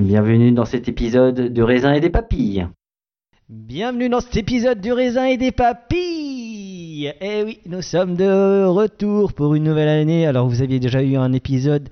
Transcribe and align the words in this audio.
bienvenue 0.00 0.52
dans 0.52 0.66
cet 0.66 0.88
épisode 0.88 1.52
de 1.52 1.62
raisin 1.62 1.94
et 1.94 2.00
des 2.00 2.10
papilles. 2.10 2.66
Bienvenue 3.48 4.08
dans 4.08 4.20
cet 4.20 4.36
épisode 4.36 4.80
du 4.80 4.92
raisin 4.92 5.24
et 5.24 5.38
des 5.38 5.52
papilles. 5.52 7.14
Eh 7.20 7.42
oui, 7.44 7.60
nous 7.66 7.82
sommes 7.82 8.14
de 8.14 8.66
retour 8.66 9.32
pour 9.32 9.54
une 9.54 9.64
nouvelle 9.64 9.88
année. 9.88 10.26
Alors 10.26 10.48
vous 10.48 10.60
aviez 10.60 10.80
déjà 10.80 11.02
eu 11.02 11.16
un 11.16 11.32
épisode 11.32 11.88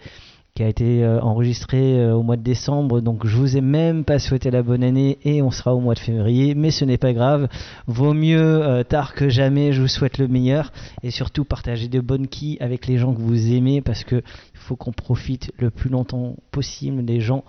qui 0.55 0.63
a 0.63 0.69
été 0.69 1.03
euh, 1.03 1.21
enregistré 1.21 1.99
euh, 1.99 2.15
au 2.15 2.23
mois 2.23 2.37
de 2.37 2.43
décembre, 2.43 3.01
donc 3.01 3.27
je 3.27 3.37
vous 3.37 3.57
ai 3.57 3.61
même 3.61 4.05
pas 4.05 4.21
souhaité 4.21 4.53
la 4.53 4.63
bonne 4.63 4.85
année 4.85 5.19
et 5.25 5.43
on 5.43 5.51
sera 5.51 5.75
au 5.75 5.81
mois 5.81 5.95
de 5.95 5.99
février, 5.99 6.55
mais 6.55 6.71
ce 6.71 6.85
n'est 6.85 6.99
pas 6.99 7.13
grave, 7.13 7.49
vaut 7.89 8.15
mieux 8.15 8.63
euh, 8.63 8.85
tard 8.85 9.15
que 9.15 9.29
jamais, 9.29 9.73
je 9.73 9.83
vous 9.83 9.89
souhaite 9.89 10.19
le 10.19 10.29
meilleur 10.29 10.73
et 11.03 11.11
surtout 11.11 11.45
partagez 11.45 11.89
de 11.89 11.99
bonnes 11.99 12.29
quilles 12.29 12.57
avec 12.61 12.87
les 12.87 12.99
gens 12.99 13.13
que 13.13 13.21
vous 13.21 13.53
aimez 13.53 13.81
parce 13.81 14.05
que 14.05 14.17
il 14.17 14.61
faut 14.61 14.77
qu'on 14.77 14.93
profite 14.93 15.51
le 15.59 15.71
plus 15.71 15.91
longtemps 15.91 16.37
possible 16.53 17.05
des 17.05 17.19
gens 17.19 17.43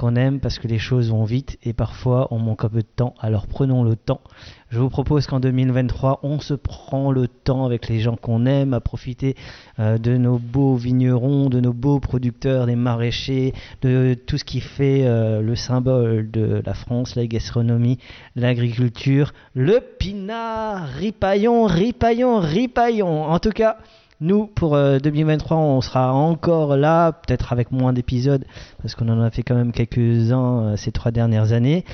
qu'on 0.00 0.16
aime 0.16 0.40
parce 0.40 0.58
que 0.58 0.66
les 0.66 0.78
choses 0.78 1.10
vont 1.10 1.24
vite 1.24 1.58
et 1.62 1.74
parfois 1.74 2.28
on 2.30 2.38
manque 2.38 2.64
un 2.64 2.70
peu 2.70 2.78
de 2.78 2.86
temps, 2.96 3.12
alors 3.20 3.46
prenons 3.46 3.84
le 3.84 3.96
temps. 3.96 4.22
Je 4.70 4.78
vous 4.78 4.88
propose 4.88 5.26
qu'en 5.26 5.40
2023, 5.40 6.20
on 6.22 6.40
se 6.40 6.54
prend 6.54 7.12
le 7.12 7.28
temps 7.28 7.66
avec 7.66 7.86
les 7.86 8.00
gens 8.00 8.16
qu'on 8.16 8.46
aime 8.46 8.72
à 8.72 8.80
profiter 8.80 9.34
euh, 9.78 9.98
de 9.98 10.16
nos 10.16 10.38
beaux 10.38 10.74
vignerons, 10.76 11.50
de 11.50 11.60
nos 11.60 11.74
beaux 11.74 12.00
producteurs, 12.00 12.64
des 12.64 12.76
maraîchers, 12.76 13.52
de 13.82 14.14
tout 14.14 14.38
ce 14.38 14.44
qui 14.44 14.60
fait 14.60 15.02
euh, 15.04 15.42
le 15.42 15.54
symbole 15.54 16.30
de 16.30 16.62
la 16.64 16.72
France, 16.72 17.14
la 17.14 17.26
gastronomie, 17.26 17.98
l'agriculture, 18.36 19.34
le 19.52 19.80
pinard, 19.98 20.88
ripaillon, 20.96 21.66
ripaillon, 21.66 22.40
ripaillon. 22.40 23.24
En 23.24 23.38
tout 23.38 23.50
cas, 23.50 23.76
nous, 24.20 24.46
pour 24.46 24.74
euh, 24.76 24.98
2023, 24.98 25.56
on 25.56 25.80
sera 25.80 26.12
encore 26.12 26.76
là, 26.76 27.12
peut-être 27.12 27.52
avec 27.52 27.72
moins 27.72 27.92
d'épisodes, 27.92 28.44
parce 28.82 28.94
qu'on 28.94 29.08
en 29.08 29.20
a 29.20 29.30
fait 29.30 29.42
quand 29.42 29.54
même 29.54 29.72
quelques-uns 29.72 30.62
euh, 30.62 30.76
ces 30.76 30.92
trois 30.92 31.10
dernières 31.10 31.52
années. 31.52 31.84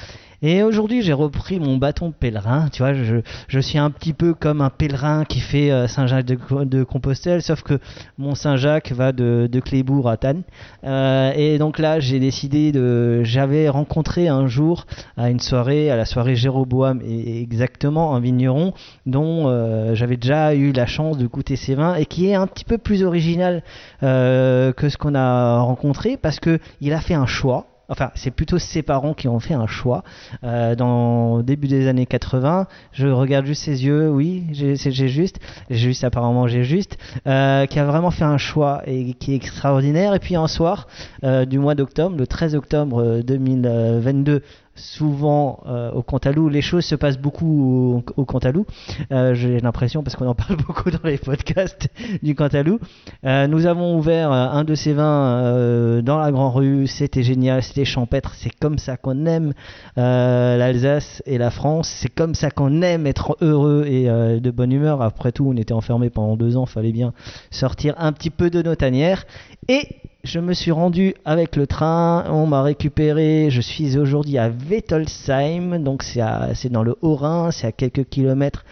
Et 0.43 0.63
aujourd'hui, 0.63 1.03
j'ai 1.03 1.13
repris 1.13 1.59
mon 1.59 1.77
bâton 1.77 2.13
pèlerin. 2.13 2.69
Tu 2.71 2.83
vois, 2.83 2.93
je, 2.93 3.61
suis 3.61 3.79
un 3.79 3.91
petit 3.91 4.13
peu 4.13 4.35
comme 4.35 4.61
un 4.61 4.71
pèlerin 4.71 5.25
qui 5.25 5.41
fait 5.41 5.71
euh, 5.71 5.89
Saint-Jacques 5.89 6.27
de, 6.27 6.85
Compostelle, 6.85 7.43
sauf 7.43 7.63
que 7.63 7.79
mon 8.19 8.35
Saint-Jacques 8.35 8.93
va 8.93 9.13
de, 9.13 9.61
Clébourg 9.65 10.09
à 10.09 10.17
Tannes. 10.17 10.43
Euh, 10.85 11.33
et 11.35 11.59
donc 11.59 11.79
là, 11.79 12.01
j'ai 12.01 12.21
décidé 12.21 12.73
de. 12.73 13.23
J'avais 13.25 13.69
rencontré 13.69 14.29
un 14.29 14.47
jour 14.47 14.87
à 15.17 15.31
une 15.31 15.41
soirée, 15.41 15.91
à 15.91 15.97
la 15.97 16.05
soirée 16.05 16.37
Jéroboam, 16.37 17.01
exactement 17.03 18.15
un 18.15 18.21
vigneron 18.21 18.75
dont 19.07 19.49
euh, 19.49 19.95
j'avais 19.95 20.17
déjà 20.17 20.55
eu 20.55 20.73
la 20.73 20.87
chance 20.87 21.17
de 21.17 21.27
goûter 21.27 21.57
ses 21.57 21.75
vins 21.75 21.95
et 21.95 22.07
qui 22.07 22.29
est 22.29 22.35
un 22.35 22.47
petit 22.47 22.65
peu 22.65 22.79
plus 22.79 23.03
original 23.03 23.63
que 24.01 24.89
ce 24.89 24.97
qu'on 24.97 25.15
a 25.15 25.61
rencontré 25.61 26.17
parce 26.17 26.39
que 26.39 26.59
il 26.81 26.93
a 26.93 27.01
fait 27.01 27.15
un 27.15 27.27
choix. 27.27 27.67
Enfin, 27.89 28.11
c'est 28.15 28.31
plutôt 28.31 28.59
ses 28.59 28.83
parents 28.83 29.15
qui 29.15 29.29
ont 29.29 29.39
fait 29.39 29.55
un 29.55 29.67
choix 29.67 30.03
euh, 30.43 30.75
dans 30.75 31.35
au 31.35 31.43
début 31.43 31.69
des 31.69 31.87
années 31.87 32.07
80. 32.07 32.67
Je 32.93 33.07
regarde 33.07 33.47
juste 33.47 33.63
ses 33.63 33.85
yeux, 33.85 34.11
oui, 34.11 34.45
j'ai 34.53 34.75
juste, 34.77 35.39
j'ai 35.71 35.77
juste 35.77 36.05
apparemment 36.05 36.49
j'ai 36.49 36.65
juste, 36.65 36.99
euh, 37.27 37.67
qui 37.67 37.79
a 37.79 37.85
vraiment 37.85 38.11
fait 38.11 38.25
un 38.25 38.39
choix 38.39 38.83
et 38.87 39.15
qui 39.15 39.33
est 39.33 39.37
extraordinaire. 39.37 40.15
Et 40.15 40.19
puis 40.19 40.37
un 40.37 40.49
soir 40.49 40.89
euh, 41.25 41.45
du 41.45 41.59
mois 41.59 41.75
d'octobre, 41.75 42.17
le 42.17 42.27
13 42.27 42.55
octobre 42.57 43.03
euh, 43.03 43.23
2022, 43.23 44.43
souvent 44.77 45.61
euh, 45.67 45.91
au 45.93 46.03
Cantalou, 46.03 46.49
les 46.49 46.61
choses 46.61 46.85
se 46.85 46.95
passent 46.95 47.19
beaucoup 47.19 48.03
au, 48.17 48.25
Cantalou. 48.25 48.67
Euh, 49.13 49.35
J'ai 49.35 49.61
l'impression 49.61 50.03
parce 50.03 50.17
qu'on 50.17 50.27
en 50.27 50.35
parle 50.37 50.57
beaucoup 50.57 50.91
dans 50.91 51.01
les 51.05 51.19
podcasts 51.19 51.89
du 52.23 52.35
Cantalou. 52.35 52.79
Euh, 53.25 53.47
nous 53.47 53.67
avons 53.67 53.97
ouvert 53.97 54.33
euh, 54.33 54.49
un 54.49 54.65
de 54.65 54.75
ces 54.75 54.93
vins 54.93 55.45
euh, 55.45 56.03
dans 56.03 56.19
la 56.19 56.31
Grand 56.31 56.51
Rue. 56.51 56.87
C'était 56.87 57.23
génial, 57.23 57.63
c'était 57.63 57.85
champêtre. 57.85 58.35
C'est 58.35 58.55
comme 58.59 58.79
ça 58.79 58.97
qu'on 58.97 59.27
aime 59.27 59.53
euh, 59.99 60.57
l'Alsace 60.57 61.23
et 61.27 61.39
la 61.39 61.51
France. 61.51 61.89
C'est 62.01 62.15
comme 62.15 62.35
ça 62.35 62.51
qu'on 62.51 62.83
aime 62.83 63.07
être 63.07 63.37
heureux 63.41 63.85
et 63.87 64.07
de 64.07 64.51
bonne 64.51 64.73
humeur. 64.73 65.03
Après 65.03 65.33
tout, 65.33 65.47
on 65.49 65.57
était 65.57 65.73
enfermés 65.73 66.11
pendant 66.11 66.37
deux 66.37 66.57
ans. 66.57 66.67
Fallait 66.67 66.93
bien 66.93 67.13
sortir 67.51 67.95
un 67.99 68.13
petit 68.13 68.31
peu 68.31 68.51
de 68.51 68.63
nos 68.63 68.75
tanières. 68.75 69.25
Et 69.69 69.89
je 70.27 70.41
me 70.41 70.53
suis 70.55 70.73
rendu 70.73 71.15
avec 71.25 71.55
le 71.55 71.67
train, 71.67 72.25
on 72.29 72.47
m'a 72.47 72.63
récupéré, 72.63 73.49
je 73.49 73.61
suis 73.61 73.97
aujourd'hui 73.97 74.39
à 74.39 74.51
Wettolsheim, 74.51 75.83
donc 75.83 76.03
c'est 76.03 76.69
dans 76.69 76.83
le 76.83 76.97
Haut-Rhin, 77.01 77.53
c'est 77.53 77.69
à 77.69 77.73
quelques 77.73 78.05
kilomètres 78.09 78.65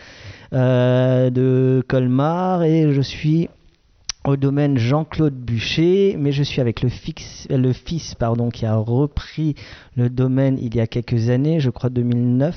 euh, 0.52 1.30
de 1.30 1.84
Colmar, 1.86 2.64
et 2.64 2.92
je 2.92 3.00
suis 3.00 3.48
au 4.24 4.36
domaine 4.36 4.78
Jean-Claude 4.78 5.34
Bûcher, 5.34 6.16
mais 6.18 6.32
je 6.32 6.42
suis 6.42 6.60
avec 6.60 6.82
le, 6.82 6.88
fils 6.88 8.14
pardon, 8.16 8.50
qui 8.50 8.66
a 8.66 8.74
repris 8.74 9.54
le 9.96 10.10
domaine 10.10 10.58
il 10.60 10.74
y 10.74 10.80
a 10.80 10.88
quelques 10.88 11.30
années, 11.30 11.60
je 11.60 11.70
crois 11.70 11.88
2009. 11.88 12.56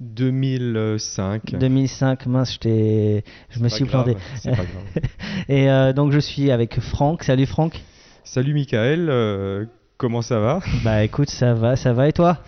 2005. 0.00 1.54
2005, 1.58 2.26
mince, 2.26 2.58
je, 2.64 3.20
me 3.60 3.68
suis 3.68 3.84
grave, 3.84 4.14
planté. 4.14 4.18
Et 5.48 5.70
euh, 5.70 5.92
donc 5.92 6.12
je 6.12 6.18
suis 6.18 6.50
avec 6.50 6.80
Franck. 6.80 7.22
Salut 7.22 7.46
Franck. 7.46 7.80
Salut 8.24 8.54
Michael, 8.54 9.08
euh, 9.10 9.64
comment 9.96 10.22
ça 10.22 10.38
va? 10.38 10.60
Bah 10.84 11.02
écoute, 11.04 11.30
ça 11.30 11.54
va, 11.54 11.76
ça 11.76 11.92
va 11.92 12.08
et 12.08 12.12
toi? 12.12 12.38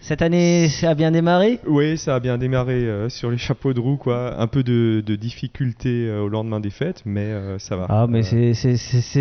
Cette 0.00 0.22
année, 0.22 0.68
ça 0.68 0.90
a 0.90 0.94
bien 0.94 1.10
démarré? 1.10 1.58
Oui, 1.66 1.98
ça 1.98 2.14
a 2.14 2.20
bien 2.20 2.38
démarré 2.38 2.74
euh, 2.74 3.08
sur 3.08 3.30
les 3.30 3.36
chapeaux 3.36 3.72
de 3.74 3.80
roue, 3.80 3.96
quoi. 3.96 4.40
Un 4.40 4.46
peu 4.46 4.62
de, 4.62 5.02
de 5.04 5.16
difficulté 5.16 6.06
euh, 6.08 6.22
au 6.22 6.28
lendemain 6.28 6.60
des 6.60 6.70
fêtes, 6.70 7.02
mais 7.04 7.30
ça 7.58 7.76
va. 7.76 7.86
Ah, 7.88 8.06
mais 8.08 8.22
c'est- 8.22 8.54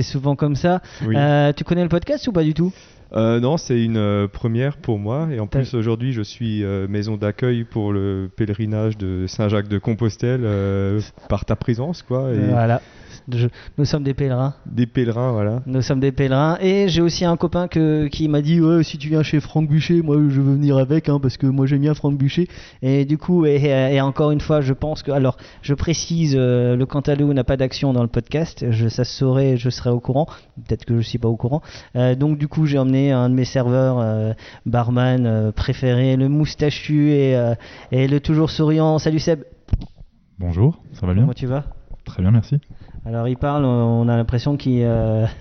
souvent 0.01 0.35
comme 0.35 0.55
ça. 0.55 0.81
oui. 1.05 1.15
Tu 1.55 1.63
connais 1.63 1.83
le 1.83 1.89
podcast 1.89 2.27
ou 2.27 2.31
pas 2.31 2.43
du 2.43 2.53
tout? 2.53 2.71
Euh, 3.13 3.39
non, 3.39 3.55
c'est 3.57 3.81
une 3.81 3.97
euh, 3.97 4.27
première 4.27 4.77
pour 4.77 4.99
moi. 4.99 5.29
Et 5.31 5.39
en 5.39 5.47
plus, 5.47 5.73
aujourd'hui, 5.73 6.11
je 6.13 6.21
suis 6.21 6.63
euh, 6.63 6.87
maison 6.87 7.15
d'accueil 7.17 7.63
pour 7.63 7.91
le 7.93 8.29
pèlerinage 8.35 8.97
de 8.97 9.25
Saint-Jacques 9.27 9.69
de 9.69 9.77
Compostelle 9.79 10.41
euh, 10.43 10.99
par 11.29 11.45
ta 11.45 11.55
présence, 11.55 12.01
quoi. 12.03 12.31
Et 12.33 12.37
Voilà. 12.49 12.81
Je- 13.29 13.47
nous 13.77 13.83
sommes 13.85 14.03
des 14.03 14.13
pèlerins. 14.13 14.53
des 14.65 14.85
pèlerins, 14.87 15.31
voilà. 15.33 15.61
Nous 15.65 15.81
sommes 15.81 15.99
des 15.99 16.13
pèlerins. 16.13 16.57
Et 16.61 16.87
j'ai 16.87 17.01
aussi 17.01 17.25
un 17.25 17.35
copain 17.35 17.67
que, 17.67 18.07
qui 18.07 18.29
m'a 18.29 18.41
dit 18.41 18.61
ouais, 18.61 18.83
si 18.83 18.97
tu 18.97 19.09
viens 19.09 19.21
chez 19.23 19.39
Franck 19.41 19.67
Bûcher, 19.67 20.01
moi 20.01 20.15
je 20.29 20.39
veux 20.39 20.53
venir 20.53 20.77
avec, 20.77 21.09
hein, 21.09 21.19
parce 21.21 21.35
que 21.35 21.45
moi 21.45 21.65
j'aime 21.65 21.81
bien 21.81 21.93
Franck 21.93 22.17
Bûcher. 22.17 22.47
Et 22.81 23.03
du 23.03 23.17
coup, 23.17 23.45
et, 23.45 23.61
et 23.65 23.99
encore 23.99 24.31
une 24.31 24.39
fois, 24.39 24.61
je 24.61 24.71
pense 24.73 25.03
que. 25.03 25.11
Alors, 25.11 25.35
je 25.61 25.73
précise, 25.73 26.35
euh, 26.37 26.75
le 26.77 26.85
Cantalou 26.85 27.33
n'a 27.33 27.43
pas 27.43 27.57
d'action 27.57 27.91
dans 27.91 28.01
le 28.03 28.07
podcast. 28.07 28.65
Je, 28.71 28.87
ça 28.87 29.03
se 29.03 29.13
saurait, 29.17 29.57
je 29.57 29.69
serai 29.69 29.89
au 29.89 29.99
courant. 29.99 30.27
Peut-être 30.65 30.85
que 30.85 30.95
je 30.97 31.01
suis 31.01 31.17
pas 31.19 31.27
au 31.27 31.35
courant. 31.35 31.61
Euh, 31.97 32.15
donc, 32.15 32.37
du 32.37 32.47
coup, 32.47 32.65
j'ai 32.65 32.77
emmené 32.77 33.11
un 33.11 33.29
de 33.29 33.35
mes 33.35 33.43
serveurs, 33.45 33.99
euh, 33.99 34.31
barman 34.65 35.25
euh, 35.25 35.51
préféré, 35.51 36.15
le 36.15 36.29
moustachu 36.29 37.09
et, 37.11 37.35
euh, 37.35 37.55
et 37.91 38.07
le 38.07 38.21
toujours 38.21 38.51
souriant. 38.51 38.99
Salut 38.99 39.19
Seb, 39.19 39.41
Bonjour, 40.39 40.79
ça 40.93 41.05
va 41.07 41.13
bien 41.13 41.23
comment 41.23 41.33
tu 41.33 41.47
vas? 41.47 41.65
Très 42.05 42.21
bien, 42.21 42.31
merci. 42.31 42.59
Alors, 43.07 43.27
il 43.27 43.37
parle, 43.37 43.63
on 43.65 44.07
a 44.09 44.17
l'impression 44.17 44.57
qu'il. 44.57 44.81
euh, 44.83 45.25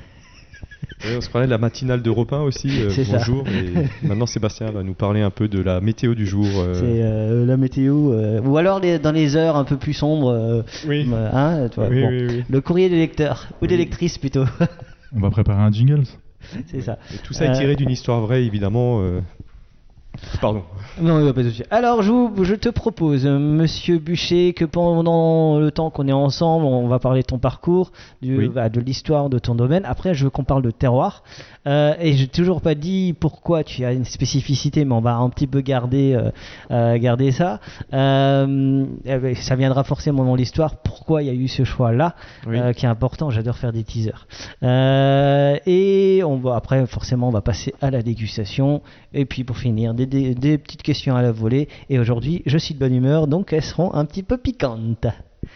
Oui, 1.04 1.10
on 1.16 1.20
se 1.20 1.28
parlait 1.28 1.46
de 1.46 1.50
la 1.50 1.58
matinale 1.58 2.00
d'Europe 2.00 2.32
1 2.32 2.40
aussi. 2.40 2.68
euh, 2.80 2.88
C'est 2.90 3.04
ça. 3.04 3.18
bonjour. 3.18 3.44
Et 3.48 3.74
maintenant, 4.06 4.24
Sébastien 4.26 4.70
va 4.70 4.82
nous 4.82 4.94
parler 4.94 5.20
un 5.20 5.30
peu 5.30 5.46
de 5.46 5.60
la 5.60 5.80
météo 5.80 6.14
du 6.14 6.26
jour. 6.26 6.46
euh. 6.46 6.72
C'est 6.74 7.02
euh, 7.02 7.44
la 7.44 7.56
météo. 7.56 8.12
euh, 8.12 8.40
ou 8.40 8.56
alors 8.56 8.80
les- 8.80 8.98
dans 8.98 9.12
les 9.12 9.36
heures 9.36 9.56
un 9.56 9.64
peu 9.64 9.76
plus 9.76 9.92
sombres. 9.92 10.64
Oui. 10.86 11.06
hein, 11.12 11.68
Oui, 11.76 12.00
bon. 12.00 12.08
oui, 12.08 12.26
oui. 12.28 12.44
Le 12.48 12.60
courrier 12.60 12.88
des 12.88 12.96
lecteurs. 12.96 13.48
Ou 13.60 13.66
des 13.66 13.76
lectrices 13.76 14.16
plutôt. 14.18 14.44
On 15.14 15.20
va 15.20 15.30
préparer 15.30 15.60
un 15.62 15.70
jingle. 15.72 16.04
C'est 16.66 16.80
ça. 16.80 16.98
Et 17.14 17.18
tout 17.18 17.34
ça 17.34 17.46
est 17.46 17.50
Euh, 17.50 17.58
tiré 17.58 17.76
d'une 17.76 17.90
histoire 17.90 18.20
vraie, 18.20 18.44
évidemment. 18.44 19.00
Pardon. 20.40 20.62
Non, 21.00 21.32
pas 21.32 21.42
de 21.42 21.50
souci. 21.50 21.62
Alors, 21.70 22.02
je, 22.02 22.10
vous- 22.12 22.44
je 22.44 22.54
te 22.54 22.68
propose, 22.68 23.26
euh, 23.26 23.38
monsieur 23.38 23.98
Bûcher, 23.98 24.52
que 24.54 24.64
pendant 24.64 25.58
le 25.58 25.70
temps 25.70 25.90
qu'on 25.90 26.08
est 26.08 26.12
ensemble, 26.12 26.64
on 26.64 26.88
va 26.88 26.98
parler 26.98 27.22
de 27.22 27.26
ton 27.26 27.38
parcours, 27.38 27.92
du, 28.22 28.36
Oui. 28.38 28.48
bah, 28.48 28.68
de 28.68 28.80
l'histoire 28.80 29.28
de 29.28 29.38
ton 29.38 29.54
domaine. 29.54 29.84
Après, 29.84 30.14
je 30.14 30.24
veux 30.24 30.30
qu'on 30.30 30.44
parle 30.44 30.62
de 30.62 30.70
terroir. 30.70 31.22
Euh, 31.66 31.94
et 32.00 32.12
j'ai 32.14 32.28
toujours 32.28 32.60
pas 32.60 32.74
dit 32.74 33.14
pourquoi 33.18 33.64
tu 33.64 33.84
as 33.84 33.92
une 33.92 34.04
spécificité, 34.04 34.84
mais 34.84 34.94
on 34.94 35.00
va 35.00 35.16
un 35.16 35.28
petit 35.30 35.46
peu 35.46 35.60
garder, 35.60 36.14
euh, 36.14 36.30
euh, 36.70 36.98
garder 36.98 37.32
ça. 37.32 37.60
Euh, 37.92 38.84
eh 39.04 39.18
ben, 39.18 39.34
ça 39.34 39.56
viendra 39.56 39.82
forcément 39.84 40.24
dans 40.24 40.34
l'histoire. 40.36 40.76
Pourquoi 40.76 41.22
il 41.22 41.26
y 41.26 41.30
a 41.30 41.34
eu 41.34 41.48
ce 41.48 41.64
choix-là, 41.64 42.14
Oui. 42.46 42.58
qui 42.76 42.86
est 42.86 42.88
important. 42.88 43.30
J'adore 43.30 43.56
faire 43.56 43.72
des 43.72 43.84
teasers. 43.84 44.26
Et 44.62 46.22
on 46.24 46.36
va 46.36 46.56
après, 46.56 46.86
forcément, 46.86 47.28
on 47.28 47.32
va 47.32 47.40
passer 47.42 47.74
à 47.80 47.90
la 47.90 48.02
dégustation. 48.02 48.82
Et 49.12 49.24
puis 49.24 49.44
pour 49.44 49.56
finir, 49.58 49.94
des, 49.94 50.06
des- 50.06 50.34
des 50.34 50.58
petites 50.58 50.82
questions 50.82 51.16
à 51.16 51.22
la 51.22 51.32
volée. 51.32 51.68
Et 51.90 51.98
aujourd'hui, 51.98 52.42
je 52.46 52.58
suis 52.58 52.74
de 52.74 52.78
bonne 52.78 52.94
humeur, 52.94 53.26
donc 53.26 53.52
elles 53.52 53.62
seront 53.62 53.92
un 53.94 54.04
petit 54.04 54.22
peu 54.22 54.36
piquantes. 54.36 55.06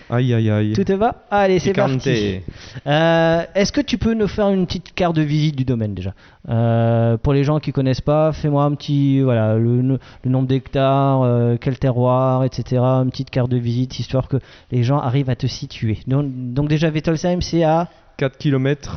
Aïe, 0.08 0.34
aïe, 0.34 0.50
aïe. 0.50 0.72
Tout 0.72 0.96
va 0.96 1.24
Allez, 1.30 1.58
c'est 1.58 1.72
parti. 1.72 2.40
Euh, 2.86 3.42
Est-ce 3.54 3.72
que 3.72 3.80
tu 3.80 3.96
peux 3.98 4.14
nous 4.14 4.26
faire 4.26 4.48
une 4.48 4.66
petite 4.66 4.92
carte 4.94 5.14
de 5.16 5.22
visite 5.22 5.56
du 5.56 5.64
domaine 5.64 5.94
déjà 5.94 6.14
Euh, 6.48 7.16
Pour 7.16 7.32
les 7.32 7.44
gens 7.44 7.60
qui 7.60 7.72
connaissent 7.72 8.00
pas, 8.00 8.32
fais-moi 8.32 8.64
un 8.64 8.74
petit, 8.74 9.20
voilà, 9.20 9.56
le, 9.56 9.82
le 9.82 9.98
nombre 10.30 10.48
d'hectares, 10.48 11.22
euh, 11.22 11.56
quel 11.60 11.78
terroir, 11.78 12.44
etc. 12.44 12.82
Une 12.82 13.10
petite 13.10 13.30
carte 13.30 13.50
de 13.50 13.56
visite, 13.58 13.98
histoire 13.98 14.26
que 14.28 14.38
les 14.70 14.82
gens 14.82 14.98
arrivent 14.98 15.30
à 15.30 15.36
te 15.36 15.46
situer. 15.46 15.98
Donc, 16.06 16.26
donc 16.28 16.68
déjà, 16.68 16.90
Wettolsheim, 16.90 17.40
c'est 17.40 17.62
à 17.62 17.88
4 18.16 18.36
km 18.36 18.96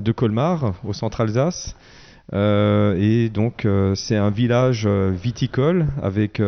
de 0.00 0.12
Colmar, 0.12 0.74
au 0.84 0.92
centre 0.92 1.20
Alsace. 1.20 1.74
Et 2.32 3.28
donc, 3.32 3.66
c'est 3.94 4.16
un 4.16 4.30
village 4.30 4.86
viticole 4.86 5.86
avec 6.02 6.40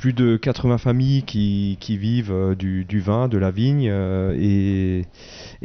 plus 0.00 0.14
de 0.14 0.38
80 0.38 0.78
familles 0.78 1.24
qui, 1.24 1.76
vivent 1.98 2.32
euh, 2.32 2.54
du, 2.54 3.00
vin, 3.00 3.28
de 3.28 3.36
la 3.36 3.50
vigne. 3.50 3.86
euh, 3.90 5.02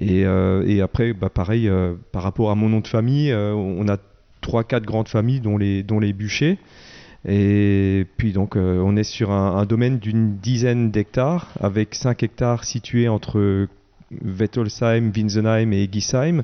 euh, 0.01 0.63
et 0.67 0.81
après, 0.81 1.13
bah, 1.13 1.29
pareil, 1.29 1.71
par 2.11 2.21
rapport 2.21 2.51
à 2.51 2.55
mon 2.55 2.67
nom 2.67 2.81
de 2.81 2.87
famille, 2.87 3.33
on 3.33 3.87
a 3.87 3.95
3-4 4.43 4.81
grandes 4.81 5.07
familles, 5.07 5.39
dont 5.39 5.57
les, 5.57 5.83
dont 5.83 5.99
bûchers. 5.99 6.57
Et 7.27 8.05
puis 8.17 8.33
donc 8.33 8.57
on 8.57 8.97
est 8.97 9.03
sur 9.05 9.31
un, 9.31 9.65
domaine 9.65 9.99
d'une 9.99 10.35
dizaine 10.35 10.91
d'hectares, 10.91 11.53
avec 11.61 11.95
5 11.95 12.21
hectares 12.21 12.65
situés 12.65 13.07
entre 13.07 13.67
Wettolsheim, 14.21 15.13
Winsenheim 15.15 15.71
et 15.71 15.88
Gisheim, 15.89 16.43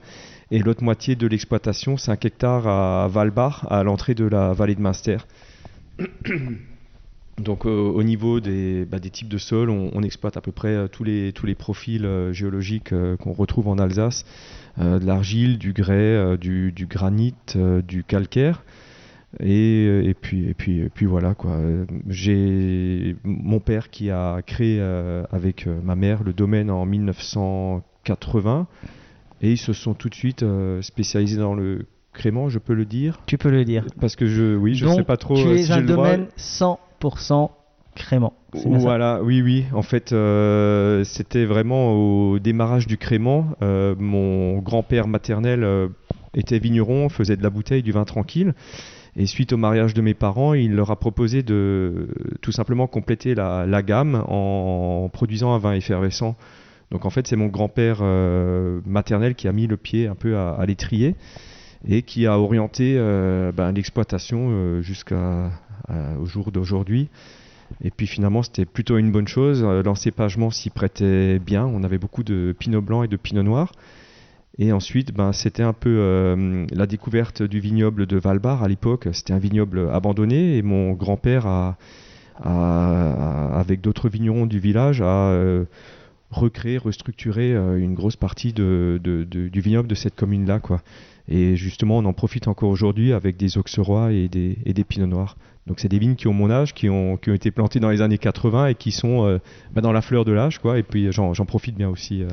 et 0.50 0.60
l'autre 0.60 0.82
moitié 0.82 1.16
de 1.16 1.28
l'exploitation, 1.28 1.98
5 1.98 2.24
hectares 2.24 2.68
à 2.68 3.10
Walbach, 3.14 3.66
à 3.70 3.84
l'entrée 3.84 4.16
de 4.16 4.26
la 4.26 4.54
vallée 4.54 4.76
de 4.76 4.82
Munster. 4.82 5.18
Donc 7.42 7.66
euh, 7.66 7.70
au 7.70 8.04
niveau 8.04 8.40
des, 8.40 8.86
bah, 8.86 9.00
des 9.00 9.10
types 9.10 9.28
de 9.30 9.38
sols, 9.38 9.70
on, 9.70 9.90
on 9.94 10.04
exploite 10.04 10.38
à 10.38 10.42
peu 10.42 10.52
près 10.52 10.70
euh, 10.70 10.88
tous, 10.88 11.04
les, 11.04 11.32
tous 11.34 11.46
les 11.46 11.56
profils 11.56 12.06
euh, 12.06 12.32
géologiques 12.34 12.94
qu'on 13.20 13.34
retrouve 13.34 13.68
en 13.68 13.78
Alsace, 13.78 14.26
de 14.78 15.06
l'argile, 15.06 15.58
du 15.58 15.74
grès, 15.74 16.38
du, 16.38 16.72
du 16.72 16.86
granit, 16.86 17.36
du 17.88 18.04
calcaire. 18.04 18.64
Et, 19.40 19.86
et, 20.10 20.14
puis, 20.14 20.48
et, 20.50 20.54
puis, 20.54 20.80
et 20.80 20.90
puis 20.90 21.06
voilà 21.06 21.34
quoi. 21.36 21.58
J'ai 22.10 23.16
mon 23.24 23.60
père 23.62 23.90
qui 23.90 24.10
a 24.10 24.42
créé 24.42 24.78
euh, 24.82 25.24
avec 25.32 25.68
ma 25.68 25.96
mère 25.96 26.24
le 26.24 26.34
domaine 26.34 26.70
en 26.70 26.86
1980 26.86 28.68
et 29.42 29.52
ils 29.52 29.58
se 29.58 29.74
sont 29.74 29.94
tout 29.94 30.10
de 30.10 30.16
suite 30.16 30.44
euh, 30.44 30.82
spécialisés 30.82 31.38
dans 31.38 31.56
le 31.56 31.86
crément, 32.14 32.50
je 32.50 32.60
peux 32.60 32.74
le 32.74 32.86
dire, 32.86 33.22
Tu 33.26 33.38
peux 33.38 33.50
le 33.52 33.64
dire. 33.64 33.86
parce 34.00 34.16
que 34.16 34.26
je 34.26 34.56
oui 34.56 34.76
je 34.76 34.86
Donc, 34.86 34.98
sais 34.98 35.04
pas 35.04 35.18
trop 35.18 35.36
Tu 35.36 35.48
es 35.50 35.64
si 35.64 35.72
un 35.72 35.80
le 35.80 35.86
droit. 35.88 36.12
domaine 36.12 36.28
100% 37.10 37.50
crément. 37.96 38.34
Voilà, 38.54 39.22
oui, 39.24 39.42
oui. 39.42 39.66
En 39.74 39.82
fait, 39.82 40.12
euh, 40.12 41.04
c'était 41.04 41.46
vraiment 41.46 41.94
au 41.94 42.40
démarrage 42.40 42.88
du 42.88 42.98
crément. 42.98 43.48
Euh, 43.62 43.96
mon 43.98 44.60
grand-père 44.60 45.08
maternel 45.08 45.64
euh, 45.64 45.88
était 46.34 46.60
vigneron, 46.60 47.10
faisait 47.10 47.38
de 47.38 47.44
la 47.44 47.50
bouteille, 47.50 47.84
du 47.84 47.92
vin 47.92 48.06
tranquille. 48.06 48.54
Et 49.18 49.26
suite 49.26 49.52
au 49.52 49.58
mariage 49.58 49.94
de 49.94 50.02
mes 50.02 50.14
parents, 50.14 50.54
il 50.54 50.74
leur 50.74 50.90
a 50.92 50.98
proposé 50.98 51.44
de 51.44 52.08
tout 52.42 52.54
simplement 52.54 52.88
compléter 52.88 53.36
la, 53.36 53.82
gamme 53.82 54.24
en, 54.28 55.10
produisant 55.12 55.54
un 55.54 55.58
vin 55.58 55.74
effervescent. 55.74 56.36
Donc 56.92 57.06
en 57.06 57.10
fait, 57.10 57.28
c'est 57.28 57.36
mon 57.36 57.48
grand-père 57.48 58.02
maternel 58.86 59.36
qui 59.36 59.50
a 59.50 59.52
mis 59.52 59.68
le 59.68 59.76
pied 59.76 60.08
un 60.08 60.16
peu 60.16 60.38
à, 60.38 60.64
l'étrier 60.66 61.16
et 61.86 62.04
qui 62.04 62.26
a 62.26 62.40
orienté 62.40 62.96
ben, 63.54 63.74
l'exploitation 63.74 64.82
jusqu'à 64.82 65.52
au 65.90 66.26
jour 66.26 66.52
d'aujourd'hui. 66.52 67.10
Et 67.84 67.90
puis 67.90 68.06
finalement, 68.06 68.44
c'était 68.44 68.66
plutôt 68.66 68.98
une 68.98 69.12
bonne 69.12 69.28
chose. 69.30 69.64
Euh, 69.64 69.82
L'encépagement 69.82 70.52
s'y 70.52 70.70
prêtait 70.70 71.40
bien. 71.40 71.66
On 71.66 71.84
avait 71.84 71.98
beaucoup 71.98 72.24
de 72.24 72.54
pinot 72.60 72.82
blanc 72.82 73.04
et 73.04 73.08
de 73.08 73.16
pinot 73.16 73.44
noir. 73.44 73.72
Et 74.58 74.74
ensuite, 74.74 75.14
ben, 75.14 75.32
c'était 75.32 75.64
un 75.64 75.72
peu 75.72 75.90
euh, 75.90 76.66
la 76.74 76.86
découverte 76.86 77.42
du 77.42 77.62
vignoble 77.62 78.06
de 78.08 78.18
Valbar 78.18 78.62
à 78.64 78.68
l'époque. 78.68 79.08
C'était 79.14 79.32
un 79.32 79.40
vignoble 79.40 79.90
abandonné 79.94 80.58
et 80.58 80.62
mon 80.62 80.92
grand-père, 80.92 81.48
a, 81.48 81.78
avec 82.44 83.82
d'autres 83.82 84.10
vignerons 84.10 84.46
du 84.46 84.60
village, 84.60 85.02
a 85.02 85.30
euh, 85.32 85.66
recréé, 86.30 86.78
restructuré 86.78 87.54
euh, 87.54 87.78
une 87.78 87.94
grosse 87.94 88.16
partie 88.16 88.52
de- 88.54 89.00
du 89.02 89.62
vignoble 89.62 89.88
de 89.88 89.96
cette 89.96 90.16
commune-là. 90.16 90.60
quoi. 90.60 90.82
Et 91.28 91.56
justement, 91.56 92.00
on 92.00 92.06
en 92.06 92.14
profite 92.14 92.48
encore 92.48 92.70
aujourd'hui 92.70 93.14
avec 93.14 93.38
des 93.38 93.58
auxerrois 93.58 94.12
et 94.12 94.28
des, 94.28 94.58
et 94.66 94.74
des 94.74 94.84
pinots 94.84 95.08
noirs. 95.08 95.38
Donc 95.68 95.80
c'est 95.80 95.88
des 95.88 96.00
vignes 96.00 96.16
qui 96.16 96.28
ont 96.28 96.34
mon 96.34 96.50
âge, 96.50 96.74
qui 96.74 96.90
ont, 96.90 97.18
été 97.18 97.52
plantées 97.52 97.80
dans 97.80 97.90
les 97.90 98.02
années 98.02 98.18
80 98.18 98.68
et 98.68 98.76
qui 98.76 98.92
sont 98.92 99.26
euh, 99.26 99.40
bah, 99.74 99.82
dans 99.82 99.92
la 99.92 100.02
fleur 100.02 100.26
de 100.26 100.32
l'âge. 100.32 100.60
quoi. 100.60 100.78
Et 100.80 100.84
puis 100.84 101.12
j'en 101.12 101.34
j'en 101.34 101.46
profite 101.46 101.76
bien 101.76 101.90
aussi. 101.90 102.24
euh. 102.24 102.28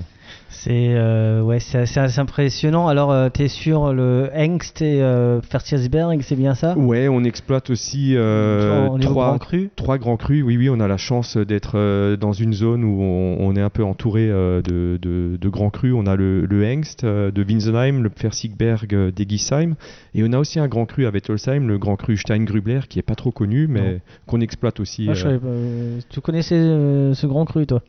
C'est 0.49 0.95
euh, 0.95 1.43
ouais, 1.43 1.61
c'est 1.61 1.79
assez, 1.79 2.01
assez 2.01 2.19
impressionnant. 2.19 2.89
Alors, 2.89 3.31
tu 3.33 3.43
es 3.43 3.49
sur 3.49 3.93
le 3.93 4.31
Hengst 4.35 4.83
et 4.83 5.03
euh, 5.03 5.41
c'est 6.23 6.37
bien 6.37 6.55
ça? 6.55 6.77
Ouais, 6.77 7.09
on 7.09 7.25
exploite 7.25 7.71
aussi 7.71 8.15
euh, 8.17 8.89
trois, 9.01 9.31
Grand 9.31 9.39
Cru 9.39 9.71
trois 9.77 9.99
grands 9.99 10.17
crus. 10.17 10.43
Oui, 10.43 10.57
oui, 10.57 10.69
on 10.71 10.81
a 10.81 10.89
la 10.89 10.97
chance 10.97 11.37
d'être 11.37 11.73
euh, 11.77 12.17
dans 12.17 12.33
une 12.33 12.53
zone 12.53 12.85
où 12.85 13.01
on, 13.03 13.37
on 13.41 13.57
est 13.57 13.61
un 13.61 13.71
peu 13.71 13.85
entouré 13.85 14.29
euh, 14.31 14.63
de, 14.63 14.99
de- 15.01 15.37
de 15.41 15.49
grands 15.49 15.71
crus. 15.71 15.95
On 15.97 16.07
a 16.07 16.17
le, 16.17 16.47
le 16.47 16.65
Hengst 16.65 17.05
euh, 17.05 17.31
de 17.31 17.43
Winsenheim, 17.43 18.03
le 18.03 18.11
Pfersigberg 18.11 18.95
euh, 18.95 19.11
d'Egisheim. 19.11 19.75
Et 20.15 20.23
on 20.25 20.33
a 20.33 20.39
aussi 20.39 20.59
un 20.59 20.69
grand 20.69 20.87
cru 20.87 21.07
à 21.07 21.11
Wettolsheim, 21.11 21.67
le 21.69 21.79
grand 21.79 21.97
cru 21.97 22.17
Steingrubler, 22.17 22.81
qui 22.89 22.99
est 22.99 23.03
pas 23.03 23.15
trop 23.15 23.31
connu, 23.31 23.67
mais 23.69 24.01
qu'on 24.27 24.41
exploite 24.41 24.81
aussi. 24.81 25.07
Ah, 25.09 25.15
je 25.15 25.21
euh, 25.21 25.23
savais 25.25 25.39
pas, 25.39 25.47
euh, 25.47 25.99
Tu 26.09 26.21
connaissais 26.21 26.57
euh, 26.57 27.15
ce 27.15 27.27
grand 27.27 27.45
cru, 27.45 27.67
toi? 27.67 27.83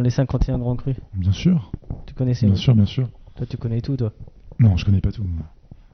Les 0.00 0.10
51 0.10 0.58
grands 0.58 0.76
crus 0.76 0.96
Bien 1.14 1.32
sûr, 1.32 1.72
Tu 2.06 2.14
connaissais 2.14 2.46
bien 2.46 2.56
sûr, 2.56 2.74
bien 2.74 2.86
sûr. 2.86 3.08
Toi, 3.36 3.46
tu 3.48 3.56
connais 3.56 3.80
tout, 3.80 3.96
toi 3.96 4.12
Non, 4.58 4.76
je 4.76 4.84
connais 4.84 5.00
pas 5.00 5.10
tout. 5.12 5.24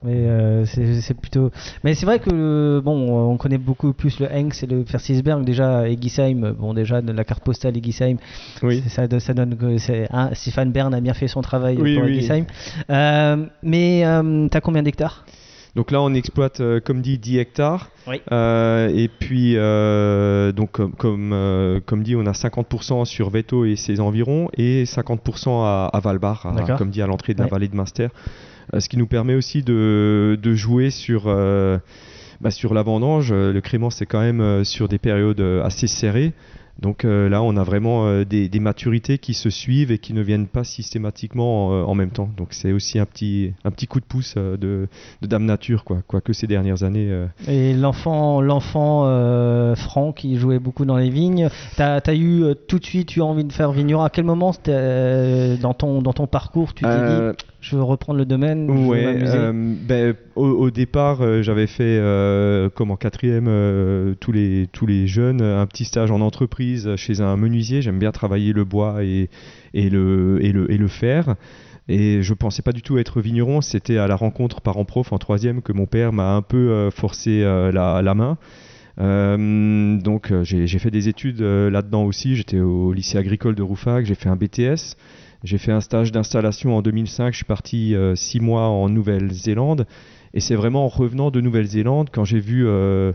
Mais 0.03 0.15
euh, 0.15 0.65
c'est 0.65 1.13
plutôt. 1.15 1.51
Mais 1.85 1.93
c'est 1.95 2.07
vrai 2.07 2.21
que 2.21 2.31
euh, 2.33 2.81
bon, 2.81 3.31
on 3.31 3.37
connaît 3.37 3.59
beaucoup 3.59 3.93
plus 3.93 4.19
le 4.19 4.33
Hengst 4.33 4.63
et 4.63 4.67
le 4.67 4.83
Fersisberg. 4.87 5.45
Déjà, 5.45 5.87
Egisheim, 5.91 6.53
bon, 6.53 6.73
déjà 6.73 7.03
de 7.03 7.13
la 7.13 7.23
carte 7.25 7.45
postale 7.45 7.77
Egisheim, 7.77 8.17
Oui. 8.63 8.81
c'est- 8.83 8.89
ça, 8.89 9.07
do- 9.07 9.19
ça 9.21 9.35
donne 9.35 9.57
que 9.57 9.77
c'est 9.77 10.07
un, 10.11 10.33
Stéphane 10.35 10.73
Bern 10.73 10.95
a 10.95 11.01
bien 11.03 11.13
fait 11.13 11.29
son 11.29 11.43
travail 11.43 11.77
Oui, 11.79 11.95
pour 11.97 12.05
oui. 12.05 12.13
Egisheim. 12.17 12.45
Euh, 12.89 13.45
mais 13.63 14.07
euh, 14.07 14.49
t'as 14.49 14.63
combien 14.63 14.83
d'hectares? 14.83 15.27
Donc 15.77 15.91
là, 15.93 16.03
on 16.03 16.13
exploite, 16.15 16.61
euh, 16.61 16.81
comme 16.81 17.01
dit, 17.01 17.17
10 17.19 17.39
hectares. 17.39 17.91
Oui. 18.09 18.21
Euh, 18.33 18.89
et 18.89 19.09
puis, 19.09 19.55
euh, 19.57 20.51
donc, 20.53 20.73
comme, 20.73 20.93
comme, 20.93 21.81
comme 21.87 22.03
dit, 22.03 22.17
on 22.17 22.27
a 22.27 22.33
50% 22.33 23.05
sur 23.05 23.31
Veto 23.31 23.65
et 23.65 23.77
ses 23.77 24.01
environs 24.01 24.49
et 24.57 24.85
50% 24.85 25.63
à, 25.65 25.87
à 25.93 26.01
Valbar, 26.01 26.45
à- 26.47 26.51
comme 26.77 26.91
dit, 26.91 27.03
à 27.03 27.07
l'entrée 27.07 27.35
de 27.35 27.39
la 27.41 27.47
vallée 27.53 27.69
de 27.69 27.77
Munster. 27.77 28.09
Ce 28.79 28.89
qui 28.89 28.97
nous 28.97 29.07
permet 29.07 29.35
aussi 29.35 29.63
de, 29.63 30.39
de 30.41 30.55
jouer 30.55 30.91
sur, 30.91 31.25
bah, 32.41 32.51
sur 32.51 32.73
la 32.75 32.83
vendange. 32.83 33.33
Le 33.33 33.61
crément, 33.61 33.91
c'est 33.91 34.07
quand 34.07 34.21
même 34.21 34.65
sur 34.65 34.89
des 34.89 34.99
périodes 34.99 35.41
assez 35.65 35.87
serrées. 35.87 36.33
Donc 36.79 37.05
euh, 37.05 37.29
là, 37.29 37.43
on 37.43 37.57
a 37.57 37.63
vraiment 37.63 38.07
euh, 38.07 38.25
des, 38.25 38.49
des 38.49 38.61
maturités 38.61 39.19
qui 39.19 39.35
se 39.35 39.51
suivent 39.51 39.91
et 39.91 39.99
qui 39.99 40.15
ne 40.15 40.23
viennent 40.23 40.47
pas 40.47 40.65
systématiquement 40.65 41.69
en, 41.69 41.83
en 41.91 41.95
même 41.95 42.11
temps. 42.11 42.31
Donc 42.37 42.49
c'est 42.53 42.73
aussi 42.73 42.99
un 42.99 43.05
petit, 43.07 43.53
un 43.65 43.71
petit 43.71 43.87
coup 43.87 44.01
de 44.01 44.05
pouce 44.07 44.35
euh, 44.37 44.57
de, 44.57 44.89
de 45.21 45.27
Dame 45.27 45.45
Nature, 45.45 45.85
quoi. 45.85 45.99
Quoique 46.07 46.33
ces 46.33 46.47
dernières 46.47 46.83
années. 46.83 47.09
euh, 47.11 47.27
Et 47.49 47.75
l'enfant, 47.75 48.41
l'enfant 48.41 49.03
euh, 49.05 49.75
Franck 49.75 50.17
qui 50.19 50.37
jouait 50.37 50.59
beaucoup 50.59 50.85
dans 50.85 50.97
les 50.97 51.11
vignes, 51.11 51.49
t'as 51.77 52.01
as 52.07 52.15
eu 52.15 52.43
euh, 52.45 52.55
tout 52.55 52.79
de 52.79 52.85
suite 52.85 53.15
eu 53.17 53.21
envie 53.21 53.45
de 53.45 53.53
faire 53.53 53.73
vigneron. 53.73 54.03
À 54.03 54.11
quel 54.11 54.25
moment 54.25 54.53
c'était, 54.53 54.73
euh, 54.75 55.57
dans 55.57 55.75
ton 55.75 56.01
dans 56.03 56.13
ton 56.13 56.27
parcours 56.27 56.73
tu 56.75 56.85
t'es 56.85 56.91
euh, 56.91 57.33
dit 57.33 57.45
je 57.61 57.77
veux 57.77 57.83
reprendre 57.83 58.19
le 58.19 58.25
domaine, 58.25 58.67
je 58.69 58.73
veux 58.73 58.89
Ouais, 58.89 59.19
euh, 59.23 59.53
ben, 59.55 60.15
au, 60.35 60.47
au 60.47 60.71
départ, 60.71 61.21
euh, 61.21 61.43
j'avais 61.43 61.67
fait 61.67 61.99
euh, 61.99 62.71
comme 62.71 62.91
en 62.91 62.97
quatrième 62.97 63.47
tous 64.19 64.33
les 64.33 64.69
tous 64.73 64.87
les 64.87 65.07
jeunes 65.07 65.43
un 65.43 65.67
petit 65.67 65.85
stage 65.85 66.11
en 66.11 66.21
entreprise 66.21 66.97
chez 66.97 67.21
un 67.21 67.37
menuisier. 67.37 67.83
J'aime 67.83 67.99
bien 67.99 68.13
travailler 68.13 68.53
le 68.53 68.65
bois 68.65 69.05
et, 69.05 69.29
et 69.75 69.91
le 69.91 70.39
et 70.43 70.53
le 70.53 70.71
et 70.73 70.79
le 70.79 70.89
fer. 70.89 71.37
Et 71.89 72.23
je 72.23 72.35
pensais 72.35 72.63
pas 72.63 72.73
du 72.73 72.83
tout 72.83 72.99
être 72.99 73.21
vigneron. 73.21 73.61
C'était 73.61 73.99
à 73.99 74.07
la 74.07 74.17
rencontre 74.17 74.61
parents-prof 74.61 75.13
en 75.13 75.19
troisième 75.19 75.61
que 75.61 75.73
mon 75.73 75.87
père 75.87 76.13
m'a 76.13 76.35
un 76.35 76.43
peu 76.43 76.89
forcé 76.91 77.41
la, 77.43 78.01
la 78.01 78.15
main. 78.15 78.39
Donc 78.97 80.33
j'ai 80.43 80.79
fait 80.79 80.91
des 80.91 81.09
études 81.09 81.41
là-dedans 81.41 82.05
aussi. 82.05 82.37
J'étais 82.37 82.61
au 82.61 82.93
lycée 82.93 83.19
agricole 83.19 83.55
de 83.55 83.63
Rouffach. 83.63 84.05
J'ai 84.05 84.15
fait 84.15 84.29
un 84.29 84.37
BTS. 84.37 84.97
J'ai 85.43 85.59
fait 85.59 85.73
un 85.73 85.81
stage 85.81 86.13
d'installation 86.13 86.77
en 86.77 86.83
2005. 86.83 87.33
Je 87.33 87.37
suis 87.37 87.45
parti 87.47 87.95
euh, 87.95 88.15
six 88.15 88.41
mois 88.41 88.69
en 88.69 88.89
Nouvelle-Zélande. 88.89 89.87
Et 90.35 90.41
c'est 90.41 90.55
vraiment 90.55 90.85
en 90.85 90.89
revenant 90.89 91.31
de 91.31 91.41
Nouvelle-Zélande 91.41 92.11
quand 92.13 92.25
j'ai 92.25 92.41
vu 92.41 92.67
euh, 92.67 93.13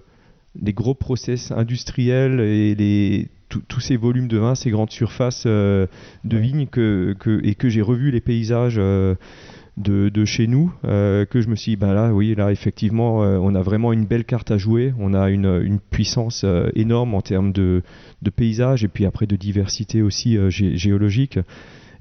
les 0.60 0.74
gros 0.74 0.96
process 0.96 1.52
industriels 1.52 2.40
et 2.42 3.30
tous- 3.50 3.80
ces 3.80 3.96
volumes 3.96 4.28
de 4.28 4.38
vin, 4.38 4.56
ces 4.56 4.72
grandes 4.72 4.92
surfaces 4.92 5.44
euh, 5.46 5.86
de 6.24 6.38
vignes 6.38 6.62
et 6.62 7.56
que 7.56 7.70
j'ai 7.70 7.82
revu 7.82 8.10
les 8.12 8.20
paysages 8.22 8.76
de, 8.76 10.26
chez 10.26 10.48
nous, 10.48 10.74
que 10.84 11.28
je 11.42 11.48
me 11.48 11.56
suis 11.56 11.74
dit, 11.74 11.76
ben 11.78 11.94
là, 11.94 12.12
oui, 12.12 12.34
là, 12.36 12.52
effectivement, 12.52 13.20
on 13.20 13.54
a 13.56 13.62
vraiment 13.62 13.94
une 13.94 14.06
belle 14.06 14.26
carte 14.26 14.52
à 14.52 14.58
jouer. 14.58 14.94
On 15.00 15.14
a 15.14 15.30
une, 15.30 15.80
puissance 15.90 16.44
énorme 16.74 17.14
en 17.14 17.22
termes 17.22 17.54
de, 17.54 17.84
de 18.24 18.30
paysage 18.30 18.84
et 18.84 18.88
puis 18.90 19.06
après 19.06 19.28
de 19.28 19.36
diversité 19.38 20.02
aussi 20.02 20.36
gé- 20.38 20.76
géologique. 20.76 21.40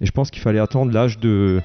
Et 0.00 0.06
je 0.06 0.12
pense 0.12 0.30
qu'il 0.30 0.42
fallait 0.42 0.58
attendre 0.58 0.92
l'âge 0.92 1.18
de 1.18 1.60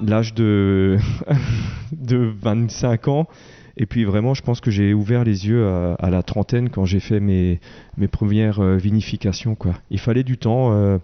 l'âge 0.00 0.34
de 0.34 0.98
de 1.92 2.32
25 2.40 3.08
ans 3.08 3.28
et 3.76 3.86
puis 3.86 4.04
vraiment 4.04 4.34
je 4.34 4.42
pense 4.42 4.60
que 4.60 4.70
j'ai 4.70 4.94
ouvert 4.94 5.24
les 5.24 5.48
yeux 5.48 5.66
à, 5.66 6.10
la 6.10 6.22
trentaine 6.22 6.70
quand 6.70 6.84
j'ai 6.84 7.00
fait 7.00 7.20
mes 7.20 7.60
mes 7.96 8.08
premières 8.08 8.60
euh, 8.60 8.76
vinifications 8.76 9.54
quoi. 9.54 9.74
Il 9.90 9.98
fallait 9.98 10.22
du 10.22 10.38
temps 10.38 10.72
euh, 10.72 10.98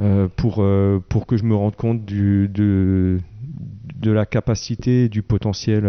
euh, 0.00 0.28
pour 0.36 0.64
pour 1.08 1.26
que 1.26 1.36
je 1.36 1.44
me 1.44 1.54
rende 1.54 1.76
compte 1.76 2.04
de 2.04 2.48
de 2.52 4.10
la 4.10 4.26
capacité 4.26 5.08
du 5.08 5.22
potentiel 5.22 5.84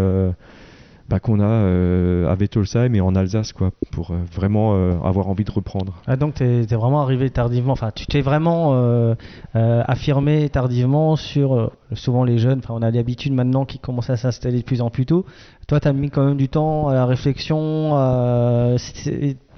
bah, 1.09 1.19
qu'on 1.19 1.39
a 1.39 1.45
euh, 1.45 2.29
à 2.29 2.35
Wettolsheim 2.35 2.93
et 2.93 3.01
en 3.01 3.15
Alsace 3.15 3.53
quoi 3.53 3.71
pour 3.91 4.11
euh, 4.11 4.17
vraiment 4.33 4.75
euh, 4.75 4.99
avoir 5.03 5.29
envie 5.29 5.45
de 5.45 5.51
reprendre. 5.51 5.93
Ah, 6.05 6.17
donc 6.17 6.35
t'es 6.35 6.63
es 6.63 6.75
vraiment 6.75 7.01
arrivé 7.01 7.29
tardivement, 7.29 7.73
enfin 7.73 7.91
tu 7.95 8.05
t'es 8.07 8.21
vraiment 8.21 8.73
euh, 8.73 9.15
affirmé 9.53 10.49
tardivement 10.49 11.15
sur 11.15 11.71
souvent 11.93 12.23
les 12.23 12.37
jeunes, 12.37 12.59
enfin 12.59 12.73
on 12.77 12.81
a 12.81 12.91
l'habitude 12.91 13.33
maintenant 13.33 13.65
qui 13.65 13.79
commencent 13.79 14.09
à 14.09 14.17
s'installer 14.17 14.59
de 14.59 14.63
plus 14.63 14.81
en 14.81 14.89
plus 14.89 15.05
tôt. 15.05 15.25
Toi 15.67 15.79
t'as 15.79 15.93
mis 15.93 16.09
quand 16.09 16.25
même 16.25 16.37
du 16.37 16.49
temps 16.49 16.89
à 16.89 16.93
la 16.93 17.05
réflexion, 17.05 17.91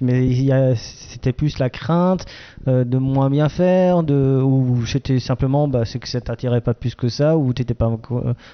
mais 0.02 0.76
c'était 0.76 1.34
plus 1.34 1.60
la 1.60 1.70
crainte 1.70 2.26
de 2.68 2.98
moins 2.98 3.30
bien 3.30 3.50
faire, 3.50 4.04
de, 4.04 4.42
ou 4.42 4.86
c'était 4.86 5.20
simplement 5.20 5.68
bah, 5.68 5.86
c'est 5.86 6.00
que 6.00 6.08
ça 6.08 6.22
t'attirait 6.22 6.62
pas 6.62 6.74
plus 6.74 6.96
que 6.96 7.10
ça, 7.10 7.38
ou 7.38 7.54
t'étais 7.54 7.74
pas, 7.74 7.92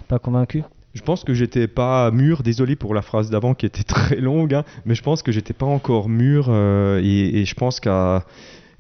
pas 0.08 0.20
convaincu? 0.20 0.64
Je 0.96 1.02
pense 1.02 1.26
que 1.26 1.34
j'étais 1.34 1.68
pas 1.68 2.10
mûr, 2.10 2.42
désolé 2.42 2.78
pour 2.78 2.94
la 2.94 3.02
phrase 3.02 3.30
d'avant 3.30 3.54
qui 3.54 3.66
était 3.66 3.84
très 3.96 4.16
longue, 4.16 4.54
hein, 4.54 4.64
mais 4.86 4.96
je 4.96 5.04
pense 5.04 5.22
que 5.22 5.32
j'étais 5.32 5.54
pas 5.54 5.66
encore 5.66 6.08
mûr 6.08 6.48
euh, 6.50 7.02
et, 7.04 7.44
je 7.46 7.54
pense 7.54 7.80
qu'à 7.82 8.26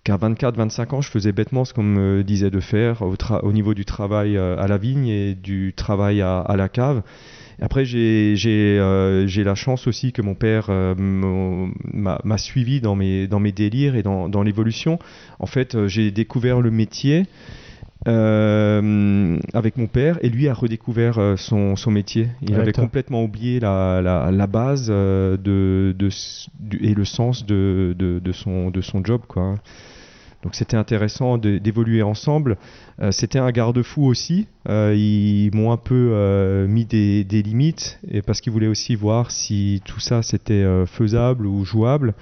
qu'à 0.05 0.17
24-25 0.17 0.95
ans, 0.95 1.01
je 1.01 1.09
faisais 1.09 1.31
bêtement 1.31 1.65
ce 1.65 1.73
qu'on 1.73 1.83
me 1.83 2.23
disait 2.23 2.51
de 2.51 2.59
faire 2.59 3.01
au, 3.01 3.51
niveau 3.51 3.73
du 3.73 3.85
travail 3.85 4.37
euh, 4.37 4.55
à 4.57 4.67
la 4.67 4.77
vigne 4.77 5.07
et 5.07 5.33
du 5.33 5.73
travail 5.75 6.21
à, 6.21 6.45
la 6.55 6.69
cave. 6.69 7.01
Après, 7.59 7.85
euh, 7.95 9.25
j'ai 9.27 9.43
la 9.43 9.55
chance 9.55 9.87
aussi 9.87 10.11
que 10.11 10.21
mon 10.21 10.35
père 10.35 10.69
m'a 10.69 12.37
suivi 12.37 12.81
dans 12.81 12.95
mes, 12.95 13.27
délires 13.51 13.95
et 13.95 14.03
dans, 14.03 14.43
l'évolution. 14.43 14.99
En 15.39 15.47
fait, 15.47 15.87
j'ai 15.87 16.11
découvert 16.11 16.61
le 16.61 16.69
métier 16.69 17.25
euh, 18.07 19.37
avec 19.53 19.77
mon 19.77 19.87
père 19.87 20.17
et 20.21 20.29
lui 20.29 20.47
a 20.47 20.53
redécouvert 20.53 21.17
euh, 21.17 21.35
son, 21.37 21.75
son 21.75 21.91
métier. 21.91 22.27
Il 22.41 22.53
avait 22.55 22.71
toi. 22.71 22.83
complètement 22.83 23.23
oublié 23.23 23.59
la, 23.59 24.01
la, 24.01 24.31
la 24.31 24.47
base 24.47 24.87
euh, 24.89 25.37
de, 25.37 25.95
de, 25.97 26.09
et 26.81 26.93
le 26.93 27.05
sens 27.05 27.45
de, 27.45 27.95
de, 27.97 28.19
de 28.19 28.31
son, 28.31 28.69
de 28.69 28.81
son 28.81 29.03
job. 29.03 29.21
Quoi. 29.27 29.55
Donc 30.43 30.53
c'était 30.53 30.77
intéressant 30.77 31.39
d'évoluer 31.39 32.03
ensemble. 32.03 32.57
Euh, 33.01 33.11
c'était 33.11 33.39
un 33.39 33.49
garde-fou 33.51 34.05
aussi. 34.05 34.47
Euh, 34.69 34.93
ils 34.95 35.49
m'ont 35.55 35.71
un 35.71 35.77
peu 35.77 36.11
euh, 36.13 36.67
mis 36.67 36.85
des, 36.85 37.23
des 37.23 37.41
limites 37.41 37.99
et 38.07 38.21
parce 38.21 38.41
qu'ils 38.41 38.53
voulaient 38.53 38.67
aussi 38.67 38.93
voir 38.93 39.31
si 39.31 39.81
tout 39.85 39.99
ça 39.99 40.21
c'était 40.21 40.63
faisable 40.85 41.47
ou 41.47 41.65
jouable. 41.65 42.13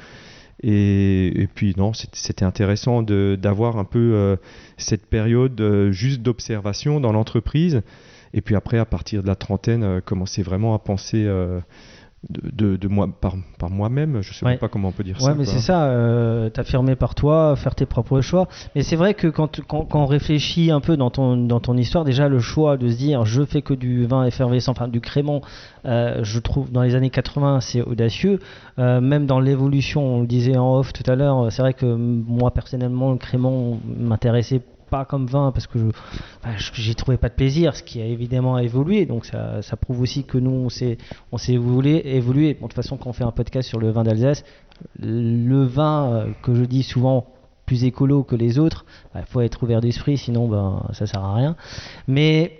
Et, 0.64 1.48
puis 1.54 1.74
non, 1.78 1.92
c'était- 1.94 2.46
intéressant 2.46 3.04
d'avoir 3.04 3.78
un 3.78 3.84
peu 3.84 4.14
euh, 4.14 4.36
cette 4.78 5.06
période 5.06 5.60
euh, 5.60 5.92
juste 5.92 6.22
d'observation 6.22 7.00
dans 7.00 7.12
l'entreprise. 7.12 7.82
Et 8.34 8.42
puis 8.42 8.56
après, 8.56 8.78
à 8.78 8.86
partir 8.86 9.22
de 9.22 9.28
la 9.28 9.36
trentaine, 9.36 9.84
euh, 9.84 10.02
commencer 10.02 10.42
vraiment 10.42 10.74
à 10.74 10.80
penser 10.80 11.28
de, 12.30 12.50
de- 12.52 12.76
de 12.78 12.88
moi, 12.88 13.08
par, 13.20 13.36
par 13.60 13.70
moi-même. 13.70 14.22
Je 14.22 14.34
sais 14.34 14.46
Ouais. 14.46 14.52
même 14.52 14.60
pas 14.60 14.70
comment 14.70 14.88
on 14.88 14.92
peut 14.92 15.04
dire 15.04 15.18
Ouais, 15.18 15.22
ça. 15.26 15.36
mais 15.36 15.44
quoi. 15.44 15.54
c'est 15.54 15.60
ça, 15.60 15.86
euh, 15.88 16.50
t'affirmer 16.50 16.96
par 16.96 17.16
toi, 17.16 17.56
faire 17.58 17.76
tes 17.76 17.86
propres 17.86 18.22
choix. 18.22 18.48
Mais 18.76 18.82
c'est 18.84 18.96
vrai 18.96 19.14
que 19.14 19.28
quand, 19.28 19.62
quand, 19.68 19.84
quand 19.86 20.02
on 20.04 20.06
réfléchit 20.06 20.72
un 20.72 20.80
peu 20.80 20.96
dans 20.96 21.10
ton, 21.10 21.36
dans 21.36 21.60
ton 21.60 21.76
histoire, 21.76 22.06
déjà 22.06 22.30
le 22.30 22.40
choix 22.40 22.78
de 22.78 22.88
se 22.90 22.96
dire 22.98 23.26
je 23.26 23.44
fais 23.44 23.62
que 23.62 23.74
du 23.74 24.06
vin 24.06 24.24
effervescent, 24.26 24.72
enfin 24.72 24.88
du 24.88 25.02
crément, 25.02 25.42
euh, 25.86 26.20
je 26.24 26.40
trouve 26.40 26.72
dans 26.72 26.82
les 26.82 26.96
années 26.96 27.10
80 27.10 27.60
c'est 27.60 27.82
audacieux. 27.82 28.40
Euh, 28.80 29.02
même 29.02 29.26
dans 29.26 29.40
l'évolution, 29.42 30.16
on 30.16 30.22
le 30.22 30.28
disait 30.28 30.58
en 30.58 30.78
off 30.80 30.94
tout 30.94 31.10
à 31.12 31.16
l'heure, 31.16 31.52
c'est 31.52 31.62
vrai 31.62 31.74
que 31.74 31.86
moi 31.86 32.52
personnellement 32.52 33.12
le 33.12 33.18
crément 33.18 33.80
m'intéressait 34.00 34.62
pas 34.94 35.06
comme 35.06 35.26
vin 35.26 35.52
parce 35.52 35.66
que 35.66 35.80
bah, 36.44 36.52
je- 36.58 36.72
j'y 36.76 36.94
trouvais 36.96 37.18
pas 37.18 37.30
de 37.30 37.34
plaisir, 37.34 37.76
ce 37.76 37.82
qui 37.82 38.00
a 38.00 38.06
évidemment 38.06 38.60
évolué. 38.60 39.06
Donc 39.08 39.26
ça, 39.26 39.62
ça 39.64 39.76
prouve 39.76 40.02
aussi 40.02 40.24
que 40.24 40.38
nous 40.38 40.52
on 40.52 40.70
s'est 40.70 40.98
on 41.32 41.38
s'est 41.38 41.54
évolué. 41.54 42.54
Bon, 42.54 42.68
de 42.68 42.72
toute 42.72 42.74
façon, 42.74 42.98
quand 42.98 43.10
on 43.10 43.14
fait 43.14 43.24
un 43.24 43.32
podcast 43.32 43.68
sur 43.68 43.80
le 43.80 43.90
vin 43.90 44.04
d'Alsace, 44.04 44.44
le 45.00 45.64
vin 45.64 45.96
euh, 46.12 46.32
que 46.44 46.54
je 46.54 46.64
dis 46.66 46.84
souvent 46.84 47.26
plus 47.66 47.86
écolo 47.86 48.24
que 48.24 48.36
les 48.36 48.60
autres, 48.60 48.86
il 49.16 49.22
faut 49.26 49.42
être 49.42 49.64
ouvert 49.64 49.82
d'esprit, 49.82 50.18
sinon 50.18 50.48
ben 50.48 50.84
ça 50.94 51.08
sert 51.08 51.24
à 51.24 51.34
rien. 51.36 51.56
Mais 52.08 52.60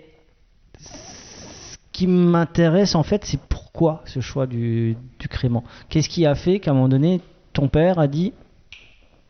ce 0.80 1.76
qui 1.92 2.06
m'intéresse 2.08 2.94
en 2.96 3.02
fait, 3.04 3.24
c'est 3.24 3.40
pourquoi 3.48 4.02
ce 4.06 4.20
choix 4.20 4.46
du, 4.46 4.96
du 5.20 5.28
crément? 5.28 5.62
Qu'est-ce 5.88 6.08
qui 6.08 6.26
a 6.26 6.34
fait 6.34 6.58
qu'à 6.58 6.70
un 6.72 6.74
moment 6.74 6.88
donné, 6.88 7.20
ton 7.52 7.68
père 7.68 7.98
a 7.98 8.08
dit 8.08 8.32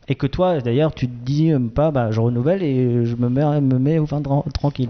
et 0.07 0.15
que 0.15 0.27
toi 0.27 0.59
d'ailleurs 0.59 0.93
tu 0.93 1.07
te 1.07 1.25
dis 1.25 1.51
euh, 1.51 1.59
pas 1.59 1.91
bah 1.91 2.11
je 2.11 2.19
renouvelle 2.19 2.63
et 2.63 3.05
je 3.05 3.15
me 3.15 3.29
mets 3.29 3.61
me 3.61 3.79
mets 3.79 3.99
au 3.99 4.05
dra- 4.05 4.43
tranquille. 4.53 4.89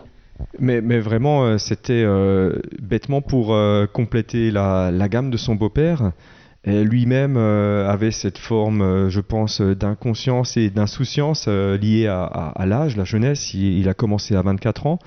Mais, 0.60 1.00
vraiment, 1.00 1.46
euh, 1.46 1.58
c'était 1.58 2.04
euh, 2.06 2.60
bêtement 2.82 3.22
pour 3.22 3.56
compléter 3.94 4.52
la, 4.52 4.92
gamme 5.10 5.30
de 5.30 5.38
son 5.38 5.56
beau-père. 5.56 6.12
Lui-même 6.66 7.38
avait 7.38 8.10
cette 8.10 8.40
forme, 8.40 9.08
je 9.10 9.20
pense, 9.20 9.62
d'inconscience 9.62 10.58
et 10.58 10.72
d'insouciance 10.72 11.48
liée 11.48 12.08
à, 12.08 12.66
l'âge, 12.66 12.98
la 12.98 13.04
jeunesse. 13.04 13.54
Il, 13.54 13.88
a 13.88 13.94
commencé 13.94 14.36
à 14.36 14.42
24 14.42 14.88
ans. 14.88 15.00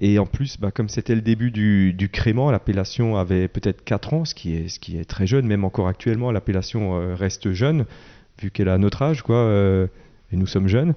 Et 0.00 0.18
en 0.18 0.26
plus, 0.26 0.60
bah, 0.60 0.70
comme 0.70 0.90
c'était 0.90 1.14
le 1.14 1.22
début 1.22 1.50
du, 1.50 1.94
du 1.94 2.10
crément, 2.10 2.50
l'appellation 2.50 3.16
avait 3.16 3.48
peut-être 3.48 3.82
4 3.84 4.12
ans, 4.12 4.24
ce 4.26 4.34
qui, 4.34 4.54
est, 4.54 5.04
très 5.08 5.26
jeune, 5.26 5.46
même 5.46 5.64
encore 5.64 5.88
actuellement, 5.88 6.30
l'appellation 6.30 7.14
reste 7.16 7.52
jeune, 7.52 7.86
vu 8.40 8.50
qu'elle 8.50 8.68
a 8.68 8.78
notre 8.78 9.02
âge, 9.02 9.22
quoi, 9.22 9.36
euh, 9.36 9.86
et 10.32 10.36
nous 10.36 10.46
sommes 10.46 10.68
jeunes. 10.68 10.94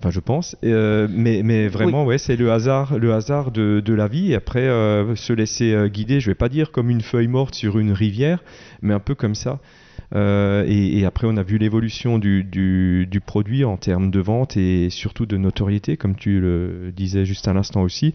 Enfin, 0.00 0.10
je 0.10 0.20
pense. 0.20 0.56
Euh, 0.62 1.08
mais, 1.10 1.42
mais 1.42 1.68
vraiment, 1.68 2.04
ouais, 2.04 2.18
c'est 2.18 2.36
le 2.36 2.52
hasard, 2.52 2.98
le 2.98 3.14
hasard 3.14 3.50
de, 3.50 3.80
de 3.80 3.94
la 3.94 4.08
vie. 4.08 4.32
Et 4.32 4.34
après, 4.34 4.68
euh, 4.68 5.16
se 5.16 5.32
laisser 5.32 5.72
euh, 5.72 5.88
guider, 5.88 6.20
je 6.20 6.30
vais 6.30 6.34
pas 6.34 6.50
dire 6.50 6.70
comme 6.70 6.90
une 6.90 7.00
feuille 7.00 7.28
morte 7.28 7.54
sur 7.54 7.78
une 7.78 7.92
rivière, 7.92 8.44
mais 8.82 8.92
un 8.92 9.00
peu 9.00 9.14
comme 9.14 9.34
ça. 9.34 9.58
Et, 10.14 10.98
et 10.98 11.04
après, 11.04 11.26
on 11.26 11.36
a 11.36 11.42
vu 11.42 11.58
l'évolution 11.58 12.18
du, 12.18 12.44
du, 12.44 13.08
du 13.10 13.20
produit 13.20 13.64
en 13.64 13.76
termes 13.76 14.10
de 14.10 14.20
vente 14.20 14.56
et 14.56 14.88
surtout 14.88 15.26
de 15.26 15.36
notoriété, 15.36 15.96
comme 15.96 16.14
tu 16.14 16.40
le 16.40 16.92
disais 16.94 17.24
juste 17.24 17.48
à 17.48 17.52
l'instant 17.52 17.82
aussi. 17.82 18.14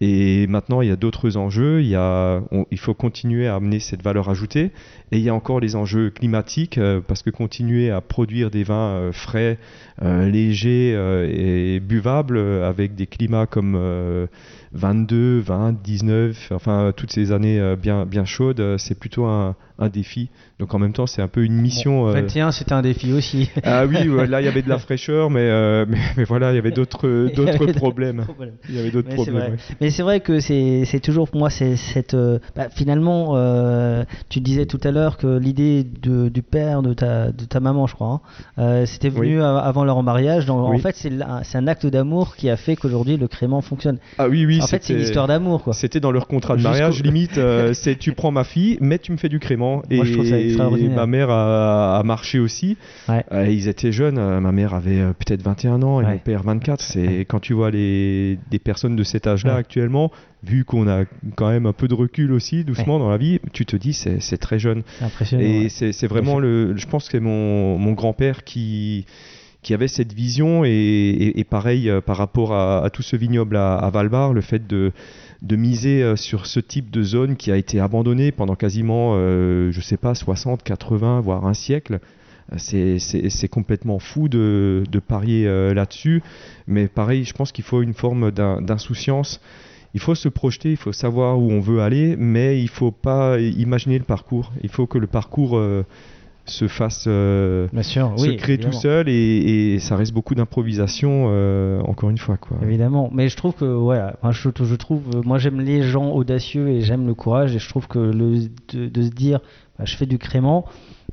Et 0.00 0.46
maintenant, 0.46 0.82
il 0.82 0.88
y 0.88 0.92
a 0.92 0.96
d'autres 0.96 1.36
enjeux. 1.36 1.82
Il, 1.82 2.78
faut 2.78 2.94
continuer 2.94 3.46
à 3.46 3.54
amener 3.54 3.80
cette 3.80 4.02
valeur 4.02 4.28
ajoutée. 4.28 4.70
Et 5.12 5.18
il 5.18 5.20
y 5.20 5.30
a 5.30 5.34
encore 5.34 5.60
les 5.60 5.74
enjeux 5.74 6.10
climatiques, 6.10 6.78
euh, 6.78 7.00
parce 7.00 7.22
que 7.22 7.30
continuer 7.30 7.90
à 7.90 8.00
produire 8.00 8.50
des 8.50 8.64
vins 8.64 8.90
euh, 8.90 9.12
frais, 9.12 9.58
euh, 10.02 10.28
légers 10.28 10.92
et 11.32 11.80
buvables, 11.80 12.38
avec 12.38 12.94
des 12.94 13.06
climats 13.06 13.46
comme 13.46 13.74
euh, 13.76 14.26
22, 14.72 15.40
20, 15.40 15.82
19, 15.82 16.52
enfin 16.52 16.92
toutes 16.94 17.12
ces 17.12 17.32
années 17.32 17.74
bien, 17.76 18.24
chaudes, 18.24 18.76
c'est 18.78 18.98
plutôt 18.98 19.24
un 19.24 19.54
défi. 19.90 20.28
Donc 20.58 20.74
en 20.74 20.78
même 20.78 20.92
temps, 20.92 21.06
c'est 21.06 21.20
un 21.20 21.28
peu 21.28 21.44
une 21.44 21.60
mission. 21.60 22.02
Bon, 22.04 22.08
euh, 22.08 22.12
21, 22.12 22.50
c'était 22.50 22.72
un 22.72 22.82
défi 22.82 23.12
aussi. 23.12 23.50
Ah 23.64 23.84
oui, 23.84 23.96
là 24.28 24.40
il 24.40 24.44
y 24.44 24.48
avait 24.48 24.62
de 24.62 24.68
la 24.68 24.78
fraîcheur, 24.78 25.28
mais, 25.28 25.40
euh, 25.40 25.84
mais, 25.88 25.98
mais 26.16 26.24
voilà, 26.24 26.52
il 26.52 26.54
y 26.54 26.58
avait 26.58 26.70
d'autres 26.70 27.06
avait 27.26 27.34
d'autres 27.34 27.72
problèmes. 27.72 28.22
problèmes. 28.22 28.54
Il 28.68 28.76
y 28.76 28.78
avait 28.78 28.90
d'autres 28.90 29.08
problèmes. 29.10 29.36
ouais. 29.36 29.56
Mais 29.80 29.90
c'est 29.90 30.02
vrai 30.02 30.20
que 30.20 30.40
c'est 30.40 31.00
toujours 31.02 31.28
pour 31.28 31.40
moi 31.40 31.50
c'est 31.50 31.76
cette 31.76 32.14
euh, 32.14 32.38
bah, 32.54 32.68
finalement 32.70 33.32
euh, 33.34 34.04
tu 34.28 34.40
disais 34.40 34.66
tout 34.66 34.80
à 34.84 34.90
l'heure 34.90 35.18
que 35.18 35.38
l'idée 35.38 35.84
du 35.84 36.42
père 36.42 36.82
de 36.82 36.94
ta 36.94 37.32
de 37.32 37.44
ta 37.44 37.60
maman 37.60 37.86
je 37.86 37.94
crois 37.94 38.08
hein, 38.08 38.20
euh, 38.58 38.86
c'était 38.86 39.08
venu 39.10 39.38
Oui. 39.38 39.44
avant 39.44 39.84
leur 39.84 40.02
mariage 40.02 40.46
donc 40.46 40.60
en 40.60 40.78
fait 40.78 40.96
c'est 40.96 41.58
un 41.58 41.66
acte 41.66 41.86
d'amour 41.86 42.36
qui 42.36 42.48
a 42.48 42.56
fait 42.56 42.76
qu'aujourd'hui 42.76 43.16
le 43.16 43.28
crément 43.28 43.60
fonctionne. 43.60 43.98
Ah 44.18 44.28
oui, 44.28 44.46
oui, 44.46 44.62
en 44.62 44.66
fait 44.66 44.82
c'est 44.82 44.94
une 44.94 45.00
histoire 45.00 45.26
d'amour. 45.26 45.62
C'était 45.72 46.00
dans 46.00 46.12
leur 46.12 46.26
contrat 46.26 46.56
de 46.56 46.62
mariage, 46.62 47.02
limite, 47.02 47.38
euh, 47.38 47.72
c'est 47.74 47.96
tu 47.96 48.12
prends 48.12 48.30
ma 48.30 48.44
fille, 48.44 48.78
mais 48.80 48.98
tu 48.98 49.12
me 49.12 49.16
fais 49.16 49.28
du 49.28 49.38
crément. 49.38 49.82
Moi, 49.90 50.04
je 50.04 50.12
trouve 50.12 50.26
ça 50.26 50.38
extraordinaire. 50.48 50.96
ma 50.96 51.06
mère 51.06 51.30
a, 51.30 51.98
a 51.98 52.02
marché 52.02 52.38
aussi. 52.38 52.76
Ouais. 53.08 53.24
Euh, 53.32 53.48
ils 53.48 53.68
étaient 53.68 53.92
jeunes, 53.92 54.18
euh, 54.18 54.40
ma 54.40 54.52
mère 54.52 54.74
avait 54.74 55.00
euh, 55.00 55.12
peut-être 55.12 55.42
21 55.42 55.82
ans 55.82 56.00
et 56.00 56.04
Ouais. 56.04 56.12
mon 56.12 56.18
père 56.18 56.42
24. 56.42 56.80
C'est 56.80 57.24
quand 57.28 57.40
tu 57.40 57.52
vois 57.54 57.70
les 57.70 58.38
des 58.50 58.58
personnes 58.58 58.96
de 58.96 59.02
cet 59.04 59.26
âge-là 59.26 59.54
Ouais. 59.54 59.60
actuellement, 59.60 60.10
vu 60.42 60.64
qu'on 60.64 60.86
a 60.88 61.04
quand 61.34 61.48
même 61.50 61.66
un 61.66 61.72
peu 61.72 61.88
de 61.88 61.94
recul 61.94 62.32
aussi, 62.32 62.64
doucement 62.64 62.98
dans 62.98 63.10
la 63.10 63.16
vie, 63.16 63.40
tu 63.52 63.66
te 63.66 63.76
dis 63.76 63.92
c'est 63.92 64.38
très 64.38 64.58
jeune. 64.58 64.82
Impressionnant. 65.00 65.42
Et 65.42 65.68
c'est 65.68 66.06
vraiment 66.06 66.38
le. 66.38 66.76
Je 66.76 66.86
pense 66.86 67.06
que 67.06 67.12
c'est 67.12 67.20
mon, 67.20 67.78
mon 67.78 67.92
grand-père 67.92 68.44
qui, 68.44 69.06
qui 69.62 69.74
avait 69.74 69.88
cette 69.88 70.12
vision. 70.12 70.64
Et, 70.64 70.68
et- 70.70 71.40
et 71.40 71.44
pareil, 71.44 71.90
par 72.04 72.16
rapport 72.16 72.52
à, 72.54 72.84
à 72.84 72.90
tout 72.90 73.02
ce 73.02 73.16
vignoble 73.16 73.56
à, 73.56 73.74
à 73.76 73.90
Valbar, 73.90 74.32
le 74.32 74.40
fait 74.40 74.66
de, 74.66 74.92
de 75.42 75.56
miser 75.56 76.02
euh, 76.02 76.16
sur 76.16 76.46
ce 76.46 76.60
type 76.60 76.90
de 76.90 77.02
zone 77.02 77.36
qui 77.36 77.50
a 77.52 77.56
été 77.56 77.80
abandonnée 77.80 78.32
pendant 78.32 78.54
quasiment, 78.54 79.12
euh, 79.16 79.70
je 79.72 79.80
sais 79.80 79.96
pas, 79.96 80.14
60, 80.14 80.62
80, 80.62 81.20
voire 81.20 81.46
un 81.46 81.54
siècle. 81.54 82.00
C'est- 82.58 83.48
complètement 83.50 83.98
fou 83.98 84.28
de, 84.28 84.84
de 84.90 84.98
parier 85.00 85.48
euh, 85.48 85.74
là-dessus. 85.74 86.22
Mais 86.68 86.86
pareil, 86.86 87.24
je 87.24 87.32
pense 87.32 87.50
qu'il 87.50 87.64
faut 87.64 87.82
une 87.82 87.94
forme 87.94 88.30
d'in- 88.30 88.60
d'insouciance. 88.62 89.40
Il 89.94 90.00
faut 90.00 90.14
se 90.14 90.28
projeter, 90.28 90.70
il 90.70 90.76
faut 90.76 90.92
savoir 90.92 91.38
où 91.40 91.50
on 91.50 91.60
veut 91.60 91.80
aller, 91.80 92.16
mais 92.16 92.60
il 92.60 92.68
faut 92.68 92.90
pas 92.92 93.40
imaginer 93.40 93.98
le 93.98 94.04
parcours. 94.04 94.52
Il 94.62 94.68
faut 94.68 94.86
que 94.86 94.98
le 94.98 95.06
parcours 95.06 95.56
euh, 95.56 95.84
se 96.46 96.68
fasse, 96.68 97.04
euh, 97.08 97.68
sûr, 97.82 98.12
se 98.16 98.28
oui, 98.28 98.36
crée 98.36 98.58
tout 98.58 98.72
seul 98.72 99.08
et, 99.08 99.74
et 99.74 99.78
ça 99.78 99.96
reste 99.96 100.12
beaucoup 100.12 100.34
d'improvisation, 100.34 101.26
euh, 101.28 101.80
encore 101.82 102.10
une 102.10 102.18
fois. 102.18 102.36
Quoi. 102.36 102.58
Évidemment, 102.62 103.10
mais 103.12 103.28
je 103.28 103.36
trouve 103.36 103.54
que 103.54 103.64
voilà, 103.64 104.16
moi 104.22 104.32
je, 104.32 104.48
je 104.54 104.74
trouve, 104.74 105.02
euh, 105.14 105.22
moi 105.24 105.38
j'aime 105.38 105.60
les 105.60 105.82
gens 105.82 106.12
audacieux 106.12 106.68
et 106.68 106.80
j'aime 106.80 107.06
le 107.06 107.14
courage 107.14 107.54
et 107.54 107.58
je 107.58 107.68
trouve 107.68 107.88
que 107.88 107.98
le, 107.98 108.38
de, 108.72 108.88
de 108.88 109.02
se 109.02 109.10
dire, 109.10 109.40
bah, 109.78 109.84
je 109.84 109.96
fais 109.96 110.06
du 110.06 110.18
crément 110.18 110.64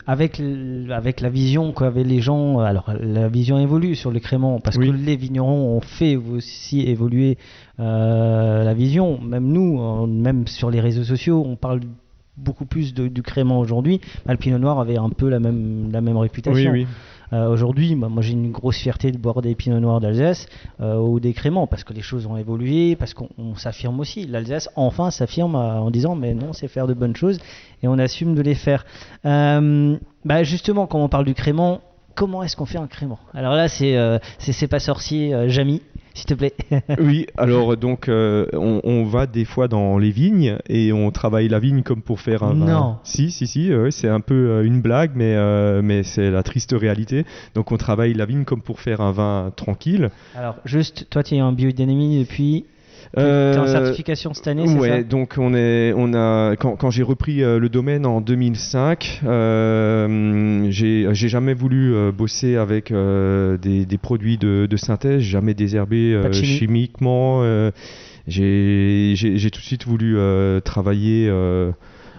avec 0.08 0.42
avec 0.90 1.22
la 1.22 1.30
vision 1.30 1.72
qu'avaient 1.72 2.04
les 2.04 2.20
gens. 2.20 2.60
Alors 2.60 2.92
la 3.00 3.28
vision 3.28 3.60
évolue 3.60 3.96
sur 3.96 4.12
le 4.12 4.20
crément 4.20 4.60
parce 4.60 4.78
Oui. 4.78 4.88
que 4.88 4.94
les 4.94 5.16
vignerons 5.16 5.78
ont 5.78 5.82
fait 5.82 6.16
aussi 6.16 6.82
évoluer 6.82 7.38
euh, 7.80 8.64
la 8.64 8.74
vision. 8.74 9.20
Même 9.22 9.48
nous, 9.48 10.08
même 10.08 10.48
sur 10.48 10.70
les 10.72 10.80
réseaux 10.80 11.04
sociaux, 11.04 11.44
on 11.46 11.56
parle 11.56 11.82
beaucoup 12.38 12.66
plus 12.66 12.94
de- 12.94 13.08
du 13.08 13.22
crément 13.22 13.60
aujourd'hui. 13.60 14.02
Bah, 14.26 14.34
le 14.34 14.38
Pinot 14.38 14.58
Noir 14.58 14.80
avait 14.80 14.98
un 14.98 15.10
peu 15.10 15.30
la 15.30 15.40
même 15.40 15.92
la 15.92 16.02
même 16.02 16.16
Oui, 16.16 16.22
réputation. 16.24 16.72
oui. 16.72 16.88
Euh, 17.32 17.48
Aujourd'hui, 17.50 17.96
bah, 17.96 18.10
moi 18.10 18.22
j'ai 18.22 18.34
une 18.34 18.52
grosse 18.52 18.78
fierté 18.78 19.12
de 19.12 19.18
boire 19.18 19.42
des 19.42 19.56
pinots 19.56 19.80
noirs 19.80 20.00
d'Alsace 20.00 20.46
euh, 20.82 20.98
ou 21.00 21.20
des 21.20 21.34
créments 21.34 21.66
parce 21.66 21.84
que 21.84 21.92
les 21.92 22.02
choses 22.04 22.28
ont 22.28 22.38
évolué, 22.38 22.96
parce 22.96 23.16
qu'on 23.16 23.30
on 23.40 23.56
s'affirme 23.56 24.00
aussi. 24.00 24.28
L'Alsace 24.28 24.70
enfin 24.76 25.10
s'affirme 25.10 25.56
euh, 25.56 25.80
en 25.80 25.90
disant 25.90 26.16
mais 26.16 26.36
non, 26.36 26.54
c'est 26.54 26.68
faire 26.68 26.86
de 26.86 26.94
bonnes 26.94 27.16
choses 27.16 27.40
et 27.82 27.88
on 27.88 27.98
assume 27.98 28.36
de 28.36 28.42
les 28.44 28.54
faire. 28.56 28.86
Euh, 29.26 29.98
bah, 30.26 30.44
justement, 30.44 30.86
quand 30.86 31.00
on 31.04 31.10
parle 31.10 31.26
du 31.26 31.34
crément, 31.34 31.82
comment 32.16 32.44
est-ce 32.44 32.56
qu'on 32.56 32.66
fait 32.66 32.78
un 32.78 32.88
crément? 32.88 33.18
Alors 33.34 33.54
là, 33.56 33.68
c'est 33.68 33.98
euh, 33.98 34.20
c'est 34.38 34.52
c'est 34.52 34.68
pas 34.68 34.80
sorcier, 34.80 35.34
euh, 35.34 35.48
Jamy, 35.50 35.82
s'il 36.14 36.26
te 36.26 36.34
plaît. 36.34 36.54
Oui, 37.00 37.28
alors 37.38 37.76
donc 37.78 38.08
euh, 38.08 38.46
on, 38.54 38.82
on 38.84 39.04
va 39.04 39.26
des 39.26 39.46
fois 39.46 39.68
dans 39.68 39.98
les 39.98 40.12
vignes 40.12 40.58
et 40.70 40.94
on 40.94 41.12
travaille 41.12 41.48
la 41.48 41.60
vigne 41.60 41.82
comme 41.84 42.02
pour 42.02 42.20
faire 42.20 42.44
un 42.44 42.54
vin. 42.54 42.66
Non. 42.66 42.98
Si, 43.04 43.32
si, 43.32 43.48
si, 43.48 43.74
ouais, 43.74 43.92
c'est 43.92 44.08
un 44.08 44.20
peu 44.20 44.34
euh, 44.34 44.66
une 44.66 44.82
blague, 44.82 45.12
mais, 45.16 45.36
euh, 45.36 45.82
mais 45.84 46.04
c'est 46.04 46.30
la 46.30 46.44
triste 46.44 46.76
réalité. 46.78 47.26
Donc 47.56 47.72
on 47.72 47.78
travaille 47.78 48.14
la 48.14 48.26
vigne 48.26 48.44
comme 48.46 48.62
pour 48.62 48.80
faire 48.80 49.02
un 49.02 49.12
vin 49.12 49.52
tranquille. 49.56 50.10
Alors 50.36 50.56
juste, 50.66 51.08
toi 51.10 51.24
tu 51.24 51.36
es 51.36 51.42
en 51.42 51.52
biodynamie 51.52 52.20
depuis. 52.20 52.66
Es 53.16 53.22
en 53.22 53.24
Euh, 53.66 53.68
certification 53.68 54.34
cette 54.34 54.48
année, 54.48 54.68
c'est 54.68 54.80
ouais, 54.80 54.90
ça 54.90 55.04
donc 55.04 55.36
on 55.38 55.54
est, 55.54 55.94
on 55.96 56.14
a, 56.16 56.56
quand, 56.56 56.76
quand 56.76 56.90
j'ai 56.90 57.04
repris 57.04 57.44
euh, 57.44 57.60
le 57.60 57.70
domaine 57.70 58.08
en 58.08 58.22
2005, 58.22 59.22
euh, 59.26 60.66
j'ai 60.72 61.14
jamais 61.28 61.54
voulu 61.54 61.94
euh, 61.94 62.12
bosser 62.12 62.56
avec 62.56 62.92
euh, 62.92 63.58
des, 63.58 63.86
des 63.86 63.98
produits 64.00 64.38
de, 64.40 64.66
de 64.68 64.78
synthèse, 64.78 65.22
jamais 65.22 65.54
désherbé 65.54 66.14
euh, 66.14 66.32
chimie. 66.32 66.58
chimiquement. 66.58 67.42
euh, 67.44 67.70
j'ai 68.28 69.50
tout 69.52 69.60
de 69.60 69.66
suite 69.66 69.86
voulu 69.86 70.18
euh, 70.18 70.60
travailler 70.60 71.28
euh, 71.30 71.72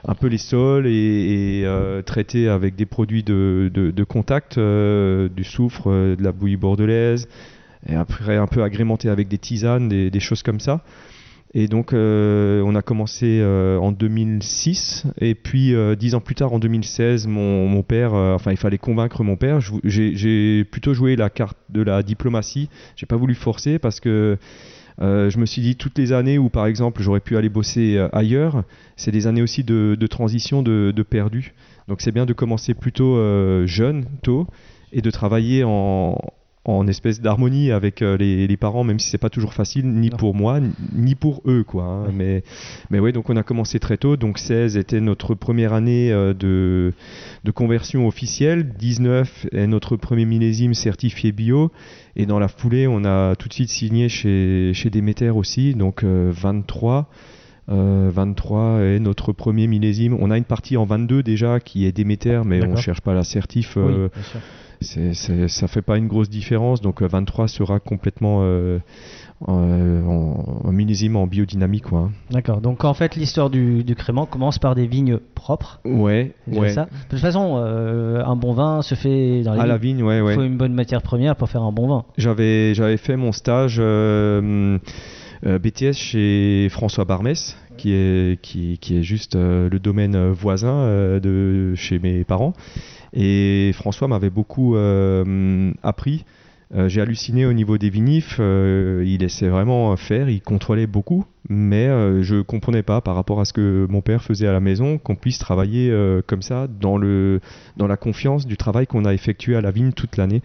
un 0.07 0.15
peu 0.15 0.29
les 0.29 0.39
sols 0.39 0.87
et, 0.87 0.91
et, 1.61 1.63
euh, 1.67 2.03
traiter 2.03 2.49
avec 2.49 2.77
des 2.77 2.87
produits 2.87 3.23
de, 3.23 3.71
de, 3.73 3.91
de 3.91 4.05
contact, 4.05 4.59
euh, 4.59 5.29
du 5.29 5.45
soufre, 5.45 5.91
euh, 5.91 6.15
de 6.15 6.23
la 6.23 6.31
bouillie 6.31 6.57
bordelaise, 6.59 7.27
et 7.89 7.95
après 7.95 8.37
un 8.37 8.47
peu 8.47 8.63
agrémenté 8.63 9.09
avec 9.09 9.29
des 9.29 9.39
tisanes, 9.39 9.89
des, 9.89 10.21
choses 10.21 10.43
comme 10.43 10.61
ça. 10.61 10.83
Et 11.57 11.69
donc, 11.69 11.93
euh, 11.93 12.63
on 12.67 12.75
a 12.75 12.83
commencé 12.83 13.39
euh, 13.41 13.79
en 13.79 13.93
2006. 13.93 15.05
Et 15.21 15.37
puis, 15.37 15.73
euh, 15.75 15.95
dix 15.95 16.17
ans 16.17 16.21
plus 16.21 16.35
tard, 16.35 16.53
en 16.53 16.59
2016, 16.59 17.29
mon, 17.29 17.83
père, 17.83 18.15
enfin, 18.15 18.51
il 18.51 18.57
fallait 18.57 18.79
convaincre 18.79 19.23
mon 19.23 19.37
père. 19.37 19.61
J'ai 19.85 20.65
plutôt 20.65 20.95
joué 20.95 21.15
la 21.15 21.31
carte 21.31 21.57
de 21.69 21.83
la 21.83 22.03
diplomatie. 22.03 22.69
J'ai 22.97 23.07
pas 23.07 23.17
voulu 23.17 23.35
forcer 23.35 23.79
parce 23.79 24.01
que 24.01 24.37
je 25.01 25.39
me 25.39 25.47
suis 25.47 25.63
dit, 25.63 25.77
toutes 25.77 25.99
les 25.99 26.13
années 26.13 26.39
où, 26.39 26.49
par 26.49 26.67
exemple, 26.67 27.03
j'aurais 27.03 27.21
pu 27.21 27.37
aller 27.37 27.49
bosser 27.49 28.05
ailleurs, 28.13 28.65
c'est 28.97 29.11
des 29.13 29.27
années 29.27 29.43
aussi 29.43 29.63
de, 29.63 30.07
transition, 30.09 30.63
de, 30.63 30.93
de 30.95 31.03
perdu. 31.03 31.55
Donc, 31.87 32.01
c'est 32.01 32.13
bien 32.13 32.27
de 32.27 32.33
commencer 32.33 32.75
plutôt 32.75 33.17
jeune, 33.67 34.07
tôt, 34.23 34.49
et 34.93 35.03
de 35.03 35.11
travailler 35.11 35.63
en, 35.65 36.19
en 36.65 36.87
espèce 36.87 37.21
d'harmonie 37.21 37.71
avec 37.71 38.01
euh, 38.01 38.17
les, 38.17 38.47
les 38.47 38.57
parents, 38.57 38.85
même 38.85 38.99
si 38.99 39.11
c'est 39.11 39.19
pas 39.19 39.29
toujours 39.29 39.53
facile, 39.53 39.87
ni 39.87 40.09
Non. 40.11 40.17
pour 40.17 40.35
moi, 40.35 40.61
ni 40.95 41.15
pour 41.15 41.43
eux, 41.47 41.63
quoi. 41.63 41.85
hein. 41.85 42.07
Mais, 42.15 42.43
mais 42.91 42.99
ouais, 43.01 43.13
donc 43.13 43.29
on 43.29 43.37
a 43.37 43.43
commencé 43.43 43.79
très 43.79 43.97
tôt. 43.99 44.17
Donc 44.17 44.39
16 44.39 44.77
était 44.79 45.01
notre 45.01 45.35
première 45.35 45.73
année 45.75 46.11
euh, 46.13 46.33
de, 46.33 46.93
de 47.45 47.51
conversion 47.51 48.07
officielle. 48.09 48.73
19 48.79 49.47
est 49.53 49.67
notre 49.67 49.97
premier 49.97 50.25
millésime 50.25 50.73
certifié 50.75 51.33
bio. 51.33 51.71
Et 52.17 52.27
dans 52.27 52.39
la 52.39 52.49
foulée, 52.49 52.87
on 52.87 53.05
a 53.05 53.35
tout 53.37 53.49
de 53.49 53.55
suite 53.55 53.69
signé 53.71 54.09
chez, 54.09 54.73
chez 54.73 54.89
Déméter 54.89 55.31
aussi. 55.31 55.75
Donc 55.75 56.03
euh, 56.03 56.31
23. 56.35 57.11
Euh, 57.71 58.11
23 58.13 58.81
est 58.81 58.99
notre 59.01 59.33
premier 59.33 59.67
millésime. 59.67 60.17
On 60.21 60.31
a 60.31 60.37
une 60.39 60.45
partie 60.45 60.77
en 60.77 60.85
22 60.85 61.23
déjà 61.23 61.61
qui 61.61 61.87
est 61.87 61.93
Déméter, 61.93 62.43
mais 62.45 62.59
on 62.59 62.61
D'accord. 62.61 62.79
cherche 62.79 63.01
pas 63.01 63.15
la 63.15 63.25
certif. 63.25 63.77
Oui, 63.77 63.83
euh, 63.87 64.09
sûr. 64.33 64.41
C'est, 64.81 65.15
c'est- 65.15 65.49
ça 65.49 65.67
fait 65.69 65.83
pas 65.83 65.97
une 65.99 66.09
grosse 66.09 66.29
différence. 66.31 66.81
Donc 66.81 67.03
euh, 67.03 67.07
23 67.07 67.49
sera 67.49 67.81
complètement 67.81 68.41
euh, 68.43 68.79
euh, 69.49 70.03
en, 70.05 70.63
en 70.65 70.73
millésime 70.73 71.17
en 71.17 71.27
biodynamique. 71.27 71.85
Quoi. 71.85 71.99
hein. 72.01 72.11
D'accord. 72.31 72.61
Donc 72.61 72.85
en 72.85 72.95
fait, 72.95 73.17
l'histoire 73.17 73.51
du, 73.51 73.85
du 73.85 73.95
crément 73.95 74.27
commence 74.27 74.59
par 74.59 74.75
des 74.75 74.87
vignes 74.87 75.19
propres. 75.35 75.81
Ouais, 75.85 76.33
ouais. 76.47 76.71
ça. 76.71 76.85
De 76.85 76.91
toute 77.11 77.19
façon, 77.21 77.57
euh, 77.59 78.23
un 78.25 78.37
bon 78.37 78.53
vin 78.53 78.83
se 78.83 78.95
fait 78.95 79.43
dans 79.43 79.55
les 79.55 79.61
À 79.61 79.67
la 79.67 79.77
vignes. 79.77 79.97
vigne, 79.99 80.07
ouais, 80.07 80.19
Il 80.19 80.23
ouais. 80.23 80.35
faut 80.35 80.43
une 80.43 80.57
bonne 80.57 80.75
matière 80.75 81.03
première 81.03 81.37
pour 81.37 81.49
faire 81.49 81.63
un 81.63 81.73
bon 81.73 81.87
vin. 81.89 82.05
J'avais, 82.17 82.75
j'avais 82.75 82.97
fait 82.97 83.17
mon 83.17 83.33
stage 83.33 83.77
euh, 83.81 84.79
Euh, 85.47 85.59
BTS 85.59 85.93
chez 85.93 86.69
François 86.71 87.05
Barmès, 87.05 87.55
qui 87.77 87.93
est, 87.93 88.41
qui, 88.41 88.79
qui 88.79 88.97
est 88.97 89.03
juste 89.03 89.37
euh, 89.37 89.69
le 89.69 89.79
domaine 89.79 90.31
voisin 90.31 90.73
euh, 90.73 91.21
de 91.21 91.75
chez 91.75 91.99
mes 91.99 92.25
parents. 92.25 92.55
Et 93.15 93.71
François 93.75 94.09
m'avait 94.09 94.31
beaucoup 94.31 94.77
euh, 94.77 95.73
appris. 95.83 96.25
Euh, 96.75 96.89
J'ai 96.89 97.01
halluciné 97.01 97.47
au 97.47 97.53
niveau 97.53 97.79
des 97.79 97.89
vinifs. 97.89 98.39
euh, 98.41 99.05
il 99.07 99.21
laissait 99.21 99.49
vraiment 99.49 99.97
faire, 99.97 100.29
il 100.29 100.43
contrôlait 100.43 100.89
beaucoup, 100.89 101.25
mais 101.49 101.87
je 102.23 102.43
comprenais 102.43 102.83
pas 102.83 103.01
par 103.01 103.15
rapport 103.15 103.41
à 103.41 103.45
ce 103.45 103.53
que 103.53 103.87
mon 103.89 104.01
père 104.01 104.25
faisait 104.25 104.49
à 104.49 104.53
la 104.53 104.61
maison 104.61 104.99
qu'on 104.99 105.15
puisse 105.15 105.39
travailler 105.39 105.95
comme 106.27 106.43
ça 106.43 106.67
dans, 106.67 106.97
le, 106.99 107.41
dans 107.77 107.87
la 107.87 107.97
confiance 107.97 108.47
du 108.47 108.57
travail 108.57 108.89
qu'on 108.89 109.05
a 109.05 109.15
effectué 109.15 109.55
à 109.55 109.61
la 109.61 109.71
vigne 109.71 109.93
toute 109.93 110.17
l'année. 110.17 110.43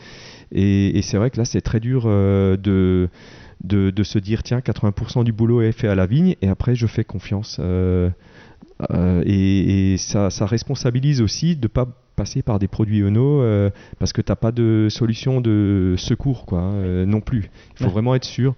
Et, 0.52 1.02
c'est 1.02 1.18
vrai 1.18 1.32
que 1.32 1.38
là, 1.38 1.46
c'est 1.46 1.62
très 1.62 1.80
dur 1.80 2.06
de, 2.06 3.10
de, 3.64 4.04
se 4.04 4.20
dire 4.20 4.44
tiens, 4.44 4.60
80% 4.60 5.24
du 5.24 5.32
boulot 5.32 5.62
est 5.62 5.72
fait 5.72 5.88
à 5.88 5.96
la 5.96 6.06
vigne 6.06 6.36
et 6.44 6.50
après, 6.50 6.76
je 6.76 6.86
fais 6.86 7.04
confiance. 7.04 7.60
Et, 9.26 9.94
et 9.94 9.98
ça, 9.98 10.30
ça 10.30 10.46
responsabilise 10.46 11.22
aussi 11.22 11.56
de 11.56 11.68
pas 11.68 11.88
passer 12.20 12.42
par 12.42 12.60
des 12.60 12.68
produits 12.68 13.02
ENO 13.04 13.42
euh, 13.42 13.70
parce 13.98 14.12
que 14.14 14.22
t'as 14.22 14.36
pas 14.36 14.52
de 14.52 14.88
solution 14.90 15.40
de 15.42 15.96
secours 15.98 16.46
quoi 16.46 16.60
hein, 16.60 16.74
euh, 16.74 17.06
non 17.06 17.22
plus. 17.22 17.50
Il 17.72 17.78
faut 17.78 17.86
Ouais. 17.86 17.92
vraiment 17.92 18.14
être 18.16 18.26
sûr. 18.26 18.54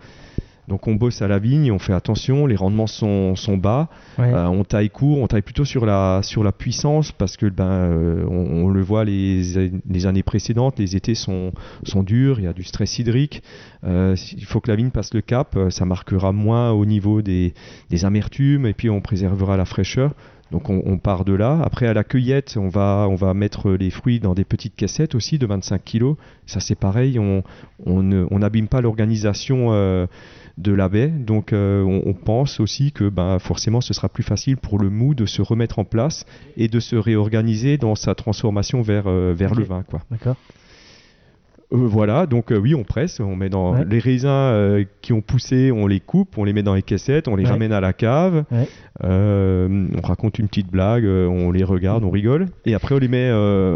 Donc 0.67 0.87
on 0.87 0.95
bosse 0.95 1.21
à 1.21 1.27
la 1.27 1.37
vigne, 1.39 1.71
on 1.71 1.79
fait 1.79 1.91
attention, 1.93 2.45
les 2.45 2.55
rendements 2.55 2.87
sont, 2.87 3.35
sont 3.35 3.57
bas, 3.57 3.89
Ouais. 4.17 4.31
euh, 4.33 4.45
on 4.47 4.63
taille 4.63 4.89
court, 4.89 5.17
on 5.19 5.27
taille 5.27 5.41
plutôt 5.41 5.65
sur 5.65 5.85
la, 5.85 6.21
sur 6.23 6.43
la 6.43 6.51
puissance 6.51 7.11
parce 7.11 7.35
que 7.35 7.47
ben, 7.47 7.65
euh, 7.65 8.25
on, 8.29 8.65
on 8.65 8.69
le 8.69 8.81
voit 8.81 9.03
les, 9.03 9.41
les 9.89 10.05
années 10.05 10.23
précédentes, 10.23 10.79
les 10.79 10.95
étés 10.95 11.15
sont, 11.15 11.51
sont 11.83 12.03
durs, 12.03 12.39
il 12.39 12.45
y 12.45 12.47
a 12.47 12.53
du 12.53 12.63
stress 12.63 12.99
hydrique, 12.99 13.43
euh, 13.83 14.15
il 14.37 14.45
faut 14.45 14.61
que 14.61 14.69
la 14.69 14.75
vigne 14.77 14.91
passe 14.91 15.13
le 15.13 15.21
cap, 15.21 15.57
ça 15.69 15.83
marquera 15.85 16.31
moins 16.31 16.71
au 16.71 16.85
niveau 16.85 17.21
des, 17.21 17.53
des 17.89 18.05
amertumes 18.05 18.65
et 18.65 18.73
puis 18.73 18.89
on 18.89 19.01
préservera 19.01 19.57
la 19.57 19.65
fraîcheur. 19.65 20.13
Donc 20.51 20.69
on, 20.69 20.81
on 20.85 20.97
part 20.97 21.25
de 21.25 21.33
là. 21.33 21.59
Après 21.63 21.87
à 21.87 21.93
la 21.93 22.03
cueillette, 22.03 22.55
on 22.57 22.67
va, 22.67 23.07
on 23.09 23.15
va 23.15 23.33
mettre 23.33 23.71
les 23.71 23.89
fruits 23.89 24.19
dans 24.19 24.33
des 24.33 24.43
petites 24.43 24.75
caissettes 24.75 25.15
aussi 25.15 25.39
de 25.39 25.45
25 25.45 25.81
kg. 25.83 26.13
Ça 26.45 26.59
c'est 26.59 26.75
pareil, 26.75 27.17
on 27.19 27.43
on 27.85 28.03
ne- 28.03 28.27
on 28.29 28.39
n'abîme 28.39 28.67
pas 28.67 28.81
l'organisation 28.81 29.69
euh, 29.71 30.05
de 30.57 30.73
la 30.73 30.89
baie. 30.89 31.07
Donc 31.07 31.53
euh, 31.53 31.81
on, 31.83 32.13
pense 32.13 32.59
aussi 32.59 32.91
que 32.91 33.09
ben, 33.09 33.39
forcément 33.39 33.81
ce 33.81 33.93
sera 33.93 34.09
plus 34.09 34.23
facile 34.23 34.57
pour 34.57 34.77
le 34.77 34.89
mou 34.89 35.15
de 35.15 35.25
se 35.25 35.41
remettre 35.41 35.79
en 35.79 35.85
place 35.85 36.25
et 36.57 36.67
de 36.67 36.79
se 36.79 36.95
réorganiser 36.95 37.77
dans 37.77 37.95
sa 37.95 38.13
transformation 38.13 38.81
vers, 38.81 39.07
euh, 39.07 39.33
vers 39.35 39.55
le 39.55 39.63
vin. 39.63 39.83
D'accord. 40.11 40.35
Euh, 41.73 41.77
voilà, 41.87 42.25
donc 42.25 42.51
euh, 42.51 42.57
oui, 42.57 42.75
on 42.75 42.83
presse, 42.83 43.19
on 43.19 43.35
met 43.35 43.49
dans 43.49 43.73
Ouais. 43.73 43.85
les 43.89 43.99
raisins 43.99 44.27
euh, 44.27 44.83
qui 45.01 45.13
ont 45.13 45.21
poussé, 45.21 45.71
on 45.71 45.87
les 45.87 45.99
coupe, 46.01 46.37
on 46.37 46.43
les 46.43 46.51
met 46.53 46.63
dans 46.63 46.75
les 46.75 46.81
caissettes, 46.81 47.27
on 47.27 47.35
les 47.35 47.45
Ouais. 47.45 47.51
ramène 47.51 47.71
à 47.71 47.79
la 47.79 47.93
cave, 47.93 48.43
Ouais. 48.51 48.67
on 49.03 50.01
raconte 50.03 50.37
une 50.39 50.47
petite 50.47 50.69
blague, 50.69 51.05
on 51.05 51.51
les 51.51 51.63
regarde, 51.63 52.03
on 52.03 52.09
rigole, 52.09 52.47
et 52.65 52.73
après 52.73 52.95
on 52.95 52.99
les 52.99 53.07
met 53.07 53.29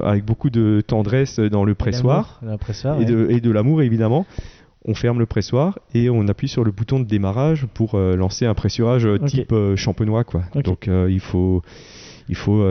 avec 0.04 0.26
beaucoup 0.26 0.50
de 0.50 0.82
tendresse 0.86 1.40
dans 1.40 1.64
le 1.64 1.74
pressoir 1.76 2.42
et 3.00 3.06
de, 3.40 3.52
l'amour 3.52 3.82
évidemment. 3.82 4.26
On 4.88 4.94
ferme 4.94 5.18
le 5.18 5.26
pressoir 5.26 5.80
et 5.96 6.12
on 6.12 6.28
appuie 6.28 6.48
sur 6.48 6.64
le 6.64 6.72
bouton 6.72 7.00
de 7.00 7.06
démarrage 7.06 7.66
pour 7.74 7.96
euh, 7.96 8.16
lancer 8.16 8.46
un 8.46 8.54
pressurage 8.54 9.08
euh, 9.08 9.18
type 9.18 9.52
euh, 9.52 9.76
champenois. 9.76 10.24
Quoi. 10.24 10.44
Donc 10.64 10.88
il 10.88 11.20
faut, 11.20 11.64
il 12.30 12.36
faut 12.36 12.64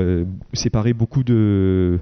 séparer 0.53 0.93
beaucoup 0.93 1.25
de, 1.25 1.99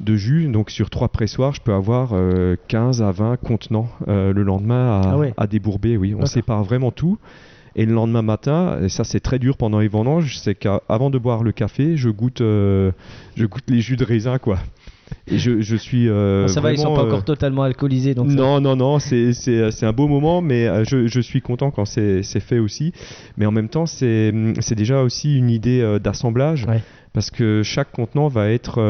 de 0.00 0.16
jus. 0.16 0.48
Donc 0.48 0.70
sur 0.70 0.90
trois 0.90 1.08
pressoirs, 1.08 1.54
je 1.54 1.60
peux 1.60 1.72
avoir 1.72 2.10
euh, 2.12 2.56
15 2.68 3.02
à 3.02 3.10
20 3.12 3.36
contenants 3.36 3.88
euh, 4.08 4.32
le 4.32 4.42
lendemain 4.42 5.00
à, 5.00 5.10
Ah 5.12 5.18
ouais. 5.18 5.34
à 5.36 5.46
débourber. 5.46 5.96
Oui, 5.96 6.14
on 6.18 6.26
sépare 6.26 6.62
vraiment 6.64 6.90
tout. 6.90 7.18
Et 7.76 7.86
le 7.86 7.92
lendemain 7.94 8.22
matin, 8.22 8.78
et 8.82 8.88
ça 8.88 9.04
c'est 9.04 9.20
très 9.20 9.38
dur 9.38 9.56
pendant 9.56 9.78
les 9.78 9.86
vendanges, 9.88 10.38
c'est 10.38 10.56
qu'avant 10.56 11.10
de 11.10 11.18
boire 11.18 11.44
le 11.44 11.52
café, 11.52 11.96
je 11.96 12.08
goûte, 12.08 12.40
euh, 12.40 12.90
je 13.36 13.46
goûte 13.46 13.62
les 13.68 13.80
jus 13.80 13.96
de 13.96 14.04
raisin 14.04 14.38
quoi. 14.38 14.58
Et 15.28 15.38
je, 15.38 15.60
je 15.60 15.76
suis. 15.76 16.08
euh, 16.08 16.42
Bon, 16.42 16.48
ça 16.48 16.60
va, 16.60 16.72
ils 16.72 16.78
sont 16.78 16.94
pas 16.94 17.02
euh, 17.02 17.06
encore 17.06 17.24
totalement 17.24 17.62
alcoolisés. 17.62 18.14
Donc 18.14 18.30
ça- 18.30 18.36
non, 18.36 18.60
non, 18.60 18.74
non, 18.76 18.98
c'est- 18.98 19.32
un 19.82 19.92
beau 19.92 20.08
moment, 20.08 20.42
mais 20.42 20.66
euh, 20.66 20.84
je, 20.84 21.06
je 21.06 21.20
suis 21.20 21.40
content 21.40 21.70
quand 21.70 21.84
c'est 21.84 22.22
fait 22.40 22.58
aussi. 22.58 22.92
Mais 23.36 23.46
en 23.46 23.52
même 23.52 23.68
temps, 23.68 23.86
c'est 23.86 24.32
déjà 24.76 25.02
aussi 25.02 25.38
une 25.38 25.48
idée 25.50 25.80
euh, 25.80 25.98
d'assemblage, 25.98 26.64
Ouais. 26.66 26.82
parce 27.12 27.30
que 27.30 27.62
chaque 27.62 27.92
contenant 27.92 28.28
va 28.28 28.50
être... 28.50 28.80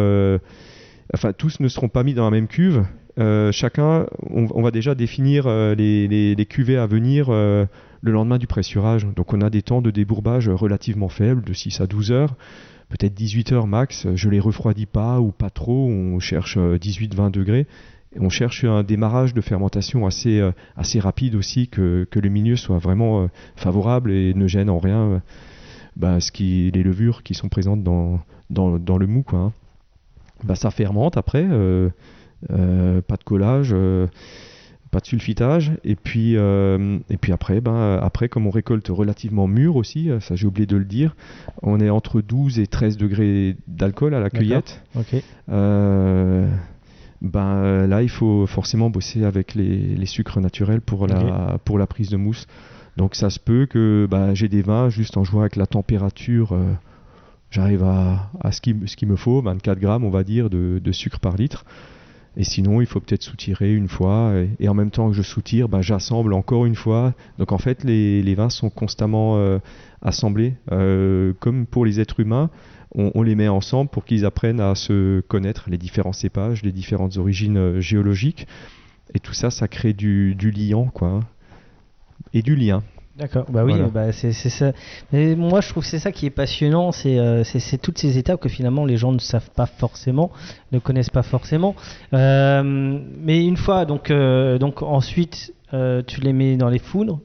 enfin, 1.14 1.32
tous 1.32 1.60
ne 1.60 1.68
seront 1.68 1.88
pas 1.88 2.02
mis 2.02 2.14
dans 2.14 2.24
la 2.24 2.30
même 2.30 2.48
cuve. 2.48 2.84
Euh, 3.18 3.50
chacun, 3.50 4.06
on, 4.30 4.62
va 4.62 4.70
déjà 4.70 4.94
définir 4.94 5.46
euh, 5.46 5.74
les, 5.74 6.46
cuvées 6.48 6.76
à 6.76 6.86
venir 6.86 7.26
euh, 7.30 7.66
le 8.00 8.12
lendemain 8.12 8.38
du 8.38 8.46
pressurage. 8.46 9.06
Donc 9.16 9.32
on 9.32 9.40
a 9.40 9.50
des 9.50 9.62
temps 9.62 9.82
de 9.82 9.90
débourbage 9.90 10.48
relativement 10.48 11.08
faibles, 11.08 11.42
de 11.42 11.52
6 11.52 11.80
à 11.80 11.86
12 11.86 12.12
heures 12.12 12.36
peut-être 12.90 13.12
18 13.12 13.52
heures 13.52 13.66
max, 13.66 14.06
je 14.14 14.30
les 14.30 14.40
refroidis 14.40 14.86
pas 14.86 15.20
ou 15.20 15.30
pas 15.30 15.50
trop, 15.50 15.88
on 15.90 16.20
cherche 16.20 16.56
18-20 16.56 17.30
degrés. 17.30 17.66
Et 18.16 18.20
on 18.20 18.30
cherche 18.30 18.64
un 18.64 18.82
démarrage 18.82 19.34
de 19.34 19.42
fermentation 19.42 20.06
assez, 20.06 20.40
assez 20.74 20.98
rapide 20.98 21.34
aussi, 21.34 21.68
que, 21.68 22.08
le 22.10 22.28
milieu 22.30 22.56
soit 22.56 22.78
vraiment 22.78 23.28
favorable 23.56 24.10
et 24.10 24.32
ne 24.32 24.46
gêne 24.46 24.70
en 24.70 24.78
rien 24.78 25.20
bah, 25.96 26.18
ce 26.20 26.32
qui, 26.32 26.70
les 26.72 26.82
levures 26.82 27.22
qui 27.22 27.34
sont 27.34 27.50
présentes 27.50 27.82
dans, 27.82 28.20
dans, 28.48 28.78
dans 28.78 28.96
le 28.96 29.06
mou. 29.06 29.22
Quoi, 29.22 29.38
hein. 29.38 29.52
Bah, 30.44 30.54
ça 30.54 30.70
fermente 30.70 31.16
après, 31.16 31.46
euh, 31.50 31.88
euh, 32.50 33.00
pas 33.02 33.16
de 33.16 33.24
collage. 33.24 33.70
euh, 33.72 34.06
pas 34.90 35.00
de 35.00 35.06
sulfitage 35.06 35.72
et 35.84 35.96
puis 35.96 36.32
et 36.32 37.16
puis 37.20 37.30
après 37.32 37.60
ben 37.60 37.98
après 38.02 38.30
comme 38.30 38.46
on 38.46 38.50
récolte 38.50 38.88
relativement 38.88 39.46
mûr 39.46 39.76
aussi 39.76 40.08
ça 40.20 40.34
j'ai 40.34 40.46
oublié 40.46 40.64
de 40.64 40.78
le 40.78 40.86
dire 40.86 41.14
on 41.60 41.78
est 41.78 41.90
entre 41.90 42.22
12 42.22 42.58
et 42.58 42.66
13 42.66 42.96
degrés 42.96 43.56
d'alcool 43.66 44.14
à 44.14 44.20
la 44.20 44.30
cueillette 44.30 44.82
Ok. 44.96 45.22
Euh, 45.50 46.48
ben 47.20 47.86
là 47.86 48.02
il 48.02 48.08
faut 48.08 48.46
forcément 48.46 48.88
bosser 48.88 49.24
avec 49.24 49.54
les, 49.54 49.76
les 49.94 50.06
sucres 50.06 50.40
naturels 50.40 50.80
pour 50.80 51.06
la 51.06 51.58
pour 51.66 51.78
la 51.78 51.86
prise 51.86 52.08
de 52.08 52.16
mousse 52.16 52.46
donc 52.96 53.14
ça 53.14 53.28
se 53.28 53.38
peut 53.38 53.66
que 53.66 54.08
ben, 54.10 54.32
j'ai 54.32 54.48
des 54.48 54.62
vins 54.62 54.88
juste 54.88 55.18
en 55.18 55.22
jouant 55.24 55.42
avec 55.42 55.56
la 55.56 55.66
température 55.66 56.56
j'arrive 57.50 57.82
à, 57.82 58.30
ce 58.52 58.60
qu'il 58.60 58.76
ce 58.86 59.06
me 59.06 59.16
faut 59.16 59.40
24 59.42 59.78
grammes 59.78 60.04
on 60.04 60.10
va 60.10 60.24
dire 60.24 60.50
de, 60.50 60.92
sucre 60.92 61.20
par 61.20 61.36
litre 61.36 61.64
et 62.38 62.44
sinon, 62.44 62.80
il 62.80 62.86
faut 62.86 63.00
peut-être 63.00 63.24
soutirer 63.24 63.74
une 63.74 63.88
fois. 63.88 64.32
Et, 64.60 64.68
en 64.68 64.74
même 64.74 64.92
temps 64.92 65.08
que 65.08 65.14
je 65.16 65.22
soutire, 65.22 65.68
ben, 65.68 65.82
j'assemble 65.82 66.32
encore 66.32 66.66
une 66.66 66.76
fois. 66.76 67.14
Donc 67.38 67.50
en 67.50 67.58
fait, 67.58 67.82
les, 67.82 68.34
vins 68.36 68.48
sont 68.48 68.70
constamment 68.70 69.38
euh, 69.38 69.58
assemblés. 70.02 70.54
Euh, 70.70 71.32
comme 71.40 71.66
pour 71.66 71.84
les 71.84 71.98
êtres 71.98 72.20
humains, 72.20 72.50
on, 72.94 73.10
on 73.16 73.22
les 73.22 73.34
met 73.34 73.48
ensemble 73.48 73.90
pour 73.90 74.04
qu'ils 74.04 74.24
apprennent 74.24 74.60
à 74.60 74.76
se 74.76 75.20
connaître, 75.22 75.68
les 75.68 75.78
différents 75.78 76.12
cépages, 76.12 76.62
les 76.62 76.70
différentes 76.70 77.16
origines 77.16 77.56
euh, 77.56 77.80
géologiques. 77.80 78.46
Et 79.14 79.18
tout 79.18 79.34
ça, 79.34 79.50
ça 79.50 79.66
crée 79.66 79.92
du, 79.92 80.36
du 80.36 80.52
liant, 80.52 80.86
quoi. 80.86 81.08
hein. 81.08 81.20
Et 82.34 82.42
du 82.42 82.54
lien. 82.54 82.84
D'accord, 83.18 83.46
bah 83.50 83.64
oui, 83.64 83.72
Voilà. 83.72 83.88
bah 83.88 84.12
c'est 84.12 84.32
ça. 84.32 84.72
Mais 85.12 85.34
moi, 85.34 85.60
je 85.60 85.68
trouve 85.70 85.82
que 85.82 85.88
c'est 85.88 85.98
ça 85.98 86.12
qui 86.12 86.26
est 86.26 86.30
passionnant, 86.30 86.92
c'est 86.92 87.18
euh, 87.18 87.42
c'est- 87.44 87.78
toutes 87.78 87.98
ces 87.98 88.16
étapes 88.16 88.40
que 88.40 88.48
finalement 88.48 88.84
les 88.84 88.96
gens 88.96 89.10
ne 89.12 89.18
savent 89.18 89.50
pas 89.56 89.66
forcément, 89.66 90.30
ne 90.72 90.78
connaissent 90.78 91.10
pas 91.10 91.22
forcément. 91.24 91.74
Euh, 92.14 92.62
mais 93.20 93.44
une 93.44 93.56
fois, 93.56 93.84
donc, 93.86 94.10
euh, 94.10 94.58
donc 94.58 94.82
ensuite, 94.82 95.52
tu 96.06 96.20
les 96.20 96.32
mets 96.32 96.56
dans 96.56 96.68
les 96.68 96.78
foudres. 96.78 97.20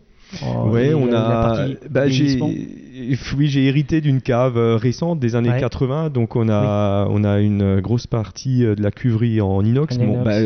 Ouais, 0.65 0.95
on 0.95 1.13
a. 1.13 1.67
bah, 1.91 2.07
j'ai, 2.09 2.39
oui, 2.41 3.47
j'ai 3.47 3.65
hérité 3.65 4.01
d'une 4.01 4.19
cave 4.19 4.57
récente 4.57 5.19
des 5.19 5.35
années 5.35 5.49
Ouais. 5.51 5.59
80, 5.59 6.09
donc 6.09 6.35
on 6.35 6.49
a, 6.49 7.05
on 7.09 7.23
a 7.23 7.39
une 7.39 7.79
grosse 7.81 8.07
partie 8.07 8.61
de 8.61 8.81
la 8.81 8.89
cuverie 8.89 9.41
en 9.41 9.63
inox. 9.63 9.95
En 9.95 9.99
Bon, 9.99 10.13
inox. 10.13 10.23
bah, 10.25 10.39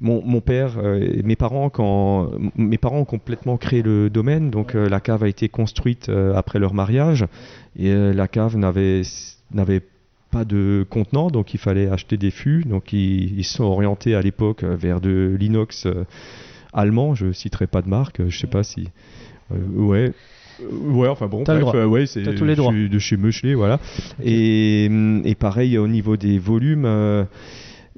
mon, 0.00 0.22
mon 0.24 0.40
père 0.40 0.78
euh, 0.78 0.98
et 0.98 1.22
mes 1.22 1.36
parents, 1.36 1.70
quand 1.70 2.30
mes 2.56 2.78
parents 2.78 3.00
ont 3.00 3.04
complètement 3.04 3.56
créé 3.56 3.82
le 3.82 4.10
domaine, 4.10 4.50
donc 4.50 4.74
euh, 4.74 4.88
la 4.88 5.00
cave 5.00 5.24
a 5.24 5.28
été 5.28 5.48
construite 5.48 6.08
euh, 6.08 6.34
après 6.34 6.58
leur 6.58 6.74
mariage 6.74 7.26
et 7.78 7.92
la 7.92 8.28
cave 8.28 8.56
n'avait 8.56 9.02
n'avait 9.52 9.82
pas 10.30 10.44
de 10.44 10.86
contenant, 10.88 11.28
donc 11.28 11.54
il 11.54 11.58
fallait 11.58 11.88
acheter 11.88 12.16
des 12.16 12.30
fûts. 12.30 12.64
Donc 12.64 12.92
ils, 12.92 13.38
ils 13.38 13.44
se 13.44 13.54
sont 13.54 13.64
orientés 13.64 14.14
à 14.14 14.22
l'époque 14.22 14.64
vers 14.64 15.00
de 15.00 15.36
l'inox 15.38 15.86
allemand. 16.72 17.14
Je 17.14 17.32
citerai 17.32 17.66
pas 17.66 17.82
de 17.82 17.88
marque. 17.88 18.26
Je 18.28 18.38
sais 18.38 18.46
pas 18.46 18.62
si. 18.62 18.88
ouais. 19.50 20.12
Ouais, 20.70 21.08
enfin 21.08 21.26
bon, 21.26 21.42
bref, 21.42 21.64
euh, 21.74 21.86
ouais, 21.86 22.06
c'est 22.06 22.22
de 22.22 22.98
chez 22.98 23.16
Meuchelet, 23.16 23.54
voilà. 23.54 23.80
Et, 24.22 24.90
et 25.24 25.34
pareil 25.34 25.78
au 25.78 25.88
niveau 25.88 26.16
des 26.16 26.38
volumes, 26.38 26.84
euh, 26.84 27.24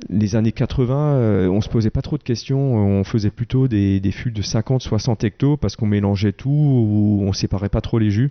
les 0.09 0.37
années 0.37 0.53
80, 0.53 1.15
euh, 1.15 1.49
on 1.49 1.61
se 1.61 1.69
posait 1.69 1.91
pas 1.91 2.03
trop 2.03 2.19
de 2.19 2.23
questions, 2.23 2.75
on 2.75 3.05
faisait 3.05 3.31
plutôt 3.31 3.69
des, 3.69 4.01
fûts 4.13 4.31
de 4.31 4.43
50-60 4.43 5.25
hectos 5.25 5.57
parce 5.57 5.77
qu'on 5.77 5.87
mélangeait 5.87 6.33
tout, 6.33 6.51
ou 6.51 7.23
on 7.23 7.33
séparait 7.33 7.69
pas 7.69 7.81
trop 7.81 7.99
les 7.99 8.11
jus. 8.11 8.31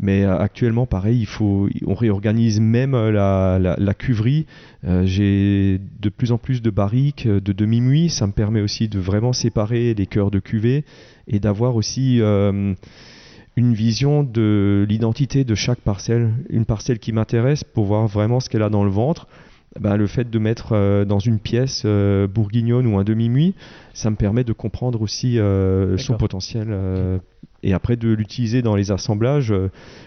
Mais 0.00 0.24
euh, 0.24 0.36
actuellement, 0.38 0.86
pareil, 0.86 1.20
il 1.20 1.26
faut, 1.26 1.68
on 1.86 1.94
réorganise 1.94 2.60
même 2.60 2.94
euh, 2.94 3.12
la, 3.12 3.76
la, 3.78 3.94
cuverie. 3.94 4.46
Euh, 4.84 5.04
J'ai 5.06 5.80
de 6.00 6.08
plus 6.08 6.32
en 6.32 6.38
plus 6.38 6.62
de 6.62 6.70
barriques, 6.70 7.26
euh, 7.26 7.40
de 7.40 7.52
demi-muits. 7.52 8.10
Ça 8.10 8.26
me 8.26 8.32
permet 8.32 8.60
aussi 8.60 8.88
de 8.88 8.98
vraiment 8.98 9.32
séparer 9.32 9.94
les 9.94 10.06
cœurs 10.06 10.30
de 10.30 10.40
cuvée 10.40 10.84
et 11.28 11.38
d'avoir 11.38 11.76
aussi 11.76 12.20
euh, 12.20 12.74
une 13.56 13.74
vision 13.74 14.22
de 14.24 14.84
l'identité 14.88 15.44
de 15.44 15.54
chaque 15.54 15.80
parcelle, 15.80 16.32
une 16.50 16.64
parcelle 16.64 16.98
qui 16.98 17.12
m'intéresse 17.12 17.62
pour 17.64 17.84
voir 17.84 18.06
vraiment 18.06 18.40
ce 18.40 18.48
qu'elle 18.50 18.62
a 18.62 18.70
dans 18.70 18.84
le 18.84 18.90
ventre. 18.90 19.28
Ben, 19.80 19.96
le 19.96 20.06
fait 20.06 20.30
de 20.30 20.38
mettre 20.38 20.72
euh, 20.72 21.04
dans 21.04 21.18
une 21.18 21.40
pièce 21.40 21.82
euh, 21.84 22.28
bourguignonne 22.28 22.86
ou 22.86 22.96
un 22.96 23.02
demi-muit, 23.02 23.54
ça 23.92 24.08
me 24.08 24.14
permet 24.14 24.44
de 24.44 24.52
comprendre 24.52 25.02
aussi 25.02 25.38
euh, 25.38 25.98
son 25.98 26.16
potentiel 26.16 26.68
euh, 26.70 27.18
et 27.64 27.72
après 27.72 27.96
de 27.96 28.08
l'utiliser 28.08 28.62
dans 28.62 28.76
les 28.76 28.92
assemblages 28.92 29.52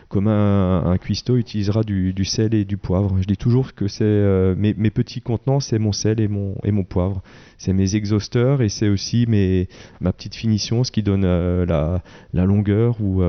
comme 0.08 0.28
un, 0.28 0.86
un 0.86 0.98
cuistot 0.98 1.36
utilisera 1.36 1.84
du, 1.84 2.14
du 2.14 2.24
sel 2.24 2.54
et 2.54 2.64
du 2.64 2.78
poivre. 2.78 3.18
Je 3.20 3.28
dis 3.28 3.36
toujours 3.36 3.74
que 3.74 3.90
c'est 3.90 4.56
mes, 4.56 4.74
mes 4.74 4.90
petits 4.90 5.22
contenants, 5.22 5.60
c'est 5.60 5.80
mon 5.80 5.92
sel 5.92 6.22
et 6.22 6.28
mon, 6.30 6.56
et 6.64 6.72
mon 6.72 6.84
poivre. 6.84 7.22
C'est 7.58 7.74
mes 7.74 7.96
exhausteurs 7.96 8.62
et 8.62 8.70
c'est 8.70 8.88
aussi 8.88 9.26
mes, 9.28 9.68
ma 10.00 10.14
petite 10.14 10.36
finition, 10.36 10.84
ce 10.84 10.92
qui 10.92 11.04
donne 11.04 11.26
la, 11.26 12.04
la 12.34 12.46
longueur 12.46 13.02
ou, 13.02 13.24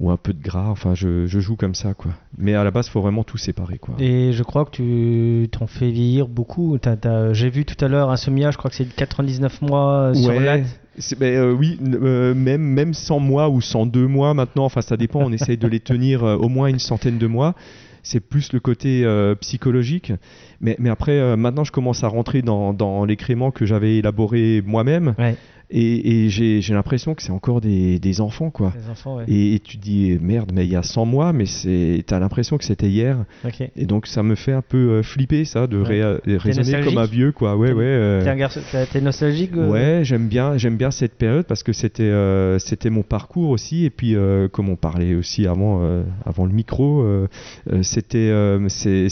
ou 0.00 0.10
un 0.10 0.16
peu 0.16 0.32
de 0.32 0.42
gras. 0.42 0.68
Enfin, 0.68 0.94
je, 0.94 1.26
je 1.26 1.40
joue 1.40 1.56
comme 1.56 1.74
ça, 1.74 1.94
quoi. 1.94 2.12
Mais 2.38 2.54
à 2.54 2.64
la 2.64 2.70
base, 2.70 2.86
il 2.88 2.90
faut 2.90 3.00
vraiment 3.00 3.24
tout 3.24 3.38
séparer, 3.38 3.78
quoi. 3.78 3.94
Et 3.98 4.32
je 4.32 4.42
crois 4.42 4.64
que 4.64 4.70
tu 4.70 5.48
t'en 5.50 5.66
fais 5.66 5.90
vieillir 5.90 6.28
beaucoup. 6.28 6.78
J'ai 7.32 7.50
vu 7.50 7.64
tout 7.64 7.82
à 7.84 7.88
l'heure 7.88 8.10
un 8.10 8.16
semillage, 8.16 8.54
je 8.54 8.58
crois 8.58 8.70
que 8.70 8.76
c'est 8.76 8.84
de 8.84 8.92
99 8.92 9.62
mois 9.62 10.10
euh, 10.10 10.14
sur 10.14 10.28
Ouais, 10.30 10.64
ben, 11.18 11.34
euh, 11.34 11.52
oui, 11.52 11.78
euh, 11.82 12.34
même, 12.34 12.62
même 12.62 12.94
100 12.94 13.20
mois 13.20 13.48
ou 13.48 13.60
102 13.60 14.06
mois 14.06 14.34
maintenant, 14.34 14.64
enfin 14.64 14.80
ça 14.80 14.96
dépend, 14.96 15.20
on 15.20 15.32
essaye 15.32 15.56
de 15.56 15.68
les 15.68 15.80
tenir 15.80 16.24
euh, 16.24 16.36
au 16.36 16.48
moins 16.48 16.68
une 16.68 16.78
centaine 16.78 17.18
de 17.18 17.26
mois. 17.26 17.54
C'est 18.02 18.20
plus 18.20 18.52
le 18.52 18.60
côté 18.60 19.04
psychologique. 19.40 20.12
Mais, 20.60 20.76
mais 20.78 20.90
après, 20.90 21.36
maintenant, 21.36 21.64
je 21.64 21.72
commence 21.72 22.04
à 22.04 22.08
rentrer 22.08 22.40
dans, 22.40 22.72
dans 22.72 23.04
les 23.04 23.16
créments 23.16 23.50
que 23.50 23.66
j'avais 23.66 23.96
élaborés 23.96 24.62
moi-même. 24.64 25.16
Ouais. 25.18 25.34
Et, 25.70 26.24
et 26.26 26.28
j'ai 26.30 26.60
l'impression 26.74 27.14
que 27.14 27.22
c'est 27.22 27.32
encore 27.32 27.60
des, 27.60 27.98
des 27.98 28.20
enfants, 28.20 28.50
quoi. 28.50 28.72
Les 28.80 28.90
enfants, 28.90 29.16
ouais. 29.16 29.24
Et, 29.28 29.54
et 29.54 29.58
tu 29.60 29.78
te 29.78 29.82
dis, 29.82 30.16
merde, 30.20 30.52
mais 30.54 30.64
il 30.64 30.70
y 30.72 30.76
a 30.76 30.82
100 30.82 31.04
mois, 31.06 31.32
mais 31.32 31.44
t'as 32.06 32.18
l'impression 32.20 32.56
que 32.58 32.64
c'était 32.64 32.88
hier. 32.88 33.24
Et 33.76 33.86
donc 33.86 34.06
ça 34.06 34.22
me 34.22 34.34
fait 34.34 34.52
un 34.52 34.62
peu 34.62 34.76
euh, 34.90 35.02
flipper, 35.02 35.44
ça, 35.44 35.66
de 35.66 35.78
Ouais. 35.78 36.02
ré- 36.02 36.20
de 36.26 36.36
raisonner 36.36 36.82
comme 36.84 36.98
un 36.98 37.04
vieux, 37.06 37.32
quoi. 37.32 37.56
Ouais, 37.56 37.72
ouais. 37.72 37.84
euh, 37.84 38.24
T'es 38.24 38.36
garçon, 38.36 38.60
nostalgique 39.02 39.52
euh 39.56 39.70
Ouais, 39.70 40.00
j'aime 40.04 40.28
bien, 40.28 40.56
bien 40.76 40.90
cette 40.90 41.14
période 41.14 41.46
parce 41.46 41.62
que 41.62 41.72
c'était, 41.72 42.02
euh, 42.04 42.58
c'était 42.58 42.90
mon 42.90 43.02
parcours 43.02 43.50
aussi. 43.50 43.84
Et 43.84 43.90
puis, 43.90 44.14
euh, 44.14 44.48
comme 44.48 44.68
on 44.68 44.76
parlait 44.76 45.14
aussi 45.14 45.46
avant, 45.46 45.80
euh, 45.82 46.02
avant 46.24 46.46
le 46.46 46.52
micro, 46.52 47.00
euh, 47.02 47.28
euh, 47.72 47.82
c'était, 47.82 48.18
euh, 48.30 48.68
c'est, 48.68 49.08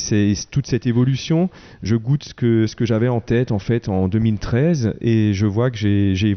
toute 0.50 0.66
cette 0.66 0.86
évolution. 0.86 1.48
Je 1.82 1.96
goûte 1.96 2.24
ce 2.24 2.34
que, 2.34 2.66
ce 2.66 2.76
que 2.76 2.84
j'avais 2.86 3.08
en 3.08 3.20
tête 3.20 3.50
en 3.52 3.58
fait 3.58 3.88
en 3.88 4.08
2013 4.08 4.94
et 5.00 5.32
je 5.32 5.46
vois 5.46 5.70
que 5.70 5.76
j'ai, 5.76 6.14
j'ai 6.14 6.30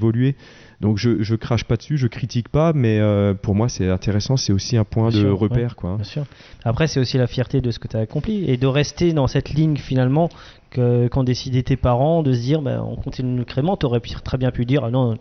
Donc 0.79 0.97
je, 0.97 1.23
je 1.23 1.35
crache 1.35 1.63
pas 1.63 1.75
dessus, 1.75 1.97
je 1.97 2.07
critique 2.07 2.49
pas, 2.49 2.71
mais 2.73 2.99
euh, 2.99 3.33
pour 3.33 3.55
moi 3.55 3.67
c'est 3.67 3.89
intéressant, 3.89 4.37
c'est 4.37 4.53
aussi 4.53 4.77
un 4.77 4.83
point 4.83 5.09
Bien 5.09 5.19
de 5.19 5.25
sûr, 5.25 5.39
repère, 5.39 5.69
ouais, 5.69 5.75
quoi. 5.75 5.95
Bien 5.95 6.03
sûr. 6.03 6.25
Après, 6.63 6.87
c'est 6.87 6.99
aussi 6.99 7.17
la 7.17 7.27
fierté 7.27 7.61
de 7.61 7.71
ce 7.71 7.79
que 7.79 7.87
tu 7.87 7.97
as 7.97 8.01
accompli 8.01 8.49
et 8.49 8.57
de 8.57 8.67
rester 8.67 9.13
dans 9.13 9.27
cette 9.27 9.49
ligne 9.49 9.77
finalement 9.77 10.29
qu'ont 10.71 11.23
décidé 11.23 11.63
tes 11.63 11.75
parents 11.77 12.23
de 12.23 12.33
se 12.33 12.39
dire 12.41 12.61
ben, 12.61 12.81
on 12.87 12.95
continue 12.95 13.37
le 13.37 13.45
crément. 13.45 13.77
Tu 13.77 13.85
aurais 13.85 13.99
très 13.99 14.37
bien 14.37 14.51
pu 14.51 14.65
dire 14.65 14.83
ah 14.85 14.91
non, 14.91 15.15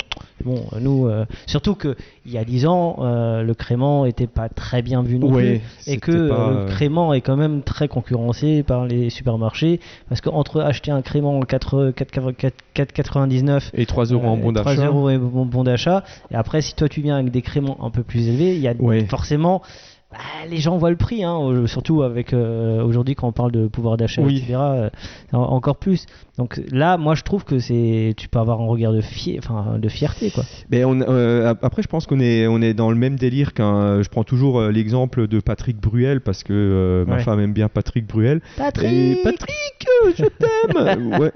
bon, 0.44 0.64
nous. 0.80 1.06
euh, 1.06 1.24
Surtout 1.46 1.74
qu'il 1.74 1.94
y 2.26 2.38
a 2.38 2.44
10 2.44 2.66
ans, 2.66 2.96
euh, 3.00 3.42
le 3.42 3.54
crément 3.54 4.06
était 4.06 4.26
pas 4.26 4.48
très 4.48 4.82
bien 4.82 5.02
vu 5.02 5.18
non 5.18 5.28
Ouais, 5.32 5.60
plus 5.84 5.92
et 5.92 5.98
que 5.98 6.28
pas, 6.28 6.34
euh, 6.34 6.64
le 6.64 6.70
crément 6.70 7.12
est 7.14 7.20
quand 7.20 7.36
même 7.36 7.62
très 7.62 7.88
concurrencé 7.88 8.62
par 8.62 8.86
les 8.86 9.10
supermarchés 9.10 9.80
parce 10.08 10.20
qu'entre 10.20 10.60
acheter 10.60 10.90
un 10.90 11.02
crément 11.02 11.40
4 11.40 11.90
4 11.94 12.32
4 12.32 12.54
4,99 12.74 13.70
Et 13.74 13.86
3 13.86 14.04
euros 14.06 14.26
en 14.26 14.36
bon 14.36 14.52
3 14.52 14.74
d'achat. 14.74 14.86
euros 14.86 15.10
et 15.10 15.18
bon, 15.18 15.46
bon 15.46 15.64
d'achat. 15.64 16.04
Et 16.30 16.34
après, 16.34 16.60
si 16.62 16.74
toi 16.74 16.88
tu 16.88 17.00
viens 17.00 17.16
avec 17.16 17.30
des 17.30 17.42
créments 17.42 17.78
un 17.84 17.90
peu 17.90 18.02
plus 18.02 18.28
élevés, 18.28 18.54
il 18.54 18.60
y 18.60 18.68
a 18.68 18.74
Ouais. 18.78 19.04
forcément. 19.06 19.62
Bah, 20.12 20.18
les 20.48 20.58
gens 20.58 20.76
voient 20.78 20.90
le 20.90 20.96
prix, 20.96 21.24
hein, 21.24 21.64
surtout 21.66 22.02
avec 22.02 22.32
euh, 22.32 22.80
aujourd'hui 22.82 23.14
quand 23.16 23.26
on 23.28 23.32
parle 23.32 23.50
de 23.50 23.66
pouvoir 23.66 23.96
d'achat, 23.96 24.22
Oui. 24.22 24.36
etc. 24.38 24.54
euh, 24.60 24.90
en- 25.32 25.38
encore 25.40 25.76
plus. 25.76 26.06
Donc 26.38 26.60
là, 26.70 26.96
moi 26.96 27.14
je 27.16 27.22
trouve 27.22 27.44
que 27.44 27.58
c'est, 27.58 28.14
tu 28.16 28.28
peux 28.28 28.38
avoir 28.38 28.60
un 28.60 28.66
regard 28.66 28.92
de, 28.92 29.00
fier, 29.00 29.38
enfin, 29.38 29.78
de 29.78 29.88
fierté, 29.88 30.30
quoi. 30.30 30.44
Mais 30.70 30.84
on, 30.84 31.00
euh, 31.00 31.48
ap- 31.50 31.64
après, 31.64 31.82
je 31.82 31.88
pense 31.88 32.06
qu'on 32.06 32.20
est, 32.20 32.46
on 32.46 32.60
est 32.62 32.72
dans 32.74 32.90
le 32.90 32.96
même 32.96 33.16
délire 33.16 33.52
qu'un. 33.52 34.00
Je 34.02 34.08
prends 34.08 34.22
toujours 34.24 34.60
l'exemple 34.62 35.26
de 35.26 35.40
Patrick 35.40 35.78
Bruel 35.80 36.20
parce 36.20 36.44
que 36.44 37.04
ma 37.08 37.18
femme 37.18 37.40
aime 37.40 37.52
bien 37.52 37.68
Patrick 37.68 38.06
Bruel. 38.06 38.40
Patrick 38.56 38.92
Et 38.92 39.18
Patrick, 39.24 39.86
je 40.16 40.24
t'aime. 40.24 41.16
Ouais, 41.18 41.32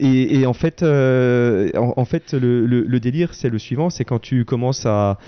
et, 0.00 0.40
et 0.40 0.46
en 0.46 0.52
fait, 0.52 0.82
en, 0.82 1.92
en 1.96 2.04
fait, 2.04 2.32
le, 2.34 2.66
le- 2.66 2.82
le 2.86 3.00
délire, 3.00 3.34
c'est 3.34 3.48
le 3.48 3.58
suivant, 3.58 3.88
c'est 3.90 4.04
quand 4.04 4.20
tu 4.20 4.44
commences 4.44 4.84
à, 4.86 5.18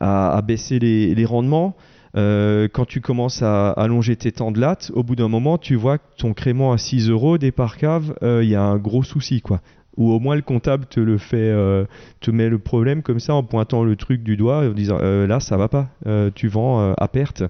à, 0.00 0.40
baisser 0.42 0.78
les, 0.78 1.24
rendements. 1.24 1.76
euh, 2.16 2.68
quand 2.72 2.84
tu 2.84 3.00
commences 3.00 3.42
à 3.42 3.70
allonger 3.70 4.16
tes 4.16 4.32
temps 4.32 4.52
de 4.52 4.60
latte, 4.60 4.90
au 4.94 5.02
bout 5.02 5.16
d'un 5.16 5.28
moment, 5.28 5.58
tu 5.58 5.74
vois 5.74 5.98
que 5.98 6.04
ton 6.16 6.32
crément 6.32 6.72
à 6.72 6.78
6 6.78 7.10
euros 7.10 7.38
départ 7.38 7.76
cave, 7.76 8.14
euh, 8.22 8.42
il 8.42 8.50
y 8.50 8.54
a 8.54 8.62
un 8.62 8.76
gros 8.76 9.02
souci, 9.02 9.40
quoi. 9.40 9.60
Ou 9.96 10.12
au 10.12 10.20
moins 10.20 10.36
le 10.36 10.42
comptable 10.42 10.84
te 10.86 11.00
le 11.00 11.16
fait, 11.16 11.36
euh, 11.36 11.86
te 12.20 12.30
met 12.30 12.50
le 12.50 12.58
problème 12.58 13.02
comme 13.02 13.18
ça 13.18 13.34
en 13.34 13.42
pointant 13.42 13.82
le 13.82 13.96
truc 13.96 14.22
du 14.22 14.36
doigt 14.36 14.64
et 14.64 14.68
en 14.68 14.72
disant 14.72 14.98
là 14.98 15.40
ça 15.40 15.56
va 15.56 15.68
pas, 15.68 15.88
tu 16.34 16.48
vends 16.48 16.92
à 16.92 17.08
perte. 17.08 17.42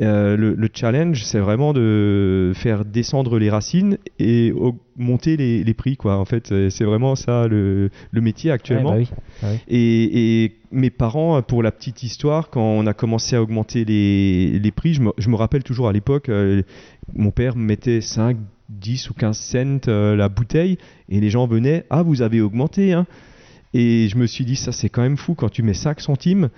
Euh, 0.00 0.36
le, 0.36 0.54
le 0.54 0.68
challenge, 0.72 1.24
c'est 1.24 1.40
vraiment 1.40 1.72
de 1.72 2.52
faire 2.54 2.84
descendre 2.84 3.36
les 3.40 3.50
racines 3.50 3.98
et 4.20 4.52
monter 4.96 5.36
les, 5.36 5.64
les 5.64 5.74
prix, 5.74 5.96
quoi. 5.96 6.18
En 6.18 6.24
fait, 6.24 6.46
c'est- 6.70 6.84
vraiment 6.84 7.16
ça 7.16 7.48
le, 7.48 7.90
le 8.12 8.20
métier 8.20 8.52
actuellement. 8.52 8.92
Ouais, 8.92 9.08
bah 9.10 9.16
oui, 9.18 9.18
bah 9.42 9.48
oui. 9.50 9.58
Et, 9.66 10.44
et 10.44 10.52
mes 10.70 10.90
parents, 10.90 11.42
pour 11.42 11.64
la 11.64 11.72
petite 11.72 12.04
histoire, 12.04 12.48
quand 12.50 12.62
on 12.62 12.86
a 12.86 12.94
commencé 12.94 13.34
à 13.34 13.42
augmenter 13.42 13.84
les, 13.84 14.60
les 14.60 14.70
prix, 14.70 14.94
je 14.94 15.02
me, 15.02 15.10
je 15.18 15.28
me 15.30 15.34
rappelle 15.34 15.64
toujours 15.64 15.88
à 15.88 15.92
l'époque, 15.92 16.28
euh, 16.28 16.62
mon 17.14 17.32
père 17.32 17.56
mettait 17.56 18.00
5, 18.00 18.36
10 18.68 19.10
ou 19.10 19.14
15 19.14 19.36
cents 19.36 19.78
euh, 19.88 20.14
la 20.14 20.28
bouteille 20.28 20.78
et 21.08 21.18
les 21.20 21.30
gens 21.30 21.48
venaient 21.48 21.86
Ah, 21.90 22.02
vous 22.04 22.22
avez 22.22 22.40
augmenté. 22.40 22.92
Hein. 22.92 23.06
Et 23.74 24.06
je 24.08 24.16
me 24.16 24.26
suis 24.28 24.44
dit 24.44 24.54
Ça, 24.56 24.70
c'est 24.70 24.90
quand 24.90 25.02
même 25.02 25.16
fou 25.16 25.34
quand 25.34 25.48
tu 25.48 25.64
mets 25.64 25.74
5 25.74 26.00
centimes. 26.00 26.50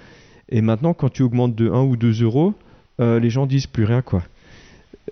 Et 0.50 0.60
maintenant, 0.60 0.92
quand 0.92 1.08
tu 1.08 1.22
augmentes 1.22 1.54
de 1.54 1.70
1 1.70 1.82
ou 1.84 1.96
2 1.96 2.22
euros, 2.22 2.52
les 3.00 3.30
gens 3.30 3.46
disent 3.46 3.66
plus 3.66 3.84
rien, 3.84 4.02
quoi. 4.02 4.22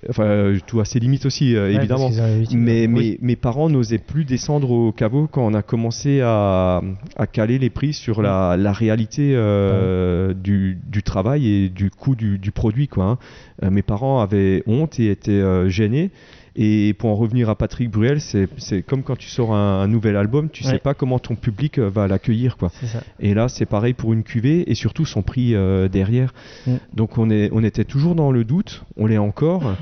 Enfin, 0.09 0.25
euh, 0.25 0.59
tout 0.65 0.79
à 0.79 0.85
ses 0.85 1.01
limites 1.01 1.27
aussi, 1.27 1.57
euh, 1.57 1.69
Ouais, 1.71 1.75
évidemment. 1.75 2.11
Mais 2.53 2.87
Oui. 2.87 2.89
mes, 2.89 3.19
mes 3.21 3.37
parents 3.37 3.69
n'osaient 3.69 3.99
plus 3.99 4.25
descendre 4.25 4.71
au 4.71 4.93
caveau 4.93 5.27
quand 5.27 5.45
on 5.45 5.55
a 5.55 5.63
commencé 5.63 6.21
à, 6.23 6.83
à 7.17 7.27
caler 7.27 7.59
les 7.59 7.71
prix 7.71 7.93
sur 7.93 8.23
la, 8.23 8.57
la 8.57 8.73
réalité 8.73 9.33
euh, 9.35 10.35
du, 10.35 10.79
du 10.87 11.03
travail 11.03 11.49
et 11.49 11.69
du 11.69 11.91
coût 11.91 12.15
du, 12.15 12.39
du 12.39 12.53
produit. 12.53 12.87
Quoi, 12.87 13.05
hein. 13.07 13.19
Euh, 13.65 13.71
mes 13.71 13.83
parents 13.83 14.21
avaient 14.21 14.63
honte 14.69 15.01
et 15.01 15.11
étaient 15.11 15.33
euh, 15.33 15.69
gênés. 15.69 16.11
Et 16.57 16.95
pour 16.95 17.11
en 17.11 17.15
revenir 17.15 17.49
à 17.49 17.55
Patrick 17.57 17.91
Bruel, 17.91 18.21
c'est 18.21 18.83
comme 18.83 19.03
quand 19.03 19.17
tu 19.17 19.29
sors 19.29 19.55
un, 19.55 19.81
un 19.83 19.89
nouvel 19.89 20.17
album, 20.17 20.49
tu 20.51 20.65
Ouais. 20.65 20.71
sais 20.73 20.79
pas 20.79 20.95
comment 20.95 21.19
ton 21.19 21.35
public 21.37 21.79
euh, 21.79 21.89
va 21.89 22.09
l'accueillir. 22.09 22.57
quoi. 22.57 22.71
Et 23.21 23.35
là, 23.35 23.49
c'est 23.49 23.67
pareil 23.67 23.95
pour 23.95 24.13
une 24.13 24.23
cuvée 24.25 24.71
et 24.71 24.75
surtout 24.75 25.05
son 25.05 25.23
prix 25.23 25.55
euh, 25.55 25.89
derrière. 25.89 26.33
Mm. 26.67 26.75
Donc 26.95 27.19
on, 27.19 27.31
est, 27.31 27.51
on 27.53 27.63
était 27.63 27.85
toujours 27.85 28.15
dans 28.15 28.33
le 28.33 28.45
doute, 28.45 28.83
on 28.97 29.07
l'est 29.07 29.19
encore, 29.19 29.77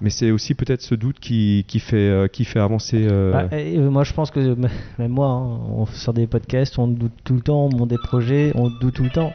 mais 0.00 0.10
c'est 0.10 0.30
aussi 0.30 0.54
peut-être 0.54 0.82
ce 0.82 0.94
doute 0.94 1.18
qui, 1.20 1.64
qui, 1.68 1.78
fait, 1.78 1.96
euh, 1.96 2.28
qui 2.28 2.44
fait 2.44 2.58
avancer. 2.60 3.06
euh, 3.10 3.32
Bah, 3.48 3.56
et, 3.58 3.78
moi, 3.78 4.04
je 4.04 4.12
pense 4.12 4.30
que 4.30 4.40
même 4.98 5.12
moi, 5.12 5.28
hein, 5.28 5.60
on 5.74 5.86
sort 5.86 6.12
des 6.14 6.26
podcasts, 6.26 6.78
on 6.78 6.88
doute 6.88 7.12
tout 7.24 7.34
le 7.34 7.40
temps, 7.40 7.66
on 7.66 7.76
monte 7.76 7.88
des 7.90 7.98
projets, 7.98 8.52
on 8.56 8.68
doute 8.68 8.94
tout 8.94 9.04
le 9.04 9.10
temps. 9.10 9.32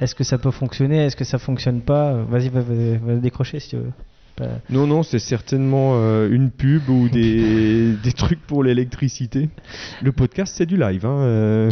Est-ce 0.00 0.14
que 0.14 0.24
ça 0.24 0.38
peut 0.38 0.50
fonctionner? 0.50 0.98
Est-ce 1.04 1.16
que 1.16 1.24
ça 1.24 1.38
fonctionne 1.38 1.80
pas? 1.80 2.12
Vas-y, 2.28 2.48
va, 2.48 2.60
va- 2.60 2.98
va 3.02 3.14
décrocher 3.16 3.60
si 3.60 3.70
tu 3.70 3.76
veux. 3.76 3.92
Pas- 4.40 4.60
Non, 4.70 4.86
non, 4.86 5.02
c'est 5.02 5.18
certainement 5.18 5.92
euh, 5.96 6.28
une 6.30 6.50
pub 6.50 6.88
ou 6.88 7.08
des, 7.08 7.92
des 8.02 8.12
trucs 8.12 8.40
pour 8.46 8.64
l'électricité. 8.64 9.48
Le 10.02 10.12
podcast, 10.12 10.54
c'est 10.56 10.66
du 10.66 10.76
live. 10.76 11.04
Hein, 11.06 11.18
euh, 11.20 11.70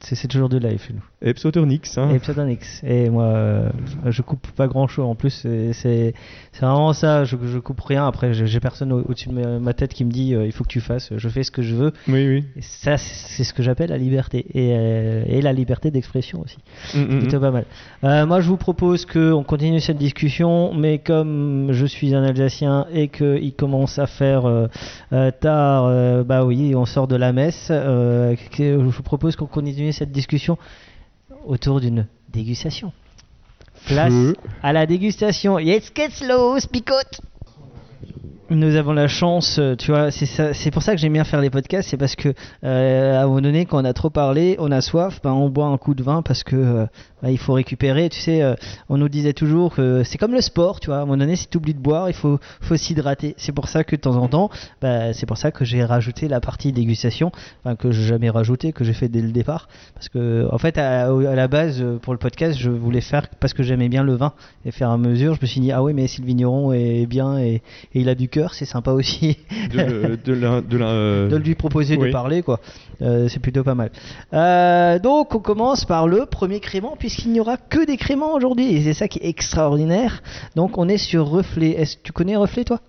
c'est 0.00 0.28
toujours 0.28 0.48
de 0.48 0.58
live 0.58 0.80
chez 0.86 0.92
nous. 0.92 1.04
Epsoternix. 1.24 1.96
Hein. 1.98 2.10
Et. 2.10 3.04
Et 3.04 3.10
moi, 3.10 3.24
euh, 3.24 3.68
je 4.06 4.22
coupe 4.22 4.46
pas 4.52 4.66
grand 4.68 4.86
chose. 4.86 5.06
En 5.06 5.14
plus, 5.14 5.30
c'est 5.30 5.72
c'est- 5.72 6.14
c'est 6.52 6.60
vraiment 6.64 6.92
ça. 6.92 7.24
Je, 7.24 7.36
je 7.44 7.58
coupe 7.58 7.80
rien. 7.80 8.06
Après, 8.06 8.34
j'ai 8.34 8.60
personne 8.60 8.92
au- 8.92 9.00
au-dessus 9.00 9.30
de 9.30 9.58
ma, 9.58 9.72
tête 9.74 9.94
qui 9.94 10.04
me 10.04 10.10
dit 10.10 10.34
euh, 10.34 10.46
il 10.46 10.52
faut 10.52 10.64
que 10.64 10.68
tu 10.68 10.80
fasses. 10.80 11.10
Je 11.16 11.28
fais 11.28 11.42
ce 11.42 11.50
que 11.50 11.62
je 11.62 11.74
veux. 11.74 11.92
Oui, 12.08 12.26
oui. 12.28 12.44
Et 12.56 12.62
ça, 12.62 12.96
c'est 12.98 13.14
c'est 13.34 13.44
ce 13.44 13.52
que 13.54 13.62
j'appelle 13.62 13.90
la 13.90 13.98
liberté. 13.98 14.46
Et, 14.54 14.74
euh, 14.76 15.24
et 15.26 15.40
la 15.42 15.52
liberté 15.52 15.90
d'expression 15.90 16.42
aussi. 16.42 16.58
Mm, 16.94 17.00
mm, 17.16 17.18
Plutôt 17.20 17.38
mm. 17.38 17.40
pas 17.40 17.50
mal. 17.50 17.64
Euh, 18.04 18.26
moi, 18.26 18.40
je 18.40 18.48
vous 18.48 18.56
propose 18.58 19.06
qu'on 19.06 19.42
continue 19.42 19.80
cette 19.80 19.98
discussion, 19.98 20.72
mais 20.74 20.98
comme 20.98 21.68
je 21.72 21.86
suis 21.86 22.14
un 22.14 22.22
Alsacien 22.22 22.86
et 22.92 23.08
qu'il 23.08 23.54
commence 23.54 23.98
à 23.98 24.06
faire 24.06 24.44
tard, 25.40 26.24
bah 26.24 26.44
oui, 26.44 26.74
on 26.74 26.84
sort 26.84 27.08
de 27.08 27.16
la 27.16 27.32
messe, 27.32 27.70
je 27.70 28.74
vous 28.74 29.02
propose 29.02 29.36
qu'on 29.36 29.46
continue 29.46 29.92
cette 29.92 30.12
discussion 30.12 30.58
autour 31.46 31.80
d'une 31.80 32.06
dégustation. 32.32 32.92
Place 33.86 34.12
Feu. 34.12 34.36
à 34.62 34.72
la 34.72 34.86
dégustation. 34.86 35.58
Geht's 35.58 36.22
los, 36.26 36.66
picote 36.70 37.20
nous 38.50 38.76
avons 38.76 38.92
la 38.92 39.08
chance, 39.08 39.58
euh, 39.58 39.74
tu 39.74 39.90
vois, 39.90 40.10
c'est 40.10 40.70
pour 40.70 40.82
ça 40.82 40.92
que 40.92 41.00
j'aime 41.00 41.14
bien 41.14 41.24
faire 41.24 41.40
les 41.40 41.50
podcasts, 41.50 41.88
c'est 41.88 41.96
parce 41.96 42.14
que 42.14 42.34
euh, 42.62 43.18
à 43.18 43.22
un 43.22 43.26
moment 43.26 43.40
donné, 43.40 43.64
quand 43.64 43.80
on 43.80 43.84
a 43.84 43.92
trop 43.92 44.10
parlé, 44.10 44.56
on 44.58 44.70
a 44.70 44.80
soif, 44.80 45.20
ben 45.22 45.32
on 45.32 45.48
boit 45.48 45.66
un 45.66 45.78
coup 45.78 45.94
de 45.94 46.02
vin 46.02 46.22
parce 46.22 46.44
que 46.44 46.56
euh, 46.56 46.86
bah, 47.24 47.30
il 47.30 47.38
faut 47.38 47.54
récupérer. 47.54 48.08
Tu 48.10 48.20
sais, 48.20 48.42
euh, 48.42 48.54
on 48.88 48.98
nous 48.98 49.08
disait 49.08 49.32
toujours 49.32 49.74
que 49.74 50.02
c'est 50.04 50.18
comme 50.18 50.32
le 50.32 50.42
sport, 50.42 50.78
tu 50.78 50.88
vois. 50.88 50.98
À 50.98 51.00
un 51.00 51.04
moment 51.06 51.16
donné, 51.16 51.36
si 51.36 51.48
tu 51.48 51.56
oublies 51.56 51.74
de 51.74 51.78
boire, 51.80 52.08
il 52.10 52.14
faut, 52.14 52.38
faut 52.60 52.76
s'hydrater. 52.76 53.34
C'est 53.38 53.52
pour 53.52 53.68
ça 53.68 53.82
que 53.82 53.96
de 53.96 54.00
temps 54.02 54.16
en 54.16 54.28
temps, 54.28 54.50
bah, 54.82 55.12
c'est 55.14 55.26
pour 55.26 55.38
ça 55.38 55.50
que 55.50 55.64
j'ai 55.64 55.82
rajouté 55.84 56.28
la 56.28 56.40
partie 56.40 56.70
dégustation, 56.72 57.32
enfin 57.64 57.76
que 57.76 57.90
j'ai 57.90 58.02
jamais 58.04 58.28
rajouté, 58.30 58.72
que 58.72 58.84
j'ai 58.84 58.92
fait 58.92 59.08
dès 59.08 59.22
le 59.22 59.32
départ. 59.32 59.68
Parce 59.94 60.08
que, 60.10 60.46
en 60.52 60.58
fait, 60.58 60.76
à, 60.78 61.06
à 61.08 61.34
la 61.34 61.48
base, 61.48 61.80
euh, 61.80 61.96
pour 61.96 62.12
le 62.12 62.18
podcast, 62.18 62.58
je 62.58 62.68
voulais 62.70 63.00
faire 63.00 63.26
parce 63.40 63.54
que 63.54 63.62
j'aimais 63.62 63.88
bien 63.88 64.02
le 64.04 64.14
vin 64.14 64.34
et 64.66 64.70
faire 64.70 64.90
à 64.90 64.98
mesure. 64.98 65.34
Je 65.34 65.40
me 65.40 65.46
suis 65.46 65.60
dit, 65.62 65.72
ah 65.72 65.82
oui, 65.82 65.94
mais 65.94 66.06
si 66.06 66.20
le 66.20 66.26
vigneron 66.26 66.72
est 66.72 67.06
bien 67.06 67.38
et, 67.38 67.54
et 67.54 67.62
il 68.00 68.08
a 68.10 68.14
du 68.14 68.28
cœur, 68.28 68.52
c'est 68.54 68.66
sympa 68.66 68.90
aussi 68.92 69.38
De, 69.72 69.80
le- 69.80 70.16
de 70.18 70.32
la- 70.34 70.60
de 70.60 70.76
la, 70.76 70.86
euh, 70.88 71.28
de 71.28 71.36
lui 71.36 71.54
proposer 71.54 71.96
de 71.96 72.12
parler, 72.12 72.42
quoi. 72.42 72.60
Euh, 73.02 73.28
c'est 73.28 73.40
plutôt 73.40 73.64
pas 73.64 73.74
mal. 73.74 73.90
Euh, 74.32 74.98
donc, 74.98 75.34
on 75.34 75.38
commence 75.38 75.84
par 75.84 76.06
le 76.06 76.26
premier 76.26 76.60
crément, 76.60 76.96
puisqu'il 77.14 77.32
n'y 77.32 77.40
aura 77.40 77.56
que 77.56 77.84
des 77.86 77.96
créments 77.96 78.34
aujourd'hui, 78.34 78.74
et 78.74 78.82
c'est 78.82 78.92
ça 78.92 79.06
qui 79.06 79.20
est 79.20 79.28
extraordinaire. 79.28 80.20
Donc, 80.56 80.78
on 80.78 80.88
est 80.88 80.98
sur 80.98 81.28
Reflet. 81.28 81.70
Est-ce 81.70 81.96
que 81.96 82.02
tu 82.02 82.12
connais 82.12 82.34
Reflet, 82.34 82.64
toi? 82.64 82.80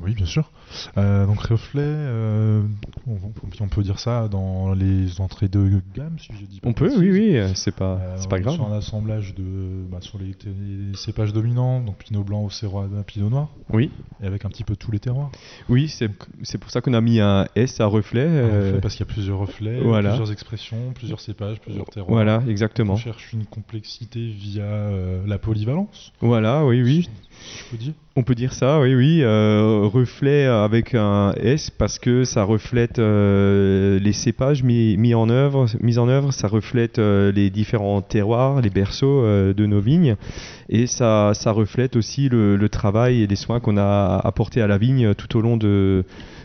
Oui, 0.00 0.14
bien 0.14 0.26
sûr. 0.26 0.48
Euh, 0.96 1.26
donc 1.26 1.40
reflet, 1.40 1.82
euh, 1.84 2.62
on, 3.06 3.12
on- 3.14 3.32
on 3.64 3.68
peut 3.68 3.82
dire 3.82 3.98
ça 3.98 4.28
dans 4.28 4.72
les 4.74 5.20
entrées 5.20 5.48
de 5.48 5.80
gamme, 5.94 6.16
si 6.18 6.28
je 6.38 6.44
dis 6.46 6.60
pas 6.60 6.68
On 6.68 6.72
peut, 6.72 6.90
oui, 6.98 7.10
oui, 7.10 7.36
euh, 7.36 7.48
c'est 7.54 7.74
pas, 7.74 7.98
Euh, 8.00 8.16
c'est 8.18 8.28
pas 8.28 8.36
on 8.36 8.40
grave. 8.40 8.54
Sur 8.54 8.66
un 8.72 8.76
assemblage 8.76 9.34
de, 9.34 9.42
bah, 9.90 9.98
sur 10.00 10.18
les, 10.18 10.26
les 10.46 10.94
cépages 10.96 11.32
dominants, 11.32 11.80
donc 11.80 11.96
pinot 11.98 12.22
blanc, 12.24 12.44
auxerrois, 12.44 12.88
pinot 13.06 13.28
noir, 13.30 13.48
Oui, 13.72 13.90
et 14.22 14.26
avec 14.26 14.44
un 14.44 14.48
petit 14.48 14.64
peu 14.64 14.76
tous 14.76 14.90
les 14.90 14.98
terroirs. 15.00 15.30
oui, 15.68 15.88
c'est 15.88 16.10
c'est 16.42 16.58
pour 16.58 16.70
ça 16.70 16.80
qu'on 16.80 16.94
a 16.94 17.00
mis 17.00 17.20
un 17.20 17.46
S 17.56 17.80
à 17.80 17.86
reflet. 17.86 18.26
Un 18.26 18.46
reflet 18.46 18.80
parce 18.80 18.94
qu'il 18.94 19.06
y 19.06 19.08
a 19.08 19.12
plusieurs 19.12 19.38
reflets, 19.38 19.80
voilà. 19.80 20.10
plusieurs 20.10 20.32
expressions, 20.32 20.92
plusieurs 20.94 21.20
cépages, 21.20 21.60
plusieurs 21.60 21.86
terroirs. 21.86 22.12
Voilà, 22.12 22.42
On 22.46 22.48
exactement. 22.50 22.96
cherche 22.96 23.32
une 23.32 23.44
complexité 23.46 24.28
via 24.28 24.64
la 25.26 25.38
polyvalence, 25.38 26.12
Voilà, 26.20 26.64
oui, 26.64 26.82
oui. 26.82 27.08
si 27.40 27.58
je 27.58 27.70
peux 27.70 27.76
dire. 27.76 27.92
On 28.16 28.22
peut 28.24 28.34
dire 28.34 28.52
ça, 28.52 28.80
oui, 28.80 28.94
oui. 28.96 29.22
reflet 29.24 30.46
avec 30.64 30.94
un 30.94 31.32
S 31.40 31.70
parce 31.70 31.98
que 31.98 32.24
ça 32.24 32.42
reflète 32.44 32.98
euh, 32.98 33.98
les 33.98 34.12
cépages 34.12 34.62
mis, 34.62 35.14
en 35.14 35.28
œuvre, 35.28 35.66
mis 35.80 35.98
en 35.98 36.08
œuvre, 36.08 36.32
ça 36.32 36.48
reflète 36.48 36.98
euh, 36.98 37.32
les 37.32 37.50
différents 37.50 38.02
terroirs, 38.02 38.60
les 38.60 38.70
berceaux 38.70 39.22
euh, 39.22 39.54
de 39.54 39.66
nos 39.66 39.80
vignes, 39.80 40.16
et 40.68 40.86
ça, 40.86 41.32
ça 41.34 41.52
reflète 41.52 41.96
aussi 41.96 42.28
le, 42.28 42.68
travail 42.68 43.22
et 43.22 43.26
les 43.26 43.36
soins 43.36 43.60
qu'on 43.60 43.76
a 43.76 44.20
apportés 44.22 44.60
à 44.60 44.66
la 44.66 44.78
vigne 44.78 45.14
tout 45.14 45.36
au 45.36 45.40
long 45.40 45.56
de, 45.56 46.04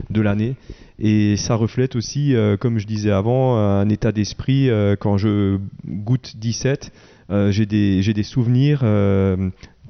de 0.10 0.22
l'année. 0.22 0.56
Et 1.00 1.36
ça 1.36 1.56
reflète 1.56 1.96
aussi, 1.96 2.34
comme 2.62 2.80
je 2.80 2.88
disais 2.88 3.12
avant, 3.12 3.58
un 3.58 3.90
état 3.90 4.14
d'esprit. 4.14 4.70
quand 5.00 5.18
je 5.18 5.58
goûte 5.86 6.36
17, 6.38 6.94
euh, 7.30 7.52
j'ai 7.52 7.66
des, 7.66 8.02
des 8.02 8.24
souvenirs 8.24 8.80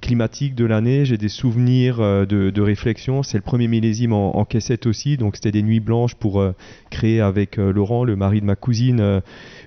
climatiques 0.04 0.54
de 0.54 0.66
l'année, 0.66 1.06
j'ai 1.06 1.18
des 1.18 1.30
souvenirs 1.30 2.02
euh, 2.02 2.26
de, 2.26 2.62
réflexion. 2.62 3.24
C'est 3.24 3.38
le 3.38 3.42
premier 3.42 3.70
millésime 3.70 4.12
en, 4.12 4.36
en 4.36 4.44
caissette 4.44 4.86
aussi, 4.86 5.16
donc 5.16 5.36
c'était 5.38 5.54
des 5.54 5.64
nuits 5.64 5.80
blanches 5.80 6.16
pour 6.16 6.42
euh, 6.42 6.54
créer 6.90 7.22
avec 7.22 7.58
euh, 7.58 7.72
Laurent, 7.72 8.04
le 8.04 8.18
mari 8.18 8.42
de 8.42 8.46
ma 8.46 8.58
cousine, 8.58 9.22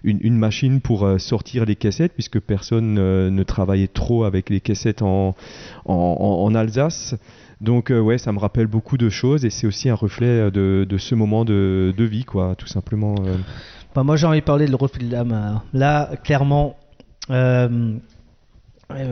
une, 0.04 0.36
machine 0.36 0.82
pour 0.82 1.08
sortir 1.18 1.64
les 1.64 1.74
caissettes, 1.74 2.12
puisque 2.12 2.38
personne 2.38 2.94
ne 2.94 3.42
travaillait 3.42 3.88
trop 3.88 4.24
avec 4.24 4.50
les 4.50 4.60
caissettes 4.60 5.02
en, 5.02 5.34
Alsace. 6.54 7.14
Donc 7.60 7.90
ouais, 7.90 8.18
ça 8.18 8.32
me 8.32 8.38
rappelle 8.38 8.66
beaucoup 8.66 8.98
de 8.98 9.08
choses 9.08 9.44
et 9.44 9.50
c'est 9.50 9.66
aussi 9.66 9.88
un 9.88 9.94
reflet 9.94 10.50
de, 10.50 10.96
ce 10.98 11.14
moment 11.14 11.44
de, 11.44 11.92
vie, 11.98 12.24
quoi, 12.24 12.54
tout 12.56 12.66
simplement. 12.66 13.14
Bah, 13.94 14.02
Moi, 14.04 14.16
j'ai 14.16 14.26
envie 14.26 14.40
de 14.40 14.44
parler 14.44 14.66
de 14.66 14.70
le 14.70 14.76
reflet 14.76 15.04
de 15.04 15.12
l'âme. 15.12 15.60
Là, 15.72 16.10
clairement, 16.22 16.76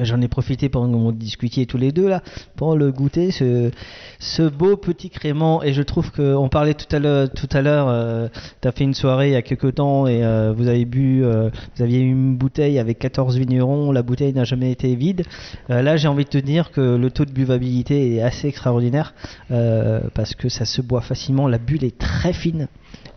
j'en 0.03 0.21
ai 0.21 0.29
profité 0.29 0.69
pendant 0.69 0.93
que 0.93 0.97
vous 0.97 1.13
discutiez 1.13 1.67
tous 1.67 1.79
les 1.79 1.91
deux 1.91 2.09
là 2.09 2.23
pour 2.55 2.77
le 2.77 2.93
goûter 2.93 3.31
ce, 3.33 4.49
beau 4.49 4.77
petit 4.77 5.11
crément. 5.11 5.63
Et 5.63 5.73
je 5.73 5.83
trouve 5.83 6.13
que 6.13 6.35
on 6.35 6.49
parlait 6.49 6.75
tout 6.75 6.95
à 6.95 6.99
l'heure 7.01 7.29
tout 7.31 7.49
à 7.53 7.61
l'heure 7.61 7.89
euh, 7.89 8.29
tu 8.63 8.69
fait 8.71 8.85
une 8.85 8.95
soirée 8.95 9.29
il 9.29 9.33
y 9.33 9.37
a 9.37 9.43
quelques 9.43 9.75
temps 9.75 10.07
et 10.07 10.25
euh, 10.25 10.53
vous 10.57 10.69
avez 10.69 10.85
bu 10.85 11.25
euh, 11.25 11.51
vous 11.77 11.83
aviez 11.83 12.01
une 12.01 12.37
bouteille 12.37 12.79
avec 12.79 12.99
14 13.01 13.37
vignerons 13.37 13.91
la 13.91 14.03
bouteille 14.03 14.33
n'a 14.33 14.45
jamais 14.45 14.71
été 14.71 14.95
vide. 14.95 15.25
Là 15.69 15.97
j'ai 15.97 16.09
envie 16.09 16.25
de 16.25 16.31
te 16.31 16.39
dire 16.39 16.71
que 16.71 16.97
le 16.97 17.11
taux 17.11 17.25
de 17.25 17.33
buvabilité 17.33 18.15
est 18.15 18.23
assez 18.23 18.49
extraordinaire 18.49 19.15
parce 19.49 20.35
que 20.35 20.49
ça 20.49 20.65
se 20.65 20.83
boit 20.83 21.01
facilement 21.01 21.49
la 21.49 21.59
bulle 21.59 21.85
est 21.85 21.99
très 21.99 22.33
fine 22.33 22.69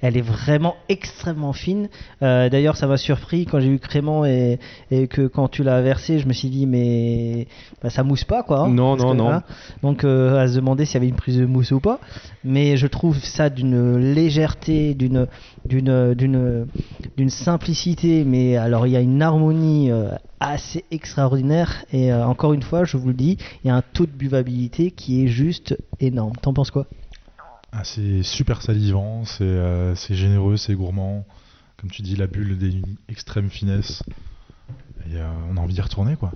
elle 0.02 0.18
est 0.18 0.22
vraiment 0.22 0.76
extrêmement 0.90 1.54
fine. 1.54 1.90
Euh, 2.22 2.50
D'ailleurs, 2.50 2.78
ça 2.78 2.88
m'a 2.88 2.98
surpris 2.98 3.46
quand 3.46 3.60
j'ai 3.60 3.68
eu 3.70 3.80
Crément 3.80 4.26
et, 4.26 4.60
et 4.92 5.08
que 5.08 5.28
quand 5.28 5.48
tu 5.48 5.64
l'as 5.64 5.82
versé, 5.82 6.20
je 6.20 6.28
me 6.28 6.34
suis 6.34 6.50
dit 6.50 6.66
mais 6.66 7.48
bah, 7.82 7.90
ça 7.90 8.04
mousse 8.04 8.24
pas 8.24 8.44
quoi. 8.44 8.62
hein, 8.62 8.70
Non, 8.70 8.96
non, 8.96 9.12
que, 9.12 9.18
non. 9.18 9.30
hein, 9.30 9.44
donc 9.84 10.04
euh, 10.04 10.38
à 10.40 10.48
se 10.48 10.56
demander 10.56 10.86
s'il 10.86 10.96
y 10.96 10.98
avait 10.98 11.08
une 11.08 11.16
prise 11.16 11.38
de 11.38 11.46
mousse 11.46 11.72
ou 11.72 11.80
pas. 11.80 12.00
Mais 12.44 12.78
je 12.78 12.88
trouve 12.88 13.18
ça 13.20 13.50
d'une 13.50 13.98
légèreté, 13.98 14.94
d'une 14.94 15.28
d'une 15.66 16.14
d'une 16.14 16.68
d'une 17.18 17.30
simplicité. 17.30 18.24
Mais 18.24 18.58
alors 18.58 18.88
il 18.88 18.94
y 18.94 18.98
a 18.98 19.02
une 19.02 19.22
harmonie 19.22 19.92
euh, 19.92 20.10
assez 20.40 20.86
extraordinaire 20.92 21.84
et 21.92 22.14
encore 22.14 22.54
une 22.54 22.62
fois, 22.62 22.84
je 22.84 22.96
vous 22.98 23.08
le 23.08 23.14
dis, 23.16 23.38
il 23.64 23.68
y 23.68 23.72
a 23.72 23.76
un 23.76 23.82
taux 23.82 24.06
de 24.06 24.12
buvabilité 24.12 24.92
qui 24.92 25.24
est 25.24 25.28
juste 25.28 25.76
énorme. 26.00 26.34
T'en 26.42 26.54
penses 26.54 26.70
quoi? 26.72 26.86
Ah, 27.72 27.84
c'est 27.84 28.24
super 28.24 28.62
salivant, 28.62 29.26
c'est 29.26 29.44
euh, 29.44 29.96
généreux, 29.96 30.58
c'est 30.58 30.74
gourmand. 30.74 31.26
Comme 31.78 31.92
tu 31.92 32.02
dis, 32.02 32.16
la 32.16 32.28
bulle 32.28 32.58
d'une 32.58 32.96
extrême 33.08 33.50
finesse. 33.50 34.04
Et 35.10 35.16
euh, 35.16 35.28
on 35.52 35.58
a 35.58 35.60
envie 35.60 35.74
d'y 35.74 35.82
retourner, 35.82 36.16
quoi. 36.16 36.32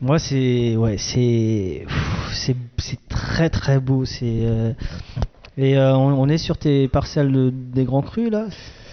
Moi, 0.00 0.18
c'est 0.18 0.76
ouais, 0.76 0.98
c'est 0.98 1.86
c'est 2.32 3.08
très 3.08 3.50
très 3.50 3.78
beau. 3.78 4.04
C'est 4.04 4.40
euh, 4.42 4.72
et 5.56 5.76
euh, 5.76 5.94
on, 5.94 6.28
est 6.28 6.38
sur 6.38 6.56
tes 6.56 6.88
parcelles 6.88 7.30
de- 7.30 7.50
des 7.50 7.84
grands 7.84 8.02
crus 8.02 8.30
là, 8.30 8.46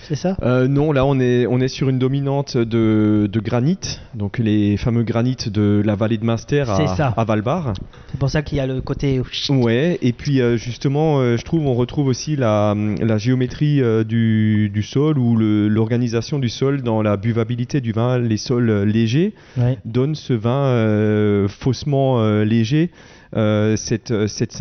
c'est 0.10 0.16
ça? 0.16 0.36
Euh, 0.44 0.68
non, 0.68 0.92
là 0.92 1.06
on 1.06 1.20
est, 1.20 1.46
on 1.48 1.62
est 1.62 1.68
sur 1.70 1.88
une 1.88 2.00
dominante 2.00 2.58
de, 2.58 3.30
de 3.32 3.40
granit, 3.40 3.78
donc 4.16 4.38
les 4.40 4.76
fameux 4.76 5.04
granites 5.04 5.48
de 5.50 5.82
la 5.86 5.96
vallée 5.96 6.18
de 6.18 6.26
Munster 6.26 6.64
C'est 6.76 6.84
à, 6.84 6.96
ça. 6.96 7.14
à 7.16 7.24
Valbar. 7.24 7.74
C'est 8.12 8.20
pour 8.20 8.30
ça 8.30 8.42
qu'il 8.42 8.58
y 8.58 8.62
a 8.62 8.68
le 8.68 8.82
côté. 8.82 9.22
Ouais, 9.50 9.98
et 10.02 10.12
puis 10.12 10.42
euh, 10.42 10.58
justement, 10.58 11.20
euh, 11.20 11.38
je 11.38 11.44
trouve 11.44 11.66
on 11.66 11.76
retrouve 11.76 12.08
aussi 12.08 12.36
la, 12.36 12.76
la 13.02 13.18
géométrie 13.18 13.82
euh, 13.82 14.04
du, 14.04 14.70
du 14.74 14.82
sol 14.84 15.18
ou 15.20 15.36
l'organisation 15.38 16.40
du 16.40 16.50
sol 16.50 16.82
dans 16.82 17.02
la 17.02 17.16
buvabilité 17.16 17.80
du 17.82 17.92
vin. 17.92 18.18
Les 18.18 18.38
sols 18.38 18.70
euh, 18.70 18.86
légers 18.86 19.34
Ouais. 19.58 19.78
donnent 19.86 20.16
ce 20.16 20.34
vin 20.34 20.66
euh, 20.66 21.48
faussement 21.48 22.20
euh, 22.20 22.44
léger. 22.44 22.90
Euh, 23.36 23.76
cette, 23.76 24.10
euh, 24.10 24.28
cette, 24.28 24.60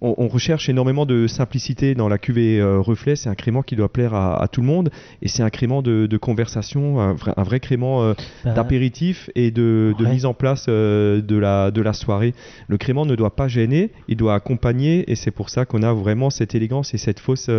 on, 0.00 0.14
on 0.18 0.28
recherche 0.28 0.68
énormément 0.68 1.04
de 1.04 1.26
simplicité 1.26 1.96
dans 1.96 2.08
la 2.08 2.18
cuvée 2.18 2.60
euh, 2.60 2.78
reflet. 2.78 3.16
C'est 3.16 3.28
un 3.28 3.34
crément 3.34 3.62
qui 3.62 3.74
doit 3.74 3.92
plaire 3.92 4.14
à, 4.14 4.40
à 4.40 4.46
tout 4.46 4.60
le 4.60 4.66
monde 4.68 4.90
et 5.20 5.28
c'est 5.28 5.42
un 5.42 5.50
crément 5.50 5.82
de, 5.82 6.06
de 6.06 6.16
conversation, 6.16 7.00
un 7.00 7.14
vrai, 7.14 7.32
un 7.36 7.42
vrai 7.42 7.58
crément 7.60 8.02
euh, 8.02 8.14
Bah, 8.44 8.52
d'apéritif 8.52 9.30
et 9.34 9.50
de, 9.50 9.94
mise 9.98 10.26
en 10.26 10.34
place 10.34 10.66
de, 10.66 11.36
la, 11.36 11.70
de 11.70 11.82
la 11.82 11.92
soirée. 11.92 12.34
Le 12.68 12.78
crément 12.78 13.04
ne 13.04 13.16
doit 13.16 13.34
pas 13.34 13.48
gêner, 13.48 13.90
il 14.06 14.16
doit 14.16 14.34
accompagner 14.34 15.10
et 15.10 15.16
c'est 15.16 15.30
pour 15.30 15.50
ça 15.50 15.64
qu'on 15.64 15.82
a 15.82 15.92
vraiment 15.92 16.30
cette 16.30 16.54
élégance 16.54 16.94
et 16.94 16.98
cette 16.98 17.20
fausse 17.20 17.50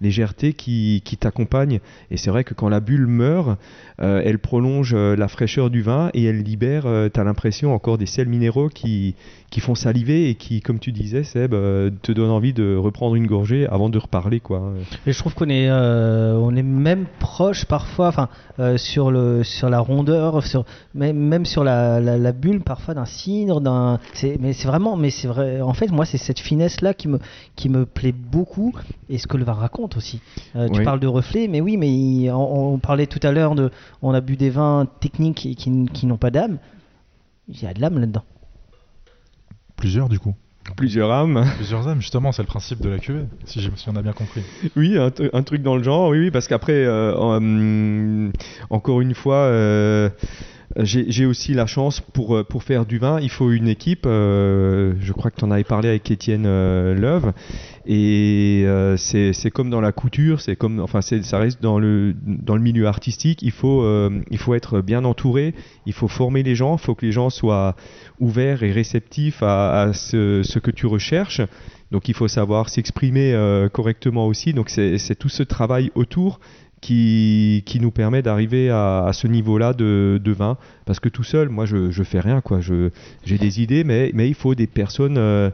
légèreté 0.00 0.52
qui, 0.52 1.02
qui 1.04 1.16
t'accompagne. 1.16 1.80
Et 2.10 2.16
c'est 2.16 2.30
vrai 2.30 2.44
que 2.44 2.54
quand 2.54 2.68
la 2.68 2.80
bulle 2.80 3.06
meurt, 3.06 3.58
elle 3.98 4.38
prolonge 4.38 4.94
la 4.94 5.28
fraîcheur 5.28 5.70
du 5.70 5.82
vin 5.82 6.10
et 6.14 6.24
elle 6.24 6.42
libère, 6.42 6.84
tu 7.12 7.20
as 7.20 7.24
l'impression, 7.24 7.74
encore 7.74 7.98
des 7.98 8.06
sels 8.06 8.28
minéraux 8.28 8.68
qui, 8.68 9.14
qui 9.50 9.60
font 9.60 9.69
saliver 9.74 10.28
et 10.30 10.34
qui, 10.34 10.60
comme 10.60 10.78
tu 10.78 10.92
disais, 10.92 11.22
Seb, 11.24 11.54
euh, 11.54 11.90
te 12.02 12.12
donnent 12.12 12.30
envie 12.30 12.52
de 12.52 12.76
reprendre 12.76 13.14
une 13.14 13.26
gorgée 13.26 13.66
avant 13.66 13.88
de 13.90 13.98
reparler. 13.98 14.40
Quoi. 14.40 14.72
Et 15.06 15.12
je 15.12 15.18
trouve 15.18 15.34
qu'on 15.34 15.48
est, 15.48 15.68
euh, 15.70 16.34
on 16.40 16.54
est 16.56 16.62
même 16.62 17.06
proche 17.18 17.64
parfois, 17.64 18.08
enfin, 18.08 18.28
euh, 18.58 18.76
sur 18.76 19.10
le, 19.10 19.42
sur 19.44 19.70
la 19.70 19.80
rondeur, 19.80 20.44
sur, 20.46 20.64
même, 20.94 21.16
même 21.16 21.44
sur 21.44 21.64
la, 21.64 22.00
la, 22.00 22.18
la 22.18 22.32
bulle 22.32 22.60
parfois 22.60 22.94
d'un 22.94 23.04
cidre, 23.06 23.60
d'un, 23.60 23.98
c'est, 24.14 24.36
mais 24.40 24.52
c'est 24.52 24.68
vraiment, 24.68 24.96
mais 24.96 25.10
c'est 25.10 25.28
vrai. 25.28 25.60
En 25.60 25.72
fait, 25.74 25.90
moi, 25.90 26.04
c'est 26.04 26.18
cette 26.18 26.40
finesse 26.40 26.80
là 26.80 26.94
qui 26.94 27.08
me, 27.08 27.18
qui 27.56 27.68
me 27.68 27.86
plaît 27.86 28.12
beaucoup 28.12 28.72
et 29.08 29.18
ce 29.18 29.26
que 29.26 29.36
le 29.36 29.44
vin 29.44 29.52
raconte 29.54 29.96
aussi. 29.96 30.20
Euh, 30.56 30.68
Tu 30.68 30.80
parles 30.84 31.00
de 31.00 31.06
reflet, 31.06 31.48
mais 31.48 31.60
oui, 31.60 31.76
mais 31.76 31.88
il- 31.88 32.30
on, 32.30 32.74
on 32.74 32.78
parlait 32.78 33.06
tout 33.06 33.20
à 33.22 33.32
l'heure 33.32 33.54
de, 33.54 33.70
on 34.02 34.12
a 34.14 34.20
bu 34.20 34.36
des 34.36 34.50
vins 34.50 34.86
techniques 35.00 35.46
et 35.46 35.54
qui, 35.54 35.86
qui 35.92 36.06
n'ont 36.06 36.16
pas 36.16 36.30
d'âme. 36.30 36.58
Il 37.48 37.60
y 37.60 37.66
a 37.66 37.74
de 37.74 37.80
l'âme 37.80 37.98
là-dedans. 37.98 38.22
Plusieurs, 39.80 40.08
du 40.10 40.18
coup. 40.18 40.34
Plusieurs 40.76 41.10
âmes. 41.10 41.44
Plusieurs 41.56 41.88
âmes, 41.88 42.00
justement, 42.00 42.32
c'est 42.32 42.42
le 42.42 42.46
principe 42.46 42.80
de 42.80 42.90
la 42.90 42.98
cuvée, 42.98 43.24
si, 43.46 43.66
on 43.88 43.96
a 43.96 44.02
bien 44.02 44.12
compris. 44.12 44.42
Oui, 44.76 44.96
un 44.98 45.42
truc 45.42 45.62
dans 45.62 45.74
le 45.74 45.82
genre, 45.82 46.10
oui, 46.10 46.18
oui, 46.18 46.30
parce 46.30 46.48
qu'après, 46.48 46.84
euh, 46.84 47.14
hum, 47.16 48.30
encore 48.68 49.00
une 49.00 49.14
fois, 49.14 49.36
euh, 49.36 50.10
j'ai 50.76 51.26
aussi 51.26 51.52
la 51.52 51.66
chance 51.66 52.00
pour, 52.00 52.36
euh, 52.36 52.44
pour 52.44 52.62
faire 52.62 52.86
du 52.86 52.98
vin, 52.98 53.18
il 53.20 53.28
faut 53.28 53.50
une 53.50 53.66
équipe. 53.66 54.04
Euh, 54.06 54.94
je 55.00 55.12
crois 55.12 55.32
que 55.32 55.36
tu 55.36 55.44
en 55.44 55.50
avais 55.50 55.64
parlé 55.64 55.88
avec 55.88 56.08
Étienne 56.10 56.44
euh, 56.46 56.94
Love. 56.94 57.32
Et 57.86 58.66
c'est 58.96 59.50
comme 59.50 59.68
dans 59.68 59.80
la 59.80 59.90
couture, 59.90 60.40
c'est 60.40 60.54
comme, 60.54 60.78
enfin, 60.78 61.00
ça 61.00 61.38
reste 61.38 61.60
dans 61.60 61.80
le, 61.80 62.14
dans 62.24 62.54
le 62.54 62.62
milieu 62.62 62.86
artistique. 62.86 63.42
Il 63.42 63.50
faut, 63.50 63.84
il 64.30 64.38
faut 64.38 64.54
être 64.54 64.80
bien 64.80 65.04
entouré, 65.04 65.54
il 65.86 65.92
faut 65.92 66.06
former 66.06 66.44
les 66.44 66.54
gens, 66.54 66.76
il 66.76 66.80
faut 66.80 66.94
que 66.94 67.04
les 67.04 67.10
gens 67.10 67.30
soient 67.30 67.74
ouverts 68.20 68.62
et 68.62 68.70
réceptifs 68.70 69.42
à, 69.42 69.80
à 69.80 69.92
ce, 69.92 70.42
ce, 70.44 70.58
que 70.60 70.70
tu 70.70 70.86
recherches. 70.86 71.40
Donc 71.90 72.08
il 72.08 72.14
faut 72.14 72.28
savoir 72.28 72.68
s'exprimer 72.68 73.34
correctement 73.72 74.26
aussi. 74.26 74.52
Donc 74.52 74.68
c'est 74.68 75.18
tout 75.18 75.30
ce 75.30 75.42
travail 75.42 75.90
autour 75.96 76.38
qui, 76.80 77.62
qui 77.66 77.80
nous 77.80 77.90
permet 77.90 78.22
d'arriver 78.22 78.70
à, 78.70 79.04
à, 79.04 79.12
ce 79.12 79.26
niveau-là 79.26 79.72
de, 79.72 80.20
de, 80.22 80.32
vin. 80.32 80.56
Parce 80.86 81.00
que 81.00 81.08
tout 81.08 81.24
seul, 81.24 81.48
moi, 81.48 81.66
je, 81.66 81.90
je 81.90 82.02
fais 82.02 82.20
rien. 82.20 82.40
quoi. 82.40 82.60
J'ai 82.60 83.38
des 83.38 83.60
idées, 83.60 83.84
mais, 83.84 84.10
mais 84.14 84.28
il 84.28 84.34
faut 84.34 84.54
des 84.54 84.66
personnes 84.66 85.18
euh, 85.18 85.50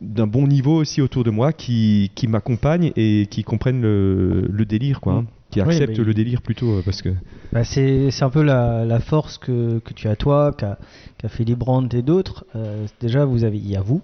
d'un 0.00 0.26
bon 0.26 0.46
niveau 0.46 0.76
aussi 0.76 1.00
autour 1.00 1.24
de 1.24 1.30
moi 1.30 1.52
qui, 1.52 2.10
qui 2.14 2.26
m'accompagnent 2.26 2.92
et 2.96 3.26
qui 3.30 3.44
comprennent 3.44 3.82
le, 3.82 4.48
le 4.50 4.64
délire, 4.64 5.00
quoi. 5.00 5.14
Hein. 5.14 5.22
Mm. 5.22 5.26
qui 5.50 5.60
acceptent 5.60 5.98
le 5.98 6.14
délire 6.14 6.42
plutôt. 6.42 6.78
Euh, 6.78 6.82
parce 6.84 7.02
que... 7.02 7.10
Bah 7.52 7.64
c'est 7.64 8.22
un 8.22 8.30
peu 8.30 8.42
la, 8.42 8.84
la 8.84 9.00
force 9.00 9.38
que, 9.38 9.78
que, 9.78 9.92
tu 9.94 10.08
as 10.08 10.16
toi, 10.16 10.52
qu'a 10.56 10.78
qu 11.18 11.28
Philippe 11.28 11.58
Brandt 11.58 11.96
et 11.96 12.02
d'autres. 12.02 12.44
Euh, 12.54 12.86
déjà, 13.00 13.24
vous 13.24 13.44
avez, 13.44 13.58
il 13.58 13.70
y 13.70 13.76
a 13.76 13.80
vous, 13.80 14.02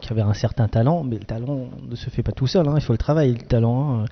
qui 0.00 0.12
avait 0.12 0.22
un 0.22 0.34
certain 0.34 0.68
talent, 0.68 1.04
mais 1.04 1.18
le 1.18 1.24
talent 1.24 1.68
ne 1.88 1.96
se 1.96 2.10
fait 2.10 2.22
pas 2.22 2.32
tout 2.32 2.46
seul, 2.46 2.68
hein, 2.68 2.74
il 2.76 2.82
faut 2.82 2.92
le 2.92 2.98
travail, 2.98 3.32
le 3.32 3.46
talent. 3.46 4.00
Hein. 4.00 4.04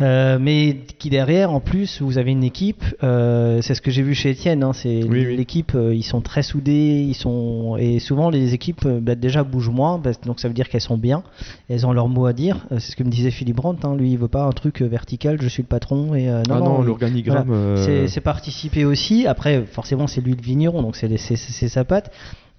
Euh, 0.00 0.38
mais 0.40 0.78
qui 0.98 1.10
derrière, 1.10 1.52
en 1.52 1.60
plus, 1.60 2.00
vous 2.00 2.18
avez 2.18 2.30
une 2.30 2.44
équipe. 2.44 2.84
Euh, 3.02 3.60
c'est 3.60 3.74
ce 3.74 3.82
que 3.82 3.90
j'ai 3.90 4.02
vu 4.02 4.14
chez 4.14 4.30
Étienne. 4.30 4.62
Hein, 4.62 4.72
c'est 4.72 5.00
l'équipe. 5.00 5.72
Euh, 5.74 5.94
ils 5.94 6.02
sont 6.02 6.20
très 6.20 6.42
soudés. 6.42 7.04
Ils 7.06 7.14
sont 7.14 7.76
et 7.78 7.98
souvent 7.98 8.30
les 8.30 8.54
équipes 8.54 8.86
bah, 8.86 9.14
déjà 9.14 9.44
bougent 9.44 9.70
moins. 9.70 9.98
Bah, 9.98 10.12
donc 10.24 10.40
ça 10.40 10.48
veut 10.48 10.54
dire 10.54 10.68
qu'elles 10.68 10.80
sont 10.80 10.96
bien. 10.96 11.22
Elles 11.68 11.86
ont 11.86 11.92
leur 11.92 12.08
mot 12.08 12.26
à 12.26 12.32
dire. 12.32 12.66
c'est 12.70 12.92
ce 12.92 12.96
que 12.96 13.02
me 13.02 13.10
disait 13.10 13.30
Philippe 13.30 13.56
Brandt. 13.56 13.86
Hein, 13.86 13.94
lui, 13.94 14.12
il 14.12 14.18
veut 14.18 14.28
pas 14.28 14.44
un 14.44 14.52
truc 14.52 14.80
vertical. 14.80 15.38
Je 15.40 15.48
suis 15.48 15.62
le 15.62 15.68
patron 15.68 16.14
et 16.14 16.26
non, 16.26 16.42
ah 16.50 16.60
non, 16.60 16.82
l'organigramme. 16.82 17.76
C'est 17.76 18.20
participer 18.20 18.84
aussi. 18.84 19.26
Après, 19.26 19.64
forcément, 19.66 20.06
c'est 20.06 20.20
lui 20.20 20.34
le 20.34 20.42
vigneron, 20.42 20.82
donc 20.82 20.96
c'est 20.96 21.26
sa 21.26 21.84
patte. 21.84 22.10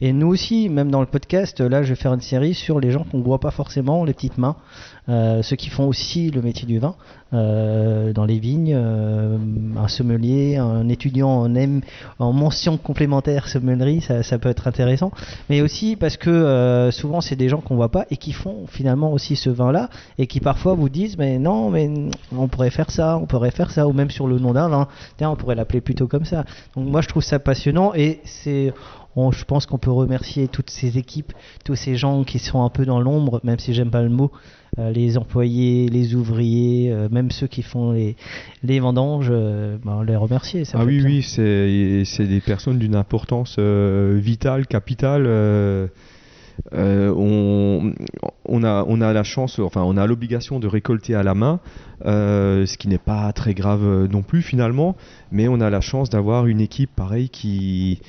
Et 0.02 0.14
nous 0.14 0.28
aussi, 0.28 0.68
même 0.68 0.90
dans 0.90 1.00
le 1.00 1.06
podcast, 1.06 1.62
là, 1.62 1.84
je 1.84 1.90
vais 1.90 1.96
faire 1.96 2.14
une 2.14 2.22
série 2.22 2.56
sur 2.56 2.80
les 2.80 2.90
gens 2.90 3.04
qu'on 3.04 3.20
ne 3.20 3.24
voit 3.24 3.40
pas 3.40 3.52
forcément, 3.52 4.04
les 4.04 4.14
petites 4.14 4.40
mains, 4.40 4.56
euh, 5.10 5.44
ceux 5.44 5.56
qui 5.56 5.70
font 5.70 5.88
aussi 5.88 6.32
le 6.32 6.42
métier 6.42 6.68
du 6.68 6.80
vin 6.80 6.96
euh, 7.34 8.12
dans 8.14 8.26
les 8.26 8.40
vignes, 8.40 8.74
euh, 8.76 9.38
un 9.78 9.88
sommelier, 9.88 10.58
un 10.58 10.90
étudiant 10.90 11.30
en, 11.30 11.56
M, 11.56 11.82
en 12.18 12.34
mention 12.34 12.78
complémentaire 12.78 13.48
sommellerie, 13.48 14.02
ça, 14.02 14.40
peut 14.40 14.50
être 14.50 14.68
intéressant. 14.68 15.12
Mais 15.50 15.62
aussi 15.62 15.96
parce 15.96 16.18
que 16.18 16.90
souvent, 16.92 17.22
c'est 17.22 17.36
des 17.36 17.50
gens 17.50 17.62
qu'on 17.62 17.76
voit 17.76 17.90
pas 17.92 18.06
et 18.10 18.18
qui 18.18 18.32
font 18.32 18.66
finalement 18.68 19.14
aussi 19.14 19.36
ce 19.36 19.52
vin-là 19.52 19.90
et 20.18 20.26
qui 20.26 20.40
parfois 20.40 20.74
vous 20.74 20.90
disent, 20.90 21.18
mais 21.18 21.38
non, 21.38 21.70
mais 21.70 21.90
on 22.36 22.48
pourrait 22.48 22.72
faire 22.72 22.90
ça, 22.90 23.18
on 23.18 23.28
pourrait 23.28 23.52
faire 23.52 23.70
ça, 23.70 23.88
ou 23.88 23.94
même 23.94 24.10
sur 24.10 24.28
le 24.28 24.40
nom 24.40 24.54
d'un 24.54 24.68
vin, 24.68 24.88
tiens, 25.18 25.30
on 25.30 25.36
pourrait 25.36 25.56
l'appeler 25.56 25.82
plutôt 25.82 26.08
comme 26.08 26.26
ça. 26.26 26.44
Donc 26.76 26.88
moi, 26.88 27.02
je 27.02 27.08
trouve 27.08 27.24
ça 27.24 27.38
passionnant 27.38 27.94
et 27.94 28.20
c'est 28.26 28.74
je 29.16 29.44
pense 29.46 29.66
qu'on 29.66 29.78
peut 29.78 29.92
remercier 29.92 30.48
toutes 30.48 30.70
ces 30.70 30.98
équipes, 30.98 31.34
tous 31.66 31.76
ces 31.76 31.96
gens 31.96 32.24
qui 32.24 32.40
sont 32.40 32.64
un 32.64 32.70
peu 32.70 32.86
dans 32.86 33.02
l'ombre, 33.02 33.42
même 33.44 33.60
si 33.60 33.74
j'aime 33.74 33.92
pas 33.92 34.02
le 34.02 34.10
mot, 34.10 34.32
euh, 34.80 34.90
les 34.92 35.18
employés, 35.18 35.90
les 35.90 36.16
ouvriers, 36.16 36.92
euh, 36.92 37.10
même 37.12 37.30
ceux 37.30 37.48
qui 37.48 37.62
font 37.62 37.92
les, 37.92 38.16
les 38.64 38.80
vendanges, 38.80 39.28
euh, 39.30 39.78
on 39.86 40.02
les 40.02 40.16
remercier. 40.16 40.64
ah 40.74 40.86
oui, 40.86 41.02
oui, 41.04 41.24
c'est 41.24 42.28
des 42.28 42.42
personnes 42.42 42.80
d'une 42.80 42.96
importance 42.96 43.60
vitale, 43.60 44.68
capitale. 44.68 45.28
on, 46.72 47.94
on, 48.46 48.64
a, 48.64 48.86
on 48.88 49.02
a 49.02 49.14
la 49.14 49.24
chance, 49.24 49.60
enfin 49.60 49.82
on 49.84 49.98
a 49.98 50.08
l'obligation 50.08 50.60
de 50.60 50.68
récolter 50.68 51.16
à 51.16 51.24
la 51.24 51.34
main, 51.34 51.60
ce 52.06 52.78
qui 52.78 52.88
n'est 52.88 52.98
pas 52.98 53.34
très 53.34 53.54
grave 53.54 54.08
non 54.10 54.22
plus 54.22 54.42
finalement, 54.42 54.96
mais 55.34 55.50
on 55.50 55.60
a 55.60 55.70
la 55.70 55.82
chance 55.82 56.10
d'avoir 56.10 56.48
une 56.48 56.62
équipe 56.62 56.92
pareille 56.96 57.30
qui, 57.30 58.00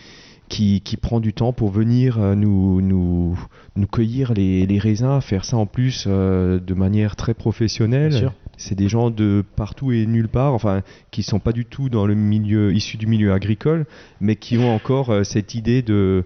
qui, 0.52 0.96
prend 1.00 1.20
du 1.20 1.32
temps 1.32 1.52
pour 1.52 1.70
venir 1.70 2.18
euh, 2.18 2.34
nous, 2.34 2.82
nous, 2.82 3.38
nous 3.76 3.86
cueillir 3.86 4.34
les, 4.34 4.66
les, 4.66 4.78
raisins, 4.78 5.20
faire 5.20 5.44
ça 5.44 5.56
en 5.56 5.66
plus 5.66 6.04
euh, 6.06 6.60
de 6.60 6.74
manière 6.74 7.16
très 7.16 7.34
professionnelle. 7.34 8.30
C'est 8.58 8.74
des 8.74 8.88
gens 8.88 9.10
de 9.10 9.42
partout 9.56 9.92
et 9.92 10.06
nulle 10.06 10.28
part, 10.28 10.52
enfin, 10.52 10.82
qui 11.10 11.22
sont 11.22 11.40
pas 11.40 11.52
du 11.52 11.64
tout 11.64 11.88
dans 11.88 12.06
le 12.06 12.14
milieu 12.14 12.72
issu 12.72 12.96
du 12.96 13.06
milieu 13.06 13.32
agricole, 13.32 13.86
mais 14.20 14.36
qui 14.36 14.58
ont 14.58 14.72
encore 14.72 15.10
euh, 15.10 15.24
cette 15.24 15.54
idée 15.54 15.80
de, 15.80 16.24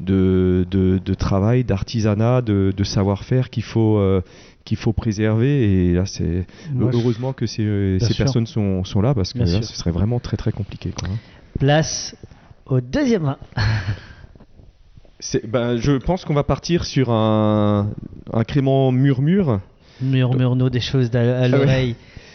de, 0.00 0.66
de, 0.70 1.14
travail, 1.14 1.64
d'artisanat, 1.64 2.42
de, 2.42 2.72
de 2.76 2.84
savoir-faire 2.84 3.50
qu'il 3.50 3.62
faut 3.62 4.00
qu'il 4.64 4.76
faut 4.76 4.92
préserver 4.92 5.64
et 5.64 5.92
là 5.94 6.06
c'est 6.06 6.46
heureusement 6.78 7.32
que 7.32 7.46
ces, 7.46 7.98
ces 8.00 8.14
personnes 8.14 8.46
sont, 8.46 8.84
sont, 8.84 9.00
là 9.00 9.12
parce 9.12 9.32
que 9.32 9.40
là, 9.40 9.46
ce 9.46 9.74
serait 9.74 9.90
vraiment 9.90 10.20
très 10.20 10.36
très 10.36 10.52
compliqué 10.52 10.90
quoi. 10.90 11.08
Hein. 11.08 11.16
Place 11.58 12.14
au 12.66 12.80
deuxième 12.80 13.24
vin. 13.24 13.38
Ben, 15.44 15.76
je 15.76 15.92
pense 15.92 16.24
qu'on 16.24 16.34
va 16.34 16.42
partir 16.42 16.84
sur 16.84 17.10
un, 17.10 17.90
un 18.32 18.42
crément 18.42 18.90
murmure. 18.90 19.60
Murmure-nous 20.00 20.68
des 20.68 20.80
choses 20.80 21.14
à, 21.14 21.42
ah 21.42 21.48
l'oreille. 21.48 21.94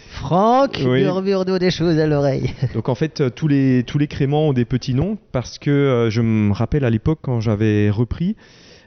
Franck, 0.09 0.79
murmure-nous 0.79 1.59
des 1.59 1.69
choses 1.69 1.99
à 1.99 2.07
l'oreille. 2.07 2.53
Donc 2.73 2.89
en 2.89 2.95
fait, 2.95 3.21
euh, 3.21 3.29
tous 3.29 3.47
les, 3.47 3.83
tous 3.85 3.97
les 3.97 4.07
créments 4.07 4.47
ont 4.47 4.53
des 4.53 4.65
petits 4.65 4.93
noms 4.93 5.17
parce 5.31 5.59
que 5.59 5.69
euh, 5.69 6.09
je 6.09 6.21
me 6.21 6.53
rappelle 6.53 6.85
à 6.85 6.89
l'époque 6.89 7.19
quand 7.21 7.41
j'avais 7.41 7.89
repris, 7.89 8.35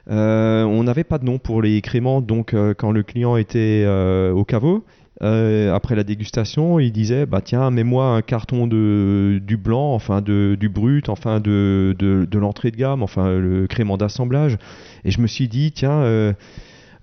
euh, 0.09 0.63
on 0.63 0.83
n'avait 0.83 1.03
pas 1.03 1.19
de 1.19 1.25
nom 1.25 1.37
pour 1.37 1.61
les 1.61 1.79
créments. 1.81 2.21
Donc 2.21 2.55
quand 2.77 2.91
le 2.91 3.03
client 3.03 3.37
était 3.37 3.85
au 4.33 4.43
caveau, 4.43 4.83
euh, 5.23 5.73
après 5.73 5.95
la 5.95 6.03
dégustation, 6.03 6.79
il 6.79 6.91
disait 6.91 7.25
bah 7.25 7.41
tiens, 7.41 7.69
mets-moi 7.69 8.05
un 8.05 8.21
carton 8.21 8.65
de 8.65 9.39
du 9.45 9.55
blanc, 9.55 9.93
enfin 9.93 10.21
de 10.21 10.57
du 10.59 10.67
brut, 10.67 11.09
enfin 11.09 11.39
de, 11.39 11.95
de, 11.99 12.39
l'entrée 12.39 12.71
de 12.71 12.77
gamme, 12.77 13.03
enfin 13.03 13.37
le 13.37 13.67
crément 13.67 13.97
d'assemblage. 13.97 14.57
Et 15.05 15.11
je 15.11 15.21
me 15.21 15.27
suis 15.27 15.47
dit 15.47 15.71
tiens. 15.71 16.01
Euh, 16.01 16.33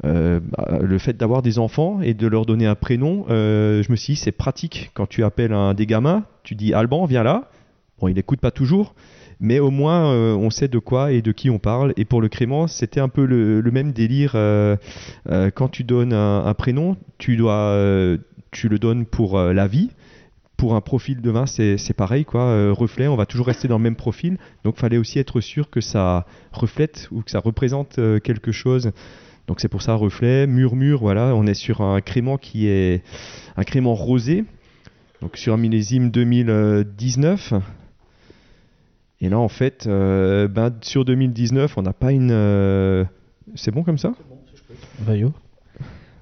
euh, 0.05 0.39
bah, 0.57 0.79
le 0.81 0.97
fait 0.99 1.17
d'avoir 1.17 1.43
des 1.43 1.59
enfants 1.59 2.01
et 2.01 2.15
de 2.15 2.29
leur 2.29 2.47
donner 2.47 2.67
un 2.67 2.77
prénom, 2.77 3.25
je 3.29 3.91
me 3.91 3.97
suis 3.97 4.15
dit 4.15 4.21
c'est 4.21 4.31
pratique 4.31 4.93
quand 4.95 5.09
tu 5.09 5.25
appelles 5.25 5.53
un 5.53 5.75
des 5.75 5.87
gamins, 5.87 6.23
tu 6.45 6.55
dis 6.55 6.73
Alban 6.73 7.05
viens 7.05 7.25
là. 7.25 7.51
Bon, 8.01 8.07
il 8.07 8.15
n'écoute 8.15 8.39
pas 8.39 8.53
toujours, 8.53 8.95
mais 9.41 9.59
au 9.59 9.71
moins 9.71 10.13
euh, 10.13 10.35
on 10.35 10.51
sait 10.51 10.69
de 10.69 10.79
quoi 10.79 11.13
et 11.13 11.23
de 11.23 11.33
qui 11.33 11.51
on 11.51 11.59
parle. 11.59 11.93
Et 11.97 12.05
pour 12.05 12.21
le 12.21 12.29
Crément, 12.29 12.67
c'était 12.67 13.01
un 13.01 13.09
peu 13.09 13.25
le, 13.25 13.71
même 13.71 13.93
délire. 13.93 14.33
Euh, 14.35 14.77
euh, 15.29 15.51
quand 15.51 15.69
tu 15.69 15.85
donnes 15.85 16.13
un, 16.13 16.55
prénom, 16.55 16.97
tu 17.19 17.37
dois, 17.37 17.77
tu 18.51 18.69
le 18.69 18.79
donnes 18.79 19.07
pour 19.07 19.39
la 19.39 19.67
vie. 19.67 19.91
Pour 20.57 20.75
un 20.75 20.81
profil 20.81 21.21
de 21.21 21.31
vin, 21.31 21.47
c'est 21.47 21.97
pareil, 21.97 22.25
quoi. 22.25 22.73
reflet, 22.73 23.07
on 23.07 23.15
va 23.15 23.27
toujours 23.27 23.47
rester 23.47 23.69
dans 23.69 23.79
le 23.79 23.85
même 23.85 23.97
profil. 23.97 24.39
Donc, 24.65 24.77
fallait 24.77 24.99
aussi 24.99 25.21
être 25.21 25.41
sûr 25.41 25.71
que 25.71 25.81
ça 25.81 26.27
reflète 26.53 27.09
ou 27.13 27.23
que 27.23 27.31
ça 27.31 27.39
représente 27.39 28.01
quelque 28.25 28.51
chose. 28.51 28.91
Donc, 29.47 29.61
c'est 29.61 29.69
pour 29.69 29.83
ça 29.83 29.95
reflet, 29.95 30.49
murmure. 30.49 31.01
Voilà, 31.01 31.33
on 31.37 31.47
est 31.47 31.55
sur 31.55 31.81
un 31.81 32.01
crément 32.01 32.39
qui 32.39 32.67
est 32.67 33.05
un 33.57 33.63
crément 33.63 33.95
rosé. 33.95 34.45
Donc, 35.23 35.37
sur 35.37 35.55
un 35.55 35.59
millésime 35.59 36.11
2019. 36.11 37.55
Et 39.21 39.29
là, 39.29 39.39
en 39.39 39.49
fait, 39.49 39.87
euh, 39.87 40.47
ben, 40.47 40.73
sur 40.81 41.05
2019, 41.05 41.77
on 41.77 41.83
n'a 41.83 41.93
pas 41.93 42.13
une. 42.13 42.31
Euh, 42.31 43.05
c'est 43.55 43.73
bon 43.73 43.83
comme 43.83 43.99
ça? 43.99 44.15
Bah 45.01 45.17
yo. 45.17 45.33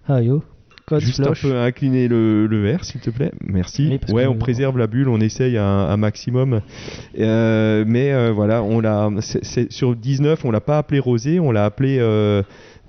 Ah 0.08 0.22
yo. 0.22 0.42
Code 0.86 1.00
Juste 1.00 1.20
un 1.20 1.32
peu 1.32 1.58
incliner 1.58 2.06
le, 2.06 2.46
le 2.46 2.62
verre, 2.62 2.84
s'il 2.84 3.00
te 3.00 3.10
plaît. 3.10 3.32
Merci. 3.44 3.98
ouais, 4.10 4.26
on 4.26 4.36
préserve 4.36 4.78
la 4.78 4.86
bulle, 4.86 5.08
on 5.08 5.20
essaye 5.20 5.58
un, 5.58 5.96
maximum. 5.96 6.60
Euh, 7.18 7.84
mais 7.84 8.30
voilà, 8.30 8.62
on 8.62 8.78
l'a. 8.78 9.10
Sur 9.20 9.96
19, 9.96 10.44
on 10.44 10.52
l'a 10.52 10.60
pas 10.60 10.78
appelé 10.78 11.00
rosé, 11.00 11.40
on 11.40 11.50
l'a 11.50 11.64
appelé 11.64 11.98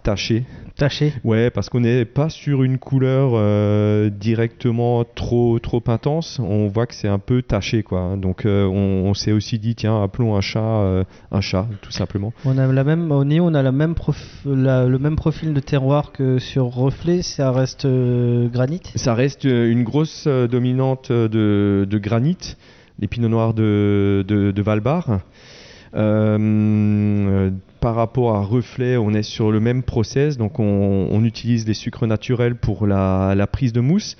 taché. 0.04 0.46
Taché 0.78 1.12
Ouais, 1.24 1.50
parce 1.50 1.70
qu'on 1.70 1.80
n'est 1.80 2.06
pas 2.06 2.30
sur 2.30 2.62
une 2.62 2.78
couleur 2.78 3.32
euh, 3.34 4.12
directement 4.12 5.04
trop, 5.04 5.58
trop 5.58 5.84
intense. 5.88 6.40
On 6.40 6.68
voit 6.68 6.86
que 6.86 6.94
c'est 6.94 7.08
un 7.08 7.18
peu 7.18 7.42
taché, 7.42 7.82
quoi. 7.82 8.16
Donc 8.16 8.46
euh, 8.46 8.66
on, 8.66 9.14
s'est 9.16 9.32
aussi 9.32 9.58
dit, 9.58 9.74
tiens, 9.74 10.04
appelons 10.04 10.36
un 10.36 10.42
chat 10.42 10.60
euh, 10.60 11.04
un 11.32 11.42
chat, 11.42 11.68
tout 11.82 11.92
simplement. 11.92 12.32
On 12.46 12.60
a 12.60 12.68
la 12.68 12.84
même, 12.84 13.12
au 13.12 13.24
Néo, 13.24 13.46
on 13.46 13.56
a 13.56 13.64
la 13.64 13.72
même 13.72 13.96
le 14.46 14.98
même 14.98 15.16
profil 15.16 15.56
de 15.56 15.60
terroir 15.60 16.12
que 16.12 16.38
sur 16.38 16.66
Reflet. 16.66 17.24
Ça 17.24 17.52
reste 17.52 17.88
granit 17.88 18.84
Ça 18.96 19.16
reste 19.16 19.46
une 19.46 19.84
grosse 19.84 20.28
dominante 20.28 21.12
de, 21.12 21.88
de 21.90 21.98
granit, 21.98 22.56
les 23.00 23.08
pinots 23.08 23.30
noirs 23.30 23.56
de, 23.56 24.24
de, 24.28 24.52
de 24.52 24.62
Valbar. 24.62 25.22
Euh, 25.96 27.50
par 27.80 27.96
rapport 27.96 28.36
à 28.36 28.42
reflet, 28.42 28.98
on 28.98 29.12
est 29.12 29.24
sur 29.24 29.52
le 29.52 29.60
même 29.60 29.84
process, 29.84 30.38
donc 30.38 30.60
on, 30.60 31.24
utilise 31.24 31.66
des 31.66 31.74
sucres 31.74 32.08
naturels 32.08 32.56
pour 32.56 32.88
la, 32.88 33.48
prise 33.52 33.74
de 33.74 33.82
mousse. 33.82 34.18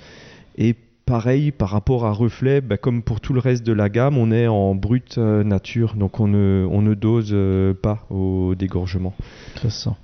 Et 0.56 0.74
pareil, 1.06 1.52
par 1.52 1.70
rapport 1.70 2.04
à 2.04 2.12
reflet, 2.12 2.60
bah, 2.60 2.76
comme 2.76 3.02
pour 3.02 3.20
tout 3.20 3.32
le 3.32 3.40
reste 3.40 3.64
de 3.64 3.72
la 3.72 3.88
gamme, 3.88 4.18
on 4.18 4.30
est 4.30 4.46
en 4.46 4.74
brute 4.74 5.16
euh, 5.18 5.42
nature, 5.44 5.94
donc 5.94 6.20
on 6.20 6.28
ne, 6.28 6.66
on 6.70 6.82
ne 6.82 6.94
dose 6.94 7.30
euh, 7.32 7.74
pas 7.74 8.06
au 8.10 8.54
dégorgement. 8.54 9.14
Ça 9.56 9.70
se 9.70 9.84
sent. 9.84 9.96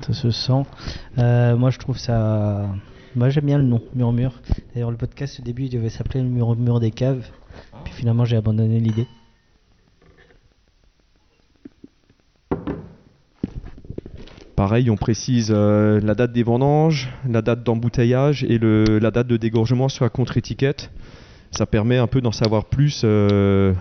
Ça 0.00 0.12
se 0.12 0.30
sent. 0.30 0.62
Euh, 1.18 1.56
moi, 1.56 1.70
je 1.70 1.78
trouve 1.78 1.98
ça. 1.98 2.68
Moi, 3.16 3.30
j'aime 3.30 3.46
bien 3.46 3.58
le 3.58 3.64
nom, 3.64 3.80
Murmure. 3.94 4.40
D'ailleurs, 4.74 4.90
le 4.90 4.96
podcast, 4.96 5.40
au 5.40 5.42
début, 5.42 5.64
il 5.64 5.70
devait 5.70 5.88
s'appeler 5.88 6.20
le 6.20 6.28
Murmure 6.28 6.80
des 6.80 6.90
caves. 6.90 7.26
Puis 7.84 7.94
finalement, 7.94 8.24
j'ai 8.24 8.36
abandonné 8.36 8.80
l'idée. 8.80 9.06
Pareil, 14.56 14.88
on 14.88 14.96
précise 14.96 15.52
euh, 15.52 16.00
la 16.00 16.14
date 16.14 16.32
des 16.32 16.44
vendanges, 16.44 17.08
la 17.28 17.42
date 17.42 17.64
d'embouteillage 17.64 18.44
et 18.44 18.58
la 18.60 19.10
date 19.10 19.26
de 19.26 19.36
dégorgement 19.36 19.88
sur 19.88 20.04
la 20.04 20.10
contre-étiquette. 20.10 20.92
Ça 21.50 21.66
permet 21.66 21.98
un 21.98 22.06
peu 22.06 22.20
d'en 22.20 22.30
savoir 22.30 22.64
plus 22.64 23.02
euh, 23.04 23.72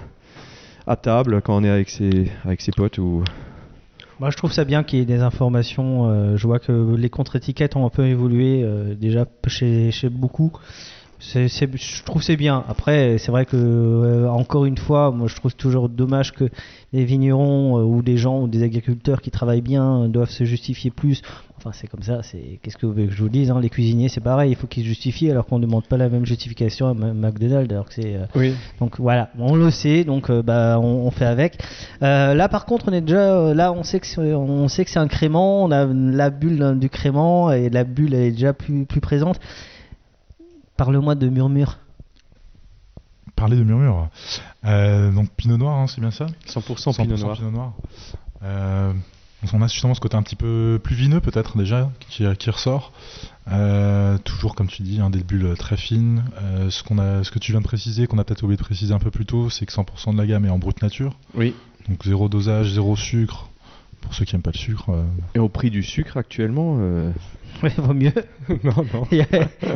à 0.87 0.95
table 0.95 1.41
quand 1.43 1.55
on 1.55 1.63
est 1.63 1.69
avec 1.69 1.89
ses, 1.89 2.31
avec 2.43 2.63
potes 2.75 2.97
ou 2.97 3.23
Moi, 4.19 4.31
je 4.31 4.37
trouve 4.37 4.51
ça 4.51 4.65
bien 4.65 4.83
qu'il 4.83 4.97
y 4.97 5.01
ait 5.03 5.05
des 5.05 5.21
informations. 5.21 6.09
euh, 6.09 6.37
je 6.37 6.47
vois 6.47 6.57
que 6.57 6.95
les 6.95 7.09
contre-étiquettes 7.09 7.75
ont 7.75 7.85
un 7.85 7.91
peu 7.91 8.07
évolué 8.07 8.65
déjà 8.99 9.27
chez 9.47 10.09
beaucoup. 10.09 10.53
Je 11.31 12.03
trouve 12.03 12.21
c'est 12.21 12.35
bien. 12.35 12.63
Après, 12.67 13.17
c'est 13.17 13.31
vrai 13.31 13.45
que 13.45 13.55
euh, 13.55 14.27
encore 14.27 14.65
une 14.65 14.77
fois, 14.77 15.11
moi, 15.11 15.27
je 15.27 15.35
trouve 15.35 15.55
toujours 15.55 15.87
dommage 15.87 16.33
que 16.33 16.49
les 16.91 17.05
vignerons 17.05 17.79
euh, 17.79 17.83
ou 17.83 18.01
des 18.01 18.17
gens 18.17 18.41
ou 18.41 18.47
des 18.47 18.61
agriculteurs 18.61 19.21
qui 19.21 19.31
travaillent 19.31 19.61
bien 19.61 20.03
euh, 20.03 20.07
doivent 20.07 20.29
se 20.29 20.43
justifier 20.43 20.91
plus. 20.91 21.21
Enfin, 21.57 21.71
c'est 21.73 21.87
comme 21.87 22.03
ça. 22.03 22.23
C'est 22.23 22.59
qu'est-ce 22.61 22.77
que 22.77 22.85
vous 22.85 22.91
voulez 22.91 23.07
que 23.07 23.13
je 23.13 23.23
vous 23.23 23.29
dise 23.29 23.51
hein, 23.51 23.59
Les 23.61 23.69
cuisiniers, 23.69 24.09
c'est 24.09 24.21
pareil. 24.21 24.51
Il 24.51 24.57
faut 24.57 24.67
qu'ils 24.67 24.83
se 24.83 24.89
justifient 24.89 25.31
alors 25.31 25.45
qu'on 25.45 25.59
ne 25.59 25.65
demande 25.65 25.85
pas 25.85 25.95
la 25.95 26.09
même 26.09 26.25
justification 26.25 26.87
à 26.87 26.93
McDonald's. 26.93 27.71
Alors 27.71 27.85
que 27.87 27.93
c'est 27.93 28.17
Oui. 28.35 28.53
donc 28.81 28.99
voilà, 28.99 29.29
on 29.39 29.55
le 29.55 29.71
sait, 29.71 30.03
donc 30.03 30.29
bah 30.29 30.77
on, 30.81 31.07
on 31.07 31.11
fait 31.11 31.25
avec. 31.25 31.57
Là 32.01 32.49
par 32.49 32.65
contre, 32.65 32.89
on 32.89 32.93
est 32.93 33.01
déjà 33.01 33.53
là, 33.53 33.71
on 33.71 33.83
sait 33.83 34.01
que 34.01 34.07
c'est, 34.07 34.33
on 34.33 34.67
sait 34.67 34.83
que 34.83 34.91
c'est 34.91 34.99
un 34.99 35.07
crément, 35.07 35.63
on 35.63 35.71
a 35.71 35.85
la 35.85 36.29
bulle 36.29 36.61
hein, 36.61 36.75
du 36.75 36.89
crément 36.89 37.49
et 37.51 37.69
la 37.69 37.85
bulle 37.85 38.13
elle 38.13 38.23
est 38.23 38.31
déjà 38.31 38.51
plus 38.51 38.85
plus 38.85 38.99
présente. 38.99 39.39
Parle-moi 40.77 41.15
de 41.15 41.29
murmure. 41.29 41.79
Parler 43.35 43.57
de 43.57 43.63
murmure. 43.63 44.09
Euh, 44.65 45.11
donc 45.11 45.29
Pinot 45.31 45.57
Noir, 45.57 45.77
hein, 45.77 45.87
c'est 45.87 46.01
bien 46.01 46.11
ça? 46.11 46.27
100%, 46.47 46.95
Pinot 46.95 47.17
Noir. 47.51 47.73
Euh, 48.43 48.93
on 49.51 49.61
a 49.61 49.67
justement 49.67 49.93
ce 49.93 49.99
côté 49.99 50.15
un 50.15 50.23
petit 50.23 50.35
peu 50.35 50.79
plus 50.81 50.95
vineux 50.95 51.19
peut-être 51.19 51.57
déjà 51.57 51.91
qui, 52.09 52.23
qui 52.37 52.49
ressort. 52.49 52.93
Euh, 53.51 54.17
toujours 54.19 54.55
comme 54.55 54.67
tu 54.67 54.83
dis, 54.83 55.01
hein, 55.01 55.09
des 55.09 55.23
bulles 55.23 55.55
très 55.57 55.75
fines. 55.75 56.23
Euh, 56.41 56.69
ce, 56.69 56.83
qu'on 56.83 56.97
a, 56.97 57.23
ce 57.23 57.31
que 57.31 57.39
tu 57.39 57.51
viens 57.51 57.61
de 57.61 57.65
préciser, 57.65 58.07
qu'on 58.07 58.19
a 58.19 58.23
peut-être 58.23 58.43
oublié 58.43 58.57
de 58.57 58.63
préciser 58.63 58.93
un 58.93 58.99
peu 58.99 59.11
plus 59.11 59.25
tôt, 59.25 59.49
c'est 59.49 59.65
que 59.65 59.73
100% 59.73 60.13
de 60.13 60.17
la 60.17 60.25
gamme 60.25 60.45
est 60.45 60.49
en 60.49 60.59
brute 60.59 60.81
nature. 60.81 61.17
Oui. 61.35 61.53
Donc 61.89 62.05
zéro 62.05 62.29
dosage, 62.29 62.71
zéro 62.73 62.95
sucre. 62.95 63.49
Pour 64.03 64.13
ceux 64.13 64.25
qui 64.25 64.35
n'aiment 64.35 64.41
pas 64.43 64.51
le 64.53 64.57
sucre. 64.59 64.89
euh, 64.89 65.03
Et 65.35 65.39
au 65.39 65.49
prix 65.49 65.69
du 65.71 65.81
sucre 65.81 66.17
actuellement 66.17 66.77
euh, 66.79 67.11
Ouais, 67.63 67.71
vaut 67.77 67.93
mieux. 67.93 68.11
Non, 68.63 68.73
non. 68.93 69.07
Il 69.11 69.19
y 69.19 69.21
a, 69.21 69.27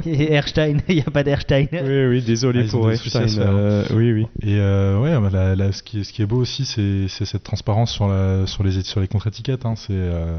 il 0.05 0.15
y 0.21 0.27
a 0.27 0.31
Erstein, 0.33 0.77
il 0.89 0.95
n'y 0.95 1.01
a 1.01 1.09
pas 1.11 1.23
d'Erstein. 1.23 1.67
Oui, 1.71 2.05
oui, 2.07 2.21
désolé 2.21 2.63
Ah, 2.67 2.71
pour 2.71 2.91
Erstein. 2.91 3.27
faire, 3.27 3.49
hein. 3.49 3.53
euh, 3.53 3.85
oui, 3.93 4.11
oui. 4.11 4.27
Et 4.41 4.57
euh, 4.59 4.99
ouais, 4.99 5.17
bah, 5.19 5.29
la- 5.31 5.55
la- 5.55 5.71
ce, 5.71 5.81
qui 5.83 5.99
est, 5.99 6.03
ce 6.03 6.11
qui 6.11 6.21
est 6.21 6.25
beau 6.25 6.37
aussi, 6.37 6.65
c'est 6.65 7.07
cette 7.25 7.43
transparence 7.43 7.91
sur, 7.91 8.07
la, 8.07 8.45
sur, 8.47 8.63
les, 8.63 8.81
sur 8.83 8.99
les 8.99 9.07
contre-étiquettes. 9.07 9.65
hein. 9.65 9.75
c'est 9.75 9.93
euh, 9.93 10.37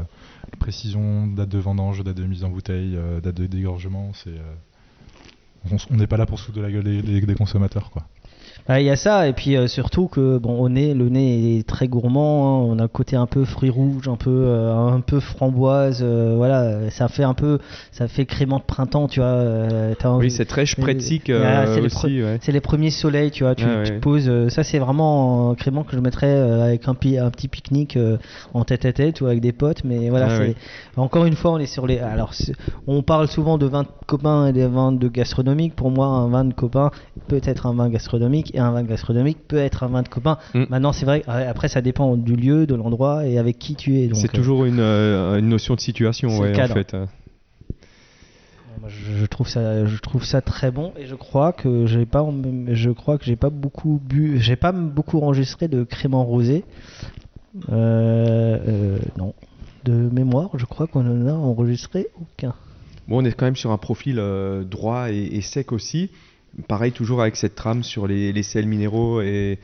la 0.51 0.57
précision, 0.59 1.27
date 1.27 1.49
de 1.49 1.57
vendange, 1.59 2.03
date 2.03 2.17
de 2.17 2.23
mise 2.25 2.43
en 2.43 2.49
bouteille, 2.49 2.95
euh, 2.95 3.19
date 3.21 3.35
de 3.35 3.47
dégorgement. 3.47 4.11
C'est 4.13 4.29
euh, 4.29 5.77
on 5.89 5.95
n'est 5.95 6.07
pas 6.07 6.17
là 6.17 6.25
pour 6.25 6.39
se 6.39 6.45
foutre 6.45 6.57
de 6.57 6.61
la 6.63 6.71
gueule 6.71 6.83
des, 6.83 7.01
des- 7.01 7.21
des 7.21 7.35
consommateurs, 7.35 7.89
quoi. 7.91 8.05
Il 8.77 8.83
y 8.85 8.91
a 8.91 8.95
ça, 8.95 9.27
et 9.27 9.33
puis 9.33 9.55
euh, 9.57 9.65
surtout 9.65 10.07
que 10.07 10.37
bon, 10.37 10.59
au 10.59 10.69
nez, 10.69 10.93
le 10.93 11.09
nez 11.09 11.57
est 11.57 11.67
très 11.67 11.87
gourmand. 11.87 12.59
hein, 12.61 12.67
on 12.69 12.77
a 12.77 12.83
un 12.83 12.87
côté 12.87 13.15
un 13.15 13.25
peu 13.25 13.43
fruits 13.43 13.71
rouges, 13.71 14.07
un 14.07 14.15
peu, 14.15 14.29
euh, 14.29 14.71
un 14.75 15.01
peu 15.01 15.19
framboise. 15.19 16.01
euh, 16.03 16.35
voilà, 16.37 16.91
ça 16.91 17.07
fait 17.07 17.23
un 17.23 17.33
peu, 17.33 17.57
ça 17.91 18.07
fait 18.07 18.25
crément 18.25 18.57
de 18.59 18.63
printemps, 18.63 19.07
tu 19.07 19.21
vois. 19.21 19.27
envie- 20.05 20.25
Oui, 20.27 20.31
c'est 20.31 20.45
très 20.45 20.67
euh, 21.31 21.73
c'est 21.73 21.81
les 21.81 21.89
ouais. 22.21 22.39
Les 22.47 22.61
premiers 22.61 22.91
soleils, 22.91 23.31
tu 23.31 23.43
vois. 23.43 23.55
Tu, 23.55 23.65
ouais. 23.65 23.99
poses. 23.99 24.29
ça, 24.49 24.63
c'est 24.63 24.77
vraiment 24.77 25.49
un 25.49 25.55
crément 25.55 25.83
que 25.83 25.95
je 25.95 25.99
mettrais 26.01 26.37
avec 26.37 26.87
un, 26.87 26.91
un 26.91 27.29
petit 27.31 27.47
pique-nique 27.47 27.97
en 28.53 28.63
tête 28.65 28.85
à 28.85 28.93
tête 28.93 29.21
ou 29.21 29.25
avec 29.25 29.41
des 29.41 29.51
potes. 29.51 29.83
Mais 29.83 30.09
voilà, 30.09 30.29
c'est- 30.29 30.39
ouais. 30.49 30.55
encore 30.97 31.25
une 31.25 31.35
fois, 31.35 31.53
on 31.53 31.57
est 31.57 31.65
sur 31.65 31.87
les. 31.87 31.97
Alors, 31.97 32.33
on 32.85 33.01
parle 33.01 33.27
souvent 33.29 33.57
de 33.57 33.65
vin 33.65 33.81
de 33.81 33.87
copains 34.05 34.45
et 34.45 34.53
des 34.53 34.67
vins 34.67 34.91
de 34.91 35.07
gastronomique. 35.07 35.75
Pour 35.75 35.89
moi, 35.89 36.05
un 36.05 36.27
vin 36.29 36.45
de 36.45 36.53
copain 36.53 36.91
peut 37.27 37.41
être 37.43 37.65
un 37.65 37.73
vin 37.73 37.89
gastronomique 37.89 38.51
et 38.59 38.61
un 38.61 38.71
vin 38.71 38.83
gastronomique 38.83 39.39
peut 39.47 39.57
être 39.57 39.83
un 39.83 39.87
vin 39.87 40.03
de 40.03 40.07
copain. 40.09 40.37
Mm. 40.53 40.63
Maintenant, 40.69 40.93
c'est 40.93 41.05
vrai. 41.05 41.23
ouais, 41.27 41.45
Après, 41.45 41.67
ça 41.67 41.81
dépend 41.81 42.15
du 42.17 42.35
lieu, 42.35 42.65
de 42.67 42.75
l'endroit 42.75 43.25
et 43.25 43.37
avec 43.37 43.57
qui 43.57 43.75
tu 43.75 43.97
es. 43.99 44.09
C'est 44.13 44.29
euh, 44.29 44.37
toujours 44.37 44.65
une, 44.65 44.79
euh, 44.79 45.39
une 45.39 45.49
notion 45.49 45.75
de 45.75 45.79
situation, 45.79 46.37
ouais, 46.39 46.61
en 46.61 46.67
fait. 46.67 46.93
hein. 46.93 47.07
Je, 48.87 49.17
je 49.17 49.25
trouve 49.25 49.47
ça, 49.47 49.85
je 49.85 49.97
trouve 49.97 50.23
ça 50.23 50.41
très 50.41 50.71
bon 50.71 50.93
et 50.97 51.05
je 51.05 51.15
crois 51.15 51.51
que 51.51 51.85
j'ai 51.85 52.05
pas, 52.05 52.25
je 52.69 52.89
crois 52.91 53.17
que 53.17 53.25
j'ai 53.25 53.35
pas 53.35 53.49
beaucoup 53.49 53.99
bu, 54.03 54.39
j'ai 54.39 54.55
pas 54.55 54.71
beaucoup 54.71 55.19
enregistré 55.19 55.67
de 55.67 55.83
crément 55.83 56.23
rosé. 56.23 56.63
Euh, 57.71 58.57
euh, 58.67 58.97
non, 59.17 59.33
de 59.83 59.93
mémoire, 59.93 60.51
je 60.57 60.65
crois 60.65 60.87
qu'on 60.87 61.05
en 61.05 61.27
a 61.27 61.33
enregistré 61.33 62.07
aucun. 62.21 62.53
Bon, 63.07 63.21
on 63.21 63.25
est 63.25 63.33
quand 63.33 63.45
même 63.45 63.55
sur 63.55 63.71
un 63.71 63.77
profil 63.77 64.17
euh, 64.19 64.63
droit 64.63 65.11
et, 65.11 65.17
et 65.33 65.41
sec 65.41 65.71
aussi. 65.71 66.09
Pareil, 66.67 66.91
toujours 66.91 67.21
avec 67.21 67.35
cette 67.35 67.55
trame 67.55 67.83
sur 67.83 68.07
les, 68.07 68.33
les 68.33 68.43
sels 68.43 68.65
minéraux, 68.65 69.21
et... 69.21 69.59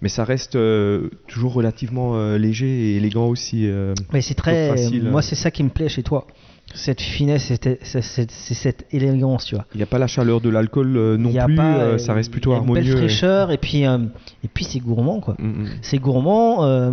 mais 0.00 0.08
ça 0.08 0.24
reste 0.24 0.56
euh, 0.56 1.10
toujours 1.28 1.52
relativement 1.52 2.16
euh, 2.16 2.38
léger 2.38 2.66
et 2.66 2.96
élégant 2.96 3.26
aussi. 3.28 3.66
euh, 3.68 3.94
Mais 4.12 4.20
c'est 4.22 4.34
très, 4.34 4.74
moi 5.00 5.22
c'est 5.22 5.34
ça 5.36 5.50
qui 5.50 5.62
me 5.62 5.68
plaît 5.68 5.88
chez 5.88 6.02
toi, 6.02 6.26
cette 6.74 7.00
finesse, 7.02 7.52
c'est 7.82 8.30
cette 8.54 8.86
élégance, 8.90 9.44
tu 9.44 9.54
vois. 9.54 9.66
Il 9.74 9.78
n'y 9.78 9.82
a 9.82 9.86
pas 9.86 9.98
la 9.98 10.06
chaleur 10.06 10.40
de 10.40 10.48
l'alcool 10.48 10.88
non 11.18 11.28
Il 11.28 11.34
y 11.34 11.38
a 11.38 11.44
plus, 11.44 11.56
pas, 11.56 11.98
ça 11.98 12.14
reste 12.14 12.32
plutôt 12.32 12.50
y 12.50 12.54
a 12.54 12.56
une 12.56 12.62
harmonieux. 12.62 12.82
belle 12.94 12.96
fraîcheur 12.96 13.50
et 13.52 13.58
puis 13.58 13.82
et 13.84 14.48
puis 14.52 14.64
c'est 14.64 14.80
gourmand 14.80 15.20
quoi. 15.20 15.36
Mm, 15.38 15.46
mm. 15.64 15.68
C'est 15.82 15.98
gourmand. 15.98 16.90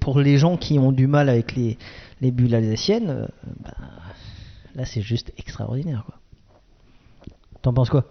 pour 0.00 0.20
les 0.20 0.36
gens 0.38 0.56
qui 0.56 0.78
ont 0.78 0.92
du 0.92 1.06
mal 1.06 1.28
avec 1.28 1.56
les, 1.56 1.78
les 2.20 2.30
bulles 2.30 2.54
alsaciennes, 2.54 3.28
bah, 3.64 3.70
là 4.74 4.84
c'est 4.84 5.00
juste 5.02 5.32
extraordinaire. 5.38 6.04
quoi. 6.06 6.16
T'en 7.62 7.72
penses 7.72 7.88
quoi? 7.90 8.04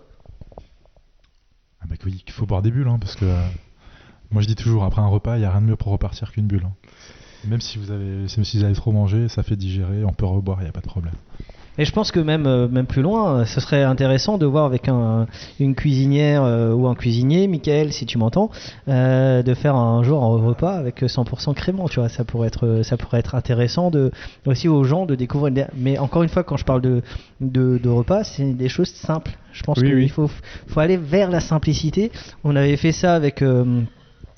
Ah 1.86 1.88
bah 1.88 1.96
il 2.08 2.32
faut 2.32 2.48
boire 2.48 2.64
des 2.64 2.72
bulles, 2.72 2.88
hein, 2.88 2.98
parce 3.00 3.16
que 3.16 3.26
euh, 3.26 3.48
moi 4.32 4.42
je 4.42 4.48
dis 4.48 4.56
toujours, 4.56 4.84
après 4.86 5.02
un 5.02 5.08
repas, 5.08 5.36
il 5.38 5.42
n'y 5.42 5.46
a 5.46 5.52
rien 5.52 5.62
de 5.62 5.68
mieux 5.68 5.76
pour 5.76 5.92
repartir 5.92 6.32
qu'une 6.32 6.48
bulle. 6.48 6.64
hein. 6.66 6.74
Même 7.48 7.62
si 7.62 7.78
vous 7.78 7.92
avez, 7.92 8.04
même 8.06 8.28
si 8.28 8.58
vous 8.58 8.64
avez 8.64 8.74
trop 8.74 8.92
mangé, 8.92 9.28
ça 9.30 9.44
fait 9.44 9.56
digérer, 9.56 10.04
on 10.04 10.14
peut 10.14 10.26
reboire, 10.26 10.60
il 10.62 10.64
n'y 10.64 10.70
a 10.70 10.72
pas 10.72 10.82
de 10.82 10.88
problème. 10.88 11.14
Et 11.78 11.84
je 11.86 11.92
pense 11.92 12.12
que 12.12 12.20
même, 12.22 12.46
euh, 12.48 12.68
même 12.70 12.86
plus 12.86 13.02
loin, 13.02 13.40
euh, 13.42 13.46
ce 13.46 13.60
serait 13.60 13.84
intéressant 13.84 14.38
de 14.38 14.46
voir 14.46 14.66
avec 14.66 14.88
un, 14.88 15.28
une 15.60 15.76
cuisinière 15.76 16.44
euh, 16.44 16.72
ou 16.72 16.88
un 16.88 16.96
cuisinier, 16.96 17.48
Michael, 17.48 17.92
si 17.92 18.06
tu 18.06 18.18
m'entends, 18.18 18.50
euh, 18.88 19.44
de 19.44 19.54
faire 19.54 19.76
un 19.76 20.02
jour 20.04 20.24
un 20.24 20.28
repas 20.46 20.74
avec 20.78 21.02
100% 21.04 21.54
crément. 21.54 21.90
Tu 21.90 22.00
vois, 22.00 22.08
ça 22.10 22.24
pourrait 22.24 22.48
être, 22.48 22.82
ça 22.84 22.96
pourrait 22.96 23.20
être 23.20 23.36
intéressant 23.36 23.92
de, 23.92 24.12
aussi 24.46 24.70
aux 24.70 24.84
gens 24.86 25.06
de 25.06 25.16
découvrir. 25.16 25.68
Mais 25.76 25.98
encore 25.98 26.24
une 26.24 26.30
fois, 26.30 26.44
quand 26.44 26.58
je 26.58 26.64
parle 26.66 26.82
de, 26.82 27.02
de, 27.42 27.78
de 27.78 27.90
repas, 27.90 28.24
c'est 28.24 28.54
des 28.54 28.70
choses 28.70 28.90
simples. 28.90 29.32
Je 29.52 29.64
pense 29.64 29.78
Oui, 29.80 29.88
qu'il 29.88 29.96
oui. 29.96 30.08
faut, 30.08 30.30
faut 30.68 30.80
aller 30.80 30.98
vers 30.98 31.30
la 31.30 31.40
simplicité. 31.42 32.12
On 32.44 32.56
avait 32.56 32.78
fait 32.78 32.92
ça 32.94 33.16
avec. 33.16 33.42
euh, 33.42 33.82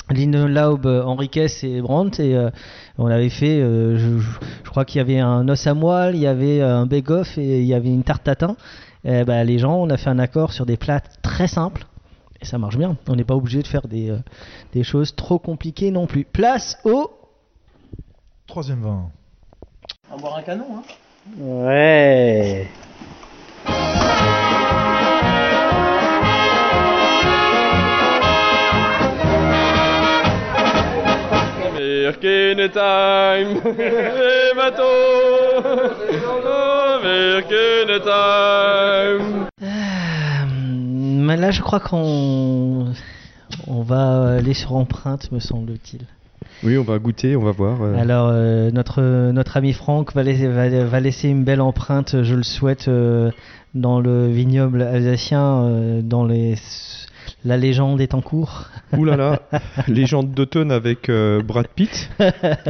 Lindenlaub, 0.09 0.85
euh, 0.85 1.03
Enriquez 1.03 1.47
et 1.63 1.81
Brandt 1.81 2.23
et 2.23 2.35
euh, 2.35 2.49
on 2.97 3.07
avait 3.07 3.29
fait, 3.29 3.59
euh, 3.59 3.97
je, 3.97 4.69
crois 4.69 4.85
qu'il 4.85 4.99
y 4.99 5.01
avait 5.01 5.19
un 5.19 5.47
os 5.49 5.67
à 5.67 5.73
moelle, 5.73 6.15
il 6.15 6.21
y 6.21 6.27
avait 6.27 6.61
un 6.61 6.85
bake-off 6.85 7.37
et 7.37 7.59
il 7.59 7.65
y 7.65 7.73
avait 7.73 7.89
une 7.89 8.03
tarte 8.03 8.23
tatin. 8.23 8.55
Et 9.03 9.23
bah, 9.23 9.43
les 9.43 9.59
gens, 9.59 9.75
on 9.75 9.89
a 9.89 9.97
fait 9.97 10.09
un 10.09 10.19
accord 10.19 10.51
sur 10.51 10.65
des 10.65 10.77
plats 10.77 11.01
très 11.21 11.47
simples 11.47 11.85
et 12.41 12.45
ça 12.45 12.57
marche 12.57 12.77
bien. 12.77 12.97
On 13.07 13.15
n'est 13.15 13.23
pas 13.23 13.35
obligé 13.35 13.61
de 13.61 13.67
faire 13.67 13.87
des, 13.87 14.09
euh, 14.09 14.19
des 14.73 14.83
choses 14.83 15.15
trop 15.15 15.39
compliquées 15.39 15.91
non 15.91 16.07
plus. 16.07 16.23
Place 16.23 16.77
au. 16.83 17.11
Troisième 18.47 18.81
vin. 18.81 19.09
On 20.09 20.15
va 20.15 20.21
boire 20.21 20.37
un 20.37 20.43
canon, 20.43 20.65
hein 20.77 20.83
Ouais. 21.39 22.67
Merkene 32.07 32.69
time, 32.71 33.59
les 33.77 34.55
bateaux, 34.55 35.59
Merkene 37.03 37.99
time. 38.01 39.47
Euh, 39.61 39.65
mais 40.47 41.35
là, 41.35 41.51
je 41.51 41.59
crois 41.61 41.81
qu'on 41.81 42.85
on 43.67 43.81
va 43.81 44.37
aller 44.37 44.53
sur 44.53 44.77
empreinte, 44.77 45.29
me 45.33 45.39
semble-t-il. 45.39 46.05
Oui, 46.63 46.77
on 46.77 46.83
va 46.83 46.97
goûter, 46.97 47.35
on 47.35 47.43
va 47.43 47.51
voir. 47.51 47.81
euh. 47.81 47.97
Alors, 47.97 48.29
euh, 48.31 48.71
notre, 48.71 49.01
notre 49.33 49.57
ami 49.57 49.73
Franck 49.73 50.13
va 50.15 50.23
laisser, 50.23 50.47
va, 50.47 50.69
va 50.85 50.99
laisser 51.01 51.27
une 51.27 51.43
belle 51.43 51.59
empreinte, 51.59 52.23
je 52.23 52.35
le 52.35 52.43
souhaite, 52.43 52.87
euh, 52.87 53.31
dans 53.75 53.99
le 53.99 54.27
vignoble 54.27 54.81
alsacien, 54.81 55.65
euh, 55.65 56.01
dans 56.01 56.23
les, 56.23 56.55
la 57.47 57.55
légende 57.55 58.01
est 58.01 58.13
en 58.13 58.21
cours. 58.21 58.65
Ouh 58.97 59.05
là 59.05 59.15
là, 59.15 59.39
légende 59.87 60.33
d'automne 60.33 60.71
avec 60.71 61.07
euh, 61.07 61.41
Brad 61.41 61.67
Pitt. 61.67 62.09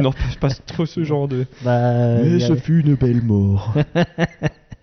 non, 0.00 0.12
pas, 0.12 0.48
pas 0.48 0.54
trop 0.66 0.86
ce 0.86 1.02
genre 1.02 1.26
de. 1.26 1.46
Bah, 1.62 2.18
Mais 2.22 2.38
ce 2.38 2.54
fut 2.54 2.80
une 2.80 2.94
belle 2.94 3.22
mort. 3.22 3.74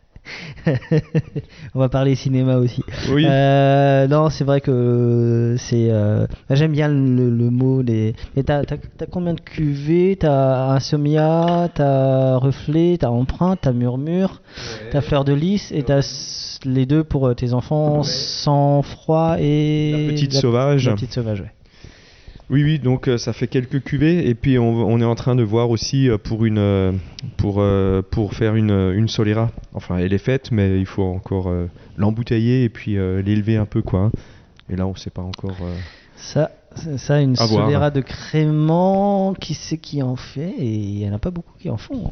On 1.76 1.80
va 1.80 1.90
parler 1.90 2.16
cinéma 2.16 2.58
aussi. 2.58 2.84
Oui. 3.12 3.26
Euh, 3.28 4.08
non, 4.08 4.30
c'est 4.30 4.44
vrai 4.44 4.62
que 4.62 5.56
c'est. 5.58 5.88
euh, 5.90 6.26
J'aime 6.50 6.72
bien 6.72 6.88
le, 6.88 7.30
le 7.30 7.50
mot 7.50 7.84
des. 7.84 8.16
Mais 8.36 8.44
t'as 8.44 8.64
combien 9.12 9.34
de 9.34 9.42
cuvées? 9.42 10.18
T'as 10.20 10.72
Insomnia, 10.72 11.70
t'as 11.74 12.38
Reflet, 12.38 12.98
t'as 13.00 13.10
Empreinte, 13.10 13.60
t'as 13.62 13.72
Murmure, 13.74 14.42
t'as 14.92 15.02
Fleur 15.02 15.26
de 15.26 15.34
Lys 15.34 15.72
et 15.72 15.84
t'as 15.84 16.02
les 16.66 16.86
deux 16.86 17.04
pour 17.04 17.28
euh, 17.28 17.34
tes 17.36 17.54
enfants 17.54 18.02
Sang 18.04 18.82
Froid 18.82 19.36
et. 19.40 19.92
La 20.08 20.14
Petite 20.14 20.34
Sauvage. 20.34 20.88
La 20.88 20.94
Petite 20.96 21.14
Sauvage, 21.14 21.42
ouais. 21.42 21.52
Oui, 22.52 22.64
oui, 22.64 22.78
donc 22.80 23.08
euh, 23.08 23.18
ça 23.18 23.34
fait 23.34 23.48
quelques 23.48 23.82
cuvées. 23.84 24.28
Et 24.30 24.36
puis 24.36 24.60
on, 24.60 24.86
on 24.88 25.02
est 25.02 25.06
en 25.06 25.16
train 25.16 25.36
de 25.36 25.44
voir 25.44 25.70
aussi 25.72 26.10
euh, 26.10 26.18
pour, 26.18 26.46
une, 26.46 26.60
euh, 26.60 26.92
pour, 27.38 27.64
pour 28.12 28.34
faire 28.34 28.56
une, 28.56 28.72
une 28.96 29.08
Solera. 29.08 29.50
Enfin, 29.74 29.98
elle 29.98 30.14
est 30.14 30.20
faite, 30.20 30.52
mais 30.52 30.80
il 30.80 30.86
faut 30.86 31.04
encore 31.04 31.52
l'embouteiller 31.98 32.64
et 32.64 32.70
puis 32.70 32.94
l'élever 32.94 33.58
un 33.58 33.66
peu, 33.66 33.82
quoi. 33.82 34.12
Et 34.70 34.76
là, 34.76 34.86
on 34.88 34.92
ne 34.92 34.98
sait 34.98 35.10
pas 35.10 35.22
encore. 35.22 35.58
Ça, 36.16 36.52
ça, 36.98 37.20
une 37.22 37.34
voir. 37.34 37.48
Solera 37.50 37.92
de 37.92 38.02
crément, 38.02 39.34
qui 39.34 39.54
c'est 39.54 39.78
qui 39.78 40.02
en 40.02 40.16
fait? 40.16 40.54
Et 40.58 40.74
il 40.76 40.96
n'y 40.98 41.10
en 41.10 41.14
a 41.14 41.20
pas 41.20 41.32
beaucoup 41.32 41.54
qui 41.60 41.70
en 41.70 41.78
font. 41.78 42.08
hein. 42.08 42.12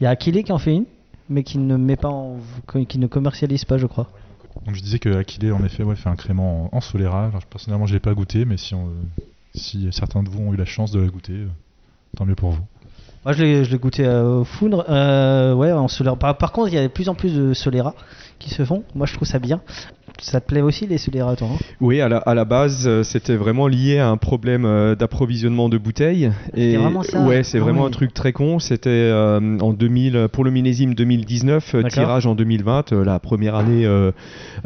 Il 0.00 0.04
y 0.04 0.06
a 0.06 0.10
Aquilé 0.10 0.42
qui 0.42 0.52
en 0.52 0.58
fait 0.58 0.74
une, 0.74 0.86
mais 1.28 1.42
qui 1.42 1.58
ne 1.58 1.76
met 1.76 1.96
pas 1.96 2.08
en, 2.08 2.38
qui 2.88 2.98
ne 2.98 3.06
commercialise 3.06 3.64
pas, 3.64 3.78
je 3.78 3.86
crois. 3.86 4.08
Donc 4.66 4.74
je 4.74 4.80
disais 4.82 4.98
que 4.98 5.08
en 5.52 5.64
effet 5.64 5.82
fait 5.96 6.08
un 6.08 6.16
crément 6.16 6.70
en, 6.72 6.76
en 6.76 6.80
Solera. 6.80 7.30
Personnellement 7.48 7.86
je 7.86 7.94
l'ai 7.94 8.00
pas 8.00 8.14
goûté, 8.14 8.44
mais 8.44 8.56
si, 8.56 8.74
on- 8.74 8.90
si 9.54 9.88
certains 9.92 10.22
de 10.22 10.28
vous 10.28 10.40
ont 10.40 10.52
eu 10.52 10.56
la 10.56 10.64
chance 10.66 10.90
de 10.90 11.00
la 11.00 11.08
goûter, 11.08 11.32
euh, 11.32 11.48
tant 12.16 12.26
mieux 12.26 12.34
pour 12.34 12.50
vous. 12.50 12.62
Moi, 13.24 13.34
je 13.34 13.42
l'ai 13.42 13.64
je 13.64 13.70
l'ai 13.70 13.78
goûté 13.78 14.06
euh, 14.06 14.38
au 14.40 14.44
Foudre. 14.44 14.84
Euh, 14.88 15.52
ouais, 15.52 15.72
en 15.72 15.88
Solera. 15.88 16.16
Par, 16.16 16.36
par 16.38 16.52
contre, 16.52 16.68
il 16.68 16.74
y 16.74 16.78
a 16.78 16.82
de 16.82 16.88
plus 16.88 17.08
en 17.10 17.14
plus 17.14 17.34
de 17.34 17.52
Solera 17.52 17.94
qui 18.38 18.48
se 18.48 18.64
font. 18.64 18.82
Moi, 18.94 19.06
je 19.06 19.12
trouve 19.14 19.28
ça 19.28 19.38
bien. 19.38 19.60
Ça 20.22 20.40
te 20.40 20.46
plaît 20.46 20.60
aussi 20.60 20.86
les 20.86 20.98
Solera, 20.98 21.34
toi 21.34 21.48
hein? 21.52 21.58
Oui, 21.80 22.00
à 22.00 22.08
la, 22.08 22.18
à 22.18 22.34
la 22.34 22.44
base, 22.44 22.86
euh, 22.86 23.02
c'était 23.02 23.36
vraiment 23.36 23.66
lié 23.68 23.98
à 23.98 24.08
un 24.08 24.16
problème 24.18 24.64
euh, 24.66 24.94
d'approvisionnement 24.94 25.68
de 25.68 25.78
bouteilles. 25.78 26.30
C'était 26.54 26.76
vraiment 26.76 27.02
ça 27.02 27.20
Ouais, 27.20 27.42
c'est 27.42 27.58
Ah 27.58 27.62
vraiment 27.62 27.82
oui. 27.82 27.88
un 27.88 27.90
truc 27.90 28.12
très 28.12 28.32
con. 28.32 28.58
C'était 28.58 28.90
euh, 28.90 29.58
en 29.60 29.72
2000 29.72 30.28
pour 30.32 30.44
le 30.44 30.50
millésime 30.50 30.94
2019, 30.94 31.74
euh, 31.74 31.82
D'accord. 31.82 31.90
tirage 31.90 32.26
en 32.26 32.34
2020, 32.34 32.92
euh, 32.92 33.04
la 33.04 33.18
première 33.18 33.54
année 33.54 33.86
euh, 33.86 34.12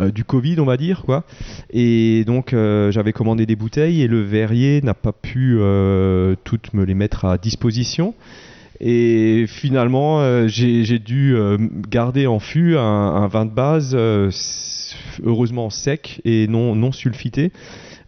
euh, 0.01 0.11
du 0.11 0.25
Covid, 0.25 0.59
on 0.59 0.65
va 0.65 0.77
dire 0.77 1.03
quoi. 1.05 1.25
Et 1.71 2.25
donc 2.27 2.51
j'avais 2.91 3.13
commandé 3.13 3.47
des 3.47 3.57
bouteilles 3.57 4.03
et 4.03 4.09
le 4.09 4.21
verrier 4.23 4.81
n'a 4.83 4.95
pas 4.95 5.13
pu 5.13 5.59
toutes 6.45 6.75
me 6.75 6.85
les 6.85 6.95
mettre 6.95 7.25
à 7.25 7.39
disposition. 7.39 8.15
Et 8.81 9.47
finalement, 9.49 10.47
j'ai 10.49 10.99
dû 10.99 11.37
garder 11.89 12.27
en 12.27 12.39
fût 12.41 12.77
un, 12.77 12.81
un 12.83 13.27
vin 13.29 13.45
de 13.47 13.51
base, 13.53 13.97
heureusement 15.23 15.71
sec 15.71 16.21
et 16.25 16.47
non, 16.49 16.75
non 16.75 16.93
sulfité. 16.93 17.53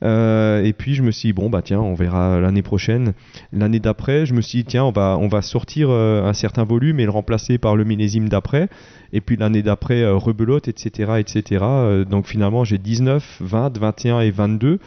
Euh, 0.03 0.62
et 0.62 0.72
puis 0.72 0.95
je 0.95 1.03
me 1.03 1.11
suis 1.11 1.28
dit, 1.28 1.32
bon, 1.32 1.49
bah 1.49 1.62
tiens, 1.62 1.80
on 1.80 1.95
verra 1.95 2.41
l'année 2.41 2.62
prochaine. 2.62 3.14
L'année 3.53 3.80
d'après, 3.80 4.26
je 4.26 4.34
me 4.34 4.41
suis 4.41 4.59
dit, 4.59 4.64
tiens, 4.64 4.84
on 4.84 4.93
va, 4.93 5.16
on 5.20 5.28
va 5.28 5.43
sortir 5.43 5.89
euh, 5.91 6.24
un 6.24 6.32
certain 6.32 6.64
volume 6.64 7.01
et 7.01 7.05
le 7.05 7.11
remplacer 7.11 7.59
par 7.59 7.76
le 7.76 7.84
millésime 7.84 8.28
d'après. 8.28 8.68
Et 9.12 9.20
puis 9.20 9.37
l'année 9.37 9.62
d'après, 9.62 10.03
euh, 10.03 10.16
rebelote, 10.16 10.68
etc. 10.68 11.12
etc. 11.18 11.64
Donc 12.09 12.26
finalement, 12.26 12.64
j'ai 12.64 12.78
19, 12.78 13.39
20, 13.41 13.78
21 13.78 14.20
et 14.20 14.30
22. 14.30 14.78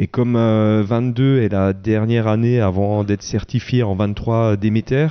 Et 0.00 0.06
comme 0.06 0.36
euh, 0.36 0.84
22 0.86 1.42
est 1.42 1.48
la 1.48 1.72
dernière 1.72 2.28
année 2.28 2.60
avant 2.60 3.02
d'être 3.02 3.22
certifié 3.22 3.82
en 3.82 3.96
23 3.96 4.56
Déméter, 4.56 5.08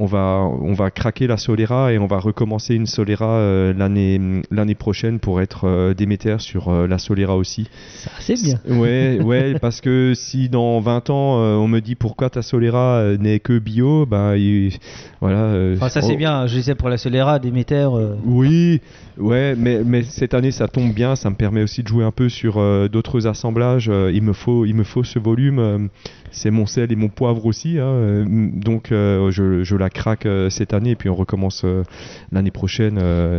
on 0.00 0.06
va, 0.06 0.40
on 0.62 0.72
va 0.72 0.90
craquer 0.90 1.26
la 1.26 1.36
Solera 1.36 1.92
et 1.92 1.98
on 1.98 2.06
va 2.06 2.18
recommencer 2.18 2.74
une 2.74 2.86
Solera 2.86 3.34
euh, 3.36 3.74
l'année 3.76 4.18
l'année 4.50 4.74
prochaine 4.74 5.18
pour 5.18 5.42
être 5.42 5.66
euh, 5.68 5.92
Déméter 5.92 6.36
sur 6.38 6.68
euh, 6.70 6.86
la 6.86 6.96
Solera 6.96 7.36
aussi. 7.36 7.68
Ça, 7.96 8.10
c'est 8.18 8.42
bien. 8.42 8.58
Ouais, 8.78 9.18
ouais, 9.22 9.58
parce 9.60 9.82
que 9.82 10.14
si 10.14 10.48
dans 10.48 10.80
20 10.80 11.10
ans 11.10 11.38
euh, 11.42 11.56
on 11.56 11.68
me 11.68 11.80
dit 11.80 11.96
pourquoi 11.96 12.30
ta 12.30 12.40
Solera 12.40 13.04
n'est 13.18 13.40
que 13.40 13.58
bio, 13.58 14.06
bah 14.06 14.38
il- 14.38 14.72
voilà. 15.20 15.52
Enfin, 15.74 15.90
ça, 15.90 16.00
c'est 16.00 16.16
bien. 16.16 16.46
Je 16.46 16.54
disais 16.54 16.74
pour 16.74 16.88
la 16.88 16.96
Solera, 16.96 17.38
Déméter. 17.38 17.86
oui, 18.24 18.80
ouais, 19.18 19.54
mais, 19.54 19.82
mais 19.84 20.02
cette 20.02 20.32
année 20.32 20.50
ça 20.50 20.66
tombe 20.66 20.94
bien, 20.94 21.14
ça 21.14 21.28
me 21.28 21.34
permet 21.34 21.62
aussi 21.62 21.82
de 21.82 21.88
jouer 21.88 22.04
un 22.04 22.10
peu 22.10 22.30
sur 22.30 22.54
d'autres 22.88 23.26
assemblages. 23.26 23.90
il, 24.14 24.22
me 24.22 24.32
faut, 24.32 24.64
il 24.64 24.74
me 24.74 24.82
faut 24.84 25.04
ce 25.04 25.18
volume, 25.18 25.90
c'est 26.30 26.50
mon 26.50 26.64
sel 26.64 26.90
et 26.90 26.96
mon 26.96 27.08
poivre 27.10 27.44
aussi, 27.44 27.78
hein, 27.78 28.24
donc 28.26 28.88
je, 28.90 29.62
je 29.62 29.76
la 29.76 29.89
craque 29.90 30.26
euh, 30.26 30.48
cette 30.50 30.72
année 30.72 30.90
et 30.90 30.96
puis 30.96 31.08
on 31.08 31.14
recommence 31.14 31.62
euh, 31.64 31.82
l'année 32.32 32.50
prochaine. 32.50 32.98
euh, 33.02 33.38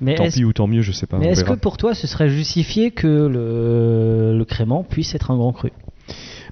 Mais 0.00 0.14
tant 0.14 0.28
pis 0.28 0.44
ou 0.44 0.52
tant 0.52 0.66
mieux, 0.66 0.82
je 0.82 0.92
sais 0.92 1.06
pas. 1.06 1.18
mais 1.18 1.28
est-ce 1.28 1.44
que 1.44 1.52
pour 1.52 1.76
toi, 1.76 1.94
ce 1.94 2.06
serait 2.06 2.28
justifié 2.28 2.90
que 2.90 3.06
le, 3.06 4.36
le 4.36 4.44
crément 4.44 4.82
puisse 4.84 5.14
être 5.14 5.30
un 5.30 5.36
grand 5.36 5.52
cru? 5.52 5.70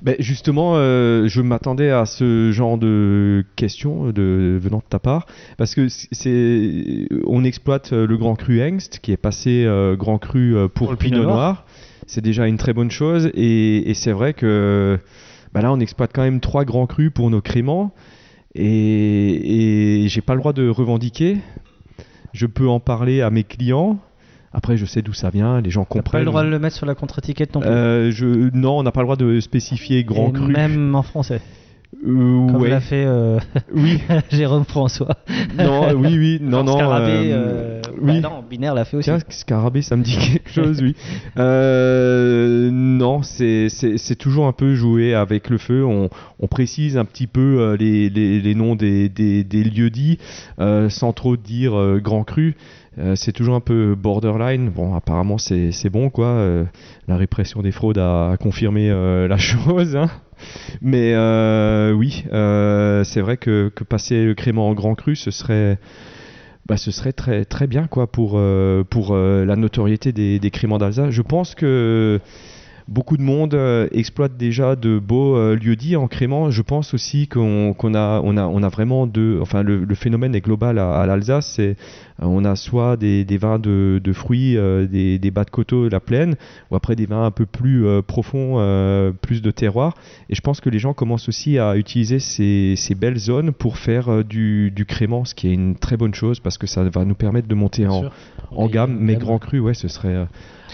Ben, 0.02 0.14
justement, 0.18 0.74
euh, 0.76 1.26
je 1.28 1.42
m'attendais 1.42 1.90
à 1.90 2.06
ce 2.06 2.52
genre 2.52 2.78
de 2.78 3.44
questions 3.56 4.12
de, 4.12 4.58
venant 4.58 4.78
de 4.78 4.84
ta 4.88 4.98
part, 4.98 5.26
parce 5.58 5.74
que 5.74 5.88
c'est, 5.88 7.06
on 7.26 7.44
exploite 7.44 7.92
le 7.92 8.16
Grand 8.16 8.34
Cru 8.34 8.62
Hengst, 8.62 9.00
qui 9.00 9.12
est 9.12 9.18
passé 9.18 9.64
euh, 9.66 9.96
Grand 9.96 10.16
Cru 10.18 10.54
pour, 10.74 10.86
Pour 10.86 10.90
le 10.92 10.96
Pinot 10.96 11.16
Pinot 11.16 11.24
Noir. 11.24 11.36
Noir. 11.36 11.64
C'est 12.06 12.22
déjà 12.22 12.46
une 12.46 12.56
très 12.56 12.72
bonne 12.72 12.90
chose, 12.90 13.30
et, 13.34 13.90
et 13.90 13.94
c'est 13.94 14.12
vrai 14.12 14.32
que 14.32 14.98
ben 15.52 15.60
là, 15.62 15.72
on 15.72 15.80
exploite 15.80 16.12
quand 16.14 16.22
même 16.22 16.40
trois 16.40 16.64
grands 16.64 16.86
crus 16.86 17.10
pour 17.12 17.28
nos 17.28 17.40
créments, 17.42 17.92
et, 18.54 20.02
et 20.04 20.08
j'ai 20.08 20.20
pas 20.20 20.34
le 20.34 20.40
droit 20.40 20.52
de 20.52 20.68
revendiquer. 20.68 21.38
Je 22.32 22.46
peux 22.46 22.68
en 22.68 22.80
parler 22.80 23.22
à 23.22 23.30
mes 23.30 23.44
clients. 23.44 23.98
Après, 24.52 24.76
je 24.76 24.84
sais 24.84 25.02
d'où 25.02 25.12
ça 25.12 25.30
vient, 25.30 25.60
les 25.60 25.70
gens 25.70 25.82
T'as 25.84 25.88
pas 25.88 25.94
comprennent. 26.02 26.20
le 26.22 26.26
droit 26.26 26.42
de 26.42 26.48
le 26.48 26.58
mettre 26.58 26.74
sur 26.76 26.86
la 26.86 26.94
contre-étiquette 26.96 27.54
non 27.54 27.60
plus. 27.60 27.70
Euh, 27.70 28.10
je, 28.10 28.26
non, 28.56 28.78
on 28.78 28.82
n'a 28.82 28.90
pas 28.90 29.00
le 29.00 29.06
droit 29.06 29.16
de 29.16 29.38
spécifier 29.38 30.02
grand 30.02 30.30
Et 30.30 30.32
cru. 30.32 30.46
Même 30.52 30.94
en 30.96 31.02
français. 31.02 31.40
Euh, 31.96 32.46
Comme 32.46 32.56
ouais. 32.62 32.70
l'a 32.70 32.80
fait 32.80 33.04
euh, 33.04 33.38
Oui. 33.74 34.00
Jérôme 34.30 34.64
François. 34.64 35.16
Non, 35.58 35.88
euh, 35.88 35.94
oui, 35.94 36.16
oui, 36.18 36.38
non, 36.42 36.62
non. 36.64 36.74
Scarabée, 36.76 37.32
euh, 37.32 37.34
euh, 37.34 37.82
oui. 38.00 38.20
bah 38.20 38.28
non, 38.30 38.44
Binaire 38.48 38.74
l'a 38.74 38.84
fait 38.84 38.96
aussi. 38.96 39.10
Scarabée, 39.28 39.82
ça 39.82 39.96
me 39.96 40.02
dit 40.04 40.16
quelque 40.16 40.50
chose, 40.52 40.80
oui. 40.82 40.94
Euh, 41.36 42.70
non, 42.72 43.22
c'est 43.22 44.16
toujours 44.18 44.46
un 44.46 44.52
peu 44.52 44.74
jouer 44.74 45.14
avec 45.14 45.50
le 45.50 45.58
feu. 45.58 45.84
On, 45.84 46.08
on 46.38 46.46
précise 46.46 46.96
un 46.96 47.04
petit 47.04 47.26
peu 47.26 47.76
les, 47.78 48.08
les- 48.08 48.40
les 48.40 48.54
noms 48.54 48.76
des, 48.76 49.08
des- 49.08 49.44
des 49.44 49.64
lieux 49.64 49.90
dits, 49.90 50.18
sans 50.88 51.12
trop 51.12 51.36
dire 51.36 51.72
grand 52.02 52.24
cru. 52.24 52.56
Euh, 52.98 53.14
c'est 53.14 53.32
toujours 53.32 53.54
un 53.54 53.60
peu 53.60 53.94
borderline. 53.94 54.68
Bon, 54.68 54.94
apparemment, 54.94 55.38
c'est 55.38 55.70
c'est 55.70 55.90
bon, 55.90 56.10
quoi. 56.10 56.26
Euh, 56.26 56.64
la 57.08 57.16
répression 57.16 57.62
des 57.62 57.70
fraudes 57.70 57.98
a, 57.98 58.32
a 58.32 58.36
confirmé 58.36 58.90
euh, 58.90 59.28
la 59.28 59.36
chose. 59.38 59.96
hein. 59.96 60.10
Mais 60.80 61.12
euh, 61.14 61.92
oui, 61.92 62.24
euh, 62.32 63.04
c'est 63.04 63.20
vrai 63.20 63.36
que, 63.36 63.72
passer 63.88 64.24
le 64.24 64.34
crément 64.34 64.68
en 64.68 64.74
grand 64.74 64.94
cru, 64.94 65.16
ce 65.16 65.30
serait, 65.30 65.78
bah, 66.66 66.76
ce 66.76 66.90
serait 66.90 67.12
très, 67.12 67.44
très 67.44 67.66
bien 67.66 67.86
quoi, 67.86 68.06
pour, 68.10 68.32
euh, 68.34 68.84
pour 68.84 69.14
la 69.16 69.56
notoriété 69.56 70.12
des, 70.12 70.38
des 70.38 70.50
créments 70.50 70.78
d'Alsace. 70.78 71.10
Je 71.10 71.22
pense 71.22 71.54
que 71.54 72.20
beaucoup 72.90 73.16
de 73.16 73.22
monde 73.22 73.54
euh, 73.54 73.88
exploite 73.92 74.36
déjà 74.36 74.74
de 74.74 74.98
beaux 74.98 75.36
euh, 75.36 75.54
lieux-dits 75.54 75.94
en 75.94 76.08
crément. 76.08 76.50
Je 76.50 76.60
pense 76.60 76.92
aussi 76.92 77.28
qu'on 77.28 77.72
a, 77.94 78.20
on 78.22 78.36
a, 78.36 78.42
on 78.42 78.62
a 78.62 78.68
vraiment 78.68 79.06
deux. 79.06 79.38
Enfin, 79.40 79.62
le, 79.62 79.84
le 79.84 79.94
phénomène 79.94 80.34
est 80.34 80.40
global 80.40 80.78
à, 80.78 81.00
à 81.00 81.06
l'Alsace. 81.06 81.54
C'est, 81.54 81.70
euh, 81.70 81.74
on 82.22 82.44
a 82.44 82.56
soit 82.56 82.96
des, 82.96 83.24
des 83.24 83.38
vins 83.38 83.60
de, 83.60 84.00
de 84.02 84.12
fruits, 84.12 84.56
euh, 84.56 84.88
des, 84.88 85.20
des 85.20 85.30
bas 85.30 85.44
de 85.44 85.50
coteaux, 85.50 85.88
la 85.88 86.00
plaine, 86.00 86.34
ou 86.70 86.76
après 86.76 86.96
des 86.96 87.06
vins 87.06 87.24
un 87.24 87.30
peu 87.30 87.46
plus 87.46 87.86
euh, 87.86 88.02
profonds, 88.02 88.56
euh, 88.58 89.12
plus 89.12 89.40
de 89.40 89.52
terroir. 89.52 89.94
Et 90.28 90.34
je 90.34 90.40
pense 90.40 90.60
que 90.60 90.68
les 90.68 90.80
gens 90.80 90.92
commencent 90.92 91.28
aussi 91.28 91.58
à 91.58 91.76
utiliser 91.76 92.18
ces, 92.18 92.74
ces 92.76 92.96
belles 92.96 93.18
zones 93.18 93.52
pour 93.52 93.78
faire 93.78 94.24
du, 94.24 94.72
du 94.72 94.84
crément, 94.84 95.24
ce 95.24 95.36
qui 95.36 95.46
est 95.48 95.54
une 95.54 95.76
très 95.76 95.96
bonne 95.96 96.14
chose 96.14 96.40
parce 96.40 96.58
que 96.58 96.66
ça 96.66 96.82
va 96.82 97.04
nous 97.04 97.14
permettre 97.14 97.46
de 97.46 97.54
monter 97.54 97.86
en, 97.86 98.02
en 98.50 98.66
gamme. 98.66 98.96
Mais 98.98 99.14
grand 99.14 99.38
cru, 99.38 99.60
ouais, 99.60 99.74
ce 99.74 99.86
serait. 99.86 100.26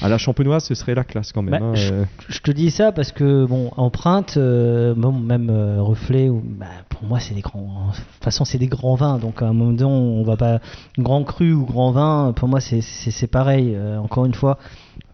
À 0.03 0.09
la 0.09 0.19
champenoise, 0.19 0.65
ce 0.65 0.75
serait 0.75 0.95
la 0.95 1.05
classe 1.05 1.33
quand 1.33 1.43
même. 1.43 1.61
Bah, 1.61 1.67
hein, 1.67 1.75
je, 1.75 1.93
euh. 1.93 2.05
je 2.29 2.41
te 2.41 2.51
dis 2.51 2.71
ça 2.71 2.93
parce 2.93 3.13
que 3.13 3.47
bon, 3.47 3.71
empreinte, 3.77 4.37
euh, 4.37 4.95
bon, 4.97 5.13
même 5.13 5.49
euh, 5.51 5.83
reflet, 5.83 6.29
ou, 6.29 6.43
bah, 6.45 6.67
pour 6.89 7.05
moi 7.05 7.21
c'est 7.21 7.35
des 7.35 7.41
grands. 7.41 7.91
De 7.91 7.97
toute 7.97 8.25
façon, 8.25 8.45
c'est 8.45 8.59
des 8.59 8.69
grands 8.69 8.95
vins, 8.95 9.19
donc 9.19 9.43
à 9.43 9.47
un 9.47 9.53
moment 9.53 9.73
donné, 9.73 9.91
on 9.91 10.23
va 10.23 10.37
pas 10.37 10.61
grand 10.99 11.25
cru 11.25 11.53
ou 11.53 11.65
grand 11.65 11.93
vin. 11.93 12.33
Pour 12.35 12.49
moi, 12.49 12.61
c'est 12.61 13.31
pareil. 13.31 13.77
Encore 14.03 14.27
une 14.27 14.35
fois, 14.35 14.59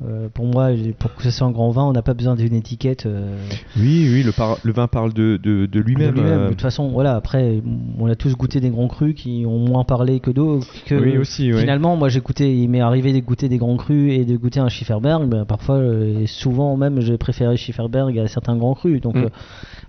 Euh, 0.08 0.28
pour 0.32 0.46
moi, 0.46 0.70
pour 0.98 1.14
que 1.14 1.22
ce 1.22 1.30
soit 1.30 1.46
un 1.46 1.50
grand 1.52 1.70
vin, 1.70 1.84
on 1.84 1.92
n'a 1.92 2.02
pas 2.02 2.14
besoin 2.14 2.34
d'une 2.34 2.54
étiquette. 2.54 3.06
euh, 3.06 3.36
Oui, 3.76 4.08
oui, 4.12 4.22
le, 4.22 4.32
par- 4.32 4.58
le 4.62 4.72
vin 4.72 4.88
parle 4.88 5.12
de, 5.12 5.36
de, 5.42 5.66
de 5.66 5.66
de 5.66 5.80
lui-même. 5.80 6.14
lui-même. 6.14 6.32
euh, 6.32 6.44
De 6.46 6.50
toute 6.50 6.60
façon, 6.62 6.88
voilà. 6.88 7.14
Après, 7.14 7.62
on 7.98 8.06
a 8.08 8.14
tous 8.16 8.34
goûté 8.36 8.60
des 8.60 8.70
grands 8.70 8.88
crus 8.88 9.14
qui 9.14 9.44
ont 9.46 9.58
moins 9.58 9.84
parlé 9.84 10.18
que 10.20 10.30
d'autres. 10.30 10.66
Oui, 10.90 11.16
aussi, 11.18 11.52
oui. 11.52 11.60
Finalement, 11.60 11.96
moi, 11.96 12.08
j'ai 12.08 12.20
goûté. 12.20 12.52
Il 12.54 12.68
m'est 12.68 12.80
arrivé 12.80 13.12
de 13.12 13.20
goûter 13.24 13.48
des 13.48 13.58
grands 13.58 13.76
crus 13.76 14.12
et 14.12 14.24
de 14.24 14.36
goûter 14.36 14.60
un 14.60 14.68
Schifferberg. 14.68 15.28
Ben, 15.28 15.44
parfois, 15.44 15.76
euh, 15.76 16.20
et 16.22 16.26
souvent 16.26 16.76
même, 16.76 17.00
j'ai 17.00 17.16
préféré 17.18 17.56
Schifferberg 17.56 18.18
à 18.18 18.26
certains 18.26 18.56
grands 18.56 18.74
crus. 18.74 19.00
Donc, 19.00 19.14
Mm. 19.16 19.28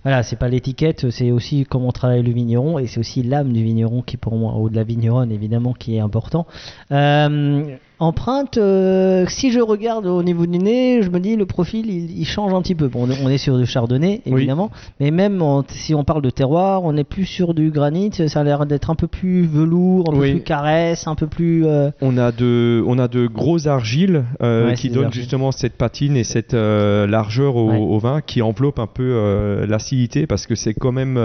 voilà, 0.04 0.22
c'est 0.22 0.36
pas 0.36 0.48
l'étiquette, 0.48 1.10
c'est 1.10 1.30
aussi 1.30 1.64
comment 1.68 1.90
travaille 1.90 2.22
le 2.22 2.30
vigneron 2.32 2.78
et 2.78 2.86
c'est 2.86 3.00
aussi 3.00 3.22
l'âme 3.22 3.52
du 3.52 3.62
vigneron 3.64 4.02
qui, 4.02 4.16
pour 4.16 4.36
moi, 4.36 4.54
ou 4.58 4.68
de 4.68 4.76
la 4.76 4.84
vigneronne 4.84 5.32
évidemment, 5.32 5.72
qui 5.72 5.96
est 5.96 6.00
important. 6.00 6.46
Euh, 6.92 7.62
empreinte, 8.00 8.58
euh, 8.58 9.24
si 9.28 9.52
je 9.52 9.60
regarde 9.60 10.06
au 10.06 10.22
niveau 10.22 10.46
du 10.46 10.58
nez, 10.58 11.00
je 11.02 11.10
me 11.10 11.20
dis 11.20 11.36
le 11.36 11.46
profil 11.46 11.86
il, 11.88 12.18
il 12.18 12.24
change 12.26 12.52
un 12.52 12.60
petit 12.60 12.74
peu. 12.74 12.88
Bon, 12.88 13.08
on 13.22 13.28
est 13.30 13.38
sur 13.38 13.56
du 13.56 13.66
chardonnay 13.66 14.20
Oui. 14.26 14.32
évidemment, 14.38 14.70
mais 15.00 15.10
même 15.10 15.40
en- 15.42 15.64
si 15.68 15.94
on 15.94 16.02
parle 16.04 16.22
de 16.22 16.30
terroir, 16.30 16.82
on 16.84 16.96
est 16.96 17.04
plus 17.04 17.24
sur 17.24 17.54
du 17.54 17.70
granit. 17.70 18.10
Ça 18.26 18.40
a 18.40 18.44
l'air 18.44 18.66
d'être 18.66 18.90
un 18.90 18.94
peu 18.96 19.06
plus 19.06 19.46
velours, 19.46 20.12
un 20.12 20.16
Oui. 20.18 20.28
peu 20.32 20.36
plus 20.38 20.44
caresse, 20.44 21.06
un 21.06 21.14
peu 21.14 21.26
plus. 21.28 21.66
euh, 21.66 21.90
On 22.00 22.18
a 22.18 22.32
de, 22.32 22.82
on 22.86 22.98
a 22.98 23.06
de 23.08 23.26
grosses 23.26 23.66
argiles 23.66 24.24
euh, 24.42 24.68
Ouais, 24.68 24.74
qui 24.74 24.90
donnent 24.90 25.12
justement 25.12 25.52
cette 25.52 25.74
patine 25.74 26.16
et 26.16 26.24
cette 26.24 26.52
largeur 26.54 27.56
au, 27.56 27.70
Ouais. 27.70 27.78
au 27.78 27.98
vin 27.98 28.20
qui 28.20 28.42
enveloppe 28.42 28.78
un 28.78 28.86
peu 28.88 29.64
l'acidité 29.68 30.26
parce 30.26 30.46
que 30.46 30.54
c'est 30.54 30.74
quand 30.74 30.92
même 30.92 31.16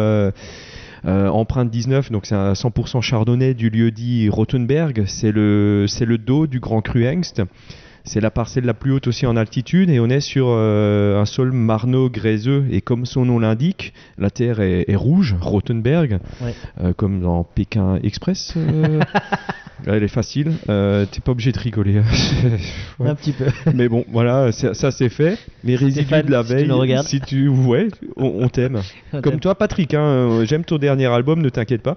empreinte 1.05 1.69
19, 1.69 2.11
donc 2.11 2.25
c'est 2.25 2.35
un 2.35 2.53
100% 2.53 3.01
chardonnay 3.01 3.53
du 3.53 3.69
lieu 3.69 3.91
dit 3.91 4.29
Rothenberg. 4.29 5.05
C'est 5.07 5.31
le, 5.31 5.85
c'est 5.87 6.05
le 6.05 6.17
dos 6.17 6.47
du 6.47 6.59
Grand 6.59 6.81
Cru 6.81 7.07
Hengst. 7.07 7.41
C'est 8.05 8.21
la 8.21 8.31
parcelle 8.31 8.65
la 8.65 8.73
plus 8.73 8.91
haute 8.91 9.07
aussi 9.07 9.25
en 9.25 9.35
altitude 9.35 9.89
et 9.89 9.99
on 9.99 10.07
est 10.09 10.19
sur 10.21 10.47
euh, 10.49 11.19
un 11.21 11.25
sol 11.25 11.51
marneux 11.51 12.09
gréseux 12.09 12.65
et 12.71 12.81
comme 12.81 13.05
son 13.05 13.25
nom 13.25 13.39
l'indique, 13.39 13.93
la 14.17 14.29
terre 14.29 14.61
est, 14.61 14.85
est 14.87 14.95
rouge, 14.95 15.35
Rothenberg, 15.39 16.19
Ouais. 16.41 16.53
euh, 16.81 16.93
comme 16.93 17.21
dans 17.21 17.43
Pékin 17.43 17.99
Express. 18.03 18.53
euh. 18.57 18.99
Elle 19.85 20.03
est 20.03 20.09
facile, 20.09 20.51
t'es 20.67 21.21
pas 21.23 21.31
obligé 21.31 21.53
de 21.53 21.59
rigoler. 21.59 22.01
Ouais. 22.99 23.07
Un 23.09 23.15
petit 23.15 23.31
peu. 23.31 23.45
Mais 23.73 23.87
bon, 23.87 24.03
voilà, 24.11 24.51
ça 24.51 24.91
c'est 24.91 25.07
fait. 25.07 25.37
Les 25.63 25.77
résidus 25.77 26.03
de 26.23 26.29
la 26.29 26.43
si 26.43 26.49
tu 26.49 26.53
veille, 26.55 26.69
regardes. 26.71 27.07
si 27.07 27.21
tu, 27.21 27.47
ouais, 27.47 27.87
on, 28.17 28.43
on 28.43 28.49
t'aime. 28.49 28.81
Comme 29.23 29.39
toi, 29.39 29.55
Patrick. 29.55 29.93
hein, 29.93 30.43
J'aime 30.43 30.65
ton 30.65 30.77
dernier 30.79 31.05
album, 31.05 31.41
ne 31.41 31.47
t'inquiète 31.47 31.81
pas. 31.81 31.95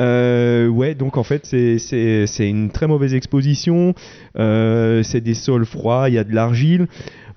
Euh, 0.00 0.68
ouais, 0.68 0.94
donc 0.94 1.16
en 1.16 1.22
fait, 1.22 1.44
c'est- 1.46 2.48
une 2.48 2.70
très 2.70 2.86
mauvaise 2.86 3.14
exposition. 3.14 3.94
Euh, 4.38 5.02
c'est 5.02 5.20
des 5.20 5.34
sols 5.34 5.66
froids, 5.66 6.08
il 6.08 6.14
y 6.14 6.18
a 6.18 6.24
de 6.24 6.34
l'argile. 6.34 6.86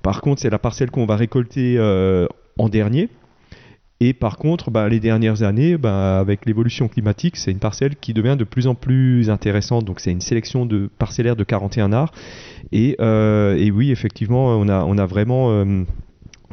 Par 0.01 0.21
contre, 0.21 0.41
c'est 0.41 0.49
la 0.49 0.59
parcelle 0.59 0.91
qu'on 0.91 1.05
va 1.05 1.15
récolter 1.15 1.75
euh, 1.77 2.27
en 2.57 2.69
dernier. 2.69 3.09
Et 4.01 4.13
par 4.13 4.37
contre, 4.37 4.71
bah, 4.71 4.89
les 4.89 4.99
dernières 4.99 5.41
années, 5.43 5.77
bah, 5.77 6.19
avec 6.19 6.45
l'évolution 6.45 6.89
climatique, 6.89 7.37
c'est 7.37 7.51
une 7.51 7.59
parcelle 7.59 7.95
qui 7.95 8.13
devient 8.13 8.35
de 8.37 8.43
plus 8.43 8.67
en 8.67 8.75
plus 8.75 9.29
intéressante. 9.29 9.85
Donc 9.85 9.99
c'est 10.01 10.11
une 10.11 10.21
sélection 10.21 10.65
de 10.65 10.89
parcellaires 10.99 11.37
de 11.37 11.43
41 11.45 11.93
arts. 11.93 12.11
Et, 12.73 12.97
euh, 12.99 13.55
et 13.55 13.71
oui, 13.71 13.91
effectivement, 13.91 14.47
on 14.47 14.67
a, 14.67 14.83
on 14.83 14.97
a 14.97 15.05
vraiment 15.05 15.65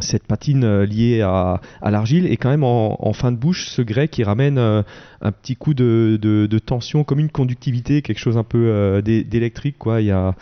cette 0.03 0.27
patine 0.27 0.65
euh, 0.65 0.85
liée 0.87 1.23
à, 1.23 1.61
l'argile. 1.83 2.27
Et 2.27 2.37
quand 2.37 2.51
même, 2.51 2.65
en, 2.65 3.13
fin 3.13 3.33
de 3.33 3.37
bouche, 3.37 3.67
ce 3.69 3.83
grès 3.83 4.09
qui 4.09 4.25
ramène 4.25 4.59
euh, 4.59 4.83
un 5.21 5.33
petit 5.33 5.57
coup 5.57 5.75
de, 5.75 6.59
tension, 6.65 7.05
comme 7.05 7.21
une 7.21 7.31
conductivité, 7.31 8.03
quelque 8.03 8.19
chose 8.19 8.37
un 8.37 8.45
peu 8.45 8.67
euh, 8.67 9.01
d'é- 9.03 9.25
d'électrique. 9.25 9.77
quoi. 9.79 10.01
Il 10.01 10.07
y 10.07 10.11
a, 10.11 10.35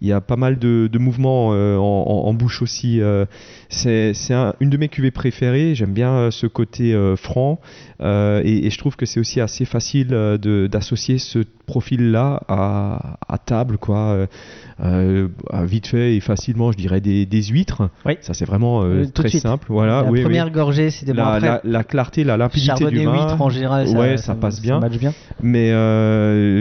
y 0.00 0.12
a 0.12 0.20
pas 0.20 0.36
mal 0.36 0.58
de, 0.58 0.90
mouvements 0.98 1.48
en, 1.48 1.54
en- 1.78 2.28
en 2.28 2.34
bouche 2.34 2.62
aussi. 2.62 3.00
C'est 3.72 4.14
c'est 4.14 4.34
un- 4.34 4.54
une 4.60 4.70
de 4.70 4.76
mes 4.76 4.88
cuvées 4.88 5.10
préférées. 5.10 5.74
J'aime 5.74 5.92
bien 5.92 6.10
euh, 6.12 6.30
ce 6.30 6.46
côté 6.46 6.94
euh, 6.94 7.16
franc. 7.16 7.60
euh, 8.00 8.40
et, 8.44 8.66
et 8.66 8.70
je 8.70 8.78
trouve 8.78 8.96
que 8.96 9.06
c'est 9.06 9.20
aussi 9.20 9.40
assez 9.40 9.64
facile 9.64 10.08
d'associer 10.08 11.18
ce 11.18 11.40
profil-là 11.66 12.42
à, 12.48 13.18
à 13.28 13.38
table. 13.38 13.78
Quoi. 13.78 14.26
À 14.78 15.64
vite 15.64 15.86
fait 15.86 16.16
et 16.16 16.20
facilement, 16.20 16.72
je 16.72 16.76
dirais 16.76 17.00
des, 17.00 17.24
des 17.26 17.42
huîtres. 17.44 17.88
Oui. 18.04 18.14
Ça, 18.20 18.34
c'est 18.34 18.44
vraiment 18.44 18.84
très 19.14 19.28
simple. 19.28 19.66
Voilà, 19.68 20.02
la 20.02 20.10
oui, 20.10 20.18
oui. 20.18 20.22
première 20.22 20.50
gorgée, 20.50 20.90
c'était 20.90 21.12
bon 21.12 21.22
La, 21.22 21.38
la- 21.40 21.60
la 21.64 21.84
clarté, 21.84 22.24
la 22.24 22.36
Chardonnay 22.52 22.90
du 23.00 23.04
vin. 23.06 23.12
huître 23.12 23.40
en 23.40 23.48
général, 23.48 23.86
ça, 23.88 23.98
ouais, 23.98 24.16
ça, 24.16 24.34
passe 24.34 24.60
bien. 24.60 24.80
match 24.80 24.98
bien. 24.98 25.12
Mais 25.42 25.72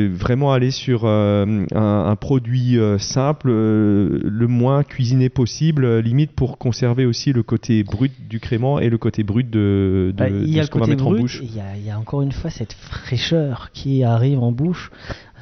vraiment 0.10 0.54
aller 0.54 0.72
sur 0.72 1.06
un, 1.06 1.66
un 1.74 2.16
produit 2.16 2.78
simple, 3.00 3.50
le 3.50 4.46
moins 4.48 4.84
cuisiné 4.84 5.30
possible, 5.30 5.98
limite 6.00 6.32
pour 6.32 6.58
conserver 6.58 7.01
aussi 7.06 7.34
le 7.34 7.44
côté 7.44 7.84
brut 7.84 8.12
du 8.30 8.40
crément 8.40 8.80
et 8.80 8.90
le 8.90 8.98
côté 8.98 9.24
brut 9.24 9.50
de, 9.50 10.12
de, 10.16 10.18
Bah, 10.18 10.30
de 10.30 10.60
a 10.60 10.64
ce 10.64 10.70
qu'on 10.70 10.80
va 10.80 10.88
mettre 10.88 11.08
en 11.08 11.12
bouche. 11.12 11.40
il 11.44 11.56
y, 11.56 11.60
a, 11.60 11.76
il 11.78 11.86
y 11.86 11.90
a 11.92 11.98
encore 12.00 12.22
une 12.22 12.32
fois 12.32 12.50
cette 12.50 12.74
fraîcheur 12.74 13.70
qui 13.74 14.04
arrive 14.04 14.42
en 14.42 14.52
bouche, 14.52 14.92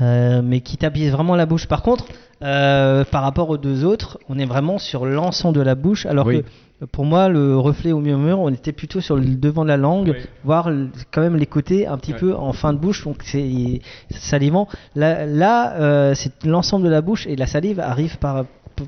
euh, 0.02 0.42
mais 0.44 0.62
qui 0.62 0.78
tapisse 0.78 1.12
vraiment 1.12 1.36
la 1.36 1.46
bouche. 1.46 1.68
Par 1.68 1.82
contre, 1.82 2.06
euh, 2.42 3.04
par 3.04 3.24
rapport 3.24 3.50
aux 3.50 3.58
deux 3.58 3.84
autres, 3.86 4.18
on 4.30 4.40
est 4.40 4.46
vraiment 4.46 4.78
sur 4.78 5.06
l'ensemble 5.06 5.58
de 5.58 5.62
la 5.62 5.76
bouche, 5.76 6.06
alors 6.06 6.28
Oui. 6.28 6.42
que 6.42 6.46
pour 6.94 7.04
moi, 7.04 7.28
le 7.28 7.58
reflet 7.58 7.92
au 7.92 8.00
murmure, 8.00 8.40
on 8.40 8.48
était 8.54 8.72
plutôt 8.72 9.02
sur 9.02 9.18
le 9.18 9.26
devant 9.26 9.64
de 9.64 9.68
la 9.68 9.76
langue, 9.76 10.16
voire 10.46 10.70
le- 10.70 10.88
quand 11.12 11.20
même 11.20 11.36
les 11.36 11.46
côtés 11.46 11.86
un 11.86 11.98
petit 11.98 12.14
Ouais. 12.14 12.20
peu 12.20 12.34
en 12.34 12.54
fin 12.54 12.72
de 12.72 12.78
bouche, 12.78 13.04
donc 13.04 13.18
c'est 13.24 13.82
salivant. 14.12 14.70
Là, 14.96 15.26
là 15.26 15.74
euh, 15.82 16.14
c'est 16.16 16.46
l'ensemble 16.46 16.86
de 16.86 16.90
la 16.90 17.02
bouche 17.02 17.28
et 17.28 17.36
la 17.36 17.48
salive 17.48 17.82
arrive 17.82 18.18
par 18.20 18.46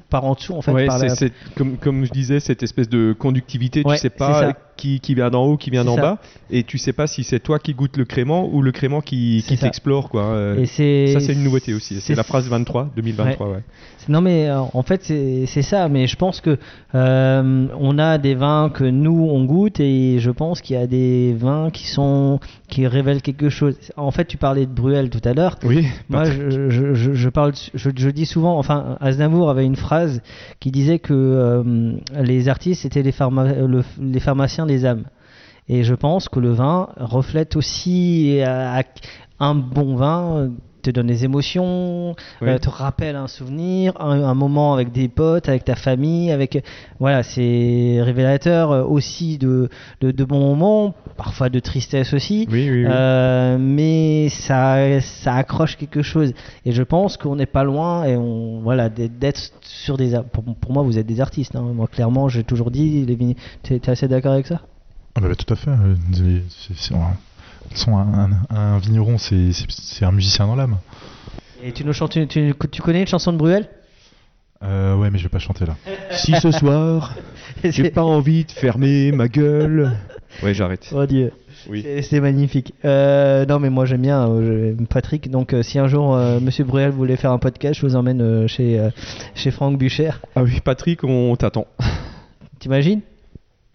par 0.09 0.25
en 0.25 0.33
dessous 0.33 0.53
en 0.55 0.61
fait 0.61 0.71
Ouais, 0.71 0.85
par 0.85 0.99
c'est- 0.99 1.07
la- 1.07 1.15
c'est- 1.15 1.33
comme, 1.55 1.77
comme 1.77 2.05
je 2.05 2.11
disais, 2.11 2.39
cette 2.39 2.63
espèce 2.63 2.89
de 2.89 3.13
conductivité, 3.17 3.83
Ouais, 3.85 3.95
tu 3.95 4.01
sais 4.01 4.09
pas 4.09 4.53
qui, 4.77 4.99
qui 4.99 5.13
vient 5.13 5.29
d'en 5.29 5.45
haut, 5.45 5.57
qui 5.57 5.69
vient 5.69 5.85
d'en 5.85 5.95
bas, 6.01 6.17
et 6.49 6.63
tu 6.63 6.77
sais 6.79 6.93
pas 6.93 7.05
si 7.05 7.23
c'est 7.23 7.39
toi 7.39 7.59
qui 7.59 7.73
goûtes 7.75 7.97
le 7.97 8.05
crément 8.05 8.49
ou 8.51 8.61
le 8.63 8.71
crément 8.71 9.01
qui, 9.01 9.43
t'explore. 9.59 10.09
quoi. 10.09 10.23
Euh, 10.23 10.57
et 10.57 10.65
ça, 11.13 11.19
c'est 11.19 11.33
une 11.33 11.43
nouveauté 11.43 11.73
aussi. 11.73 11.95
C'est 11.95 12.01
c'est- 12.01 12.15
la 12.15 12.23
phrase 12.23 12.47
23, 12.49 12.89
2023. 12.95 13.49
Ouais. 13.49 13.63
Non 14.11 14.19
mais 14.21 14.49
euh, 14.49 14.59
en 14.73 14.83
fait 14.83 15.01
c'est 15.03 15.61
ça, 15.61 15.87
mais 15.87 16.05
je 16.07 16.15
pense 16.17 16.41
que 16.41 16.57
euh, 16.95 17.67
on 17.79 17.97
a 17.97 18.17
des 18.17 18.35
vins 18.35 18.69
que 18.69 18.83
nous 18.83 19.27
on 19.31 19.45
goûte 19.45 19.79
et 19.79 20.17
je 20.19 20.31
pense 20.31 20.61
qu'il 20.61 20.75
y 20.75 20.79
a 20.79 20.87
des 20.87 21.33
vins 21.33 21.69
qui 21.71 21.87
sont 21.87 22.39
qui 22.67 22.85
révèlent 22.87 23.21
quelque 23.21 23.49
chose. 23.49 23.75
En 23.95 24.11
fait 24.11 24.25
tu 24.25 24.37
parlais 24.37 24.65
de 24.65 24.71
Bruel 24.81 25.09
tout 25.09 25.21
à 25.23 25.33
l'heure. 25.33 25.55
Oui, 25.63 25.85
Moi 26.09 26.25
je, 26.25 26.49
je, 26.69 26.93
je, 26.93 27.13
je 27.13 27.29
parle, 27.29 27.53
je, 27.73 28.09
dis 28.09 28.25
souvent, 28.25 28.57
enfin 28.57 28.97
Aznavour 28.99 29.49
avait 29.49 29.65
une 29.65 29.77
phrase 29.77 30.21
qui 30.59 30.71
disait 30.71 30.99
que 30.99 31.13
euh, 31.13 31.93
les 32.21 32.49
artistes 32.49 32.83
étaient 32.85 33.03
les, 33.03 33.13
pharma- 33.13 33.65
le- 33.65 33.83
les 34.01 34.19
pharmaciens 34.19 34.65
des 34.65 34.85
âmes. 34.85 35.05
Et 35.69 35.83
je 35.83 35.95
pense 35.95 36.27
que 36.27 36.39
le 36.41 36.51
vin 36.51 36.89
reflète 36.97 37.55
aussi 37.55 38.39
un 39.39 39.55
bon 39.55 39.95
vin 39.95 40.49
te 40.81 40.89
donne 40.91 41.07
des 41.07 41.23
émotions, 41.25 42.15
Oui. 42.41 42.49
euh, 42.49 42.57
te 42.57 42.69
rappelle 42.69 43.15
un 43.15 43.27
souvenir, 43.27 43.93
un, 43.99 44.23
un 44.23 44.33
moment 44.33 44.73
avec 44.73 44.91
des 44.91 45.07
potes, 45.07 45.47
avec 45.49 45.63
ta 45.65 45.75
famille, 45.75 46.31
avec 46.31 46.63
voilà, 46.99 47.23
c'est 47.23 47.99
révélateur 48.01 48.71
euh, 48.71 48.83
aussi 48.83 49.37
de, 49.37 49.69
de, 50.01 50.11
de 50.11 50.23
bons 50.23 50.39
moments, 50.39 50.93
parfois 51.17 51.49
de 51.49 51.59
tristesse 51.59 52.13
aussi. 52.13 52.47
Oui, 52.51 52.69
oui, 52.69 52.83
oui. 52.83 52.85
Euh, 52.89 53.57
mais 53.59 54.29
ça, 54.29 54.99
ça 55.01 55.35
accroche 55.35 55.77
quelque 55.77 56.01
chose. 56.01 56.33
Et 56.65 56.71
je 56.71 56.83
pense 56.83 57.17
qu'on 57.17 57.35
n'est 57.35 57.45
pas 57.45 57.63
loin 57.63 58.03
et 58.05 58.15
on, 58.17 58.61
voilà, 58.61 58.89
d'être 58.89 59.39
sur 59.61 59.97
des. 59.97 60.19
Pour, 60.33 60.43
pour 60.43 60.71
moi, 60.73 60.83
vous 60.83 60.97
êtes 60.97 61.07
des 61.07 61.21
artistes. 61.21 61.55
hein. 61.55 61.61
Moi, 61.73 61.87
clairement, 61.87 62.27
j'ai 62.29 62.43
toujours 62.43 62.71
dit. 62.71 63.05
T'es 63.63 63.79
t'es 63.79 63.91
assez 63.91 64.07
d'accord 64.07 64.33
avec 64.33 64.47
ça? 64.47 64.61
Ah 65.15 65.21
bah, 65.21 65.27
bah, 65.29 65.35
tout 65.35 65.51
à 65.53 65.55
fait. 65.57 65.71
c'est- 66.57 66.93
toute 67.63 67.73
façon, 67.77 67.97
un, 67.97 68.31
un- 68.49 68.55
un 68.55 68.77
vigneron, 68.79 69.17
c'est 69.17 70.05
un 70.05 70.11
musicien 70.11 70.47
dans 70.47 70.55
l'âme. 70.55 70.77
Et 71.63 71.71
tu 71.71 71.85
nous 71.85 71.93
chantes, 71.93 72.15
une- 72.15 72.27
tu, 72.27 72.53
tu 72.71 72.81
connais 72.81 73.01
une 73.01 73.07
chanson 73.07 73.31
de 73.31 73.37
Bruel? 73.37 73.67
Euh, 74.63 74.95
ouais, 74.95 75.09
mais 75.09 75.17
je 75.17 75.23
vais 75.23 75.29
pas 75.29 75.39
chanter 75.39 75.65
là. 75.65 75.75
Si 76.11 76.33
ce 76.39 76.51
soir, 76.51 77.15
j'ai 77.63 77.89
pas 77.89 78.03
envie 78.03 78.45
de 78.45 78.51
fermer 78.51 79.11
ma 79.11 79.27
gueule. 79.27 79.91
Ouais, 80.41 80.53
j'arrête. 80.53 80.89
Oh 80.95 81.05
Dieu. 81.05 81.33
Oui. 81.69 81.85
C'est- 82.03 82.21
magnifique. 82.21 82.73
Euh, 82.85 83.45
non, 83.45 83.59
mais 83.59 83.69
moi 83.69 83.83
j'aime 83.83 84.01
bien 84.03 84.29
euh, 84.29 84.73
Patrick. 84.89 85.29
Donc, 85.29 85.53
euh, 85.53 85.61
si 85.61 85.77
un 85.77 85.87
jour 85.87 86.15
euh, 86.15 86.39
Monsieur 86.39 86.63
Bruel 86.63 86.89
voulait 86.91 87.17
faire 87.17 87.33
un 87.33 87.37
podcast, 87.37 87.77
je 87.81 87.85
vous 87.85 87.97
emmène 87.97 88.21
euh, 88.21 88.47
chez, 88.47 88.79
euh, 88.79 88.91
chez 89.35 89.51
Franck 89.51 89.77
Bucher. 89.77 90.11
Ah 90.37 90.43
oui, 90.43 90.61
Patrick, 90.63 91.03
on 91.03 91.35
t'attend. 91.35 91.67
T'imagines? 92.59 93.01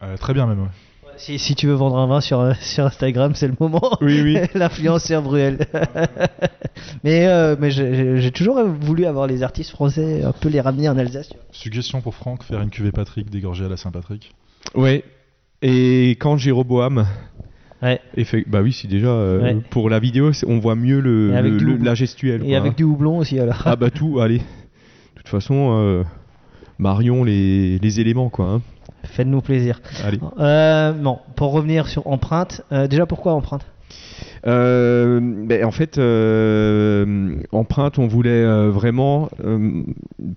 Euh, 0.02 0.16
très 0.16 0.32
bien 0.32 0.46
même. 0.46 0.60
ouais. 0.62 0.68
Si, 1.16 1.38
si 1.38 1.54
tu 1.54 1.66
veux 1.66 1.74
vendre 1.74 1.96
un 1.98 2.06
vin 2.06 2.20
sur, 2.20 2.40
euh, 2.40 2.52
sur 2.60 2.84
Instagram, 2.86 3.32
c'est 3.34 3.48
le 3.48 3.54
moment. 3.58 3.96
Oui, 4.00 4.20
oui. 4.22 4.38
L'influenceur 4.54 5.22
Bruel. 5.22 5.58
mais 7.04 7.26
euh, 7.26 7.56
mais 7.58 7.70
j'ai- 7.70 8.30
toujours 8.30 8.62
voulu 8.64 9.06
avoir 9.06 9.26
les 9.26 9.42
artistes 9.42 9.70
français, 9.70 10.22
un 10.22 10.32
peu 10.32 10.48
les 10.48 10.60
ramener 10.60 10.88
en 10.88 10.98
Alsace. 10.98 11.30
Suggestion 11.52 12.00
pour 12.00 12.14
Franck, 12.14 12.42
faire 12.42 12.60
une 12.60 12.70
cuvée 12.70 12.92
Patrick 12.92 13.30
dégorgée 13.30 13.64
à 13.64 13.68
la 13.68 13.76
Saint-Patrick. 13.76 14.32
Ouais. 14.74 15.04
Et 15.62 16.10
quand 16.20 16.36
Jéroboam. 16.36 17.06
Ouais. 17.82 18.00
Bah 18.46 18.62
oui, 18.62 18.72
si 18.72 18.88
déjà 18.88 19.08
euh, 19.08 19.42
Ouais. 19.42 19.56
pour 19.70 19.90
la 19.90 19.98
vidéo, 19.98 20.32
on 20.46 20.58
voit 20.58 20.74
mieux 20.76 21.00
le, 21.00 21.30
la 21.82 21.94
gestuelle. 21.94 22.42
Et 22.44 22.48
quoi. 22.48 22.56
avec 22.56 22.74
du 22.76 22.84
houblon 22.84 23.18
aussi 23.18 23.38
alors. 23.38 23.62
Ah 23.64 23.76
bah 23.76 23.90
tout, 23.90 24.18
allez. 24.20 24.38
De 24.38 24.42
toute 25.16 25.28
façon, 25.28 25.76
euh, 25.78 26.02
marions 26.78 27.22
les, 27.24 27.78
les 27.78 28.00
éléments, 28.00 28.28
quoi. 28.30 28.46
hein. 28.46 28.62
Faites-nous 29.10 29.40
plaisir. 29.40 29.80
Allez. 30.04 30.18
Euh, 30.38 30.92
bon, 30.92 31.18
pour 31.34 31.52
revenir 31.52 31.88
sur 31.88 32.06
empreinte, 32.06 32.62
euh, 32.72 32.86
déjà 32.86 33.06
pourquoi 33.06 33.32
empreinte? 33.32 33.66
Euh, 34.46 35.20
ben, 35.20 35.64
en 35.64 35.70
fait, 35.70 35.98
euh, 35.98 37.36
empreinte, 37.52 37.98
on 37.98 38.06
voulait 38.06 38.30
euh, 38.30 38.70
vraiment, 38.70 39.28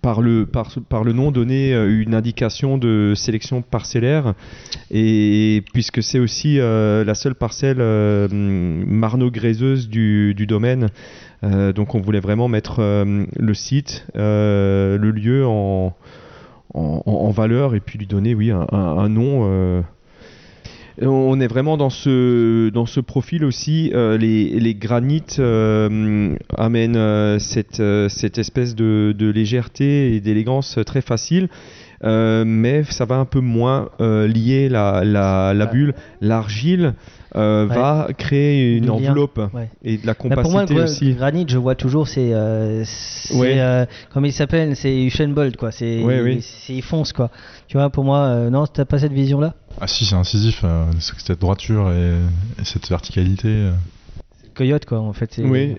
par, 0.01 0.21
le, 0.21 0.45
par, 0.45 0.71
par 0.87 1.03
le 1.03 1.13
nom, 1.13 1.31
donner 1.31 1.73
une 1.73 2.13
indication 2.15 2.77
de 2.77 3.13
sélection 3.15 3.61
parcellaire. 3.61 4.33
Et 4.91 5.63
puisque 5.73 6.01
c'est 6.01 6.19
aussi 6.19 6.57
la 6.57 7.15
seule 7.15 7.35
parcelle 7.35 7.79
marno-graiseuse 8.31 9.89
du, 9.89 10.33
du 10.33 10.47
domaine, 10.47 10.87
donc 11.43 11.95
on 11.95 11.99
voulait 11.99 12.19
vraiment 12.19 12.47
mettre 12.47 12.81
le 12.81 13.53
site, 13.53 14.05
le 14.15 15.11
lieu 15.11 15.45
en, 15.45 15.95
en, 16.73 17.29
valeur 17.31 17.75
et 17.75 17.79
puis 17.79 17.97
lui 17.97 18.07
donner, 18.07 18.35
oui, 18.35 18.51
un, 18.51 19.09
nom. 19.09 19.41
euh, 19.45 19.81
on 21.01 21.39
est 21.39 21.47
vraiment 21.47 21.77
dans 21.77 21.89
ce, 21.89 22.99
profil 22.99 23.43
aussi. 23.45 23.91
euh, 23.93 24.17
les, 24.17 24.59
les 24.59 24.75
granites 24.75 25.37
euh, 25.39 26.35
amènent 26.55 27.39
cette, 27.39 27.79
espèce 28.37 28.75
de 28.75 29.31
légèreté 29.33 30.15
et 30.15 30.19
d'élégance 30.19 30.79
très 30.85 31.01
facile. 31.01 31.49
Euh, 32.03 32.43
mais 32.45 32.83
ça 32.83 33.05
va 33.05 33.15
un 33.15 33.25
peu 33.25 33.39
moins 33.39 33.89
euh, 34.01 34.27
lier 34.27 34.69
la, 34.69 35.03
la, 35.03 35.53
la 35.53 35.65
bulle. 35.65 35.93
L'argile 36.21 36.93
euh, 37.35 37.67
Ouais. 37.67 37.75
va 37.75 38.07
créer 38.17 38.75
une 38.77 38.89
enveloppe 38.89 39.39
ouais. 39.53 39.69
et 39.83 39.97
de 39.97 40.07
la 40.07 40.13
Bah, 40.13 40.15
compacité 40.15 40.41
pour 40.65 40.71
moi, 40.73 40.83
aussi. 40.83 41.05
le 41.09 41.13
granit, 41.13 41.45
je 41.47 41.57
vois 41.59 41.75
toujours, 41.75 42.07
c'est. 42.07 42.33
euh, 42.33 42.81
c'est, 42.85 43.35
Ouais. 43.35 43.59
euh, 43.59 43.85
comment 44.11 44.25
il 44.25 44.33
s'appelle? 44.33 44.75
C'est 44.75 45.03
Usain 45.03 45.27
Bolt, 45.27 45.55
quoi. 45.55 45.71
C'est, 45.71 46.01
Ouais, 46.03 46.21
oui. 46.21 46.41
c'est- 46.41 46.73
il 46.73 46.81
fonce, 46.81 47.13
quoi. 47.13 47.29
Tu 47.67 47.77
vois, 47.77 47.89
pour 47.91 48.03
moi, 48.03 48.19
euh, 48.19 48.49
non, 48.49 48.65
t'as 48.65 48.85
pas 48.85 48.97
cette 48.97 49.13
vision-là? 49.13 49.53
Ah 49.79 49.85
si, 49.87 50.05
c'est 50.05 50.15
incisif, 50.15 50.61
euh, 50.63 50.85
c'est- 50.99 51.13
cette 51.19 51.39
droiture 51.39 51.91
et, 51.91 52.13
et 52.61 52.65
cette 52.65 52.89
verticalité. 52.89 53.69
Coyote, 54.55 54.85
quoi, 54.85 54.99
en 54.99 55.13
fait. 55.13 55.31
c'est- 55.31 55.43
Oui, 55.43 55.75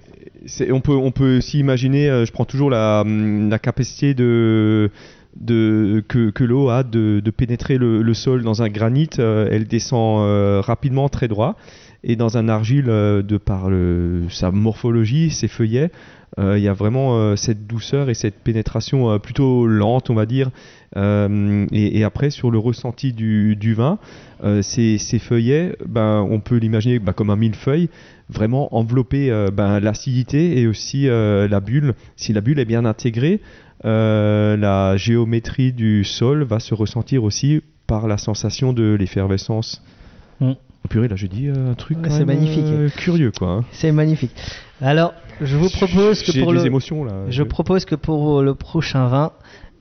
c'est- 0.46 0.70
on 0.70 0.80
peut, 0.80 0.94
on 0.94 1.10
peut 1.10 1.38
aussi 1.38 1.58
imaginer, 1.58 2.08
euh, 2.08 2.24
je 2.24 2.32
prends 2.32 2.44
toujours 2.44 2.70
la, 2.70 3.00
hum, 3.00 3.50
la 3.50 3.58
capacité 3.58 4.14
de, 4.14 4.90
que, 5.39 6.45
l'eau 6.45 6.68
a 6.68 6.83
de, 6.83 7.31
pénétrer 7.31 7.78
le, 7.78 8.14
sol 8.14 8.43
dans 8.43 8.62
un 8.62 8.68
granit, 8.68 9.11
euh, 9.18 9.49
elle 9.51 9.66
descend 9.66 10.22
euh, 10.22 10.61
rapidement 10.61 11.09
très 11.09 11.28
droit. 11.28 11.57
Et 12.03 12.16
dans 12.16 12.39
un 12.39 12.49
argile, 12.49 12.89
euh, 12.89 13.22
de 13.22 13.37
par 13.37 13.68
sa 14.31 14.51
morphologie, 14.51 15.31
ses 15.31 15.49
feuillets, 15.49 15.91
il 16.39 16.61
y 16.61 16.68
a 16.68 16.72
vraiment 16.72 17.37
cette 17.37 17.66
douceur 17.66 18.09
et 18.09 18.14
cette 18.14 18.37
pénétration 18.37 19.18
plutôt 19.18 19.66
lente, 19.66 20.09
on 20.09 20.14
va 20.14 20.24
dire. 20.26 20.51
Et, 20.97 22.05
après, 22.05 22.31
sur 22.31 22.51
le 22.51 22.59
ressenti 22.59 23.12
du, 23.12 23.74
vin, 23.74 23.99
ces, 24.62 25.18
feuillets, 25.18 25.76
ben, 25.87 26.26
on 26.31 26.41
peut 26.41 26.57
l'imaginer 26.57 26.99
ben, 26.99 27.12
comme 27.12 27.28
un 27.28 27.37
millefeuille, 27.37 27.91
vraiment 28.31 28.74
envelopper 28.74 29.49
ben, 29.53 29.81
l'acidité 29.81 30.61
et 30.61 30.66
aussi 30.66 31.09
la 31.09 31.61
bulle. 31.61 31.95
Si 32.16 32.33
la 32.33 32.41
bulle 32.41 32.61
est 32.61 32.64
bien 32.64 32.87
intégrée, 32.87 33.41
euh, 33.85 34.57
la 34.57 34.97
géométrie 34.97 35.72
du 35.72 36.05
sol 36.05 36.43
va 36.45 36.61
se 36.61 36.74
ressentir 36.74 37.24
aussi 37.24 37.62
par 37.87 38.07
la 38.09 38.18
sensation 38.18 38.72
de 38.72 38.95
l'effervescence. 38.99 39.83
Mm. 40.41 40.53
Oh 40.85 40.89
purée, 40.89 41.09
là 41.09 41.16
je 41.16 41.26
dis 41.26 41.49
euh, 41.49 41.72
un 41.72 41.74
truc 41.74 41.99
Ouais, 42.03 42.09
c'est 42.11 42.24
magnifique. 42.24 42.64
euh, 42.66 42.89
curieux 42.89 43.33
quoi. 43.37 43.49
hein. 43.49 43.64
C'est 43.72 43.93
magnifique. 43.93 44.33
Alors, 44.81 45.12
je 45.43 45.57
vous 45.57 45.68
propose 45.68 46.22
que 46.22 46.39
pour 46.43 46.53
des 46.53 46.61
le, 46.61 46.66
émotions 46.66 47.05
là. 47.05 47.12
je 47.28 47.43
propose 47.43 47.85
que 47.85 47.95
pour 47.95 48.41
le 48.43 48.55
prochain 48.55 49.07
vin, 49.09 49.33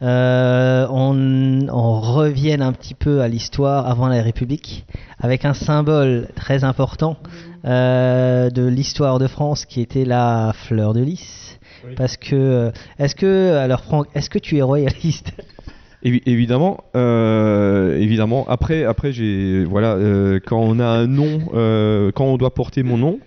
euh, 0.02 0.86
on, 0.90 1.68
on 1.70 2.00
revienne 2.02 2.62
un 2.62 2.72
petit 2.74 2.94
peu 2.96 3.22
à 3.22 3.28
l'histoire 3.30 3.88
avant 3.90 4.08
la 4.08 4.22
République, 4.22 4.86
avec 5.20 5.46
un 5.46 5.54
symbole 5.54 6.28
très 6.36 6.64
important 6.66 7.18
euh, 7.66 8.50
de 8.50 8.66
l'histoire 8.66 9.20
de 9.20 9.28
France 9.28 9.66
qui 9.66 9.82
était 9.82 10.06
la 10.06 10.54
fleur 10.68 10.94
de 10.94 11.02
lys. 11.02 11.59
Parce 11.96 12.18
que, 12.18 12.36
euh, 12.36 12.72
est-ce 12.98 13.16
que, 13.16 13.56
alors 13.56 13.84
Franck, 13.84 14.08
est-ce 14.16 14.30
que 14.30 14.40
tu 14.40 14.58
es 14.58 14.62
royaliste? 14.62 15.32
Évi- 16.04 16.22
évidemment, 16.26 16.78
euh, 16.96 17.98
évidemment. 18.00 18.48
Après, 18.48 18.86
après, 18.86 19.12
j'ai 19.12 19.66
voilà, 19.66 19.96
euh, 19.96 20.40
quand 20.46 20.60
on 20.62 20.80
a 20.80 20.86
un 20.86 21.08
nom, 21.08 21.42
euh, 21.54 22.12
quand 22.14 22.24
on 22.24 22.38
doit 22.38 22.54
porter 22.54 22.84
mon 22.84 22.98
nom, 22.98 23.20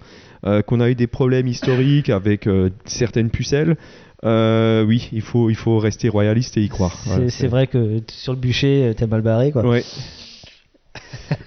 euh, 0.46 0.62
qu'on 0.62 0.80
a 0.80 0.88
eu 0.88 0.94
des 0.94 1.07
problèmes 1.07 1.46
historiques 1.48 2.09
avec 2.09 2.46
euh, 2.46 2.70
certaines 2.86 3.28
pucelles, 3.28 3.76
euh, 4.24 4.84
oui, 4.84 5.11
il 5.12 5.20
faut, 5.20 5.50
il 5.50 5.55
faut 5.57 5.78
rester 5.78 6.09
royaliste 6.09 6.57
et 6.57 6.62
y 6.62 6.68
croire. 6.70 6.96
C'est 7.05 7.11
Voilà, 7.46 7.48
vrai 7.50 7.66
que 7.66 7.98
sur 8.11 8.32
le 8.32 8.38
bûcher, 8.38 8.94
t'es 8.96 9.07
mal 9.07 9.20
barré, 9.20 9.53
quoi. 9.53 9.66
Ouais. 9.66 9.84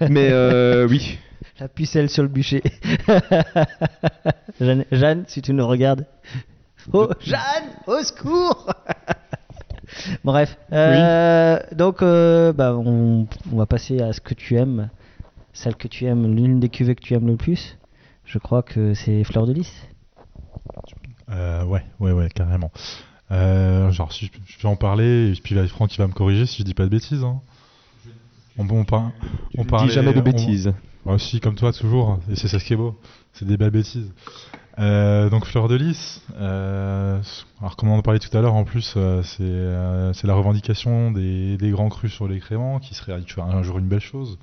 Mais 0.08 0.28
euh, 0.30 0.86
oui. 0.88 1.18
La 1.58 1.66
pucelle 1.68 2.08
sur 2.08 2.22
le 2.22 2.28
bûcher. 2.28 2.62
Jeanne, 4.60 4.84
Jeanne, 4.92 5.24
si 5.26 5.42
tu 5.42 5.52
nous 5.52 5.66
regardes. 5.66 6.06
Oh, 6.92 7.08
Jeanne, 7.20 7.70
au 7.86 8.02
secours 8.02 8.70
Bref, 10.24 10.56
euh, 10.72 11.58
donc 11.72 12.02
euh, 12.02 12.52
bah, 12.52 12.74
on, 12.76 13.26
on 13.52 13.56
va 13.56 13.66
passer 13.66 14.00
à 14.00 14.12
ce 14.12 14.20
que 14.20 14.34
tu 14.34 14.56
aimes, 14.56 14.90
celle 15.52 15.76
que 15.76 15.88
tu 15.88 16.06
aimes, 16.06 16.34
l'une 16.34 16.60
des 16.60 16.68
cuvées 16.68 16.94
que 16.94 17.02
tu 17.02 17.14
aimes 17.14 17.26
le 17.26 17.36
plus. 17.36 17.78
Je 18.24 18.38
crois 18.38 18.62
que 18.62 18.94
c'est 18.94 19.22
Fleur 19.24 19.46
de 19.46 19.52
Lys. 19.52 19.72
Euh, 21.30 21.64
ouais, 21.64 21.84
ouais, 22.00 22.12
ouais, 22.12 22.28
carrément. 22.30 22.70
Euh, 23.30 23.90
genre, 23.90 24.12
si 24.12 24.30
je, 24.46 24.58
vais 24.62 24.68
en 24.68 24.76
parler, 24.76 25.32
et 25.32 25.40
puis 25.40 25.54
Franck 25.68 25.90
qui 25.90 25.98
va 25.98 26.06
me 26.06 26.12
corriger 26.12 26.46
si 26.46 26.58
je 26.58 26.62
dis 26.64 26.74
pas 26.74 26.84
de 26.84 26.90
bêtises. 26.90 27.22
Hein. 27.24 27.40
On, 28.58 28.68
on, 28.68 28.84
par- 28.84 29.12
on 29.56 29.64
dis 29.84 29.90
jamais 29.90 30.12
de 30.12 30.20
on- 30.20 30.22
bêtises. 30.22 30.72
Moi 31.04 31.14
aussi, 31.14 31.40
comme 31.40 31.54
toi, 31.54 31.72
toujours. 31.72 32.18
Et 32.30 32.36
c'est 32.36 32.48
ça 32.48 32.58
ce 32.58 32.64
qui 32.64 32.72
est 32.72 32.76
beau. 32.76 32.98
C'est 33.32 33.44
des 33.44 33.56
belles 33.56 33.70
bêtises. 33.70 34.12
Euh, 34.78 35.30
donc, 35.30 35.46
Fleur 35.46 35.68
de 35.68 35.74
Lys. 35.74 36.22
euh, 36.38 37.20
alors, 37.60 37.76
comme 37.76 37.88
on 37.88 37.98
en 37.98 38.02
parlait 38.02 38.18
tout 38.18 38.36
à 38.36 38.40
l'heure, 38.40 38.54
en 38.54 38.64
plus, 38.64 38.94
euh, 38.96 39.22
c'est 39.22 40.26
la 40.26 40.34
revendication 40.34 41.10
des, 41.10 41.56
des 41.56 41.70
grands 41.70 41.88
crus 41.88 42.12
sur 42.12 42.28
les 42.28 42.40
créments 42.40 42.78
qui 42.78 42.94
serait 42.94 43.12
un 43.12 43.62
jour 43.62 43.78
une 43.78 43.88
belle 43.88 44.00
chose. 44.00 44.38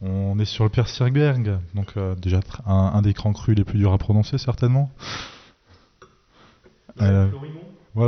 On 0.00 0.36
est 0.40 0.44
sur 0.44 0.64
le 0.64 0.70
Persirberg, 0.70 1.58
donc 1.74 1.94
déjà 2.20 2.40
un, 2.66 2.74
un 2.94 3.02
des 3.02 3.12
grands 3.12 3.32
crus 3.32 3.56
les 3.56 3.62
plus 3.62 3.78
durs 3.78 3.92
à 3.92 3.98
prononcer, 3.98 4.36
certainement. 4.36 4.90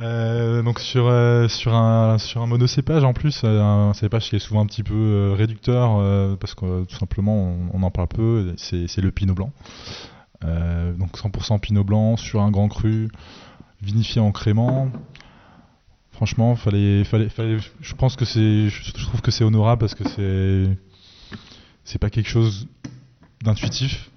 Euh, 0.00 0.62
donc 0.62 0.80
sur, 0.80 1.06
euh, 1.06 1.46
sur, 1.46 1.72
un, 1.72 2.18
sur 2.18 2.42
un 2.42 2.46
monocépage 2.46 3.04
en 3.04 3.12
plus, 3.12 3.42
euh, 3.44 3.62
un 3.62 3.94
cépage 3.94 4.28
qui 4.28 4.36
est 4.36 4.40
souvent 4.40 4.62
un 4.62 4.66
petit 4.66 4.82
peu 4.82 5.32
réducteur 5.36 6.36
parce 6.38 6.54
que 6.54 6.84
tout 6.84 6.96
simplement 6.96 7.56
on, 7.72 7.82
en 7.82 7.90
parle 7.92 8.08
peu, 8.08 8.54
c'est 8.56 8.98
le 8.98 9.10
pinot 9.12 9.34
blanc. 9.34 9.52
Donc 10.42 11.16
100% 11.16 11.60
pinot 11.60 11.84
blanc 11.84 12.16
sur 12.16 12.42
un 12.42 12.50
grand 12.50 12.68
cru, 12.68 13.08
vinifié 13.82 14.20
en 14.20 14.32
crément. 14.32 14.90
Franchement, 16.10 16.56
fallait, 16.56 17.04
fallait, 17.04 17.28
fallait, 17.28 17.58
je 17.80 17.94
pense 17.94 18.16
que 18.16 18.24
c'est, 18.24 18.68
je 18.68 18.92
trouve 18.92 19.20
que 19.20 19.30
c'est 19.30 19.44
honorable 19.44 19.80
parce 19.80 19.94
que 19.94 20.08
c'est, 20.08 20.76
c'est 21.84 21.98
pas 21.98 22.10
quelque 22.10 22.28
chose 22.28 22.66
d'intuitif. 23.42 24.10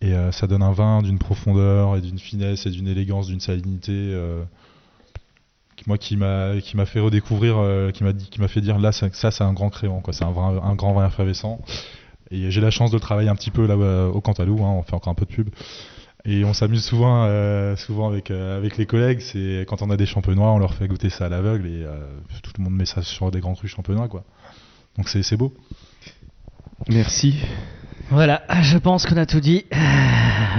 Et 0.00 0.14
euh, 0.14 0.30
ça 0.32 0.46
donne 0.46 0.62
un 0.62 0.72
vin 0.72 1.02
d'une 1.02 1.18
profondeur 1.18 1.96
et 1.96 2.00
d'une 2.00 2.18
finesse 2.18 2.66
et 2.66 2.70
d'une 2.70 2.86
élégance, 2.86 3.26
d'une 3.26 3.40
salinité. 3.40 3.92
euh, 3.92 4.44
qui- 5.76 5.84
moi, 5.88 5.98
qui 5.98 6.16
m'a 6.16 6.60
qui 6.60 6.76
m'a 6.76 6.86
fait 6.86 7.00
redécouvrir, 7.00 7.56
euh, 7.58 7.90
qui 7.90 8.02
m'a 8.04 8.12
dit, 8.12 8.28
qui 8.30 8.40
m'a 8.40 8.48
fait 8.48 8.60
dire 8.60 8.78
là, 8.78 8.92
ça, 8.92 9.08
c'est 9.30 9.44
un 9.44 9.52
grand 9.52 9.70
créant, 9.70 10.00
quoi. 10.00 10.12
C'est 10.12 10.24
un, 10.24 10.32
vin- 10.32 10.60
un 10.62 10.74
grand 10.74 10.92
vin 10.92 11.06
effervescent. 11.06 11.60
Et 12.30 12.50
j'ai 12.50 12.60
la 12.60 12.70
chance 12.70 12.90
de 12.90 12.96
le 12.96 13.00
travailler 13.00 13.28
un 13.28 13.34
petit 13.36 13.50
peu 13.50 13.66
là 13.66 13.76
au 14.08 14.20
Cantalou. 14.20 14.62
Hein, 14.64 14.70
on 14.78 14.82
fait 14.82 14.94
encore 14.94 15.10
un 15.10 15.14
peu 15.14 15.24
de 15.24 15.30
pub. 15.32 15.48
Et 16.24 16.44
on 16.44 16.52
s'amuse 16.52 16.84
souvent, 16.84 17.26
souvent 17.76 18.08
avec, 18.08 18.30
avec 18.30 18.76
les 18.76 18.86
collègues. 18.86 19.20
C'est 19.20 19.64
quand 19.68 19.80
on 19.82 19.88
a 19.90 19.96
des 19.96 20.04
champenois, 20.04 20.50
on 20.52 20.58
leur 20.58 20.74
fait 20.74 20.86
goûter 20.88 21.08
ça 21.10 21.26
à 21.26 21.28
l'aveugle 21.28 21.66
et 21.66 21.86
tout 22.42 22.50
le 22.58 22.64
monde 22.64 22.74
met 22.74 22.84
ça 22.84 23.02
sur 23.02 23.30
des 23.30 23.40
grands 23.40 23.54
crus 23.54 23.70
champenois, 23.70 24.08
quoi. 24.08 24.24
Donc 24.98 25.08
c'est 25.08 25.36
beau. 25.36 25.54
Merci. 26.88 27.36
Voilà, 28.10 28.42
je 28.62 28.78
pense 28.78 29.04
qu'on 29.04 29.18
a 29.18 29.26
tout 29.26 29.40
dit. 29.40 29.66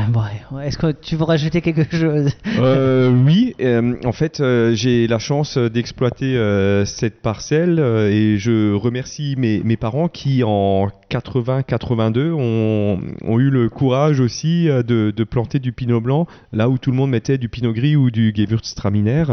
Bon, 0.10 0.22
Est-ce 0.60 0.78
que 0.78 0.91
tu 0.91 1.16
veux 1.16 1.24
rajouter 1.24 1.62
quelque 1.62 1.84
chose? 1.95 2.32
Euh, 2.60 3.10
oui, 3.10 3.56
euh, 3.60 3.95
en 4.06 4.12
fait, 4.12 4.39
euh, 4.39 4.74
j'ai 4.74 5.08
la 5.08 5.20
chance 5.20 5.58
d'exploiter 5.58 6.38
euh, 6.38 6.86
cette 6.86 7.22
parcelle 7.22 7.80
euh, 7.80 8.10
et 8.10 8.38
je 8.38 8.74
remercie 8.74 9.36
mes, 9.38 9.78
parents 9.78 10.08
qui, 10.08 10.43
en 10.43 10.88
80-82, 11.10 12.32
ont, 12.32 13.39
eu 13.39 13.50
le 13.50 13.70
courage 13.70 14.20
aussi 14.20 14.70
euh, 14.70 14.84
de, 14.84 15.12
de 15.16 15.24
planter 15.24 15.60
du 15.60 15.72
pinot 15.72 16.02
blanc 16.02 16.28
là 16.54 16.70
où 16.70 16.78
tout 16.78 16.91
le 16.91 16.97
monde 16.97 17.10
mettait 17.10 17.38
du 17.38 17.50
pinot 17.50 17.74
gris 17.74 17.95
ou 17.95 18.12
du 18.12 18.34
Gewürztraminer. 18.36 19.26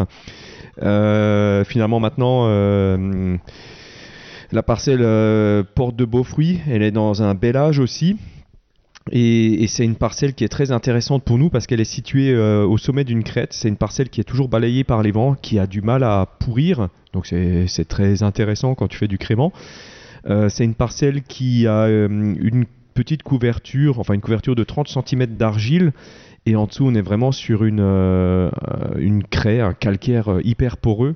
Euh, 0.83 1.65
finalement, 1.65 2.01
maintenant, 2.01 2.45
euh, 2.47 3.37
la 4.57 4.63
parcelle 4.63 5.03
euh, 5.03 5.63
porte 5.75 5.97
de 5.97 6.07
beaux 6.07 6.25
fruits. 6.25 6.61
Elle 6.67 6.83
est 6.83 6.91
dans 6.91 7.23
un 7.23 7.35
bel 7.35 7.59
âge 7.59 7.79
aussi. 7.79 8.17
Et, 9.13 9.67
c'est 9.69 9.85
une 9.85 9.97
parcelle 9.97 10.33
qui 10.33 10.45
est 10.45 10.49
très 10.49 10.73
intéressante 10.73 11.25
pour 11.25 11.37
nous 11.37 11.51
parce 11.51 11.67
qu'elle 11.67 11.81
est 11.81 11.85
située 11.85 12.33
euh, 12.33 12.65
au 12.65 12.79
sommet 12.79 13.05
d'une 13.05 13.23
crête. 13.23 13.53
C'est 13.53 13.69
une 13.69 13.77
parcelle 13.77 14.09
qui 14.09 14.19
est 14.19 14.25
toujours 14.25 14.49
balayée 14.49 14.83
par 14.83 15.03
les 15.03 15.13
vents, 15.13 15.35
qui 15.35 15.59
a 15.59 15.67
du 15.67 15.83
mal 15.83 16.03
à 16.03 16.27
pourrir. 16.41 16.89
Donc 17.13 17.27
c'est 17.27 17.85
très 17.87 18.23
intéressant 18.23 18.75
quand 18.75 18.89
tu 18.89 18.97
fais 18.97 19.09
du 19.09 19.19
crément. 19.19 19.53
Euh, 20.27 20.49
c'est 20.49 20.65
une 20.65 20.75
parcelle 20.75 21.23
qui 21.23 21.67
a 21.67 21.87
une 21.89 22.65
petite 22.95 23.23
couverture, 23.23 24.01
enfin 24.01 24.15
une 24.15 24.23
couverture 24.23 24.57
de 24.57 24.65
30 24.65 24.89
cm 24.89 25.27
d'argile. 25.37 25.93
Et 26.47 26.57
en 26.57 26.67
dessous, 26.67 26.87
on 26.87 26.95
est 26.95 27.03
vraiment 27.03 27.31
sur 27.31 27.65
une, 27.65 27.81
une 28.99 29.23
craie, 29.23 29.61
un 29.61 29.75
calcaire 29.75 30.39
hyper 30.43 30.79
poreux. 30.79 31.15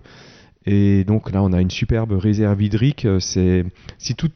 Et 0.72 1.02
donc 1.02 1.32
là, 1.32 1.42
on 1.42 1.52
a 1.52 1.60
une 1.60 1.70
superbe 1.70 2.12
réserve 2.12 2.62
hydrique. 2.62 3.04
Euh, 3.04 3.18
C'est 3.18 3.64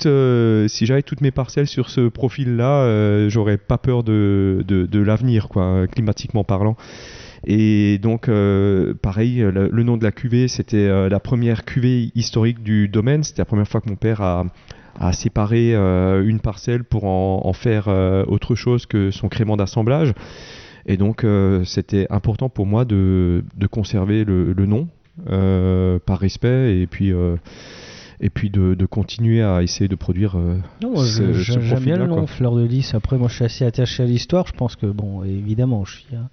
euh, 0.04 0.66
si 0.66 0.84
j'avais 0.84 1.02
toutes 1.02 1.20
mes 1.20 1.30
parcelles 1.30 1.68
sur 1.68 1.88
ce 1.88 2.08
profil-là, 2.08 2.82
euh, 2.82 3.28
j'aurais 3.28 3.56
pas 3.56 3.78
peur 3.78 4.02
de, 4.02 4.64
l'avenir, 4.94 5.48
quoi, 5.48 5.86
climatiquement 5.86 6.42
parlant. 6.42 6.76
Et 7.46 7.98
donc, 7.98 8.28
euh, 8.28 8.94
pareil, 8.94 9.38
le, 9.38 9.82
nom 9.84 9.96
de 9.96 10.02
la 10.02 10.10
cuvée, 10.10 10.48
c'était 10.48 11.08
la 11.08 11.20
première 11.20 11.64
cuvée 11.64 12.10
historique 12.16 12.64
du 12.64 12.88
domaine. 12.88 13.22
C'était 13.22 13.42
la 13.42 13.46
première 13.46 13.68
fois 13.68 13.80
que 13.80 13.88
mon 13.88 13.96
père 13.96 14.20
a, 14.20 15.12
séparé 15.12 15.72
une 15.74 16.40
parcelle 16.40 16.82
pour 16.82 17.04
en, 17.04 17.52
faire 17.52 17.86
autre 18.26 18.56
chose 18.56 18.86
que 18.86 19.12
son 19.12 19.28
crément 19.28 19.56
d'assemblage. 19.56 20.14
Et 20.86 20.96
donc, 20.96 21.24
c'était 21.64 22.08
important 22.10 22.48
pour 22.48 22.66
moi 22.66 22.84
de, 22.84 23.44
conserver 23.70 24.24
le, 24.24 24.66
nom 24.66 24.88
par 26.06 26.18
respect 26.18 26.80
et 26.80 26.86
puis, 26.86 27.12
euh, 27.12 27.36
et 28.20 28.30
puis 28.30 28.48
de, 28.48 28.74
de 28.74 28.86
continuer 28.86 29.42
à 29.42 29.62
essayer 29.62 29.88
de 29.88 29.96
produire 29.96 30.36
euh, 30.36 30.56
Non, 30.82 30.92
moi, 30.92 31.04
ce, 31.04 31.32
je- 31.32 31.52
ce 31.54 31.60
j'aime 31.60 31.80
bien 31.82 31.96
le 31.96 32.06
nom. 32.06 32.26
Fleur 32.28 32.54
de 32.54 32.62
Lys. 32.64 32.94
Après, 32.94 33.18
moi, 33.18 33.28
je 33.28 33.34
suis 33.34 33.44
assez 33.44 33.64
attaché 33.64 34.04
à 34.04 34.06
l'histoire. 34.06 34.46
Je 34.46 34.52
pense 34.52 34.76
que, 34.76 34.86
bon, 34.86 35.24
évidemment, 35.24 35.84
je 35.84 35.96
suis 35.98 36.14
un, 36.16 36.28